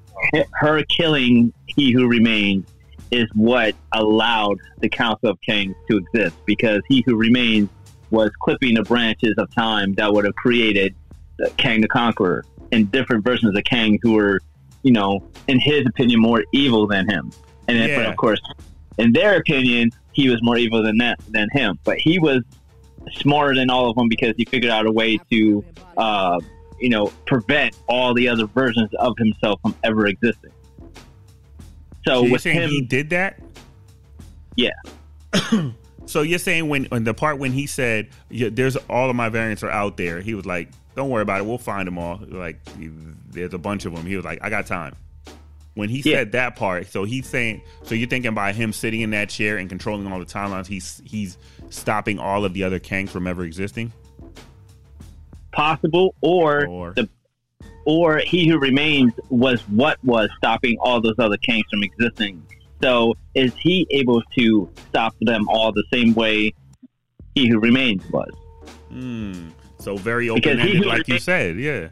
her 0.52 0.82
killing 0.84 1.52
He 1.66 1.92
Who 1.92 2.08
Remains 2.08 2.66
is 3.12 3.26
what 3.34 3.74
allowed 3.92 4.58
the 4.80 4.88
Council 4.88 5.30
of 5.30 5.38
Kangs 5.46 5.74
to 5.90 5.98
exist 5.98 6.36
because 6.46 6.80
He 6.88 7.04
Who 7.06 7.16
Remains 7.16 7.68
was 8.10 8.30
clipping 8.40 8.74
the 8.74 8.82
branches 8.82 9.34
of 9.36 9.54
time 9.54 9.94
that 9.94 10.12
would 10.12 10.24
have 10.24 10.34
created 10.34 10.94
the 11.38 11.50
Kang 11.58 11.82
the 11.82 11.88
Conqueror 11.88 12.44
and 12.72 12.90
different 12.90 13.24
versions 13.24 13.56
of 13.56 13.64
Kang 13.64 13.98
who 14.02 14.12
were, 14.12 14.40
you 14.82 14.92
know, 14.92 15.22
in 15.48 15.58
his 15.60 15.86
opinion, 15.86 16.20
more 16.20 16.44
evil 16.52 16.86
than 16.86 17.08
him. 17.08 17.30
And 17.68 17.78
then, 17.78 17.98
but 17.98 18.06
of 18.06 18.16
course, 18.16 18.40
in 18.98 19.12
their 19.12 19.36
opinion, 19.36 19.90
he 20.12 20.28
was 20.30 20.42
more 20.42 20.56
evil 20.56 20.82
than 20.82 20.98
that 20.98 21.18
than 21.30 21.48
him. 21.52 21.78
But 21.84 21.98
he 21.98 22.18
was 22.18 22.42
smarter 23.12 23.54
than 23.54 23.70
all 23.70 23.90
of 23.90 23.96
them 23.96 24.08
because 24.08 24.34
he 24.36 24.44
figured 24.44 24.70
out 24.72 24.86
a 24.86 24.92
way 24.92 25.18
to, 25.30 25.64
uh, 25.96 26.40
you 26.80 26.88
know, 26.88 27.12
prevent 27.26 27.76
all 27.88 28.14
the 28.14 28.28
other 28.28 28.46
versions 28.46 28.90
of 28.98 29.14
himself 29.18 29.60
from 29.62 29.74
ever 29.82 30.06
existing. 30.06 30.52
So 32.06 32.14
So 32.14 32.22
you're 32.22 32.32
with 32.32 32.42
saying 32.42 32.60
him, 32.62 32.70
he 32.70 32.80
did 32.82 33.10
that? 33.10 33.40
yeah, 34.56 34.70
So 36.06 36.22
you're 36.22 36.38
saying 36.38 36.68
when 36.68 36.86
on 36.92 37.02
the 37.04 37.12
part 37.14 37.38
when 37.38 37.50
he 37.52 37.66
said, 37.66 38.08
yeah, 38.30 38.48
"There's 38.52 38.76
all 38.88 39.10
of 39.10 39.16
my 39.16 39.28
variants 39.28 39.64
are 39.64 39.70
out 39.70 39.96
there," 39.96 40.20
he 40.20 40.34
was 40.34 40.46
like, 40.46 40.68
"Don't 40.96 41.10
worry 41.10 41.22
about 41.22 41.40
it, 41.40 41.46
we'll 41.46 41.58
find 41.58 41.86
them 41.86 41.98
all." 41.98 42.20
Like 42.26 42.58
there's 43.30 43.54
a 43.54 43.58
bunch 43.58 43.84
of 43.84 43.94
them. 43.94 44.04
He 44.06 44.16
was 44.16 44.24
like, 44.24 44.40
"I 44.42 44.50
got 44.50 44.66
time." 44.66 44.94
When 45.74 45.90
he 45.90 45.98
Yeah. 45.98 46.16
said 46.16 46.32
that 46.32 46.56
part, 46.56 46.86
so 46.90 47.04
he's 47.04 47.26
saying, 47.28 47.60
so 47.82 47.94
you're 47.94 48.08
thinking 48.08 48.32
by 48.32 48.54
him 48.54 48.72
sitting 48.72 49.02
in 49.02 49.10
that 49.10 49.28
chair 49.28 49.58
and 49.58 49.68
controlling 49.68 50.10
all 50.10 50.18
the 50.18 50.24
timelines, 50.24 50.66
he's 50.66 51.02
he's 51.04 51.36
stopping 51.68 52.18
all 52.18 52.46
of 52.46 52.54
the 52.54 52.64
other 52.64 52.80
Kangs 52.80 53.10
from 53.10 53.26
ever 53.26 53.44
existing. 53.44 53.92
possible, 55.52 56.14
or, 56.20 56.66
Or- 56.66 56.92
the 56.94 57.08
or 57.86 58.18
he 58.18 58.46
who 58.48 58.58
remains 58.58 59.12
was 59.30 59.60
what 59.68 59.96
was 60.04 60.28
stopping 60.38 60.76
all 60.80 61.00
those 61.00 61.14
other 61.18 61.36
Kangs 61.38 61.62
from 61.70 61.82
existing. 61.82 62.42
So 62.82 63.14
is 63.34 63.52
he 63.58 63.86
able 63.90 64.22
to 64.38 64.68
stop 64.88 65.14
them 65.20 65.48
all 65.48 65.72
the 65.72 65.84
same 65.92 66.12
way 66.14 66.52
he 67.34 67.48
who 67.48 67.58
remains 67.58 68.02
was? 68.10 68.30
Hmm. 68.90 69.48
So 69.86 69.96
very 69.96 70.28
open 70.28 70.58
ended, 70.58 70.84
like 70.84 71.06
you 71.06 71.20
said. 71.20 71.60
Yeah. 71.60 71.90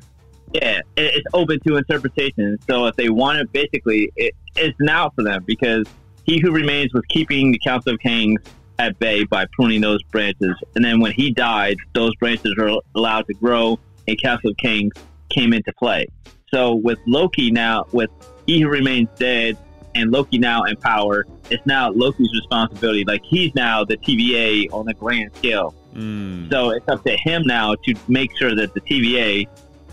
Yeah, 0.52 0.80
it's 0.96 1.26
open 1.32 1.60
to 1.64 1.76
interpretation. 1.76 2.58
So 2.68 2.86
if 2.86 2.96
they 2.96 3.08
want 3.08 3.38
it, 3.38 3.52
basically, 3.52 4.10
it, 4.16 4.34
it's 4.56 4.76
now 4.80 5.10
for 5.10 5.22
them 5.22 5.44
because 5.46 5.86
he 6.24 6.40
who 6.40 6.50
remains 6.50 6.92
was 6.92 7.04
keeping 7.08 7.52
the 7.52 7.58
Council 7.60 7.94
of 7.94 8.00
Kangs 8.00 8.38
at 8.80 8.98
bay 8.98 9.22
by 9.22 9.46
pruning 9.52 9.80
those 9.80 10.02
branches. 10.10 10.56
And 10.74 10.84
then 10.84 10.98
when 10.98 11.12
he 11.12 11.30
died, 11.30 11.76
those 11.92 12.12
branches 12.16 12.52
were 12.58 12.80
allowed 12.96 13.28
to 13.28 13.34
grow, 13.34 13.78
and 14.08 14.20
Council 14.20 14.50
of 14.50 14.56
Kangs 14.56 14.90
came 15.28 15.52
into 15.52 15.72
play. 15.74 16.08
So 16.52 16.74
with 16.74 16.98
Loki 17.06 17.52
now, 17.52 17.84
with 17.92 18.10
he 18.48 18.60
who 18.60 18.70
remains 18.70 19.08
dead 19.20 19.56
and 19.94 20.10
Loki 20.10 20.38
now 20.38 20.64
in 20.64 20.74
power, 20.78 21.26
it's 21.48 21.64
now 21.64 21.90
Loki's 21.92 22.32
responsibility. 22.34 23.04
Like 23.04 23.22
he's 23.24 23.54
now 23.54 23.84
the 23.84 23.96
TVA 23.98 24.72
on 24.72 24.88
a 24.88 24.94
grand 24.94 25.32
scale. 25.36 25.76
Hmm. 25.94 26.50
So 26.50 26.70
it's 26.70 26.88
up 26.88 27.04
to 27.04 27.16
him 27.16 27.42
now 27.46 27.74
to 27.84 27.94
make 28.08 28.36
sure 28.36 28.54
that 28.54 28.74
the 28.74 28.80
TVA 28.80 29.46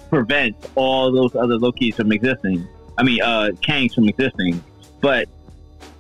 prevents 0.10 0.68
all 0.76 1.12
those 1.12 1.36
other 1.36 1.58
Lokis 1.58 1.96
from 1.96 2.12
existing. 2.12 2.68
I 2.98 3.04
mean, 3.04 3.22
uh, 3.22 3.52
Kangs 3.62 3.94
from 3.94 4.10
existing. 4.10 4.64
But, 5.00 5.28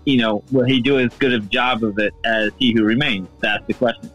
you 0.06 0.18
know, 0.18 0.44
will 0.52 0.66
he 0.66 0.82
do 0.82 1.00
as 1.00 1.14
good 1.16 1.34
a 1.34 1.40
job 1.40 1.84
of 1.84 1.98
it 1.98 2.14
as 2.26 2.52
he 2.60 2.74
who 2.74 2.84
remains? 2.84 3.28
That's 3.40 3.66
the 3.66 3.74
question. 3.74 4.12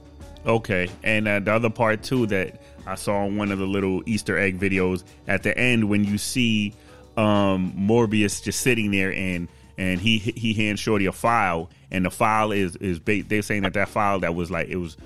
Okay, 0.46 0.88
and 1.02 1.26
uh, 1.26 1.40
the 1.40 1.52
other 1.52 1.70
part 1.70 2.04
too 2.04 2.26
that 2.26 2.60
I 2.86 2.94
saw 2.94 3.24
in 3.24 3.36
one 3.36 3.50
of 3.50 3.58
the 3.58 3.66
little 3.66 4.02
Easter 4.06 4.38
egg 4.38 4.60
videos 4.60 5.02
at 5.26 5.42
the 5.42 5.56
end 5.58 5.88
when 5.88 6.04
you 6.04 6.18
see 6.18 6.72
um, 7.16 7.72
Mobius 7.76 8.42
just 8.42 8.60
sitting 8.60 8.92
there 8.92 9.12
and 9.12 9.48
and 9.76 10.00
he 10.00 10.18
he 10.18 10.54
hands 10.54 10.78
Shorty 10.78 11.06
a 11.06 11.12
file 11.12 11.68
and 11.90 12.04
the 12.04 12.10
file 12.10 12.52
is 12.52 12.76
is 12.76 13.00
ba- 13.00 13.24
they're 13.26 13.42
saying 13.42 13.62
that 13.62 13.74
that 13.74 13.88
file 13.88 14.20
that 14.20 14.34
was 14.34 14.50
like 14.50 14.68
it 14.68 14.76
was 14.76 14.96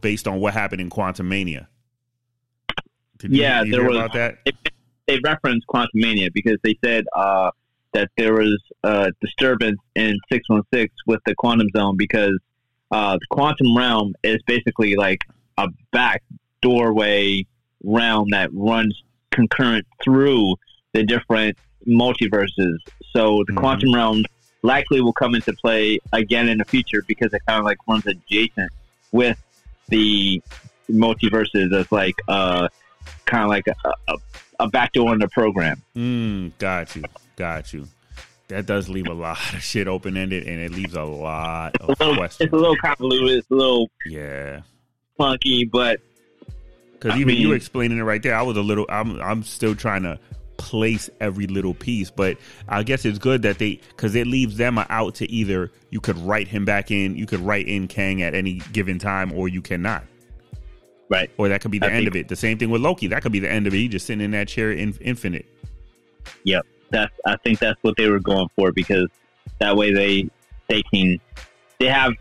based 0.00 0.26
on 0.28 0.40
what 0.40 0.54
happened 0.54 0.80
in 0.80 0.90
Quantumania. 0.90 1.66
You, 3.22 3.28
yeah, 3.30 3.62
you 3.62 3.72
there 3.72 3.84
was. 3.84 3.96
about 3.96 4.12
that? 4.14 4.38
They, 4.44 4.52
they 5.06 5.18
referenced 5.22 5.66
Quantumania 5.66 6.32
because 6.32 6.56
they 6.62 6.78
said 6.84 7.04
uh, 7.14 7.50
that 7.92 8.08
there 8.16 8.34
was 8.34 8.58
a 8.82 9.12
disturbance 9.20 9.78
in 9.94 10.16
616 10.32 10.88
with 11.06 11.20
the 11.26 11.34
quantum 11.34 11.68
zone 11.76 11.96
because 11.96 12.38
uh, 12.90 13.14
the 13.14 13.26
quantum 13.30 13.76
realm 13.76 14.14
is 14.22 14.38
basically 14.46 14.96
like 14.96 15.20
a 15.58 15.68
back 15.92 16.22
doorway 16.62 17.44
realm 17.82 18.28
that 18.30 18.50
runs 18.52 19.02
concurrent 19.30 19.86
through 20.02 20.54
the 20.92 21.04
different 21.04 21.56
multiverses. 21.86 22.76
So 23.12 23.44
the 23.46 23.52
Mhm. 23.52 23.56
quantum 23.56 23.94
realm 23.94 24.24
likely 24.62 25.00
will 25.00 25.12
come 25.12 25.34
into 25.34 25.52
play 25.54 25.98
again 26.12 26.48
in 26.48 26.58
the 26.58 26.64
future 26.64 27.02
because 27.06 27.32
it 27.32 27.40
kind 27.46 27.58
of 27.58 27.64
like 27.64 27.78
runs 27.88 28.06
adjacent 28.06 28.70
with 29.12 29.38
the 29.90 30.42
multiverses 30.90 31.72
as 31.78 31.90
like 31.92 32.16
uh 32.28 32.68
kind 33.26 33.44
of 33.44 33.48
like 33.50 33.66
a, 33.68 33.74
a, 34.08 34.16
a 34.60 34.68
backdoor 34.68 35.12
in 35.12 35.20
the 35.20 35.28
program. 35.28 35.80
Mm, 35.96 36.52
got 36.58 36.94
you, 36.96 37.04
got 37.36 37.72
you. 37.72 37.86
That 38.48 38.66
does 38.66 38.88
leave 38.88 39.06
a 39.06 39.12
lot 39.14 39.38
of 39.54 39.62
shit 39.62 39.86
open 39.86 40.16
ended, 40.16 40.46
and 40.48 40.60
it 40.60 40.72
leaves 40.72 40.94
a 40.94 41.04
lot 41.04 41.76
It's 41.76 41.84
a 41.84 42.04
little, 42.04 42.16
questions. 42.16 42.46
it's 42.46 42.52
a 42.52 42.56
little 42.56 42.76
convoluted, 42.76 43.38
it's 43.38 43.50
a 43.50 43.54
little 43.54 43.88
Yeah. 44.06 44.62
funky, 45.16 45.64
but 45.64 46.00
Because 46.94 47.16
even 47.20 47.36
you 47.36 47.48
mean- 47.48 47.56
explaining 47.56 47.98
it 47.98 48.02
right 48.02 48.20
there, 48.22 48.34
I 48.34 48.42
was 48.42 48.56
a 48.56 48.62
little. 48.62 48.86
I'm 48.88 49.20
I'm 49.22 49.42
still 49.44 49.74
trying 49.76 50.02
to 50.02 50.18
place 50.60 51.08
every 51.20 51.46
little 51.46 51.74
piece, 51.74 52.10
but 52.10 52.36
I 52.68 52.82
guess 52.82 53.04
it's 53.04 53.18
good 53.18 53.42
that 53.42 53.58
they 53.58 53.80
because 53.88 54.14
it 54.14 54.26
leaves 54.26 54.56
them 54.56 54.78
out 54.78 55.14
to 55.16 55.30
either 55.30 55.70
you 55.90 56.00
could 56.00 56.18
write 56.18 56.46
him 56.48 56.64
back 56.64 56.90
in, 56.90 57.16
you 57.16 57.26
could 57.26 57.40
write 57.40 57.66
in 57.66 57.88
Kang 57.88 58.22
at 58.22 58.34
any 58.34 58.54
given 58.72 58.98
time, 58.98 59.32
or 59.32 59.48
you 59.48 59.62
cannot. 59.62 60.04
Right. 61.08 61.30
Or 61.38 61.48
that 61.48 61.60
could 61.60 61.70
be 61.72 61.78
the 61.80 61.86
I 61.86 61.90
end 61.90 62.04
think- 62.04 62.08
of 62.08 62.16
it. 62.16 62.28
The 62.28 62.36
same 62.36 62.58
thing 62.58 62.70
with 62.70 62.82
Loki. 62.82 63.08
That 63.08 63.22
could 63.22 63.32
be 63.32 63.40
the 63.40 63.50
end 63.50 63.66
of 63.66 63.74
it. 63.74 63.78
He 63.78 63.88
just 63.88 64.06
sitting 64.06 64.24
in 64.24 64.30
that 64.32 64.46
chair 64.48 64.70
in 64.70 64.94
infinite. 65.00 65.46
Yep, 66.44 66.66
that's. 66.90 67.12
I 67.26 67.36
think 67.38 67.58
that's 67.58 67.78
what 67.82 67.96
they 67.96 68.08
were 68.08 68.20
going 68.20 68.48
for 68.54 68.70
because 68.72 69.08
that 69.58 69.74
way 69.76 69.92
they 69.92 70.28
they 70.68 70.82
can 70.82 71.18
they 71.78 71.86
have 71.86 72.12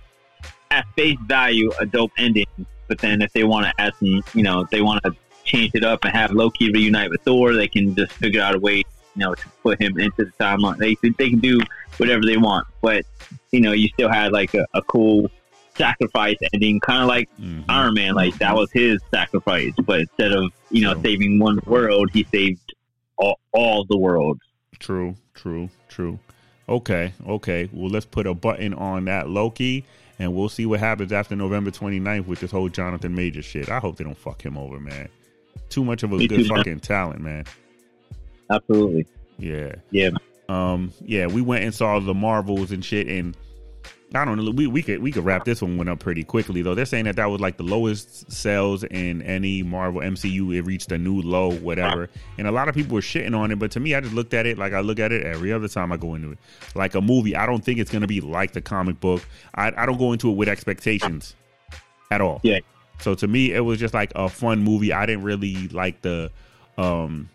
at 0.71 0.85
face 0.95 1.17
value 1.27 1.69
a 1.79 1.85
dope 1.85 2.11
ending, 2.17 2.47
but 2.87 2.97
then 2.99 3.21
if 3.21 3.31
they 3.33 3.43
want 3.43 3.65
to 3.65 3.73
add 3.81 3.93
some, 3.99 4.23
you 4.33 4.41
know, 4.43 4.61
if 4.61 4.69
they 4.69 4.81
want 4.81 5.03
to 5.03 5.11
change 5.49 5.71
it 5.73 5.83
up 5.83 6.03
and 6.05 6.13
have 6.15 6.31
Loki 6.31 6.71
reunite 6.71 7.09
with 7.09 7.21
Thor, 7.23 7.53
they 7.53 7.67
can 7.67 7.95
just 7.95 8.13
figure 8.13 8.41
out 8.41 8.55
a 8.55 8.59
way, 8.59 8.77
you 8.77 8.85
know, 9.15 9.33
to 9.35 9.49
put 9.63 9.81
him 9.81 9.99
into 9.99 10.25
the 10.25 10.31
timeline. 10.39 10.77
They 10.77 10.95
they 11.17 11.29
can 11.29 11.39
do 11.39 11.59
whatever 11.97 12.21
they 12.25 12.37
want, 12.37 12.65
but 12.81 13.05
you 13.51 13.59
know, 13.61 13.71
you 13.73 13.87
still 13.89 14.09
had 14.09 14.31
like 14.31 14.53
a, 14.53 14.65
a 14.73 14.81
cool 14.83 15.29
sacrifice 15.77 16.35
ending, 16.53 16.79
kind 16.81 17.01
of 17.01 17.07
like 17.07 17.29
Mhm. 17.39 17.63
Iron 17.69 17.93
Man. 17.93 18.13
Like 18.13 18.37
that 18.39 18.55
was 18.55 18.71
his 18.71 18.99
sacrifice, 19.11 19.73
but 19.85 20.01
instead 20.01 20.31
of 20.31 20.51
you 20.69 20.81
know 20.83 20.93
True. 20.93 21.03
saving 21.03 21.39
one 21.39 21.59
world, 21.65 22.09
he 22.13 22.25
saved 22.31 22.73
all, 23.17 23.39
all 23.51 23.85
the 23.85 23.97
worlds. 23.97 24.41
True, 24.79 25.15
true, 25.33 25.69
true. 25.89 26.19
Okay, 26.67 27.13
okay. 27.27 27.69
Well, 27.73 27.89
let's 27.89 28.05
put 28.05 28.27
a 28.27 28.33
button 28.33 28.73
on 28.75 29.05
that 29.05 29.27
Loki, 29.29 29.83
and 30.19 30.35
we'll 30.35 30.49
see 30.49 30.65
what 30.65 30.79
happens 30.79 31.11
after 31.11 31.35
November 31.35 31.71
29th 31.71 32.27
with 32.27 32.39
this 32.41 32.51
whole 32.51 32.69
Jonathan 32.69 33.15
Major 33.15 33.41
shit. 33.41 33.69
I 33.69 33.79
hope 33.79 33.97
they 33.97 34.03
don't 34.03 34.17
fuck 34.17 34.41
him 34.45 34.57
over, 34.57 34.79
man. 34.79 35.09
Too 35.69 35.85
much 35.85 36.03
of 36.03 36.11
a 36.11 36.17
Me 36.17 36.27
good 36.27 36.39
too, 36.39 36.47
fucking 36.47 36.79
talent, 36.81 37.21
man. 37.21 37.45
Absolutely, 38.51 39.05
Yeah. 39.37 39.75
yeah. 39.91 40.09
Um, 40.47 40.91
yeah, 41.05 41.27
we 41.27 41.41
went 41.41 41.63
and 41.63 41.73
saw 41.73 41.99
the 41.99 42.13
Marvels 42.15 42.71
and 42.71 42.83
shit, 42.83 43.07
and 43.07 43.37
I 44.15 44.25
don't 44.25 44.43
know. 44.43 44.49
We 44.49 44.65
we 44.65 44.81
could 44.81 44.99
we 44.99 45.11
could 45.11 45.23
wrap 45.23 45.45
this 45.45 45.61
one 45.61 45.87
up 45.87 45.99
pretty 45.99 46.23
quickly 46.23 46.63
though. 46.63 46.73
They're 46.73 46.87
saying 46.87 47.05
that 47.05 47.17
that 47.17 47.27
was 47.29 47.39
like 47.39 47.57
the 47.57 47.63
lowest 47.63 48.31
sales 48.31 48.83
in 48.83 49.21
any 49.21 49.61
Marvel 49.61 50.01
MCU. 50.01 50.55
It 50.55 50.63
reached 50.63 50.91
a 50.91 50.97
new 50.97 51.21
low, 51.21 51.51
whatever. 51.51 52.09
And 52.39 52.47
a 52.47 52.51
lot 52.51 52.67
of 52.67 52.73
people 52.73 52.95
were 52.95 53.01
shitting 53.01 53.37
on 53.37 53.51
it, 53.51 53.59
but 53.59 53.69
to 53.71 53.79
me, 53.79 53.93
I 53.93 54.01
just 54.01 54.15
looked 54.15 54.33
at 54.33 54.47
it 54.47 54.57
like 54.57 54.73
I 54.73 54.79
look 54.79 54.97
at 54.97 55.11
it 55.11 55.23
every 55.23 55.53
other 55.53 55.67
time 55.67 55.91
I 55.91 55.97
go 55.97 56.15
into 56.15 56.31
it. 56.31 56.39
Like 56.73 56.95
a 56.95 57.01
movie, 57.01 57.35
I 57.35 57.45
don't 57.45 57.63
think 57.63 57.77
it's 57.77 57.91
gonna 57.91 58.07
be 58.07 58.19
like 58.19 58.53
the 58.53 58.61
comic 58.61 58.99
book. 58.99 59.21
I 59.53 59.71
I 59.77 59.85
don't 59.85 59.99
go 59.99 60.11
into 60.13 60.31
it 60.31 60.33
with 60.33 60.49
expectations 60.49 61.35
at 62.09 62.21
all. 62.21 62.39
Yeah. 62.41 62.57
So 63.01 63.15
to 63.15 63.27
me, 63.27 63.53
it 63.53 63.61
was 63.61 63.79
just 63.79 63.93
like 63.93 64.11
a 64.15 64.29
fun 64.29 64.59
movie. 64.59 64.93
I 64.93 65.05
didn't 65.05 65.23
really 65.23 65.67
like 65.69 66.01
the 66.01 66.31
um 66.77 67.29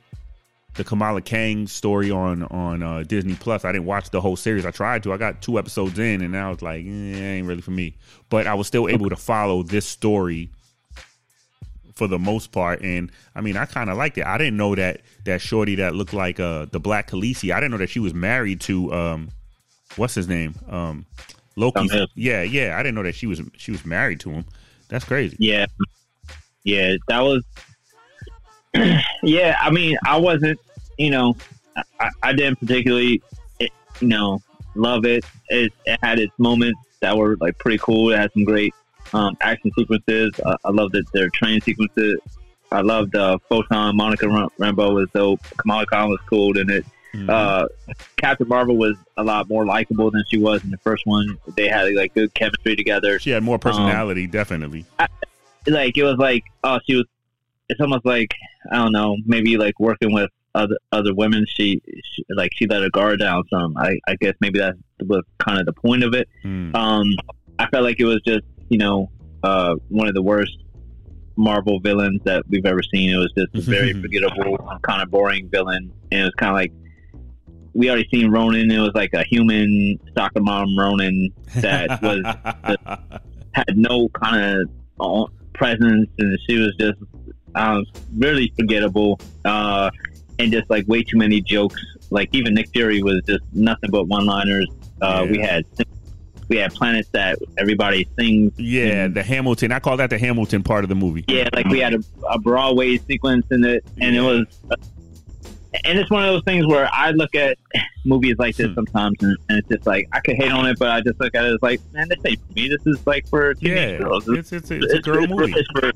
the 0.75 0.85
Kamala 0.85 1.21
Khan 1.21 1.67
story 1.67 2.11
on 2.11 2.43
on 2.45 2.83
uh, 2.83 3.05
Disney 3.05 3.35
Plus. 3.35 3.65
I 3.65 3.73
didn't 3.73 3.87
watch 3.87 4.11
the 4.11 4.21
whole 4.21 4.37
series. 4.37 4.67
I 4.67 4.71
tried 4.71 5.03
to. 5.05 5.13
I 5.13 5.17
got 5.17 5.41
two 5.41 5.59
episodes 5.59 5.99
in, 5.99 6.21
and 6.21 6.37
I 6.37 6.51
was 6.51 6.63
like, 6.63 6.85
eh, 6.85 6.89
it 6.89 7.21
ain't 7.21 7.47
really 7.47 7.63
for 7.63 7.71
me. 7.71 7.95
But 8.29 8.47
I 8.47 8.55
was 8.55 8.67
still 8.67 8.89
able 8.89 9.09
to 9.11 9.17
follow 9.17 9.63
this 9.63 9.87
story 9.87 10.51
for 11.95 12.09
the 12.09 12.19
most 12.19 12.51
part, 12.51 12.83
and 12.83 13.11
I 13.37 13.41
mean, 13.41 13.57
I 13.57 13.67
kind 13.67 13.89
of 13.89 13.97
liked 13.97 14.19
it. 14.19 14.27
I 14.27 14.37
didn't 14.37 14.57
know 14.57 14.75
that 14.75 15.01
that 15.25 15.41
shorty 15.41 15.77
that 15.77 15.95
looked 15.95 16.13
like 16.13 16.41
uh, 16.41 16.67
the 16.71 16.81
Black 16.81 17.11
Khaleesi. 17.11 17.55
I 17.55 17.61
didn't 17.61 17.71
know 17.71 17.79
that 17.79 17.91
she 17.91 18.01
was 18.01 18.13
married 18.13 18.61
to 18.63 18.93
um, 18.93 19.31
what's 19.97 20.15
his 20.15 20.29
name, 20.29 20.57
um, 20.69 21.07
Loki. 21.57 21.89
Yeah, 22.17 22.43
yeah. 22.43 22.77
I 22.77 22.83
didn't 22.83 22.97
know 22.97 23.05
that 23.05 23.15
she 23.15 23.27
was 23.27 23.41
she 23.57 23.71
was 23.71 23.85
married 23.87 24.21
to 24.21 24.31
him. 24.31 24.45
That's 24.89 25.05
crazy. 25.05 25.37
Yeah, 25.39 25.67
yeah, 26.65 26.95
that 27.09 27.21
was. 27.21 27.45
yeah, 29.23 29.57
I 29.61 29.71
mean, 29.71 29.97
I 30.05 30.17
wasn't, 30.17 30.59
you 30.99 31.11
know, 31.11 31.37
I, 32.01 32.11
I 32.23 32.33
didn't 32.33 32.59
particularly, 32.59 33.23
eh, 33.61 33.69
you 34.01 34.09
know, 34.09 34.41
love 34.75 35.05
it. 35.05 35.25
it. 35.49 35.73
It 35.87 35.99
had 36.03 36.19
its 36.19 36.33
moments 36.39 36.81
that 37.01 37.17
were 37.17 37.37
like 37.41 37.59
pretty 37.59 37.79
cool. 37.79 38.11
It 38.11 38.19
had 38.19 38.33
some 38.33 38.45
great 38.45 38.75
um, 39.13 39.37
action 39.41 39.71
sequences. 39.79 40.33
Uh, 40.45 40.57
I 40.65 40.71
loved 40.71 40.97
it. 40.97 41.07
Their 41.13 41.29
train 41.31 41.61
sequences. 41.61 42.19
I 42.73 42.81
loved 42.81 43.15
uh, 43.15 43.39
Photon. 43.49 43.97
Monica 43.97 44.29
Ram- 44.29 44.51
Rambeau 44.59 44.95
was 44.95 45.09
dope. 45.15 45.41
Kamala 45.59 45.87
Khan 45.87 46.09
was 46.09 46.21
cool 46.29 46.59
in 46.59 46.71
it. 46.71 46.85
Uh, 47.29 47.67
Captain 48.17 48.49
Marvel 48.49 48.77
was 48.77 48.97
a 49.17 49.23
lot 49.25 49.49
more 49.49 49.65
likable 49.65 50.11
than 50.11 50.25
she 50.31 50.39
was 50.39 50.63
in 50.65 50.71
the 50.71 50.79
first 50.79 51.07
one. 51.07 51.39
They 51.57 51.69
had 51.69 51.93
like 51.95 52.15
good 52.15 52.35
chemistry 52.35 52.75
together. 52.77 53.19
She 53.19 53.31
had 53.31 53.43
more 53.43 53.59
personality, 53.59 54.27
definitely. 54.27 54.85
like 55.67 55.97
it 55.97 56.03
was 56.03 56.17
like 56.19 56.45
oh 56.65 56.79
she 56.87 56.97
was 56.97 57.07
it's 57.71 57.81
almost 57.81 58.05
like 58.05 58.35
i 58.71 58.77
don't 58.77 58.93
know 58.93 59.17
maybe 59.25 59.57
like 59.57 59.79
working 59.81 60.13
with 60.13 60.29
other 60.55 60.77
other 60.93 61.15
women 61.15 61.47
she, 61.49 61.81
she 62.13 62.23
like 62.37 62.51
she 62.55 62.67
let 62.67 62.83
her 62.83 62.91
guard 62.91 63.19
down 63.19 63.43
some 63.49 63.75
i 63.79 63.97
i 64.07 64.15
guess 64.17 64.35
maybe 64.41 64.59
that 64.59 64.75
was 65.07 65.23
kind 65.39 65.59
of 65.59 65.65
the 65.65 65.73
point 65.73 66.05
of 66.05 66.13
it 66.15 66.29
Mm. 66.45 66.75
um 66.75 67.07
i 67.59 67.67
felt 67.69 67.83
like 67.83 67.99
it 67.99 68.05
was 68.05 68.21
just 68.27 68.45
you 68.69 68.77
know 68.77 69.11
uh 69.43 69.75
one 69.89 70.07
of 70.07 70.13
the 70.15 70.21
worst 70.21 70.59
marvel 71.37 71.81
villains 71.81 72.21
that 72.25 72.45
we've 72.49 72.67
ever 72.67 72.83
seen 72.83 73.09
it 73.11 73.17
was 73.17 73.33
just 73.37 73.55
a 73.55 73.61
very 73.63 73.93
forgettable 74.03 74.59
kind 74.83 75.01
of 75.03 75.11
boring 75.11 75.49
villain 75.49 75.91
and 76.13 76.21
it 76.21 76.25
was 76.25 76.35
kind 76.35 76.51
of 76.51 76.57
like 76.57 76.73
we 77.75 77.91
already 77.91 78.09
seen 78.09 78.31
Ronan. 78.31 78.71
It 78.71 78.79
was 78.79 78.93
like 78.95 79.13
a 79.13 79.25
human 79.25 79.99
soccer 80.17 80.41
mom 80.41 80.79
Ronan 80.79 81.31
that 81.57 82.01
was 82.03 82.23
had 83.53 83.77
no 83.77 84.09
kind 84.11 84.69
of 84.99 85.31
presence, 85.53 86.09
and 86.19 86.39
she 86.49 86.59
was 86.59 86.75
just 86.79 86.99
um, 87.55 87.85
really 88.17 88.53
forgettable, 88.59 89.21
uh, 89.45 89.91
and 90.39 90.53
just 90.53 90.71
like 90.71 90.87
way 90.89 91.03
too 91.03 91.19
many 91.19 91.41
jokes. 91.41 91.81
Like 92.11 92.31
even 92.33 92.55
Nick 92.55 92.71
Fury 92.71 93.03
was 93.03 93.23
just 93.27 93.43
nothing 93.53 93.91
but 93.91 94.07
one-liners. 94.07 94.69
Uh, 95.01 95.27
We 95.29 95.39
had 95.39 95.65
we 96.49 96.59
had 96.59 96.75
planets 96.75 97.09
that 97.13 97.39
everybody 97.59 98.07
sings. 98.19 98.53
Yeah, 98.59 99.09
the 99.09 99.23
Hamilton. 99.23 99.73
I 99.73 99.79
call 99.79 99.97
that 99.97 100.11
the 100.11 100.19
Hamilton 100.19 100.63
part 100.63 100.85
of 100.85 100.89
the 100.89 100.95
movie. 100.95 101.25
Yeah, 101.29 101.49
like 101.53 101.67
we 101.67 101.81
had 101.81 101.95
a, 101.95 102.01
a 102.31 102.39
Broadway 102.39 102.99
sequence 102.99 103.47
in 103.51 103.65
it, 103.65 103.85
and 104.01 104.15
it 104.15 104.21
was. 104.21 104.47
And 105.85 105.99
it's 105.99 106.11
one 106.11 106.25
of 106.25 106.33
those 106.33 106.45
things 106.45 106.67
where 106.67 106.89
I 106.93 107.11
look 107.11 107.35
at 107.35 107.59
movies 108.05 108.37
like 108.39 108.57
this 108.57 108.69
hmm. 108.69 108.75
sometimes, 108.75 109.17
and, 109.23 109.37
and 109.49 109.59
it's 109.59 109.69
just 109.69 109.87
like 109.87 110.09
I 110.13 110.21
could 110.21 110.37
hate 110.37 110.53
on 110.53 110.67
it, 110.67 110.79
but 110.79 110.89
I 110.89 111.01
just 111.01 111.19
look 111.19 111.35
at 111.35 111.45
it 111.45 111.55
as 111.55 111.63
like, 111.63 111.81
man, 111.93 112.09
this 112.09 112.19
ain't 112.25 112.41
for 112.47 112.53
me. 112.53 112.69
This 112.69 112.87
is 112.87 113.07
like 113.07 113.27
for 113.29 113.55
teenage 113.55 113.93
Yeah, 113.93 113.99
girls. 113.99 114.29
it's 114.29 114.53
it's, 114.53 114.71
it's 114.71 114.93
a 114.93 115.01
girl 115.01 115.25
it's 115.25 115.33
movie. 115.33 115.53
For, 115.53 115.59
it's 115.59 115.69
for 115.75 115.93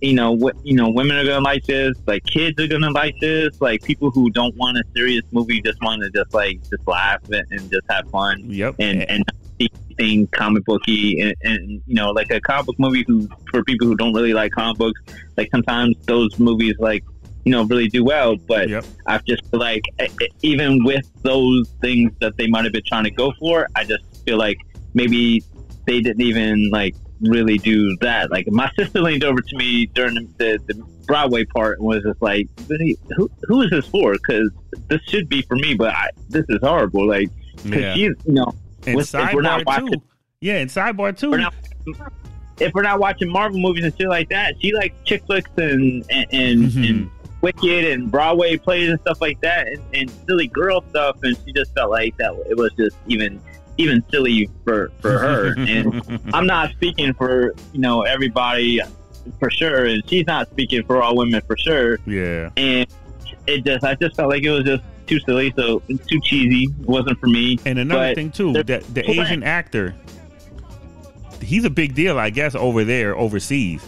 you 0.00 0.14
know 0.14 0.32
what 0.32 0.54
you 0.64 0.74
know 0.74 0.88
women 0.90 1.16
are 1.16 1.24
gonna 1.24 1.44
like 1.44 1.64
this 1.64 1.96
like 2.06 2.24
kids 2.24 2.58
are 2.60 2.68
gonna 2.68 2.90
like 2.90 3.14
this 3.20 3.60
like 3.60 3.82
people 3.82 4.10
who 4.10 4.30
don't 4.30 4.56
want 4.56 4.76
a 4.76 4.84
serious 4.94 5.24
movie 5.32 5.60
just 5.60 5.80
want 5.82 6.02
to 6.02 6.10
just 6.10 6.32
like 6.32 6.60
just 6.70 6.86
laugh 6.86 7.20
and, 7.30 7.44
and 7.50 7.70
just 7.70 7.84
have 7.90 8.08
fun 8.10 8.38
yep 8.48 8.74
and 8.78 9.02
and 9.10 9.24
see 9.58 9.68
anything 9.86 10.26
comic 10.28 10.64
booky 10.64 11.20
and, 11.20 11.34
and 11.42 11.82
you 11.86 11.94
know 11.94 12.10
like 12.10 12.30
a 12.30 12.40
comic 12.40 12.66
book 12.66 12.78
movie 12.78 13.04
who 13.06 13.28
for 13.50 13.64
people 13.64 13.86
who 13.86 13.96
don't 13.96 14.14
really 14.14 14.34
like 14.34 14.52
comic 14.52 14.78
books 14.78 15.00
like 15.36 15.50
sometimes 15.50 15.96
those 16.06 16.38
movies 16.38 16.74
like 16.78 17.04
you 17.44 17.50
know 17.52 17.64
really 17.64 17.88
do 17.88 18.04
well 18.04 18.36
but 18.36 18.68
i 19.06 19.18
just 19.26 19.44
feel 19.50 19.58
like 19.60 19.82
even 20.42 20.84
with 20.84 21.08
those 21.22 21.68
things 21.80 22.12
that 22.20 22.36
they 22.36 22.46
might 22.46 22.64
have 22.64 22.72
been 22.72 22.82
trying 22.86 23.04
to 23.04 23.10
go 23.10 23.32
for 23.38 23.66
i 23.74 23.82
just 23.84 24.04
feel 24.24 24.38
like 24.38 24.58
maybe 24.94 25.42
they 25.86 26.00
didn't 26.00 26.22
even 26.22 26.70
like 26.70 26.94
really 27.20 27.56
do 27.58 27.96
that. 28.00 28.30
Like 28.32 28.46
my 28.50 28.68
sister 28.78 29.00
leaned 29.00 29.22
over 29.22 29.40
to 29.40 29.56
me 29.56 29.86
during 29.86 30.14
the, 30.16 30.58
the, 30.66 30.74
the 30.74 30.82
Broadway 31.06 31.44
part 31.44 31.78
and 31.78 31.86
was 31.86 32.02
just 32.02 32.20
like, 32.20 32.48
"Who 33.16 33.30
who 33.44 33.62
is 33.62 33.70
this 33.70 33.86
for? 33.86 34.12
Because 34.14 34.50
this 34.88 35.00
should 35.06 35.28
be 35.28 35.42
for 35.42 35.54
me, 35.56 35.74
but 35.74 35.94
I, 35.94 36.10
this 36.30 36.44
is 36.48 36.58
horrible." 36.60 37.06
Like, 37.06 37.30
because 37.64 37.80
Yeah. 37.80 37.94
she's 37.94 38.12
you 38.26 38.32
know, 38.32 38.52
And 38.88 38.96
with- 38.96 39.14
if 39.14 39.32
we're 39.34 39.40
not 39.42 39.64
watching, 39.66 39.92
too. 39.92 40.02
Yeah, 40.40 40.56
and 40.58 40.68
Sidebar 40.70 41.16
too. 41.16 41.30
we're 41.30 41.36
not, 41.38 41.54
if 42.58 42.72
we're 42.74 42.82
not 42.82 42.98
watching 42.98 43.30
Marvel 43.30 43.60
movies 43.60 43.84
and 43.84 43.96
shit 43.96 44.08
like 44.08 44.28
that, 44.30 44.54
she 44.60 44.72
likes 44.74 44.96
chick 45.04 45.24
flicks 45.26 45.50
and 45.56 46.04
and, 46.10 46.26
and, 46.32 46.58
Mm-hmm. 46.64 46.84
and 46.84 47.10
Wicked 47.42 47.84
and 47.84 48.10
Broadway 48.10 48.56
plays 48.56 48.88
and 48.88 49.00
stuff 49.00 49.20
like 49.20 49.40
that, 49.40 49.68
and, 49.68 49.82
and 49.92 50.10
silly 50.26 50.46
girl 50.46 50.82
stuff. 50.90 51.18
And 51.22 51.36
she 51.44 51.52
just 51.52 51.74
felt 51.74 51.90
like 51.90 52.16
that 52.16 52.32
it 52.48 52.56
was 52.56 52.72
just 52.74 52.96
even 53.06 53.40
even 53.78 54.02
silly 54.10 54.48
for 54.64 54.90
for 55.00 55.18
her. 55.18 55.54
and 55.58 56.02
I'm 56.32 56.46
not 56.46 56.70
speaking 56.72 57.12
for 57.14 57.54
you 57.72 57.80
know 57.80 58.02
everybody 58.02 58.80
for 59.38 59.50
sure, 59.50 59.86
and 59.86 60.08
she's 60.08 60.26
not 60.26 60.48
speaking 60.50 60.84
for 60.84 61.02
all 61.02 61.16
women 61.16 61.40
for 61.46 61.56
sure. 61.56 61.98
Yeah. 62.06 62.50
And 62.56 62.86
it 63.46 63.64
just 63.64 63.84
I 63.84 63.94
just 63.94 64.16
felt 64.16 64.30
like 64.30 64.42
it 64.44 64.50
was 64.50 64.64
just 64.64 64.82
too 65.06 65.20
silly, 65.20 65.52
so 65.56 65.80
too 65.80 66.20
cheesy. 66.22 66.64
It 66.80 66.86
wasn't 66.86 67.18
for 67.18 67.26
me. 67.26 67.58
And 67.64 67.78
another 67.78 68.10
But 68.10 68.14
thing 68.14 68.30
too, 68.30 68.52
that 68.52 68.82
the 68.94 69.08
Asian 69.10 69.42
actor, 69.42 69.94
he's 71.40 71.64
a 71.64 71.70
big 71.70 71.94
deal, 71.94 72.18
I 72.18 72.30
guess, 72.30 72.54
over 72.54 72.84
there 72.84 73.16
overseas. 73.16 73.84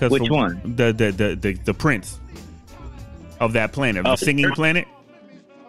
'Cause 0.00 0.10
Which 0.10 0.28
for- 0.28 0.34
one? 0.34 0.60
The 0.76 0.92
the, 0.92 1.12
the 1.12 1.34
the 1.36 1.52
the 1.52 1.74
prince 1.74 2.18
of 3.38 3.52
that 3.52 3.72
planet, 3.72 4.04
Oh, 4.06 4.12
the 4.12 4.16
singing 4.16 4.50
planet. 4.52 4.88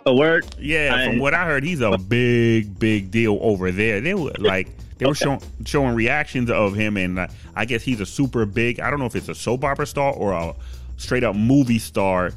A 0.06 0.16
word? 0.16 0.46
Yeah, 0.58 0.94
I- 0.96 1.06
from 1.10 1.20
what 1.20 1.34
I 1.34 1.46
heard, 1.46 1.64
he's 1.64 1.82
a 1.82 1.98
big 1.98 2.80
big 2.80 3.12
deal 3.12 3.38
over 3.42 3.72
there. 3.72 4.00
They 4.02 4.14
were 4.14 4.32
like 4.40 4.70
they 4.98 5.06
were 5.06 5.12
Okay. 5.12 5.26
showing 5.26 5.42
showing 5.66 5.96
reactions 5.96 6.50
of 6.50 6.74
him, 6.76 6.96
and 6.96 7.20
uh, 7.20 7.28
I 7.56 7.66
guess 7.66 7.84
he's 7.84 8.00
a 8.00 8.06
super 8.06 8.46
big. 8.46 8.80
I 8.80 8.90
don't 8.90 9.00
know 9.00 9.06
if 9.06 9.16
it's 9.18 9.28
a 9.30 9.36
soap 9.36 9.66
opera 9.66 9.86
star 9.86 10.14
or 10.14 10.32
a 10.32 10.56
straight 10.98 11.24
up 11.26 11.36
movie 11.36 11.80
star 11.80 12.32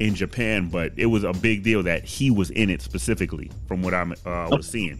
in 0.00 0.14
Japan, 0.14 0.68
but 0.68 0.92
it 0.96 1.06
was 1.06 1.24
a 1.24 1.32
big 1.32 1.62
deal 1.64 1.82
that 1.84 2.04
he 2.04 2.30
was 2.30 2.50
in 2.50 2.68
it 2.70 2.82
specifically, 2.82 3.50
from 3.66 3.80
what 3.82 3.94
I'm 3.94 4.12
uh, 4.26 4.48
was 4.50 4.68
seeing. 4.68 4.98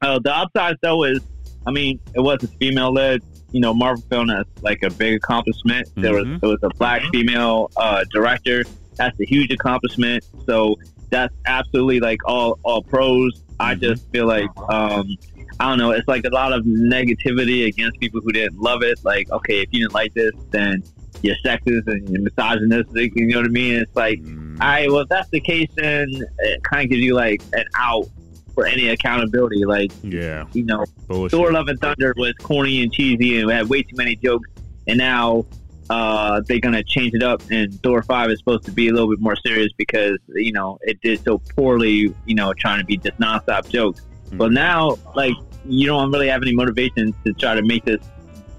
Uh, 0.00 0.18
the 0.18 0.34
upside 0.34 0.76
though 0.82 1.04
is, 1.04 1.20
I 1.66 1.70
mean, 1.70 2.00
it 2.14 2.20
was 2.20 2.42
a 2.42 2.48
female 2.48 2.92
led. 2.92 3.20
You 3.54 3.60
know, 3.60 3.72
Marvel 3.72 4.02
film 4.10 4.30
as 4.30 4.46
like 4.62 4.82
a 4.82 4.90
big 4.90 5.14
accomplishment. 5.14 5.88
There 5.96 6.12
was 6.14 6.26
there 6.40 6.50
was 6.50 6.58
a 6.62 6.70
black 6.70 7.02
female 7.12 7.70
uh, 7.76 8.04
director. 8.12 8.64
That's 8.96 9.18
a 9.20 9.24
huge 9.24 9.50
accomplishment. 9.52 10.24
So 10.44 10.76
that's 11.10 11.34
absolutely 11.46 12.00
like 12.00 12.18
all 12.26 12.58
all 12.64 12.82
pros. 12.82 13.42
I 13.60 13.76
just 13.76 14.10
feel 14.10 14.26
like 14.26 14.50
um, 14.68 15.16
I 15.60 15.68
don't 15.68 15.78
know. 15.78 15.92
It's 15.92 16.08
like 16.08 16.24
a 16.24 16.30
lot 16.30 16.52
of 16.52 16.64
negativity 16.64 17.66
against 17.66 18.00
people 18.00 18.20
who 18.20 18.32
didn't 18.32 18.58
love 18.60 18.82
it. 18.82 18.98
Like, 19.04 19.30
okay, 19.30 19.60
if 19.62 19.68
you 19.72 19.80
didn't 19.82 19.94
like 19.94 20.12
this, 20.14 20.32
then 20.50 20.82
you're 21.22 21.36
sexist 21.46 21.86
and 21.86 22.08
you're 22.08 22.22
misogynistic. 22.22 23.12
You 23.14 23.28
know 23.28 23.38
what 23.38 23.46
I 23.46 23.50
mean? 23.50 23.74
It's 23.74 23.94
like, 23.94 24.18
Mm. 24.20 24.60
all 24.60 24.66
right, 24.66 24.90
well, 24.90 25.00
if 25.00 25.08
that's 25.08 25.28
the 25.30 25.40
case, 25.40 25.70
then 25.76 26.08
it 26.40 26.62
kind 26.64 26.82
of 26.84 26.90
gives 26.90 27.02
you 27.02 27.14
like 27.14 27.40
an 27.52 27.64
out 27.76 28.08
for 28.54 28.66
any 28.66 28.88
accountability. 28.88 29.64
Like, 29.64 29.92
Yeah, 30.02 30.46
you 30.52 30.64
know, 30.64 30.84
bullshit. 31.06 31.32
Thor: 31.32 31.52
Love 31.52 31.68
and 31.68 31.80
Thunder 31.80 32.14
was 32.16 32.32
corny 32.34 32.82
and 32.82 32.92
cheesy 32.92 33.40
and 33.40 33.50
had 33.50 33.68
way 33.68 33.82
too 33.82 33.96
many 33.96 34.16
jokes, 34.16 34.48
and 34.86 34.98
now 34.98 35.44
uh, 35.90 36.40
they're 36.46 36.60
gonna 36.60 36.82
change 36.82 37.14
it 37.14 37.22
up. 37.22 37.42
And 37.50 37.80
Thor 37.82 38.02
Five 38.02 38.30
is 38.30 38.38
supposed 38.38 38.64
to 38.64 38.70
be 38.72 38.88
a 38.88 38.92
little 38.92 39.10
bit 39.10 39.20
more 39.20 39.36
serious 39.36 39.72
because 39.76 40.18
you 40.28 40.52
know 40.52 40.78
it 40.82 41.00
did 41.02 41.22
so 41.24 41.38
poorly. 41.38 42.14
You 42.26 42.34
know, 42.34 42.52
trying 42.54 42.78
to 42.78 42.84
be 42.84 42.96
just 42.96 43.18
nonstop 43.18 43.68
jokes. 43.68 44.02
But 44.32 44.50
now, 44.50 44.96
like, 45.14 45.34
you 45.64 45.86
don't 45.86 46.10
really 46.10 46.28
have 46.28 46.42
any 46.42 46.54
motivation 46.54 47.14
to 47.24 47.32
try 47.34 47.54
to 47.54 47.62
make 47.62 47.84
this 47.84 48.00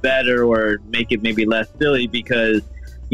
better 0.02 0.46
or 0.46 0.80
make 0.88 1.12
it 1.12 1.22
maybe 1.22 1.46
less 1.46 1.68
silly 1.80 2.08
because. 2.08 2.62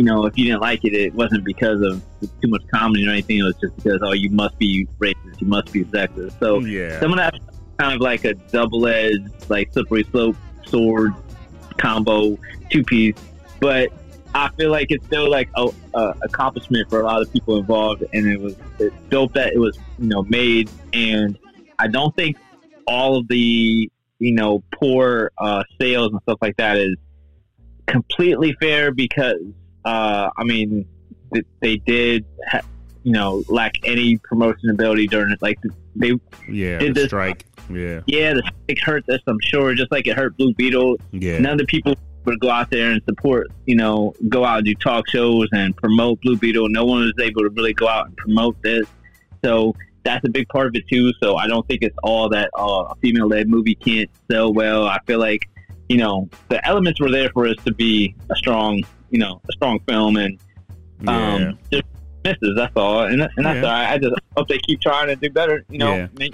You 0.02 0.06
know, 0.08 0.26
if 0.26 0.36
you 0.36 0.46
didn't 0.46 0.62
like 0.62 0.84
it, 0.84 0.96
it 0.96 1.14
wasn't 1.14 1.44
because 1.44 1.80
of 1.82 2.02
too 2.42 2.48
much 2.48 2.64
comedy 2.74 3.08
or 3.08 3.12
anything. 3.12 3.38
It 3.38 3.44
was 3.44 3.56
just 3.62 3.76
because, 3.76 4.00
oh, 4.02 4.14
you 4.14 4.32
must 4.32 4.58
be 4.58 4.88
racist, 4.98 5.40
you 5.40 5.46
must 5.46 5.72
be 5.72 5.84
sexist. 5.84 6.40
So 6.40 6.60
Yeah. 6.62 7.00
some 7.00 7.12
of 7.12 7.20
that 7.20 7.36
kind 7.78 7.94
of 7.94 8.02
like 8.02 8.26
a 8.26 8.34
double 8.34 8.88
edged, 8.88 9.30
like 9.48 9.72
slippery 9.72 10.04
slope 10.06 10.36
sword 10.66 11.14
combo 11.78 12.36
two 12.72 12.84
piece. 12.84 13.14
But 13.60 13.90
I 14.34 14.50
feel 14.58 14.72
like 14.72 14.88
it's 14.90 15.06
still 15.06 15.30
like 15.30 15.50
a, 15.56 15.70
a 15.94 16.16
accomplishment 16.24 16.90
for 16.90 17.02
a 17.02 17.04
lot 17.04 17.22
of 17.22 17.32
people 17.32 17.58
involved, 17.58 18.04
and 18.12 18.26
it 18.26 18.42
was 18.42 18.56
it's 18.80 18.96
dope 19.12 19.34
that 19.34 19.54
it 19.54 19.60
was 19.60 19.78
you 20.00 20.08
know 20.08 20.24
made. 20.24 20.68
And 20.94 21.38
I 21.78 21.86
don't 21.86 22.16
think 22.16 22.38
all 22.88 23.18
of 23.18 23.28
the 23.28 23.88
you 24.18 24.32
know 24.34 24.64
poor 24.74 25.32
uh, 25.38 25.64
sales 25.80 26.12
and 26.12 26.20
stuff 26.24 26.40
like 26.42 26.58
that 26.58 26.78
is 26.78 26.96
completely 27.86 28.56
fair 28.60 28.92
because 28.92 29.38
uh, 29.86 30.30
I 30.38 30.44
mean 30.44 30.86
th- 31.34 31.46
they 31.62 31.78
did 31.78 32.26
ha- 32.50 32.62
you 33.04 33.12
know 33.14 33.44
lack 33.50 33.78
any 33.84 34.18
promotion 34.18 34.70
ability 34.70 35.08
during 35.08 35.32
it. 35.32 35.42
Like 35.42 35.58
they 35.96 36.14
Yeah, 36.50 36.78
Did 36.80 36.90
the 36.96 37.02
this- 37.02 37.06
strike. 37.08 37.46
Yeah, 37.70 38.02
yeah, 38.06 38.34
the 38.34 38.42
strike 38.66 38.80
hurt 38.84 39.10
us, 39.10 39.22
I'm 39.28 39.40
sure, 39.42 39.74
just 39.76 39.92
like 39.92 40.06
it 40.08 40.18
hurt 40.18 40.36
Blue 40.36 40.54
Beetle. 40.54 40.98
yeah. 41.12 41.40
None 41.40 41.54
of 41.54 41.58
the 41.60 41.66
people 41.66 41.96
would 42.26 42.40
go 42.40 42.50
out 42.50 42.70
there 42.70 42.92
and 42.92 43.02
support, 43.06 43.48
you 43.66 43.76
know, 43.76 44.14
go 44.28 44.44
out 44.44 44.58
and 44.58 44.66
do 44.66 44.74
talk 44.76 45.08
shows 45.08 45.48
and 45.54 45.76
promote 45.78 46.20
Blue 46.22 46.36
Beetle. 46.38 46.68
No 46.70 46.84
one 46.86 47.02
was 47.02 47.14
able 47.22 47.44
to 47.44 47.50
really 47.50 47.74
go 47.74 47.88
out 47.88 48.08
and 48.08 48.18
promote 48.18 48.62
this. 48.62 48.86
So 49.46 49.74
that's 50.04 50.26
a 50.28 50.30
big 50.30 50.50
part 50.50 50.68
of 50.68 50.76
it 50.76 50.84
too. 50.90 51.14
So 51.24 51.36
I 51.38 51.48
don't 51.48 51.66
think 51.68 51.82
it's 51.82 51.96
all 52.04 52.28
that 52.30 52.50
uh, 52.60 52.86
a 52.90 52.96
female 52.96 53.28
led 53.28 53.48
movie 53.48 53.76
can't 53.76 54.10
sell 54.30 54.52
well. 54.54 54.86
I 54.88 55.00
feel 55.08 55.20
like, 55.20 55.48
you 55.88 55.98
know, 55.98 56.28
the 56.50 56.66
elements 56.68 57.00
were 57.00 57.12
there 57.12 57.30
for 57.30 57.48
us 57.48 57.56
to 57.66 57.74
be 57.74 58.16
a 58.30 58.36
strong, 58.36 58.84
you 59.12 59.20
know, 59.20 59.40
a 59.48 59.52
strong 59.54 59.80
film 59.88 60.18
and 60.18 60.40
yeah. 61.02 61.34
um, 61.34 61.60
just 61.72 61.84
misses. 62.24 62.54
That's 62.56 62.76
all, 62.76 63.04
and, 63.04 63.22
and 63.22 63.46
that's 63.46 63.58
Yeah. 63.58 63.66
all 63.66 63.72
right. 63.72 63.94
I 63.94 63.98
just 63.98 64.16
hope 64.36 64.48
they 64.48 64.58
keep 64.60 64.82
trying 64.82 65.08
to 65.08 65.16
do 65.16 65.30
better. 65.30 65.64
You 65.70 65.78
know, 65.78 65.96
Yeah. 65.96 66.08
make, 66.18 66.34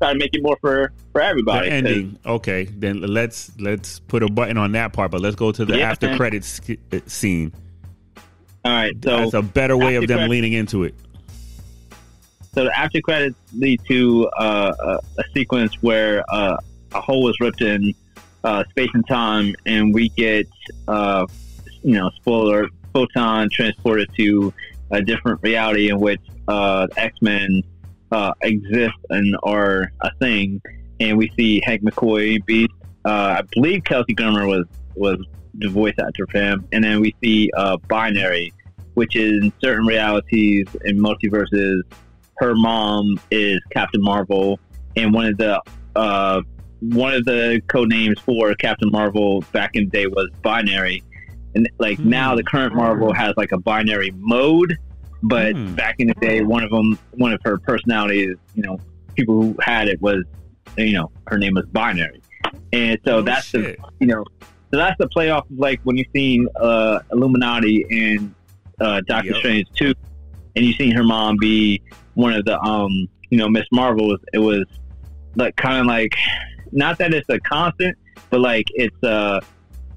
try 0.00 0.12
to 0.12 0.18
make 0.18 0.30
it 0.34 0.42
more 0.42 0.56
for 0.60 0.92
for 1.12 1.20
the 1.42 1.62
ending. 1.68 2.18
Okay, 2.24 2.64
then 2.64 3.00
let's 3.02 3.50
let's 3.58 3.98
put 4.00 4.22
a 4.22 4.28
button 4.28 4.56
on 4.58 4.72
that 4.72 4.92
part, 4.92 5.10
but 5.10 5.20
let's 5.20 5.36
go 5.36 5.50
to 5.52 5.64
the 5.64 5.78
Yeah, 5.78 5.90
after 5.90 6.06
man. 6.08 6.16
credits 6.16 6.60
uh, 6.92 6.98
scene. 7.06 7.52
All 8.64 8.72
right, 8.72 8.92
so 9.02 9.16
That's 9.18 9.34
a 9.34 9.42
better 9.42 9.76
way 9.76 9.94
of 9.96 10.02
them 10.06 10.18
credits- 10.18 10.30
leaning 10.30 10.52
into 10.52 10.84
it. 10.84 10.94
so 12.54 12.64
the 12.64 12.78
after 12.78 13.00
credits 13.00 13.36
lead 13.54 13.80
to 13.88 14.26
uh, 14.36 14.72
a, 15.16 15.20
a 15.20 15.24
sequence 15.32 15.74
where 15.82 16.24
uh, 16.28 16.56
a 16.92 17.00
hole 17.00 17.28
is 17.30 17.36
ripped 17.40 17.62
in 17.62 17.94
uh, 18.44 18.64
space 18.70 18.90
and 18.94 19.06
time, 19.06 19.54
and 19.66 19.94
we 19.94 20.08
get 20.10 20.46
uh, 20.88 21.26
you 21.82 21.96
know 21.96 22.10
spoiler 22.16 22.68
photon 22.92 23.48
transported 23.50 24.10
to 24.16 24.52
a 24.90 25.00
different 25.02 25.40
reality 25.42 25.90
in 25.90 26.00
which 26.00 26.20
uh, 26.48 26.86
X 26.96 27.16
Men 27.22 27.62
uh, 28.10 28.32
exist 28.42 28.96
and 29.10 29.36
are 29.42 29.92
a 30.00 30.10
thing, 30.20 30.60
and 30.98 31.16
we 31.16 31.30
see 31.36 31.62
Hank 31.64 31.82
McCoy 31.82 32.44
be. 32.44 32.68
Uh, 33.04 33.38
I 33.38 33.42
believe 33.54 33.84
Kelsey 33.84 34.14
Grammer 34.14 34.46
was 34.46 34.66
was 34.94 35.18
the 35.54 35.68
voice 35.68 35.94
actor 35.98 36.26
for 36.26 36.38
him, 36.38 36.66
and 36.72 36.82
then 36.82 37.00
we 37.00 37.14
see 37.22 37.50
uh, 37.56 37.76
Binary, 37.88 38.52
which 38.94 39.16
is 39.16 39.42
in 39.44 39.52
certain 39.60 39.86
realities 39.86 40.66
and 40.84 40.98
multiverses 40.98 41.82
her 42.40 42.54
mom 42.54 43.20
is 43.30 43.60
Captain 43.70 44.02
Marvel, 44.02 44.58
and 44.96 45.12
one 45.12 45.26
of 45.26 45.36
the 45.36 45.60
uh, 45.94 46.40
one 46.80 47.12
of 47.12 47.24
the 47.26 47.60
code 47.68 47.90
names 47.90 48.18
for 48.18 48.54
Captain 48.54 48.90
Marvel 48.90 49.44
back 49.52 49.72
in 49.74 49.84
the 49.84 49.90
day 49.90 50.06
was 50.06 50.30
binary, 50.42 51.02
and 51.54 51.68
like 51.78 51.98
Hmm. 51.98 52.10
now 52.10 52.34
the 52.34 52.44
current 52.44 52.74
Marvel 52.74 53.12
has 53.12 53.34
like 53.36 53.52
a 53.52 53.58
binary 53.58 54.12
mode, 54.14 54.76
but 55.22 55.54
Hmm. 55.54 55.74
back 55.74 55.96
in 55.98 56.08
the 56.08 56.14
day, 56.20 56.42
one 56.42 56.62
of 56.62 56.70
them, 56.70 56.96
one 57.10 57.32
of 57.32 57.40
her 57.44 57.58
personalities, 57.66 58.36
you 58.54 58.62
know, 58.62 58.78
people 59.16 59.34
who 59.34 59.56
had 59.62 59.88
it 59.88 60.00
was, 60.00 60.24
you 60.76 60.92
know, 60.92 61.10
her 61.26 61.38
name 61.38 61.54
was 61.54 61.64
binary, 61.72 62.22
and 62.72 62.98
so 63.06 63.18
Oh, 63.18 63.22
that's 63.22 63.50
the 63.52 63.76
you 64.00 64.06
know, 64.06 64.24
so 64.72 64.78
that's 64.78 64.96
the 64.98 65.08
playoff 65.08 65.38
of 65.50 65.58
like 65.58 65.80
when 65.82 65.96
you've 65.96 66.06
seen 66.14 66.46
uh, 66.60 66.98
Illuminati 67.12 67.84
and 67.90 68.34
uh, 68.80 69.00
Doctor 69.06 69.28
Yep. 69.32 69.36
Strange 69.36 69.66
two, 69.76 69.92
and 70.56 70.64
you've 70.64 70.76
seen 70.76 70.92
her 70.94 71.04
mom 71.04 71.36
be 71.40 71.82
one 72.14 72.32
of 72.32 72.44
the 72.44 72.58
um 72.60 72.90
you 73.30 73.38
know 73.38 73.48
Miss 73.48 73.66
Marvel. 73.72 74.16
It 74.32 74.38
was 74.38 74.64
like 75.36 75.54
kind 75.56 75.80
of 75.80 75.86
like 75.86 76.14
not 76.72 76.98
that 76.98 77.12
it's 77.12 77.28
a 77.28 77.38
constant, 77.40 77.96
but 78.30 78.40
like 78.40 78.64
it's 78.74 78.96
uh 79.02 79.40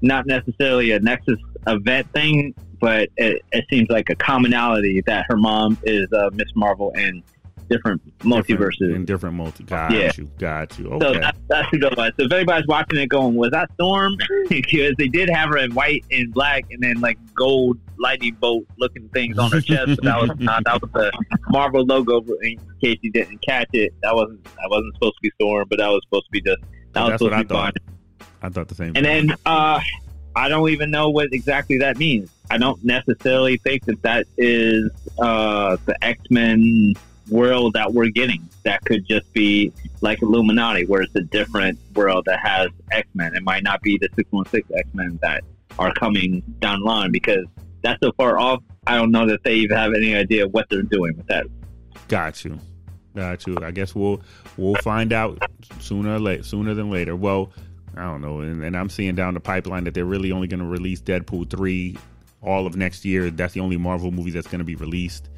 not 0.04 0.26
necessarily 0.26 0.92
a 0.92 1.00
Nexus 1.00 1.38
event 1.66 2.10
thing, 2.12 2.54
but 2.80 3.08
it, 3.16 3.42
it 3.52 3.64
seems 3.70 3.88
like 3.88 4.10
a 4.10 4.14
commonality 4.14 5.02
that 5.06 5.24
her 5.28 5.36
mom 5.36 5.78
is 5.84 6.06
uh, 6.12 6.30
Miss 6.32 6.48
Marvel 6.54 6.90
in 6.90 7.22
different 7.70 8.02
multiverses. 8.18 8.94
in 8.94 9.06
different 9.06 9.34
multi. 9.36 9.64
Got 9.64 9.92
Yeah. 9.92 10.12
you, 10.18 10.30
got 10.38 10.78
you. 10.78 10.98
So 11.00 11.14
that's, 11.14 11.38
that's 11.48 11.68
who 11.70 11.78
that 11.78 11.96
was. 11.96 12.12
So 12.18 12.26
if 12.26 12.32
anybody's 12.32 12.66
watching 12.66 12.98
it 12.98 13.06
going, 13.06 13.34
was 13.34 13.50
that 13.52 13.70
Storm? 13.74 14.16
because 14.50 14.92
they 14.98 15.08
did 15.08 15.30
have 15.30 15.48
her 15.48 15.56
in 15.58 15.72
white 15.74 16.04
and 16.10 16.32
black 16.32 16.66
and 16.70 16.82
then 16.82 17.00
like 17.00 17.18
gold 17.34 17.78
lightning 17.98 18.36
bolt 18.38 18.64
looking 18.76 19.08
things 19.10 19.38
on 19.38 19.50
her 19.50 19.62
chest. 19.62 19.96
But 19.96 20.04
that 20.04 20.20
was 20.20 20.30
not, 20.38 20.64
that 20.64 20.82
was 20.82 20.90
the 20.92 21.10
Marvel 21.48 21.84
logo 21.86 22.22
in 22.42 22.58
case 22.82 22.98
you 23.00 23.10
didn't 23.10 23.38
catch 23.38 23.70
it. 23.72 23.94
That 24.02 24.14
wasn't 24.14 24.44
that 24.44 24.68
wasn't 24.68 24.94
supposed 24.96 25.14
to 25.14 25.20
be 25.22 25.30
Storm, 25.40 25.66
but 25.70 25.78
that 25.78 25.88
was 25.88 26.02
supposed 26.04 26.26
to 26.26 26.30
be 26.32 26.42
just 26.42 26.60
that 26.92 27.00
was 27.02 27.10
that's 27.12 27.22
supposed 27.22 27.38
to 27.38 27.44
be 27.44 27.48
thought. 27.48 27.74
I 28.44 28.50
thought 28.50 28.68
the 28.68 28.74
same. 28.74 28.92
And 28.94 29.06
thing. 29.06 29.28
then 29.28 29.36
uh, 29.46 29.80
I 30.36 30.48
don't 30.48 30.68
even 30.68 30.90
know 30.90 31.08
what 31.08 31.28
exactly 31.32 31.78
that 31.78 31.96
means. 31.96 32.30
I 32.50 32.58
don't 32.58 32.82
necessarily 32.84 33.56
think 33.56 33.86
that 33.86 34.02
that 34.02 34.26
is 34.36 34.90
uh, 35.18 35.78
the 35.86 36.04
X 36.04 36.20
Men 36.28 36.92
world 37.30 37.72
that 37.72 37.94
we're 37.94 38.10
getting. 38.10 38.46
That 38.64 38.84
could 38.84 39.06
just 39.08 39.32
be 39.32 39.72
like 40.02 40.20
Illuminati, 40.20 40.84
where 40.84 41.00
it's 41.00 41.14
a 41.14 41.22
different 41.22 41.78
world 41.94 42.26
that 42.26 42.38
has 42.40 42.68
X 42.90 43.08
Men. 43.14 43.34
It 43.34 43.42
might 43.42 43.62
not 43.62 43.80
be 43.80 43.96
the 43.96 44.10
six 44.14 44.30
one 44.30 44.44
six 44.50 44.70
X 44.76 44.86
Men 44.92 45.18
that 45.22 45.42
are 45.78 45.94
coming 45.94 46.42
down 46.60 46.80
the 46.80 46.86
line 46.86 47.12
because 47.12 47.46
that's 47.80 47.98
so 48.00 48.12
far 48.12 48.38
off. 48.38 48.62
I 48.86 48.96
don't 48.96 49.10
know 49.10 49.26
that 49.26 49.42
they 49.42 49.54
even 49.54 49.78
have 49.78 49.94
any 49.94 50.14
idea 50.14 50.46
what 50.46 50.68
they're 50.68 50.82
doing 50.82 51.16
with 51.16 51.26
that. 51.28 51.46
Got 52.08 52.44
you. 52.44 52.58
Got 53.16 53.46
you. 53.46 53.56
I 53.62 53.70
guess 53.70 53.94
we'll 53.94 54.20
we'll 54.58 54.74
find 54.82 55.14
out 55.14 55.42
sooner 55.80 56.16
or 56.16 56.18
late, 56.18 56.44
sooner 56.44 56.74
than 56.74 56.90
later. 56.90 57.16
Well, 57.16 57.50
I 57.96 58.02
don't 58.02 58.20
know. 58.20 58.40
And, 58.40 58.62
and 58.62 58.76
I'm 58.76 58.88
seeing 58.88 59.14
down 59.14 59.34
the 59.34 59.40
pipeline 59.40 59.84
that 59.84 59.94
they're 59.94 60.04
really 60.04 60.32
only 60.32 60.48
going 60.48 60.60
to 60.60 60.66
release 60.66 61.00
Deadpool 61.00 61.50
three 61.50 61.96
all 62.42 62.66
of 62.66 62.76
next 62.76 63.04
year. 63.04 63.30
That's 63.30 63.54
the 63.54 63.60
only 63.60 63.76
Marvel 63.76 64.10
movie 64.10 64.30
that's 64.30 64.46
going 64.46 64.58
to 64.60 64.64
be 64.64 64.74
released. 64.74 65.30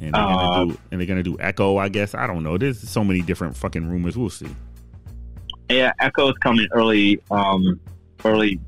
And 0.00 0.14
they're 0.14 0.22
Uh, 0.22 0.64
do 0.66 0.78
and 0.92 1.00
they're 1.00 1.08
gonna 1.08 1.24
do 1.24 1.36
Echo. 1.40 1.76
I 1.76 1.88
guess 1.88 2.14
I 2.14 2.28
don't 2.28 2.44
know. 2.44 2.56
There's 2.56 2.78
so 2.88 3.02
many 3.02 3.20
different 3.20 3.56
fucking 3.56 3.88
rumors. 3.88 4.16
We'll 4.16 4.30
see. 4.30 4.46
Yeah, 5.68 5.92
Echo 5.98 6.28
is 6.28 6.38
coming 6.38 6.68
early, 6.72 7.20
um, 7.32 7.80
early 8.24 8.60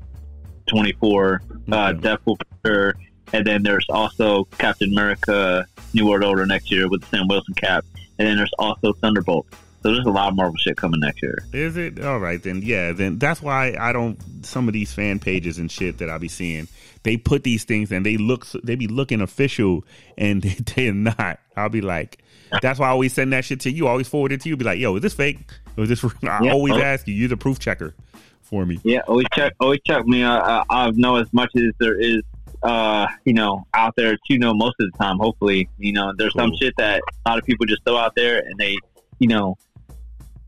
twenty 0.67 0.91
four. 0.91 1.41
Uh, 1.71 1.93
Deadpool 1.93 2.35
for 2.37 2.67
sure. 2.67 2.95
And 3.31 3.45
then 3.45 3.63
there's 3.63 3.85
also 3.87 4.43
Captain 4.57 4.91
America: 4.91 5.65
New 5.93 6.05
World 6.09 6.25
Order 6.25 6.45
next 6.45 6.69
year 6.69 6.89
with 6.89 6.99
the 6.99 7.07
Sam 7.07 7.29
Wilson 7.29 7.53
cap. 7.53 7.85
And 8.19 8.27
then 8.27 8.35
there's 8.35 8.53
also 8.59 8.91
Thunderbolt. 8.91 9.47
So 9.83 9.91
there's 9.91 10.05
a 10.05 10.09
lot 10.11 10.29
of 10.29 10.35
Marvel 10.35 10.55
shit 10.57 10.77
coming 10.77 10.99
next 10.99 11.21
year. 11.23 11.43
Is 11.53 11.75
it 11.75 12.03
all 12.03 12.19
right 12.19 12.41
then? 12.41 12.61
Yeah, 12.61 12.91
then 12.91 13.17
that's 13.17 13.41
why 13.41 13.75
I 13.79 13.91
don't. 13.91 14.17
Some 14.45 14.67
of 14.67 14.73
these 14.73 14.93
fan 14.93 15.19
pages 15.19 15.57
and 15.57 15.71
shit 15.71 15.97
that 15.99 16.09
I'll 16.09 16.19
be 16.19 16.27
seeing, 16.27 16.67
they 17.03 17.17
put 17.17 17.43
these 17.43 17.63
things 17.63 17.91
and 17.91 18.05
they 18.05 18.17
look, 18.17 18.45
they 18.63 18.75
be 18.75 18.87
looking 18.87 19.21
official, 19.21 19.83
and 20.17 20.41
they, 20.43 20.49
they're 20.75 20.93
not. 20.93 21.39
I'll 21.57 21.69
be 21.69 21.81
like, 21.81 22.19
that's 22.61 22.79
why 22.79 22.87
I 22.87 22.91
always 22.91 23.13
send 23.13 23.33
that 23.33 23.43
shit 23.45 23.61
to 23.61 23.71
you. 23.71 23.87
I 23.87 23.91
Always 23.91 24.07
forward 24.07 24.31
it 24.31 24.41
to 24.41 24.49
you. 24.49 24.57
Be 24.57 24.65
like, 24.65 24.79
yo, 24.79 24.95
is 24.95 25.01
this 25.01 25.13
fake? 25.13 25.39
Or 25.77 25.83
is 25.83 25.89
this? 25.89 26.03
real? 26.03 26.13
I 26.23 26.43
Yeah. 26.43 26.51
always 26.53 26.73
Oh. 26.73 26.81
ask 26.81 27.07
you. 27.07 27.15
You're 27.15 27.29
the 27.29 27.37
proof 27.37 27.57
checker 27.59 27.95
for 28.41 28.65
me. 28.65 28.79
Yeah, 28.83 28.99
always 29.07 29.25
check. 29.33 29.53
Always 29.59 29.79
check 29.85 30.05
me. 30.05 30.23
Uh, 30.23 30.31
uh, 30.37 30.63
I 30.69 30.91
know 30.91 31.15
as 31.15 31.31
much 31.33 31.49
as 31.55 31.71
there 31.79 31.99
is, 31.99 32.21
uh, 32.61 33.07
you 33.25 33.33
know, 33.33 33.65
out 33.73 33.95
there 33.95 34.15
to 34.29 34.37
know 34.37 34.53
most 34.53 34.75
of 34.79 34.91
the 34.91 34.97
time. 34.99 35.17
Hopefully, 35.17 35.69
you 35.79 35.93
know, 35.93 36.13
there's 36.15 36.33
some 36.35 36.51
shit 36.61 36.73
that 36.77 37.01
a 37.25 37.29
lot 37.29 37.39
of 37.39 37.45
people 37.45 37.65
just 37.65 37.83
throw 37.83 37.97
out 37.97 38.13
there, 38.15 38.39
and 38.39 38.57
they, 38.59 38.77
you 39.19 39.27
know, 39.27 39.57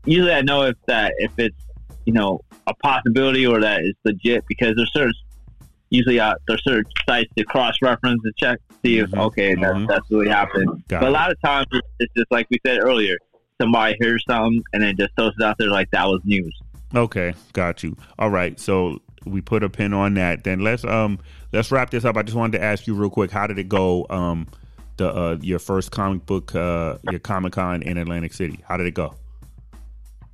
usually 0.04 0.32
I 0.32 0.42
know 0.42 0.62
if 0.62 0.76
that 0.86 1.12
if 1.18 1.32
it's 1.38 1.56
you 2.04 2.12
know 2.12 2.40
a 2.66 2.74
possibility 2.74 3.46
or 3.46 3.60
that 3.60 3.80
it's 3.82 3.98
legit 4.04 4.44
because 4.48 4.74
there's 4.76 4.92
certain 4.92 5.12
usually 5.90 6.18
uh, 6.20 6.34
there's 6.48 6.62
certain 6.64 6.90
sites 7.08 7.30
to 7.36 7.44
cross 7.44 7.74
reference 7.82 8.20
and 8.24 8.34
check 8.36 8.58
see 8.84 8.98
if 8.98 9.10
Mhm. 9.10 9.18
okay 9.26 9.54
that, 9.54 9.74
Mhm. 9.74 9.88
that's 9.88 10.10
really 10.10 10.28
happened. 10.28 10.82
Got 10.88 11.00
but 11.00 11.08
a 11.08 11.12
lot 11.12 11.30
of 11.30 11.40
times 11.42 11.66
it's, 11.72 11.88
it's 12.00 12.14
just 12.14 12.30
like 12.30 12.46
we 12.50 12.58
said 12.66 12.78
earlier, 12.82 13.16
somebody 13.60 13.94
hears 14.00 14.22
something 14.28 14.62
and 14.72 14.82
then 14.82 14.96
just 14.96 15.10
throws 15.16 15.32
it 15.38 15.42
out 15.44 15.56
there 15.58 15.70
like 15.70 15.90
that 15.92 16.06
was 16.06 16.20
news. 16.24 16.54
Okay, 16.94 17.34
got 17.52 17.82
you. 17.82 17.96
All 18.18 18.30
right, 18.30 18.58
so 18.58 19.00
we 19.24 19.40
put 19.40 19.62
a 19.64 19.68
pin 19.70 19.92
on 19.94 20.14
that. 20.14 20.44
Then 20.44 20.60
let's 20.60 20.84
um 20.84 21.18
let's 21.52 21.70
wrap 21.70 21.90
this 21.90 22.04
up. 22.04 22.16
I 22.16 22.22
just 22.22 22.36
wanted 22.36 22.58
to 22.58 22.64
ask 22.64 22.86
you 22.86 22.94
real 22.94 23.10
quick, 23.10 23.30
how 23.30 23.46
did 23.46 23.58
it 23.58 23.68
go? 23.68 24.06
Um, 24.10 24.46
the 24.96 25.08
uh 25.14 25.38
your 25.40 25.58
first 25.58 25.90
comic 25.92 26.24
book, 26.26 26.54
uh, 26.54 26.98
your 27.10 27.20
Comic 27.20 27.52
Con 27.54 27.82
in 27.82 27.96
Atlantic 27.98 28.32
City. 28.32 28.60
How 28.68 28.76
did 28.76 28.86
it 28.86 28.94
go? 28.94 29.14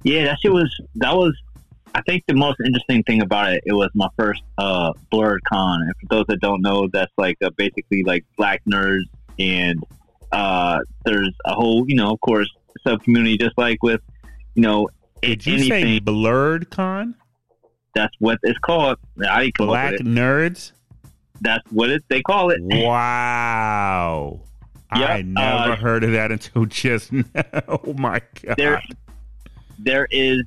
Yeah, 0.02 0.24
that 0.24 0.39
shit 0.40 0.52
was 0.52 0.74
that 0.97 1.14
was. 1.14 1.36
I 1.93 2.02
think 2.02 2.22
the 2.28 2.35
most 2.35 2.59
interesting 2.64 3.02
thing 3.02 3.20
about 3.20 3.52
it, 3.52 3.64
it 3.66 3.72
was 3.72 3.90
my 3.94 4.09
first 4.16 4.43
uh, 4.59 4.93
Blerd 5.12 5.39
Con. 5.48 5.82
And 5.82 5.93
for 6.01 6.06
those 6.14 6.24
that 6.28 6.39
don't 6.40 6.62
know, 6.62 6.89
that's 6.93 7.10
like 7.18 7.36
uh, 7.43 7.51
basically 7.56 8.05
like 8.05 8.24
black 8.36 8.62
nerds, 8.64 9.06
and 9.40 9.82
uh, 10.31 10.78
there's 11.05 11.35
a 11.44 11.52
whole, 11.52 11.85
you 11.89 11.97
know, 11.97 12.12
of 12.12 12.20
course, 12.20 12.48
sub 12.86 13.02
community, 13.02 13.36
just 13.36 13.59
like 13.59 13.82
with, 13.82 14.01
you 14.55 14.62
know, 14.62 14.89
Did 15.22 15.44
you 15.44 15.59
say 15.64 15.82
anything. 15.82 16.05
blerd 16.05 16.70
con? 16.70 17.16
That's 17.94 18.14
what 18.20 18.39
it's 18.43 18.59
called. 18.60 18.98
I 19.20 19.51
Black 19.56 19.94
nerds? 19.94 20.72
That's 21.40 21.64
what 21.72 21.90
it, 21.90 22.05
they 22.09 22.22
call 22.22 22.51
it. 22.51 22.60
Wow. 22.70 24.43
I 24.93 25.22
never 25.22 25.72
uh, 25.72 25.77
heard 25.77 26.02
of 26.02 26.12
that 26.12 26.32
until 26.32 26.66
just 26.66 27.12
now. 27.12 27.24
Oh 27.68 27.94
my 27.97 28.20
god. 28.43 28.56
There, 28.56 28.82
there 29.85 30.07
is 30.11 30.43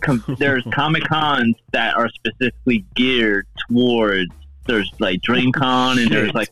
com- 0.00 0.24
there's 0.38 0.64
comic 0.72 1.04
cons 1.04 1.54
that 1.72 1.94
are 1.96 2.08
specifically 2.10 2.84
geared 2.94 3.46
towards. 3.68 4.30
There's 4.66 4.90
like 4.98 5.20
DreamCon, 5.20 6.02
and 6.02 6.10
there's 6.10 6.32
like 6.34 6.50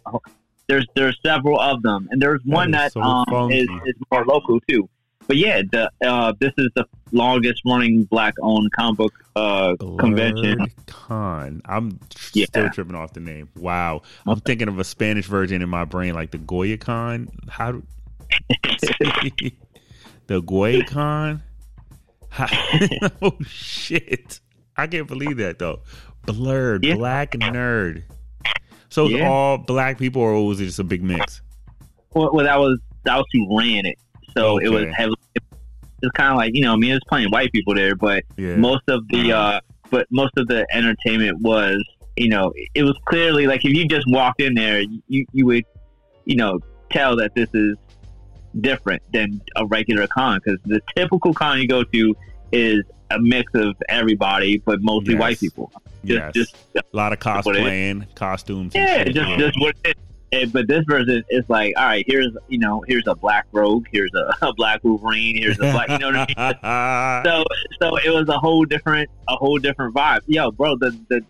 there's 0.69 0.87
there's 0.95 1.19
several 1.25 1.59
of 1.61 1.83
them, 1.83 2.09
and 2.11 2.21
there's 2.21 2.41
one 2.45 2.69
is 2.69 2.73
that, 2.73 2.93
so 2.93 3.01
um 3.03 3.51
is, 3.51 3.67
is 3.87 3.95
more 4.11 4.25
local 4.27 4.61
too. 4.69 4.89
But 5.29 5.37
yeah, 5.37 5.63
the 5.71 5.91
uh, 6.05 6.33
this 6.41 6.53
is 6.59 6.69
the 6.75 6.85
longest 7.13 7.63
running 7.65 8.05
black 8.05 8.35
owned 8.43 8.71
comic 8.73 8.99
book 8.99 9.15
uh, 9.37 9.77
convention. 9.99 10.67
Con. 10.87 11.63
I'm 11.65 12.01
Yeah. 12.35 12.47
still 12.47 12.69
tripping 12.71 12.97
off 12.97 13.13
the 13.13 13.21
name. 13.21 13.49
Wow. 13.57 14.03
I'm 14.27 14.41
thinking 14.41 14.67
of 14.69 14.79
a 14.81 14.85
Spanish 14.85 15.27
version 15.27 15.63
in 15.63 15.69
my 15.69 15.85
brain, 15.85 16.15
like 16.15 16.33
the 16.33 16.39
Goya 16.39 16.77
Con. 16.77 17.29
How 17.49 17.71
do 17.73 17.83
the 20.27 20.41
Goya 20.45 20.85
Con? 20.85 21.43
Oh 23.23 23.37
shit. 23.47 24.41
I 24.77 24.87
can't 24.87 25.07
believe 25.07 25.37
that 25.39 25.59
though. 25.59 25.81
Blerd, 26.27 26.85
Yeah. 26.85 26.95
black 26.95 27.33
nerd. 27.33 28.03
So 28.89 29.07
Yeah. 29.09 29.29
all 29.29 29.59
black 29.59 29.99
people 29.99 30.23
or 30.23 30.47
was 30.47 30.61
it 30.61 30.67
just 30.67 30.79
a 30.79 30.85
big 30.85 31.03
mix? 31.03 31.43
Well, 32.15 32.31
well, 32.33 32.45
that 32.45 32.59
was 32.59 32.79
that 33.05 33.17
was 33.17 33.27
who 33.33 33.59
ran 33.59 33.85
it, 33.87 33.99
so 34.37 34.59
it 34.59 34.69
was 34.69 34.87
heavily. 34.95 35.17
It's 35.35 36.13
kind 36.17 36.31
of 36.33 36.37
like 36.37 36.55
you 36.55 36.63
know, 36.63 36.73
I 36.73 36.77
mean, 36.77 36.91
there's 36.91 37.01
plenty 37.09 37.25
of 37.27 37.33
white 37.33 37.53
people 37.53 37.75
there, 37.75 37.95
but 37.97 38.23
Yeah. 38.37 38.57
most 38.57 38.83
of 38.89 39.07
the 39.09 39.33
uh 39.33 39.61
but 39.91 40.07
most 40.11 40.33
of 40.37 40.47
the 40.49 40.67
entertainment 40.73 41.39
was 41.43 41.83
you 42.17 42.29
know 42.29 42.53
it 42.75 42.83
was 42.83 42.97
clearly 43.07 43.47
like 43.47 43.65
if 43.65 43.73
you 43.73 43.87
just 43.87 44.07
walked 44.09 44.41
in 44.41 44.55
there 44.55 44.81
you 45.09 45.25
you 45.33 45.47
would 45.47 45.65
you 46.27 46.37
know 46.37 46.59
tell 46.91 47.17
that 47.17 47.35
this 47.35 47.49
is 47.55 47.77
different 48.61 49.03
than 49.13 49.41
a 49.57 49.67
regular 49.67 50.07
con 50.07 50.41
because 50.45 50.61
the 50.65 50.81
typical 50.95 51.33
con 51.33 51.61
you 51.61 51.67
go 51.69 51.83
to 51.85 52.15
is 52.53 52.85
a 53.11 53.19
mix 53.19 53.53
of 53.55 53.75
everybody 53.89 54.59
but 54.59 54.83
mostly 54.83 55.15
Yes. 55.15 55.21
white 55.21 55.41
people 55.41 55.73
just 56.05 56.35
yes. 56.35 56.35
just 56.35 56.57
a 56.77 56.83
lot 56.93 57.13
of 57.13 57.25
what 57.45 57.57
it 57.57 57.61
is. 57.61 57.67
cosplaying, 57.67 58.15
costumes. 58.15 58.75
yeah, 58.75 59.05
just 59.05 59.39
just 59.39 59.61
what 59.61 59.77
it 59.85 59.97
is. 60.33 60.51
But 60.51 60.67
this 60.67 60.85
version 60.89 61.23
is 61.31 61.45
like, 61.49 61.75
all 61.77 61.85
right, 61.85 62.05
here's 62.09 62.33
you 62.49 62.59
know, 62.59 62.83
here's 62.89 63.07
a 63.07 63.15
black 63.15 63.47
rogue, 63.53 63.87
here's 63.93 64.11
a, 64.15 64.35
a 64.49 64.53
black 64.55 64.83
Wolverine, 64.83 65.37
here's 65.37 65.59
a 65.59 65.71
black, 65.71 65.89
you 65.91 65.99
know 65.99 66.09
what 66.11 66.35
I 66.37 67.23
mean? 67.23 67.25
so 67.25 67.45
so 67.81 67.97
it 67.99 68.11
was 68.11 68.29
a 68.29 68.39
whole 68.39 68.65
different 68.65 69.09
a 69.29 69.37
whole 69.37 69.59
different 69.59 69.95
vibe. 69.95 70.21
Yo, 70.27 70.51
bro, 70.51 70.77
the 70.77 70.91
the, 71.09 71.21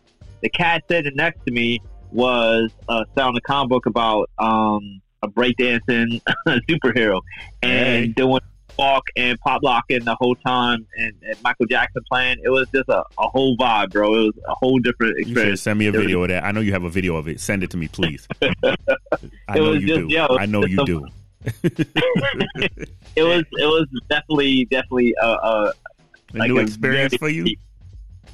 the 0.41 0.49
cat 0.49 0.85
sitting 0.89 1.17
next 1.17 1.45
to 1.45 1.53
me 1.53 1.81
was 2.13 2.71
uh 2.89 3.05
selling 3.15 3.37
a 3.37 3.41
comic 3.43 3.69
book 3.69 3.85
about 3.87 4.31
um 4.39 5.02
a 5.23 5.29
breakdancing 5.29 6.21
superhero 6.69 7.21
and 7.63 7.73
Hey. 7.73 8.07
doing 8.09 8.41
walk 8.79 9.05
and 9.17 9.39
pop 9.41 9.63
locking 9.63 10.03
the 10.05 10.15
whole 10.15 10.35
time 10.35 10.87
and, 10.97 11.13
and 11.23 11.37
Michael 11.45 11.67
Jackson 11.67 12.03
playing. 12.11 12.39
It 12.43 12.49
was 12.49 12.67
just 12.75 12.89
a, 12.89 13.01
a 13.19 13.29
whole 13.29 13.57
vibe, 13.57 13.91
bro. 13.93 14.15
It 14.15 14.25
was 14.25 14.35
a 14.49 14.55
whole 14.55 14.79
different 14.79 15.19
experience. 15.19 15.61
send 15.61 15.79
me 15.79 15.87
a 15.87 15.93
video 15.93 16.23
of 16.23 16.29
that. 16.31 16.45
I 16.45 16.53
know 16.53 16.61
you 16.61 16.73
have 16.73 16.85
a 16.85 16.91
video 16.91 17.17
of 17.17 17.29
it. 17.29 17.39
Send 17.41 17.63
it 17.63 17.71
to 17.71 17.77
me, 17.77 17.89
please. 17.89 18.27
I 18.43 18.47
It 18.65 19.57
know 19.57 19.71
was 19.71 19.83
you 19.83 19.89
just- 19.89 20.09
do. 20.09 20.15
yo, 20.15 20.27
I 20.39 20.47
know 20.47 20.65
you 20.65 20.85
do. 20.85 21.07
it 21.65 23.23
was 23.25 23.43
it 23.53 23.67
was 23.67 23.87
definitely 24.09 24.65
definitely 24.67 25.13
a, 25.21 25.27
a 25.27 25.73
A 26.35 26.39
like 26.39 26.49
new 26.49 26.59
experience 26.59 27.15
very 27.17 27.19
for 27.19 27.29
you. 27.29 27.57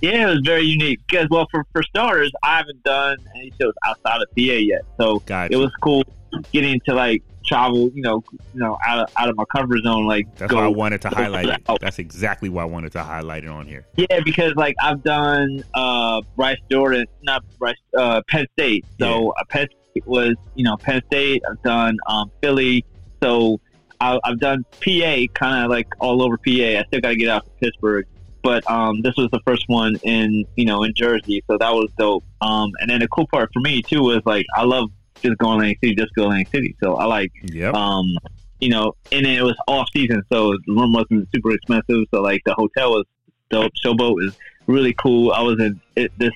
Yeah, 0.01 0.29
it 0.29 0.35
was 0.35 0.41
very 0.45 0.63
unique 0.63 1.01
because 1.07 1.29
well, 1.31 1.47
for 1.51 1.65
for 1.73 1.83
starters, 1.83 2.33
I 2.43 2.59
haven't 2.59 2.83
done 2.85 3.19
any 3.35 3.53
shows 3.61 3.75
outside 3.85 4.23
of 4.23 4.29
PA 4.37 4.43
yet, 4.43 4.83
so 4.97 5.21
Gotcha. 5.21 5.53
it 5.53 5.57
was 5.57 5.73
cool 5.81 6.05
getting 6.53 6.81
to 6.87 6.95
like 6.95 7.23
travel, 7.49 7.91
you 7.95 8.03
know, 8.03 8.23
you 8.55 8.61
know, 8.61 8.79
out 8.87 9.01
of 9.01 9.09
out 9.17 9.29
of 9.29 9.37
my 9.37 9.45
comfort 9.47 9.83
zone. 9.83 10.07
Like 10.07 10.27
That's 10.37 10.51
go, 10.51 10.59
why 10.59 10.65
I 10.65 10.69
wanted 10.69 11.03
to 11.03 11.09
highlight 11.09 11.49
it. 11.49 11.63
out. 11.69 11.81
That's 11.81 11.99
exactly 11.99 12.49
why 12.49 12.63
I 12.63 12.67
wanted 12.67 12.93
to 12.93 13.03
highlight 13.03 13.45
it 13.45 13.51
on 13.51 13.67
here. 13.67 13.87
Yeah, 13.97 14.21
because 14.25 14.55
like 14.55 14.77
I've 14.83 15.03
done 15.03 15.65
uh 15.75 16.23
Bryce 16.37 16.59
Jordan, 16.71 17.07
not 17.23 17.43
Bryce, 17.59 17.77
uh 17.97 18.23
Penn 18.29 18.47
State. 18.53 18.85
So 19.01 19.31
uh, 19.31 19.45
Penn 19.49 19.67
State 19.91 20.07
was, 20.07 20.37
you 20.55 20.65
know, 20.65 20.77
Penn 20.77 21.03
State. 21.07 21.43
I've 21.51 21.63
done 21.63 21.97
um 22.07 22.31
Philly. 22.41 22.85
So 23.23 23.61
I, 24.01 24.21
I've 24.25 24.39
done 24.39 24.65
PA, 24.81 25.25
kind 25.35 25.65
of 25.65 25.71
like 25.71 25.89
all 25.99 26.23
over 26.23 26.37
PA. 26.37 26.51
I 26.53 26.85
still 26.87 27.01
got 27.01 27.09
to 27.11 27.17
get 27.17 27.29
out 27.29 27.45
to 27.47 27.51
Pittsburgh, 27.61 28.07
but 28.43 28.69
um 28.71 29.03
this 29.03 29.15
was 29.17 29.29
the 29.33 29.41
first 29.47 29.65
one 29.69 29.97
in 30.03 30.45
you 30.57 30.65
know 30.65 30.85
in 30.85 30.95
Jersey, 30.95 31.43
so 31.47 31.59
that 31.59 31.73
was 31.73 31.91
dope. 31.99 32.25
Um 32.41 32.73
and 32.81 32.91
then 32.91 33.01
the 33.01 33.09
cool 33.09 33.27
part 33.27 33.51
for 33.53 33.61
me 33.61 33.83
too 33.83 34.03
was 34.03 34.23
like 34.25 34.47
I 34.55 34.65
love 34.65 34.91
just 35.23 35.39
going 35.39 35.59
to 35.59 35.65
Atlantic 35.65 35.79
City, 35.83 35.95
just 35.95 36.15
go 36.15 36.23
to 36.23 36.29
Atlantic 36.29 36.53
City. 36.53 36.77
So 36.83 36.97
I 36.97 37.05
like 37.05 37.33
Yep. 37.43 37.75
um, 37.75 38.17
you 38.61 38.71
know, 38.71 38.95
and 39.13 39.25
then 39.25 39.37
it 39.37 39.43
was 39.43 39.57
off 39.69 39.89
season, 39.93 40.23
so 40.33 40.53
the 40.53 40.73
room 40.73 40.93
wasn't 40.93 41.29
super 41.35 41.53
expensive. 41.53 42.05
So 42.13 42.21
like 42.23 42.43
the 42.45 42.55
hotel 42.55 42.91
was 42.91 43.05
dope. 43.51 43.73
Showboat 43.85 44.15
was 44.15 44.37
really 44.67 44.95
cool. 44.95 45.33
I 45.33 45.43
was 45.43 45.61
in 45.61 45.81
it, 45.97 46.13
this 46.19 46.33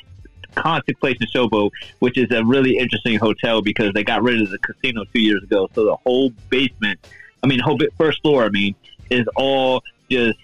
in 0.55 0.63
Showboat, 0.63 1.71
which 2.01 2.19
is 2.19 2.31
a 2.31 2.45
really 2.45 2.77
interesting 2.77 3.19
hotel 3.19 3.63
because 3.63 3.93
they 3.95 4.05
got 4.05 4.23
rid 4.23 4.41
of 4.43 4.51
the 4.51 4.59
casino 4.59 5.05
two 5.13 5.21
years 5.21 5.43
ago. 5.43 5.69
So 5.75 5.85
the 5.85 5.97
whole 5.97 6.31
basement, 6.51 7.01
I 7.43 7.47
mean, 7.47 7.59
whole 7.59 7.79
first 7.97 8.21
floor, 8.23 8.45
I 8.45 8.49
mean, 8.51 8.75
is 9.11 9.27
all 9.37 9.83
just 10.11 10.39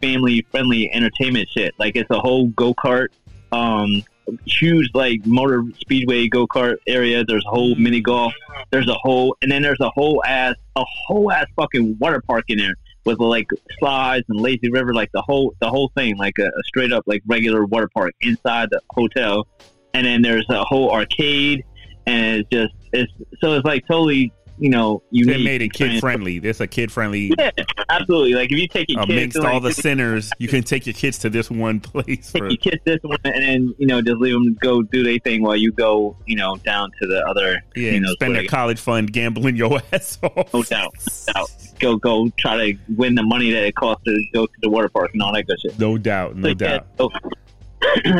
family 0.00 0.46
friendly 0.50 0.92
entertainment 0.92 1.48
shit. 1.50 1.74
Like 1.78 1.96
it's 1.96 2.10
a 2.10 2.18
whole 2.18 2.48
go 2.48 2.74
kart, 2.74 3.08
um, 3.52 4.02
huge 4.46 4.88
like 4.94 5.24
motor 5.26 5.64
speedway 5.78 6.28
go 6.28 6.46
kart 6.46 6.76
area. 6.86 7.24
There's 7.24 7.44
a 7.46 7.50
whole 7.50 7.74
mini 7.74 8.00
golf. 8.00 8.32
There's 8.70 8.88
a 8.88 8.94
whole, 8.94 9.36
and 9.42 9.50
then 9.50 9.62
there's 9.62 9.80
a 9.80 9.90
whole 9.90 10.22
ass, 10.24 10.54
a 10.76 10.84
whole 11.06 11.32
ass 11.32 11.46
fucking 11.56 11.96
water 11.98 12.22
park 12.26 12.44
in 12.48 12.58
there 12.58 12.74
with 13.04 13.18
like 13.18 13.48
slides 13.78 14.24
and 14.28 14.40
lazy 14.40 14.70
river, 14.70 14.92
like 14.92 15.10
the 15.12 15.22
whole, 15.22 15.54
the 15.60 15.68
whole 15.68 15.90
thing, 15.96 16.16
like 16.16 16.38
a, 16.38 16.46
a 16.46 16.62
straight 16.64 16.92
up 16.92 17.04
like 17.06 17.22
regular 17.26 17.64
water 17.64 17.88
park 17.88 18.14
inside 18.20 18.68
the 18.70 18.80
hotel. 18.90 19.46
And 19.94 20.06
then 20.06 20.22
there's 20.22 20.46
a 20.50 20.62
whole 20.64 20.90
arcade, 20.90 21.64
and 22.06 22.36
it's 22.36 22.48
just 22.50 22.74
it's 22.92 23.12
so 23.40 23.54
it's 23.54 23.64
like 23.64 23.86
totally 23.86 24.32
you 24.58 24.70
know 24.70 25.02
unique. 25.10 25.36
They 25.36 25.44
made 25.44 25.62
it 25.62 25.72
kid 25.72 26.00
friendly. 26.00 26.38
This 26.38 26.60
a 26.60 26.66
kid 26.66 26.90
friendly. 26.92 27.32
Yeah, 27.38 27.50
absolutely. 27.88 28.34
Like 28.34 28.50
if 28.50 28.58
you 28.58 28.66
take 28.66 28.90
your 28.90 29.04
kids 29.04 29.12
Amongst 29.12 29.36
to, 29.36 29.42
like, 29.42 29.52
all 29.54 29.60
the 29.60 29.72
sinners, 29.72 30.30
you 30.38 30.48
can 30.54 30.62
take 30.62 30.86
your 30.86 30.92
kids 30.92 31.18
to 31.18 31.30
this 31.30 31.50
one 31.50 31.78
place. 31.78 32.32
take 32.32 32.42
For, 32.42 32.48
your 32.48 32.56
kids 32.56 32.82
this 32.84 32.98
one, 33.02 33.18
and 33.24 33.42
then 33.42 33.74
you 33.78 33.86
know 33.86 34.02
just 34.02 34.16
leave 34.16 34.32
them 34.32 34.54
go 34.60 34.82
do 34.82 35.04
their 35.04 35.18
thing 35.18 35.42
while 35.42 35.56
you 35.56 35.70
go 35.72 36.16
you 36.26 36.36
know 36.36 36.56
down 36.56 36.90
to 37.00 37.06
the 37.06 37.24
other 37.28 37.62
yeah, 37.76 37.92
you 37.92 38.00
know 38.00 38.10
spend 38.12 38.34
their 38.34 38.46
college 38.46 38.80
fund 38.80 39.12
gambling 39.12 39.56
your 39.56 39.80
ass 39.92 40.18
off. 40.22 40.52
No 40.52 40.62
doubt, 40.62 40.92
no 41.26 41.32
doubt. 41.32 41.50
Go 41.78 41.96
go 41.96 42.28
try 42.38 42.72
to 42.72 42.78
win 42.96 43.14
the 43.14 43.22
money 43.22 43.52
that 43.52 43.62
it 43.64 43.74
costs 43.76 44.04
to 44.04 44.24
go 44.32 44.46
to 44.46 44.52
the 44.62 44.70
water 44.70 44.88
park 44.88 45.10
and 45.12 45.22
all 45.22 45.32
that 45.32 45.46
good 45.46 45.60
shit. 45.60 45.78
No 45.78 45.96
doubt, 45.96 46.34
no 46.36 46.42
So, 46.42 46.48
yeah, 46.48 46.54
doubt. 46.54 46.86
so 46.98 47.10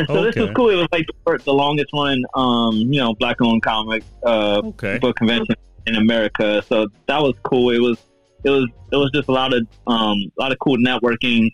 so 0.07 0.23
this 0.23 0.35
was 0.35 0.49
cool. 0.55 0.69
It 0.69 0.75
was 0.75 0.87
like 0.91 1.05
the, 1.25 1.37
the 1.43 1.53
longest 1.53 1.91
one, 1.91 2.23
um, 2.33 2.75
you 2.75 2.99
know, 2.99 3.13
black 3.15 3.41
owned 3.41 3.61
comic 3.61 4.03
uh, 4.25 4.61
Okay. 4.63 4.97
book 4.99 5.17
convention 5.17 5.55
in 5.85 5.95
America. 5.95 6.63
So 6.67 6.87
that 7.07 7.21
was 7.21 7.35
cool. 7.43 7.71
It 7.71 7.79
was 7.79 7.97
it 8.43 8.49
was 8.49 8.67
it 8.91 8.95
was 8.95 9.11
just 9.13 9.27
a 9.27 9.31
lot 9.31 9.53
of 9.53 9.67
um 9.87 10.17
a 10.37 10.41
lot 10.41 10.51
of 10.51 10.59
cool 10.59 10.77
networking. 10.77 11.49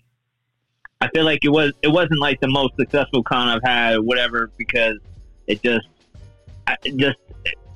I 1.01 1.09
feel 1.09 1.25
like 1.25 1.43
it 1.43 1.49
was 1.49 1.73
it 1.81 1.89
wasn't 1.89 2.19
like 2.19 2.39
the 2.39 2.47
most 2.47 2.75
successful 2.77 3.23
con 3.23 3.47
I've 3.47 3.63
had, 3.63 3.97
whatever, 3.99 4.51
because 4.57 4.97
it 5.47 5.61
just 5.61 5.87
I, 6.67 6.77
it 6.83 6.97
just 6.97 7.17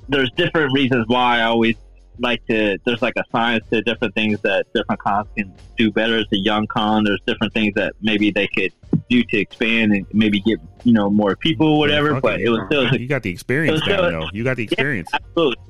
there's 0.08 0.30
different 0.32 0.72
reasons 0.72 1.06
why 1.06 1.38
I 1.38 1.42
always 1.44 1.76
like 2.18 2.44
to. 2.46 2.78
There's 2.84 3.02
like 3.02 3.14
a 3.16 3.24
science 3.30 3.64
to 3.70 3.82
different 3.82 4.14
things 4.14 4.40
that 4.40 4.66
different 4.74 5.00
cons 5.00 5.28
can 5.36 5.52
do 5.78 5.90
better. 5.90 6.18
As 6.18 6.26
a 6.32 6.38
young 6.38 6.66
con, 6.66 7.04
there's 7.04 7.20
different 7.26 7.52
things 7.52 7.74
that 7.74 7.94
maybe 8.00 8.30
they 8.30 8.48
could 8.48 8.72
do 9.08 9.22
to 9.24 9.38
expand 9.38 9.92
and 9.92 10.06
maybe 10.12 10.40
get 10.40 10.58
you 10.84 10.92
know 10.92 11.10
more 11.10 11.36
people, 11.36 11.78
whatever. 11.78 12.14
Fuck 12.14 12.22
But 12.22 12.40
it 12.40 12.48
was 12.48 12.60
still 12.66 12.94
You 12.94 13.06
got 13.06 13.22
the 13.22 13.30
experience 13.30 13.80
though. 13.86 14.28
You 14.32 14.44
got 14.44 14.56
the 14.56 14.64
experience. 14.64 15.08
absolutely. 15.12 15.64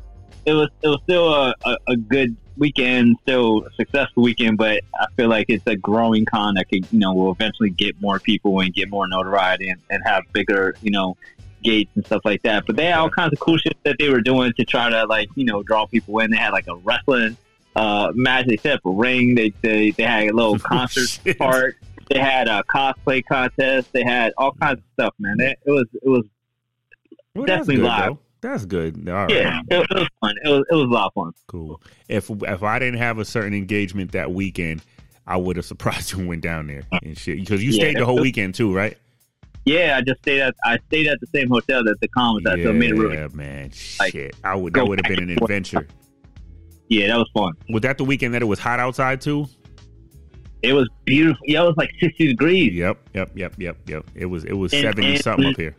It 0.47 0.55
was 0.55 0.69
it 0.83 0.89
was 0.89 1.01
still 1.05 1.33
a, 1.33 1.55
a, 1.65 1.77
a 1.89 1.97
good 1.97 2.37
weekend, 2.57 3.17
still 3.23 3.65
a 3.67 3.71
successful 3.75 4.23
weekend, 4.23 4.59
but 4.59 4.83
I 4.99 5.07
feel 5.17 5.29
like 5.29 5.47
it's 5.49 5.67
a 5.67 5.77
growing 5.77 6.25
con 6.25 6.55
that 6.55 6.69
could 6.69 6.87
you 6.93 6.99
know 6.99 7.15
will 7.15 7.33
eventually 7.33 7.71
get 7.71 8.01
more 8.01 8.19
people 8.19 8.61
and 8.61 8.73
get 8.73 8.91
more 8.91 9.07
notoriety 9.09 9.69
and, 9.69 9.81
and 9.91 10.03
have 10.05 10.25
bigger 10.33 10.75
you 10.83 10.91
know 10.91 11.17
gates 11.63 11.91
and 11.95 12.05
stuff 12.07 12.23
like 12.25 12.43
that. 12.43 12.65
But 12.67 12.77
they 12.77 12.87
had 12.87 12.99
all 12.99 13.11
kinds 13.11 13.33
of 13.35 13.39
cool 13.41 13.59
shit 13.59 13.77
that 13.85 13.97
they 13.99 14.09
were 14.09 14.21
doing 14.23 14.53
to 14.59 14.65
try 14.65 14.89
to 14.91 15.05
like 15.07 15.29
you 15.35 15.45
know 15.45 15.63
draw 15.63 15.87
people 15.87 16.19
in. 16.21 16.31
They 16.31 16.37
had 16.39 16.51
like 16.51 16.69
a 16.69 16.77
wrestling 16.77 17.37
uh, 17.77 18.13
match. 18.15 18.47
They 18.47 18.57
set 18.57 18.75
up 18.77 18.87
a 18.87 18.91
ring. 18.91 19.35
They 19.35 19.51
they, 19.61 19.91
they 19.91 20.03
had 20.05 20.25
a 20.29 20.33
little 20.35 20.59
concert 20.59 21.09
Shit. 21.09 21.39
part. 21.39 21.77
They 22.09 22.19
had 22.19 22.49
a 22.49 22.65
cosplay 22.65 23.25
contest. 23.25 23.93
They 23.93 24.03
had 24.03 24.33
all 24.37 24.53
kinds 24.53 24.79
of 24.79 24.85
stuff, 24.95 25.15
man. 25.21 25.39
It, 25.39 25.59
it 25.65 25.71
was 25.71 25.87
it 26.03 26.09
was 26.09 26.25
Well, 27.35 27.45
definitely 27.47 27.77
good, 27.77 27.85
live. 27.85 28.09
though. 28.15 28.19
That's 28.41 28.65
good. 28.65 29.09
All 29.09 29.15
right. 29.15 29.31
yeah, 29.31 29.61
it, 29.71 29.87
it 29.91 29.95
was 29.95 30.09
fun. 30.21 30.35
It 30.45 30.49
was 30.49 30.65
it 30.71 30.75
was 30.75 30.85
a 30.85 30.89
lot 30.89 31.07
of 31.09 31.15
fun. 31.15 31.33
Cool. 31.47 31.81
If 32.09 32.31
if 32.31 32.63
I 32.63 32.79
didn't 32.79 32.99
have 32.99 33.19
a 33.19 33.25
certain 33.25 33.53
engagement 33.55 34.13
that 34.13 34.33
weekend, 34.33 34.83
I 35.27 35.37
would 35.37 35.57
have 35.57 35.65
surprised 35.67 36.13
you 36.13 36.21
and 36.21 36.29
went 36.29 36.43
down 36.43 36.67
there 36.67 36.83
and 37.03 37.17
shit 37.19 37.39
because 37.41 37.63
you 37.63 37.71
Yeah, 37.71 37.81
stayed 37.85 37.97
the 37.99 38.07
whole 38.07 38.21
weekend 38.21 38.55
too, 38.55 38.75
right? 38.75 38.97
Yeah, 39.67 39.97
I 39.99 40.01
just 40.01 40.21
stayed 40.23 40.41
at 40.41 40.55
I 40.65 40.79
stayed 40.89 41.07
at 41.07 41.21
the 41.21 41.27
same 41.35 41.51
hotel 41.51 41.85
that 41.85 42.01
the 42.01 42.09
con 42.09 42.35
was 42.37 42.47
at, 42.47 42.63
so 42.63 42.71
it 42.71 42.73
made 42.73 42.91
it 42.93 42.95
really 42.95 43.17
Yeah, 43.17 43.29
man. 43.35 43.71
like, 44.01 44.13
Shit, 44.13 44.35
I 44.43 44.55
would. 44.57 44.73
That 44.73 44.87
would 44.89 45.05
have 45.05 45.15
been 45.17 45.31
an 45.31 45.37
adventure. 45.39 45.87
yeah, 46.89 47.09
that 47.09 47.19
was 47.19 47.29
fun. 47.35 47.53
Was 47.69 47.83
that 47.83 47.99
the 47.99 48.05
weekend 48.05 48.33
that 48.35 48.41
it 48.43 48.47
was 48.47 48.59
hot 48.59 48.81
outside 48.81 49.21
too? 49.21 49.47
It 50.63 50.73
was 50.73 50.89
beautiful. 51.05 51.43
Yeah, 51.47 51.63
it 51.63 51.67
was 51.67 51.77
like 51.77 51.91
sixty 52.01 52.29
degrees. 52.29 52.73
Yep, 52.73 52.99
yep, 53.15 53.33
yep, 53.35 53.55
yep, 53.59 53.77
yep. 53.87 54.07
It 54.15 54.27
was 54.27 54.45
it 54.45 54.55
was 54.55 54.73
And- 54.73 54.83
seventy 54.83 55.13
and- 55.15 55.23
something 55.23 55.47
up 55.51 55.57
here. 55.57 55.77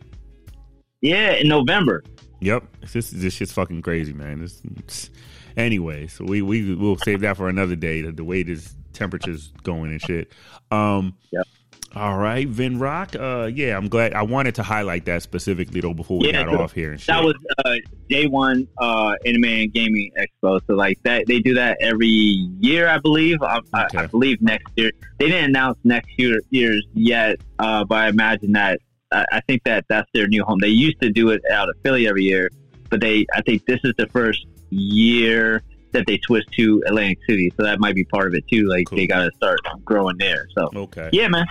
Yeah, 1.00 1.32
in 1.32 1.48
November. 1.48 2.04
Yep, 2.42 2.64
this 2.92 3.10
this 3.10 3.34
shit's 3.34 3.52
fucking 3.52 3.82
crazy, 3.82 4.12
man. 4.12 4.40
This, 4.40 5.10
anyway, 5.56 6.08
so 6.08 6.24
we 6.24 6.42
we 6.42 6.74
will 6.74 6.98
save 6.98 7.20
that 7.20 7.36
for 7.36 7.48
another 7.48 7.76
day. 7.76 8.02
The, 8.02 8.10
the 8.10 8.24
way 8.24 8.42
this 8.42 8.74
temperature's 8.92 9.52
going 9.62 9.92
and 9.92 10.02
shit. 10.02 10.32
Um, 10.70 11.14
Yep. 11.30 11.46
All 11.94 12.16
right, 12.16 12.48
Vin 12.48 12.78
Rock. 12.78 13.14
Uh, 13.14 13.50
yeah, 13.52 13.76
I'm 13.76 13.88
glad. 13.88 14.14
I 14.14 14.22
wanted 14.22 14.54
to 14.54 14.62
highlight 14.62 15.04
that 15.04 15.22
specifically 15.22 15.82
though 15.82 15.92
before 15.92 16.18
we 16.18 16.28
Yeah, 16.28 16.44
got 16.44 16.52
so 16.52 16.60
off 16.62 16.72
here 16.72 16.90
and 16.92 16.98
shit. 16.98 17.08
That 17.08 17.22
was 17.22 17.34
uh, 17.64 17.74
day 18.08 18.26
one 18.26 18.66
uh, 18.78 19.14
anime 19.26 19.44
and 19.44 19.72
gaming 19.74 20.10
expo. 20.16 20.58
So 20.66 20.74
like 20.74 21.02
that, 21.02 21.26
they 21.26 21.40
do 21.40 21.52
that 21.54 21.76
every 21.82 22.08
year, 22.08 22.88
I 22.88 22.98
believe. 22.98 23.42
I, 23.42 23.60
I, 23.74 23.86
I 23.94 24.06
believe 24.06 24.40
next 24.40 24.72
year. 24.74 24.90
They 25.18 25.26
didn't 25.28 25.50
announce 25.50 25.78
next 25.84 26.08
year 26.18 26.40
years 26.48 26.86
yet, 26.94 27.40
uh, 27.58 27.84
but 27.84 27.98
I 27.98 28.08
imagine 28.08 28.52
that. 28.52 28.80
I, 29.12 29.24
I 29.32 29.40
think 29.40 29.64
that 29.64 29.84
that's 29.88 30.08
their 30.14 30.26
new 30.26 30.44
home. 30.44 30.58
They 30.60 30.68
used 30.68 31.00
to 31.02 31.10
do 31.10 31.30
it 31.30 31.42
out 31.50 31.68
of 31.68 31.76
Philly 31.82 32.06
every 32.08 32.24
year, 32.24 32.50
but 32.90 33.00
they. 33.00 33.26
I 33.34 33.42
think 33.42 33.66
this 33.66 33.80
is 33.84 33.92
the 33.98 34.06
first 34.08 34.46
year 34.70 35.62
that 35.92 36.06
they 36.06 36.18
switched 36.24 36.52
to 36.52 36.82
Atlantic 36.86 37.18
City, 37.28 37.52
so 37.56 37.62
that 37.64 37.78
might 37.78 37.94
be 37.94 38.04
part 38.04 38.28
of 38.28 38.34
it 38.34 38.44
too. 38.48 38.66
Like 38.68 38.86
Cool. 38.86 38.98
they 38.98 39.06
got 39.06 39.24
to 39.24 39.30
start 39.36 39.60
growing 39.84 40.16
there. 40.18 40.46
So 40.56 40.70
okay. 40.74 41.10
yeah, 41.12 41.28
man. 41.28 41.46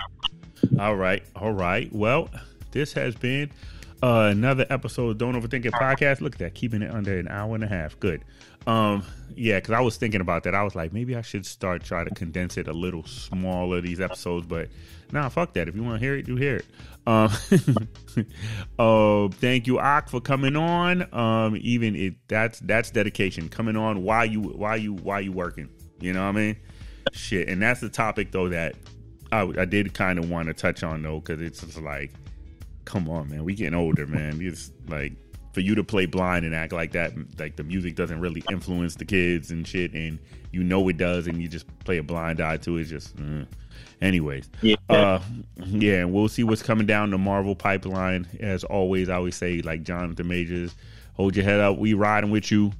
All 0.78 0.96
right, 0.96 1.22
all 1.36 1.52
right. 1.52 1.92
Well, 1.92 2.28
this 2.70 2.92
has 2.94 3.14
been 3.14 3.50
uh, 4.02 4.28
another 4.32 4.66
episode 4.70 5.10
of 5.10 5.18
Don't 5.18 5.40
Overthink 5.40 5.64
It 5.64 5.72
podcast. 5.72 6.20
Look 6.20 6.34
at 6.34 6.38
that, 6.40 6.54
keeping 6.54 6.82
it 6.82 6.90
under 6.90 7.18
an 7.18 7.28
hour 7.28 7.54
and 7.54 7.64
a 7.64 7.68
half. 7.68 7.98
Good. 8.00 8.22
Um, 8.66 9.04
yeah, 9.34 9.56
because 9.58 9.72
I 9.72 9.80
was 9.80 9.96
thinking 9.96 10.20
about 10.20 10.44
that. 10.44 10.54
I 10.54 10.62
was 10.62 10.74
like, 10.74 10.92
maybe 10.92 11.16
I 11.16 11.22
should 11.22 11.46
start 11.46 11.82
try 11.84 12.04
to 12.04 12.10
condense 12.10 12.56
it 12.56 12.68
a 12.68 12.72
little 12.72 13.04
smaller 13.04 13.80
these 13.80 14.00
episodes, 14.00 14.46
but 14.46 14.68
nah, 15.10 15.28
fuck 15.28 15.52
that. 15.54 15.68
If 15.68 15.76
you 15.76 15.82
want 15.82 16.00
to 16.00 16.04
hear 16.04 16.16
it, 16.16 16.28
you 16.28 16.36
hear 16.36 16.56
it. 16.56 16.66
Um, 17.06 17.30
uh, 18.78 19.28
thank 19.28 19.66
you, 19.66 19.78
Ak, 19.80 20.08
for 20.08 20.20
coming 20.20 20.56
on. 20.56 21.12
Um, 21.14 21.56
even 21.60 21.96
it 21.96 22.14
that's 22.28 22.60
that's 22.60 22.90
dedication 22.90 23.48
coming 23.48 23.76
on 23.76 24.02
while 24.02 24.26
you 24.26 24.40
while 24.40 24.76
you 24.76 24.94
while 24.94 25.20
you 25.20 25.32
working. 25.32 25.68
You 26.00 26.12
know 26.12 26.22
what 26.22 26.28
I 26.28 26.32
mean? 26.32 26.56
Shit, 27.12 27.48
and 27.48 27.60
that's 27.60 27.80
the 27.80 27.88
topic 27.88 28.32
though 28.32 28.48
that 28.48 28.74
I, 29.32 29.42
I 29.58 29.64
did 29.64 29.94
kind 29.94 30.18
of 30.18 30.30
want 30.30 30.48
to 30.48 30.54
touch 30.54 30.82
on 30.82 31.02
though, 31.02 31.20
because 31.20 31.40
it's 31.40 31.60
just 31.60 31.80
like, 31.80 32.12
come 32.84 33.08
on, 33.08 33.30
man, 33.30 33.44
we 33.44 33.54
getting 33.54 33.74
older, 33.74 34.06
man. 34.06 34.38
It's 34.40 34.70
like 34.86 35.14
for 35.52 35.60
you 35.60 35.74
to 35.74 35.84
play 35.84 36.06
blind 36.06 36.44
and 36.44 36.54
act 36.54 36.72
like 36.72 36.92
that, 36.92 37.12
like 37.38 37.56
the 37.56 37.64
music 37.64 37.96
doesn't 37.96 38.20
really 38.20 38.44
influence 38.50 38.94
the 38.94 39.04
kids 39.04 39.50
and 39.50 39.66
shit, 39.66 39.92
and 39.94 40.18
you 40.52 40.62
know 40.62 40.86
it 40.88 40.98
does, 40.98 41.26
and 41.26 41.42
you 41.42 41.48
just 41.48 41.66
play 41.80 41.98
a 41.98 42.02
blind 42.02 42.40
eye 42.40 42.58
to 42.58 42.76
it. 42.76 42.84
Just, 42.84 43.18
uh. 43.18 43.44
Anyways, 44.02 44.50
Yeah. 44.60 44.76
uh, 44.90 45.20
yeah, 45.64 46.00
and 46.00 46.12
we'll 46.12 46.28
see 46.28 46.42
what's 46.44 46.62
coming 46.62 46.86
down 46.86 47.10
the 47.10 47.18
Marvel 47.18 47.54
pipeline. 47.54 48.26
As 48.40 48.64
always, 48.64 49.08
I 49.08 49.14
always 49.14 49.36
say, 49.36 49.62
like 49.62 49.84
Jonathan 49.84 50.28
Majors, 50.28 50.74
hold 51.14 51.36
your 51.36 51.44
head 51.44 51.60
up. 51.60 51.78
We 51.78 51.94
riding 51.94 52.30
with 52.30 52.50
you, 52.50 52.72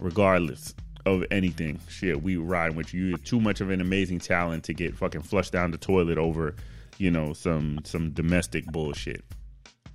regardless 0.00 0.74
of 1.06 1.24
anything. 1.30 1.78
Shit, 1.88 2.22
we 2.22 2.36
riding 2.36 2.76
with 2.76 2.92
you. 2.94 3.04
You're 3.04 3.18
too 3.18 3.40
much 3.40 3.60
of 3.60 3.70
an 3.70 3.80
amazing 3.80 4.18
talent 4.20 4.64
to 4.64 4.74
get 4.74 4.96
fucking 4.96 5.22
flushed 5.22 5.52
down 5.52 5.70
the 5.70 5.78
toilet 5.78 6.18
over, 6.18 6.56
you 6.98 7.10
know, 7.10 7.32
some 7.32 7.80
some 7.84 8.10
domestic 8.10 8.64
bullshit. 8.66 9.24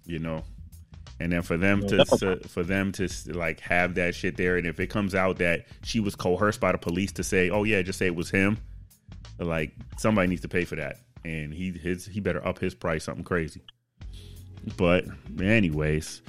You 0.05 0.19
know, 0.19 0.43
and 1.19 1.31
then 1.33 1.41
for 1.41 1.57
them 1.57 1.85
to, 1.87 2.05
to 2.05 2.39
for 2.47 2.63
them 2.63 2.91
to 2.93 3.09
like 3.27 3.59
have 3.61 3.95
that 3.95 4.15
shit 4.15 4.37
there, 4.37 4.55
and 4.57 4.65
if 4.65 4.79
it 4.79 4.87
comes 4.87 5.13
out 5.15 5.37
that 5.39 5.65
she 5.83 5.99
was 5.99 6.15
coerced 6.15 6.61
by 6.61 6.71
the 6.71 6.77
police 6.77 7.11
to 7.13 7.23
say, 7.23 7.49
"Oh 7.49 7.63
yeah, 7.63 7.81
just 7.81 7.99
say 7.99 8.05
it 8.05 8.15
was 8.15 8.29
him," 8.29 8.57
like 9.39 9.73
somebody 9.97 10.27
needs 10.27 10.41
to 10.41 10.47
pay 10.47 10.65
for 10.65 10.75
that, 10.75 10.97
and 11.25 11.53
he 11.53 11.71
his 11.71 12.05
he 12.05 12.19
better 12.19 12.45
up 12.45 12.59
his 12.59 12.73
price 12.73 13.03
something 13.03 13.23
crazy. 13.23 13.61
But 14.75 15.05
anyways, 15.39 16.21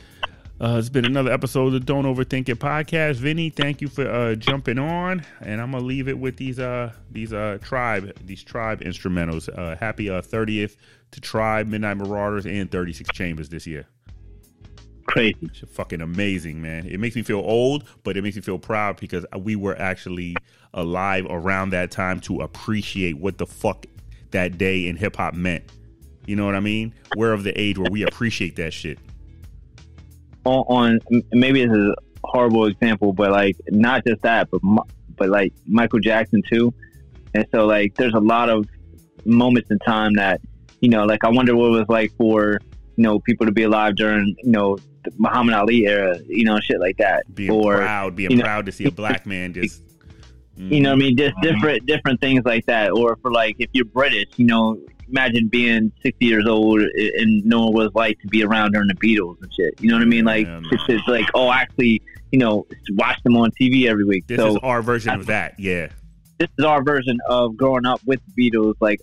uh, 0.61 0.77
it's 0.79 0.89
been 0.89 1.05
another 1.05 1.33
episode 1.33 1.75
of 1.75 1.87
Don't 1.87 2.05
Overthink 2.05 2.49
It 2.49 2.59
podcast. 2.59 3.15
Vinny, 3.17 3.51
thank 3.51 3.81
you 3.81 3.89
for 3.89 4.09
uh, 4.09 4.35
jumping 4.35 4.79
on, 4.79 5.25
and 5.41 5.61
I'm 5.61 5.71
gonna 5.71 5.85
leave 5.85 6.09
it 6.09 6.19
with 6.19 6.37
these 6.37 6.59
uh 6.59 6.93
these 7.11 7.33
uh 7.33 7.59
tribe 7.63 8.13
these 8.25 8.43
tribe 8.43 8.81
instrumentals. 8.81 9.49
Uh, 9.57 9.77
happy 9.77 10.11
uh 10.11 10.21
thirtieth 10.23 10.77
to 11.13 11.21
Tribe, 11.21 11.69
Midnight 11.69 11.97
Marauders, 11.97 12.47
and 12.47 12.71
Thirty 12.71 12.93
Six 12.93 13.11
Chambers 13.13 13.49
this 13.49 13.67
year. 13.67 13.87
Crazy. 15.09 15.37
It's 15.41 15.61
fucking 15.73 16.03
amazing, 16.03 16.61
man. 16.61 16.87
It 16.87 17.01
makes 17.01 17.17
me 17.17 17.23
feel 17.23 17.39
old, 17.39 17.85
but 18.05 18.19
it 18.19 18.23
makes 18.23 18.37
me 18.37 18.43
feel 18.43 18.59
proud 18.59 19.01
because 19.01 19.25
we 19.39 19.57
were 19.57 19.77
actually 19.81 20.37
alive 20.75 21.27
around 21.31 21.71
that 21.71 21.91
time 21.91 22.21
to 22.21 22.41
appreciate 22.41 23.19
what 23.19 23.39
the 23.39 23.47
fuck 23.47 23.87
that 24.33 24.59
day 24.59 24.87
in 24.87 24.97
hip 24.97 25.17
hop 25.17 25.33
meant. 25.33 25.65
You 26.27 26.37
know 26.37 26.45
what 26.45 26.55
I 26.55 26.61
mean? 26.61 26.93
We're 27.17 27.33
of 27.33 27.43
the 27.43 27.59
age 27.59 27.79
where 27.79 27.91
we 27.91 28.03
appreciate 28.03 28.57
that 28.57 28.75
shit. 28.75 28.99
on, 30.45 30.99
on 31.11 31.23
maybe 31.33 31.63
it's 31.63 31.75
a 31.75 31.95
horrible 32.23 32.67
example, 32.67 33.15
but 33.15 33.31
like 33.31 33.57
not 33.69 34.05
just 34.07 34.21
that, 34.23 34.51
but 34.51 34.61
but 35.17 35.31
like 35.31 35.55
Michael 35.67 36.01
Jackson 36.01 36.43
too. 36.51 36.75
And 37.33 37.47
so 37.51 37.65
like 37.65 37.95
there's 37.95 38.13
a 38.13 38.21
lot 38.21 38.51
of 38.51 38.67
moments 39.25 39.71
in 39.71 39.79
time 39.79 40.13
that 40.15 40.43
you 40.81 40.91
know, 40.91 41.07
like 41.07 41.25
I 41.25 41.31
wonder 41.31 41.57
what 41.57 41.69
it 41.69 41.79
was 41.79 41.89
like 41.89 42.13
for 42.19 42.61
you 42.99 43.05
know 43.05 43.21
people 43.21 43.47
to 43.47 43.53
be 43.53 43.63
alive 43.63 43.95
during 43.95 44.35
you 44.43 44.51
know 44.51 44.77
the 45.05 45.13
Muhammad 45.17 45.55
Ali 45.55 45.87
era, 45.87 46.19
you 46.29 46.45
know, 46.45 46.59
shit 46.61 46.81
like 46.81 46.97
that, 46.99 47.33
Being 47.33 47.53
or 47.53 47.77
proud, 47.77 48.17
being 48.17 48.33
you 48.33 48.37
know, 48.39 48.43
proud 48.43 48.67
to 48.67 48.73
see 48.73 48.85
a 48.85 48.91
black 48.91 49.25
man 49.25 49.55
just 49.55 49.83
you 50.57 50.81
know 50.81 50.91
what 50.91 50.97
I 50.97 50.99
mean? 50.99 51.17
Just 51.17 51.35
different 51.41 51.87
different 51.87 52.21
things 52.21 52.45
like 52.45 52.67
that. 52.67 52.91
Or 52.91 53.17
for 53.23 53.31
like 53.31 53.55
if 53.61 53.71
you're 53.73 53.85
British, 53.85 54.27
you 54.37 54.47
know, 54.47 54.77
imagine 55.09 55.47
being 55.47 55.93
sixty 56.03 56.27
years 56.27 56.47
old 56.49 56.81
and 56.81 57.45
knowing 57.47 57.73
what 57.73 57.87
it's 57.87 57.95
like 57.95 58.19
to 58.23 58.27
be 58.27 58.43
around 58.43 58.73
during 58.73 58.89
the 58.89 58.95
Beatles 58.95 59.41
and 59.41 59.55
shit. 59.55 59.81
You 59.81 59.89
know 59.91 59.95
what 59.95 60.03
I 60.03 60.07
mean? 60.07 60.25
Like 60.25 60.49
Yeah, 60.49 60.61
it's 60.73 60.85
just 60.87 61.07
like, 61.09 61.27
oh 61.35 61.53
actually, 61.53 62.03
you 62.33 62.41
know, 62.41 62.67
watch 62.91 63.23
them 63.23 63.37
on 63.37 63.53
TV 63.53 63.87
every 63.87 64.05
week. 64.05 64.27
This 64.27 64.39
so 64.39 64.49
is 64.49 64.57
our 64.65 64.83
version 64.83 65.15
of 65.15 65.27
that. 65.27 65.55
Yeah. 65.61 65.91
this 66.41 66.49
is 66.59 66.65
our 66.65 66.83
version 66.83 67.19
of 67.29 67.57
growing 67.57 67.87
up 67.87 68.01
with 68.05 68.19
Beatles. 68.37 68.75
Like 68.81 68.99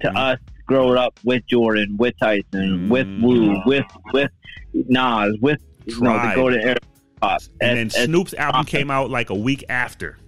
to 0.00 0.08
Mhm. 0.08 0.16
us, 0.16 0.38
growing 0.66 0.98
up 0.98 1.18
with 1.24 1.46
Jordan, 1.46 1.96
with 1.96 2.14
Tyson, 2.20 2.88
with 2.88 3.06
Mhm. 3.06 3.22
Wu, 3.22 3.62
with 3.66 3.84
with 4.12 4.30
Nas, 4.74 5.36
with 5.40 5.60
you 5.86 6.00
know 6.00 6.12
the 6.12 6.18
Tribe. 6.18 6.34
golden 6.36 6.60
era. 6.60 6.76
Pop. 7.20 7.40
And 7.62 7.78
then 7.78 7.90
Snoop's 7.90 8.34
album 8.34 8.64
came 8.66 8.90
out 8.90 9.10
like 9.10 9.30
a 9.30 9.34
week 9.34 9.64
after. 9.68 10.18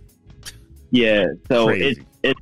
Yeah, 0.90 1.26
so 1.48 1.68
it's 1.68 2.00
it's 2.22 2.40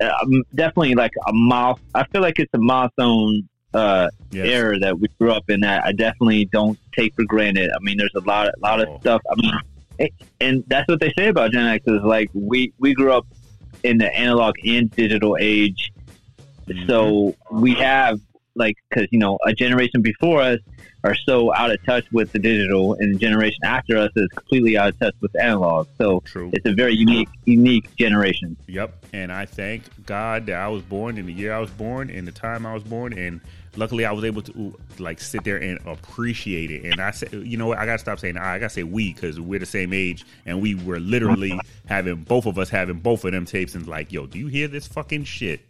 um, 0.00 0.42
definitely 0.54 0.94
like 0.94 1.12
a 1.28 1.32
mile. 1.32 1.78
I 1.94 2.04
feel 2.06 2.22
like 2.22 2.38
it's 2.38 2.52
a 2.54 2.58
milestone 2.58 3.48
uh, 3.74 4.08
Yes. 4.30 4.46
era 4.48 4.78
that 4.78 4.98
we 4.98 5.08
grew 5.20 5.30
up 5.32 5.44
in. 5.48 5.60
That 5.60 5.84
I 5.84 5.92
definitely 5.92 6.46
don't 6.46 6.78
take 6.96 7.14
for 7.14 7.24
granted. 7.24 7.70
I 7.70 7.78
mean, 7.82 7.98
there's 7.98 8.14
a 8.16 8.20
lot, 8.20 8.48
a 8.48 8.52
lot 8.62 8.80
Oh. 8.80 8.94
of 8.94 9.00
stuff. 9.00 9.22
I 9.30 9.34
mean, 9.36 9.52
it- 9.98 10.12
and 10.40 10.64
that's 10.68 10.88
what 10.88 11.00
they 11.00 11.12
say 11.16 11.28
about 11.28 11.52
Gen 11.52 11.66
X 11.66 11.84
is 11.86 12.02
like 12.02 12.30
we 12.34 12.72
we 12.78 12.94
grew 12.94 13.12
up 13.12 13.26
in 13.82 13.98
the 13.98 14.14
analog 14.16 14.54
and 14.66 14.90
digital 14.92 15.36
age, 15.40 15.91
Mm-hmm. 16.68 16.86
so 16.86 17.34
we 17.50 17.74
have 17.74 18.20
like 18.54 18.76
because 18.88 19.08
you 19.10 19.18
know 19.18 19.38
a 19.44 19.52
generation 19.52 20.02
before 20.02 20.40
us 20.40 20.58
are 21.04 21.14
so 21.14 21.52
out 21.54 21.70
of 21.70 21.84
touch 21.84 22.04
with 22.12 22.32
the 22.32 22.38
digital, 22.38 22.94
and 22.94 23.14
the 23.14 23.18
generation 23.18 23.58
after 23.64 23.98
us 23.98 24.10
is 24.14 24.28
completely 24.28 24.76
out 24.76 24.90
of 24.90 24.98
touch 24.98 25.14
with 25.20 25.34
analog. 25.40 25.88
So 25.98 26.20
True. 26.20 26.50
it's 26.52 26.66
a 26.66 26.72
very 26.72 26.94
unique 26.94 27.28
unique 27.44 27.94
generation. 27.96 28.56
Yep. 28.68 29.06
And 29.12 29.32
I 29.32 29.46
thank 29.46 29.82
God 30.06 30.46
that 30.46 30.56
I 30.56 30.68
was 30.68 30.82
born 30.82 31.18
in 31.18 31.26
the 31.26 31.32
year 31.32 31.52
I 31.52 31.58
was 31.58 31.70
born, 31.70 32.10
in 32.10 32.24
the 32.24 32.32
time 32.32 32.66
I 32.66 32.74
was 32.74 32.84
born, 32.84 33.12
and 33.12 33.40
luckily 33.76 34.04
I 34.04 34.12
was 34.12 34.24
able 34.24 34.42
to 34.42 34.78
like 34.98 35.20
sit 35.20 35.44
there 35.44 35.56
and 35.56 35.78
appreciate 35.86 36.70
it. 36.70 36.84
And 36.84 37.00
I 37.00 37.10
said, 37.10 37.32
you 37.32 37.56
know 37.56 37.66
what? 37.66 37.78
I 37.78 37.86
gotta 37.86 37.98
stop 37.98 38.20
saying 38.20 38.36
I. 38.36 38.54
I 38.54 38.58
gotta 38.58 38.72
say 38.72 38.84
we 38.84 39.12
because 39.12 39.40
we're 39.40 39.58
the 39.60 39.66
same 39.66 39.92
age, 39.92 40.24
and 40.46 40.60
we 40.60 40.74
were 40.74 41.00
literally 41.00 41.58
having 41.86 42.16
both 42.16 42.46
of 42.46 42.58
us 42.58 42.68
having 42.68 42.98
both 42.98 43.24
of 43.24 43.32
them 43.32 43.44
tapes, 43.44 43.74
and 43.74 43.86
like, 43.86 44.12
yo, 44.12 44.26
do 44.26 44.38
you 44.38 44.46
hear 44.46 44.68
this 44.68 44.86
fucking 44.86 45.24
shit? 45.24 45.60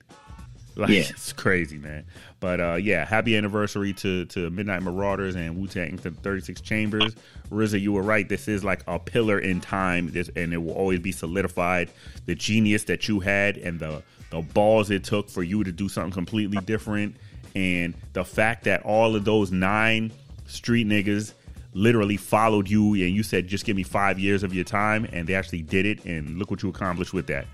Like 0.77 0.91
Yeah. 0.91 1.01
it's 1.11 1.33
crazy, 1.35 1.77
man. 1.79 2.05
But 2.41 2.61
uh, 2.61 2.75
yeah, 2.75 3.05
happy 3.05 3.37
anniversary 3.37 3.93
to 3.95 4.25
to 4.27 4.49
Midnight 4.51 4.83
Marauders 4.83 5.35
and 5.37 5.57
Wu 5.57 5.67
Tang 5.67 5.99
to 5.99 6.11
Thirty 6.11 6.41
Six 6.41 6.61
Chambers. 6.61 7.15
RZA, 7.51 7.81
you 7.81 7.93
were 7.93 8.03
right. 8.03 8.27
This 8.29 8.49
is 8.49 8.65
like 8.65 8.83
a 8.87 8.99
pillar 8.99 9.39
in 9.39 9.61
time, 9.61 10.11
this, 10.13 10.31
and 10.35 10.53
it 10.55 10.57
will 10.57 10.73
always 10.73 11.01
be 11.01 11.13
solidified. 11.13 11.91
The 12.27 12.35
genius 12.35 12.85
that 12.85 13.07
you 13.09 13.21
had 13.21 13.59
and 13.59 13.79
the 13.79 14.03
the 14.31 14.41
balls 14.41 14.91
it 14.91 15.05
took 15.05 15.29
for 15.29 15.43
you 15.43 15.63
to 15.63 15.71
do 15.73 15.89
something 15.91 16.13
completely 16.13 16.57
different, 16.59 17.17
and 17.55 17.95
the 18.15 18.25
fact 18.25 18.65
that 18.65 18.83
all 18.83 19.15
of 19.15 19.25
those 19.27 19.53
nine 19.53 20.11
street 20.47 20.87
niggas 20.87 21.35
literally 21.75 22.17
followed 22.17 22.69
you 22.69 22.93
and 22.95 23.15
you 23.15 23.23
said 23.23 23.47
just 23.47 23.65
give 23.65 23.75
me 23.77 23.83
five 23.83 24.19
years 24.19 24.43
of 24.43 24.53
your 24.53 24.65
time 24.65 25.07
and 25.13 25.27
they 25.27 25.35
actually 25.35 25.63
did 25.63 25.87
it 25.87 26.05
and 26.05 26.39
look 26.39 26.51
what 26.51 26.63
you 26.63 26.69
accomplished 26.69 27.15
with 27.15 27.27
that 27.29 27.47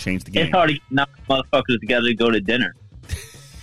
changed 0.00 0.26
the 0.26 0.30
game. 0.32 0.46
It's 0.46 0.52
hard 0.54 0.70
to 0.70 0.74
get 0.74 1.08
motherfuckers 1.28 1.78
together 1.80 2.06
to 2.08 2.14
go 2.14 2.30
to 2.30 2.40
dinner. 2.40 2.74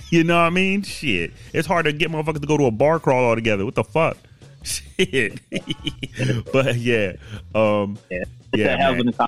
You 0.09 0.23
know 0.23 0.35
what 0.37 0.43
I 0.43 0.49
mean? 0.51 0.83
Shit. 0.83 1.33
It's 1.51 1.67
hard 1.67 1.83
to 1.83 1.91
get 1.91 2.09
motherfuckers 2.09 2.39
to 2.39 2.47
go 2.47 2.55
to 2.55 2.63
a 2.67 2.71
bar 2.71 2.97
crawl 2.97 3.25
all 3.25 3.35
together. 3.35 3.65
What 3.65 3.75
the 3.75 3.83
fuck? 3.83 4.15
Shit. 4.63 5.41
but 6.53 6.77
yeah. 6.77 7.17
Um 7.53 7.97
Yeah, 8.09 8.23
Yeah, 8.53 8.77
man. 8.77 8.99
of 9.01 9.07
a 9.07 9.11
time. 9.11 9.27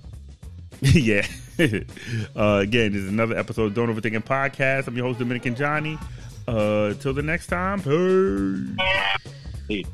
yeah. 0.81 1.27
uh 2.33 2.59
again, 2.63 2.93
this 2.93 3.01
is 3.01 3.09
another 3.09 3.37
episode 3.37 3.63
of 3.65 3.73
Don't 3.73 3.93
Overthinking 3.93 4.23
Podcast. 4.23 4.87
I'm 4.87 4.95
your 4.95 5.05
host, 5.07 5.19
Dominican 5.19 5.53
Johnny. 5.53 5.97
Uh 6.47 6.93
till 6.93 7.13
the 7.13 7.23
next 7.23 7.47
time. 7.47 7.81
Peace. 7.81 8.77
Peace. 9.67 9.87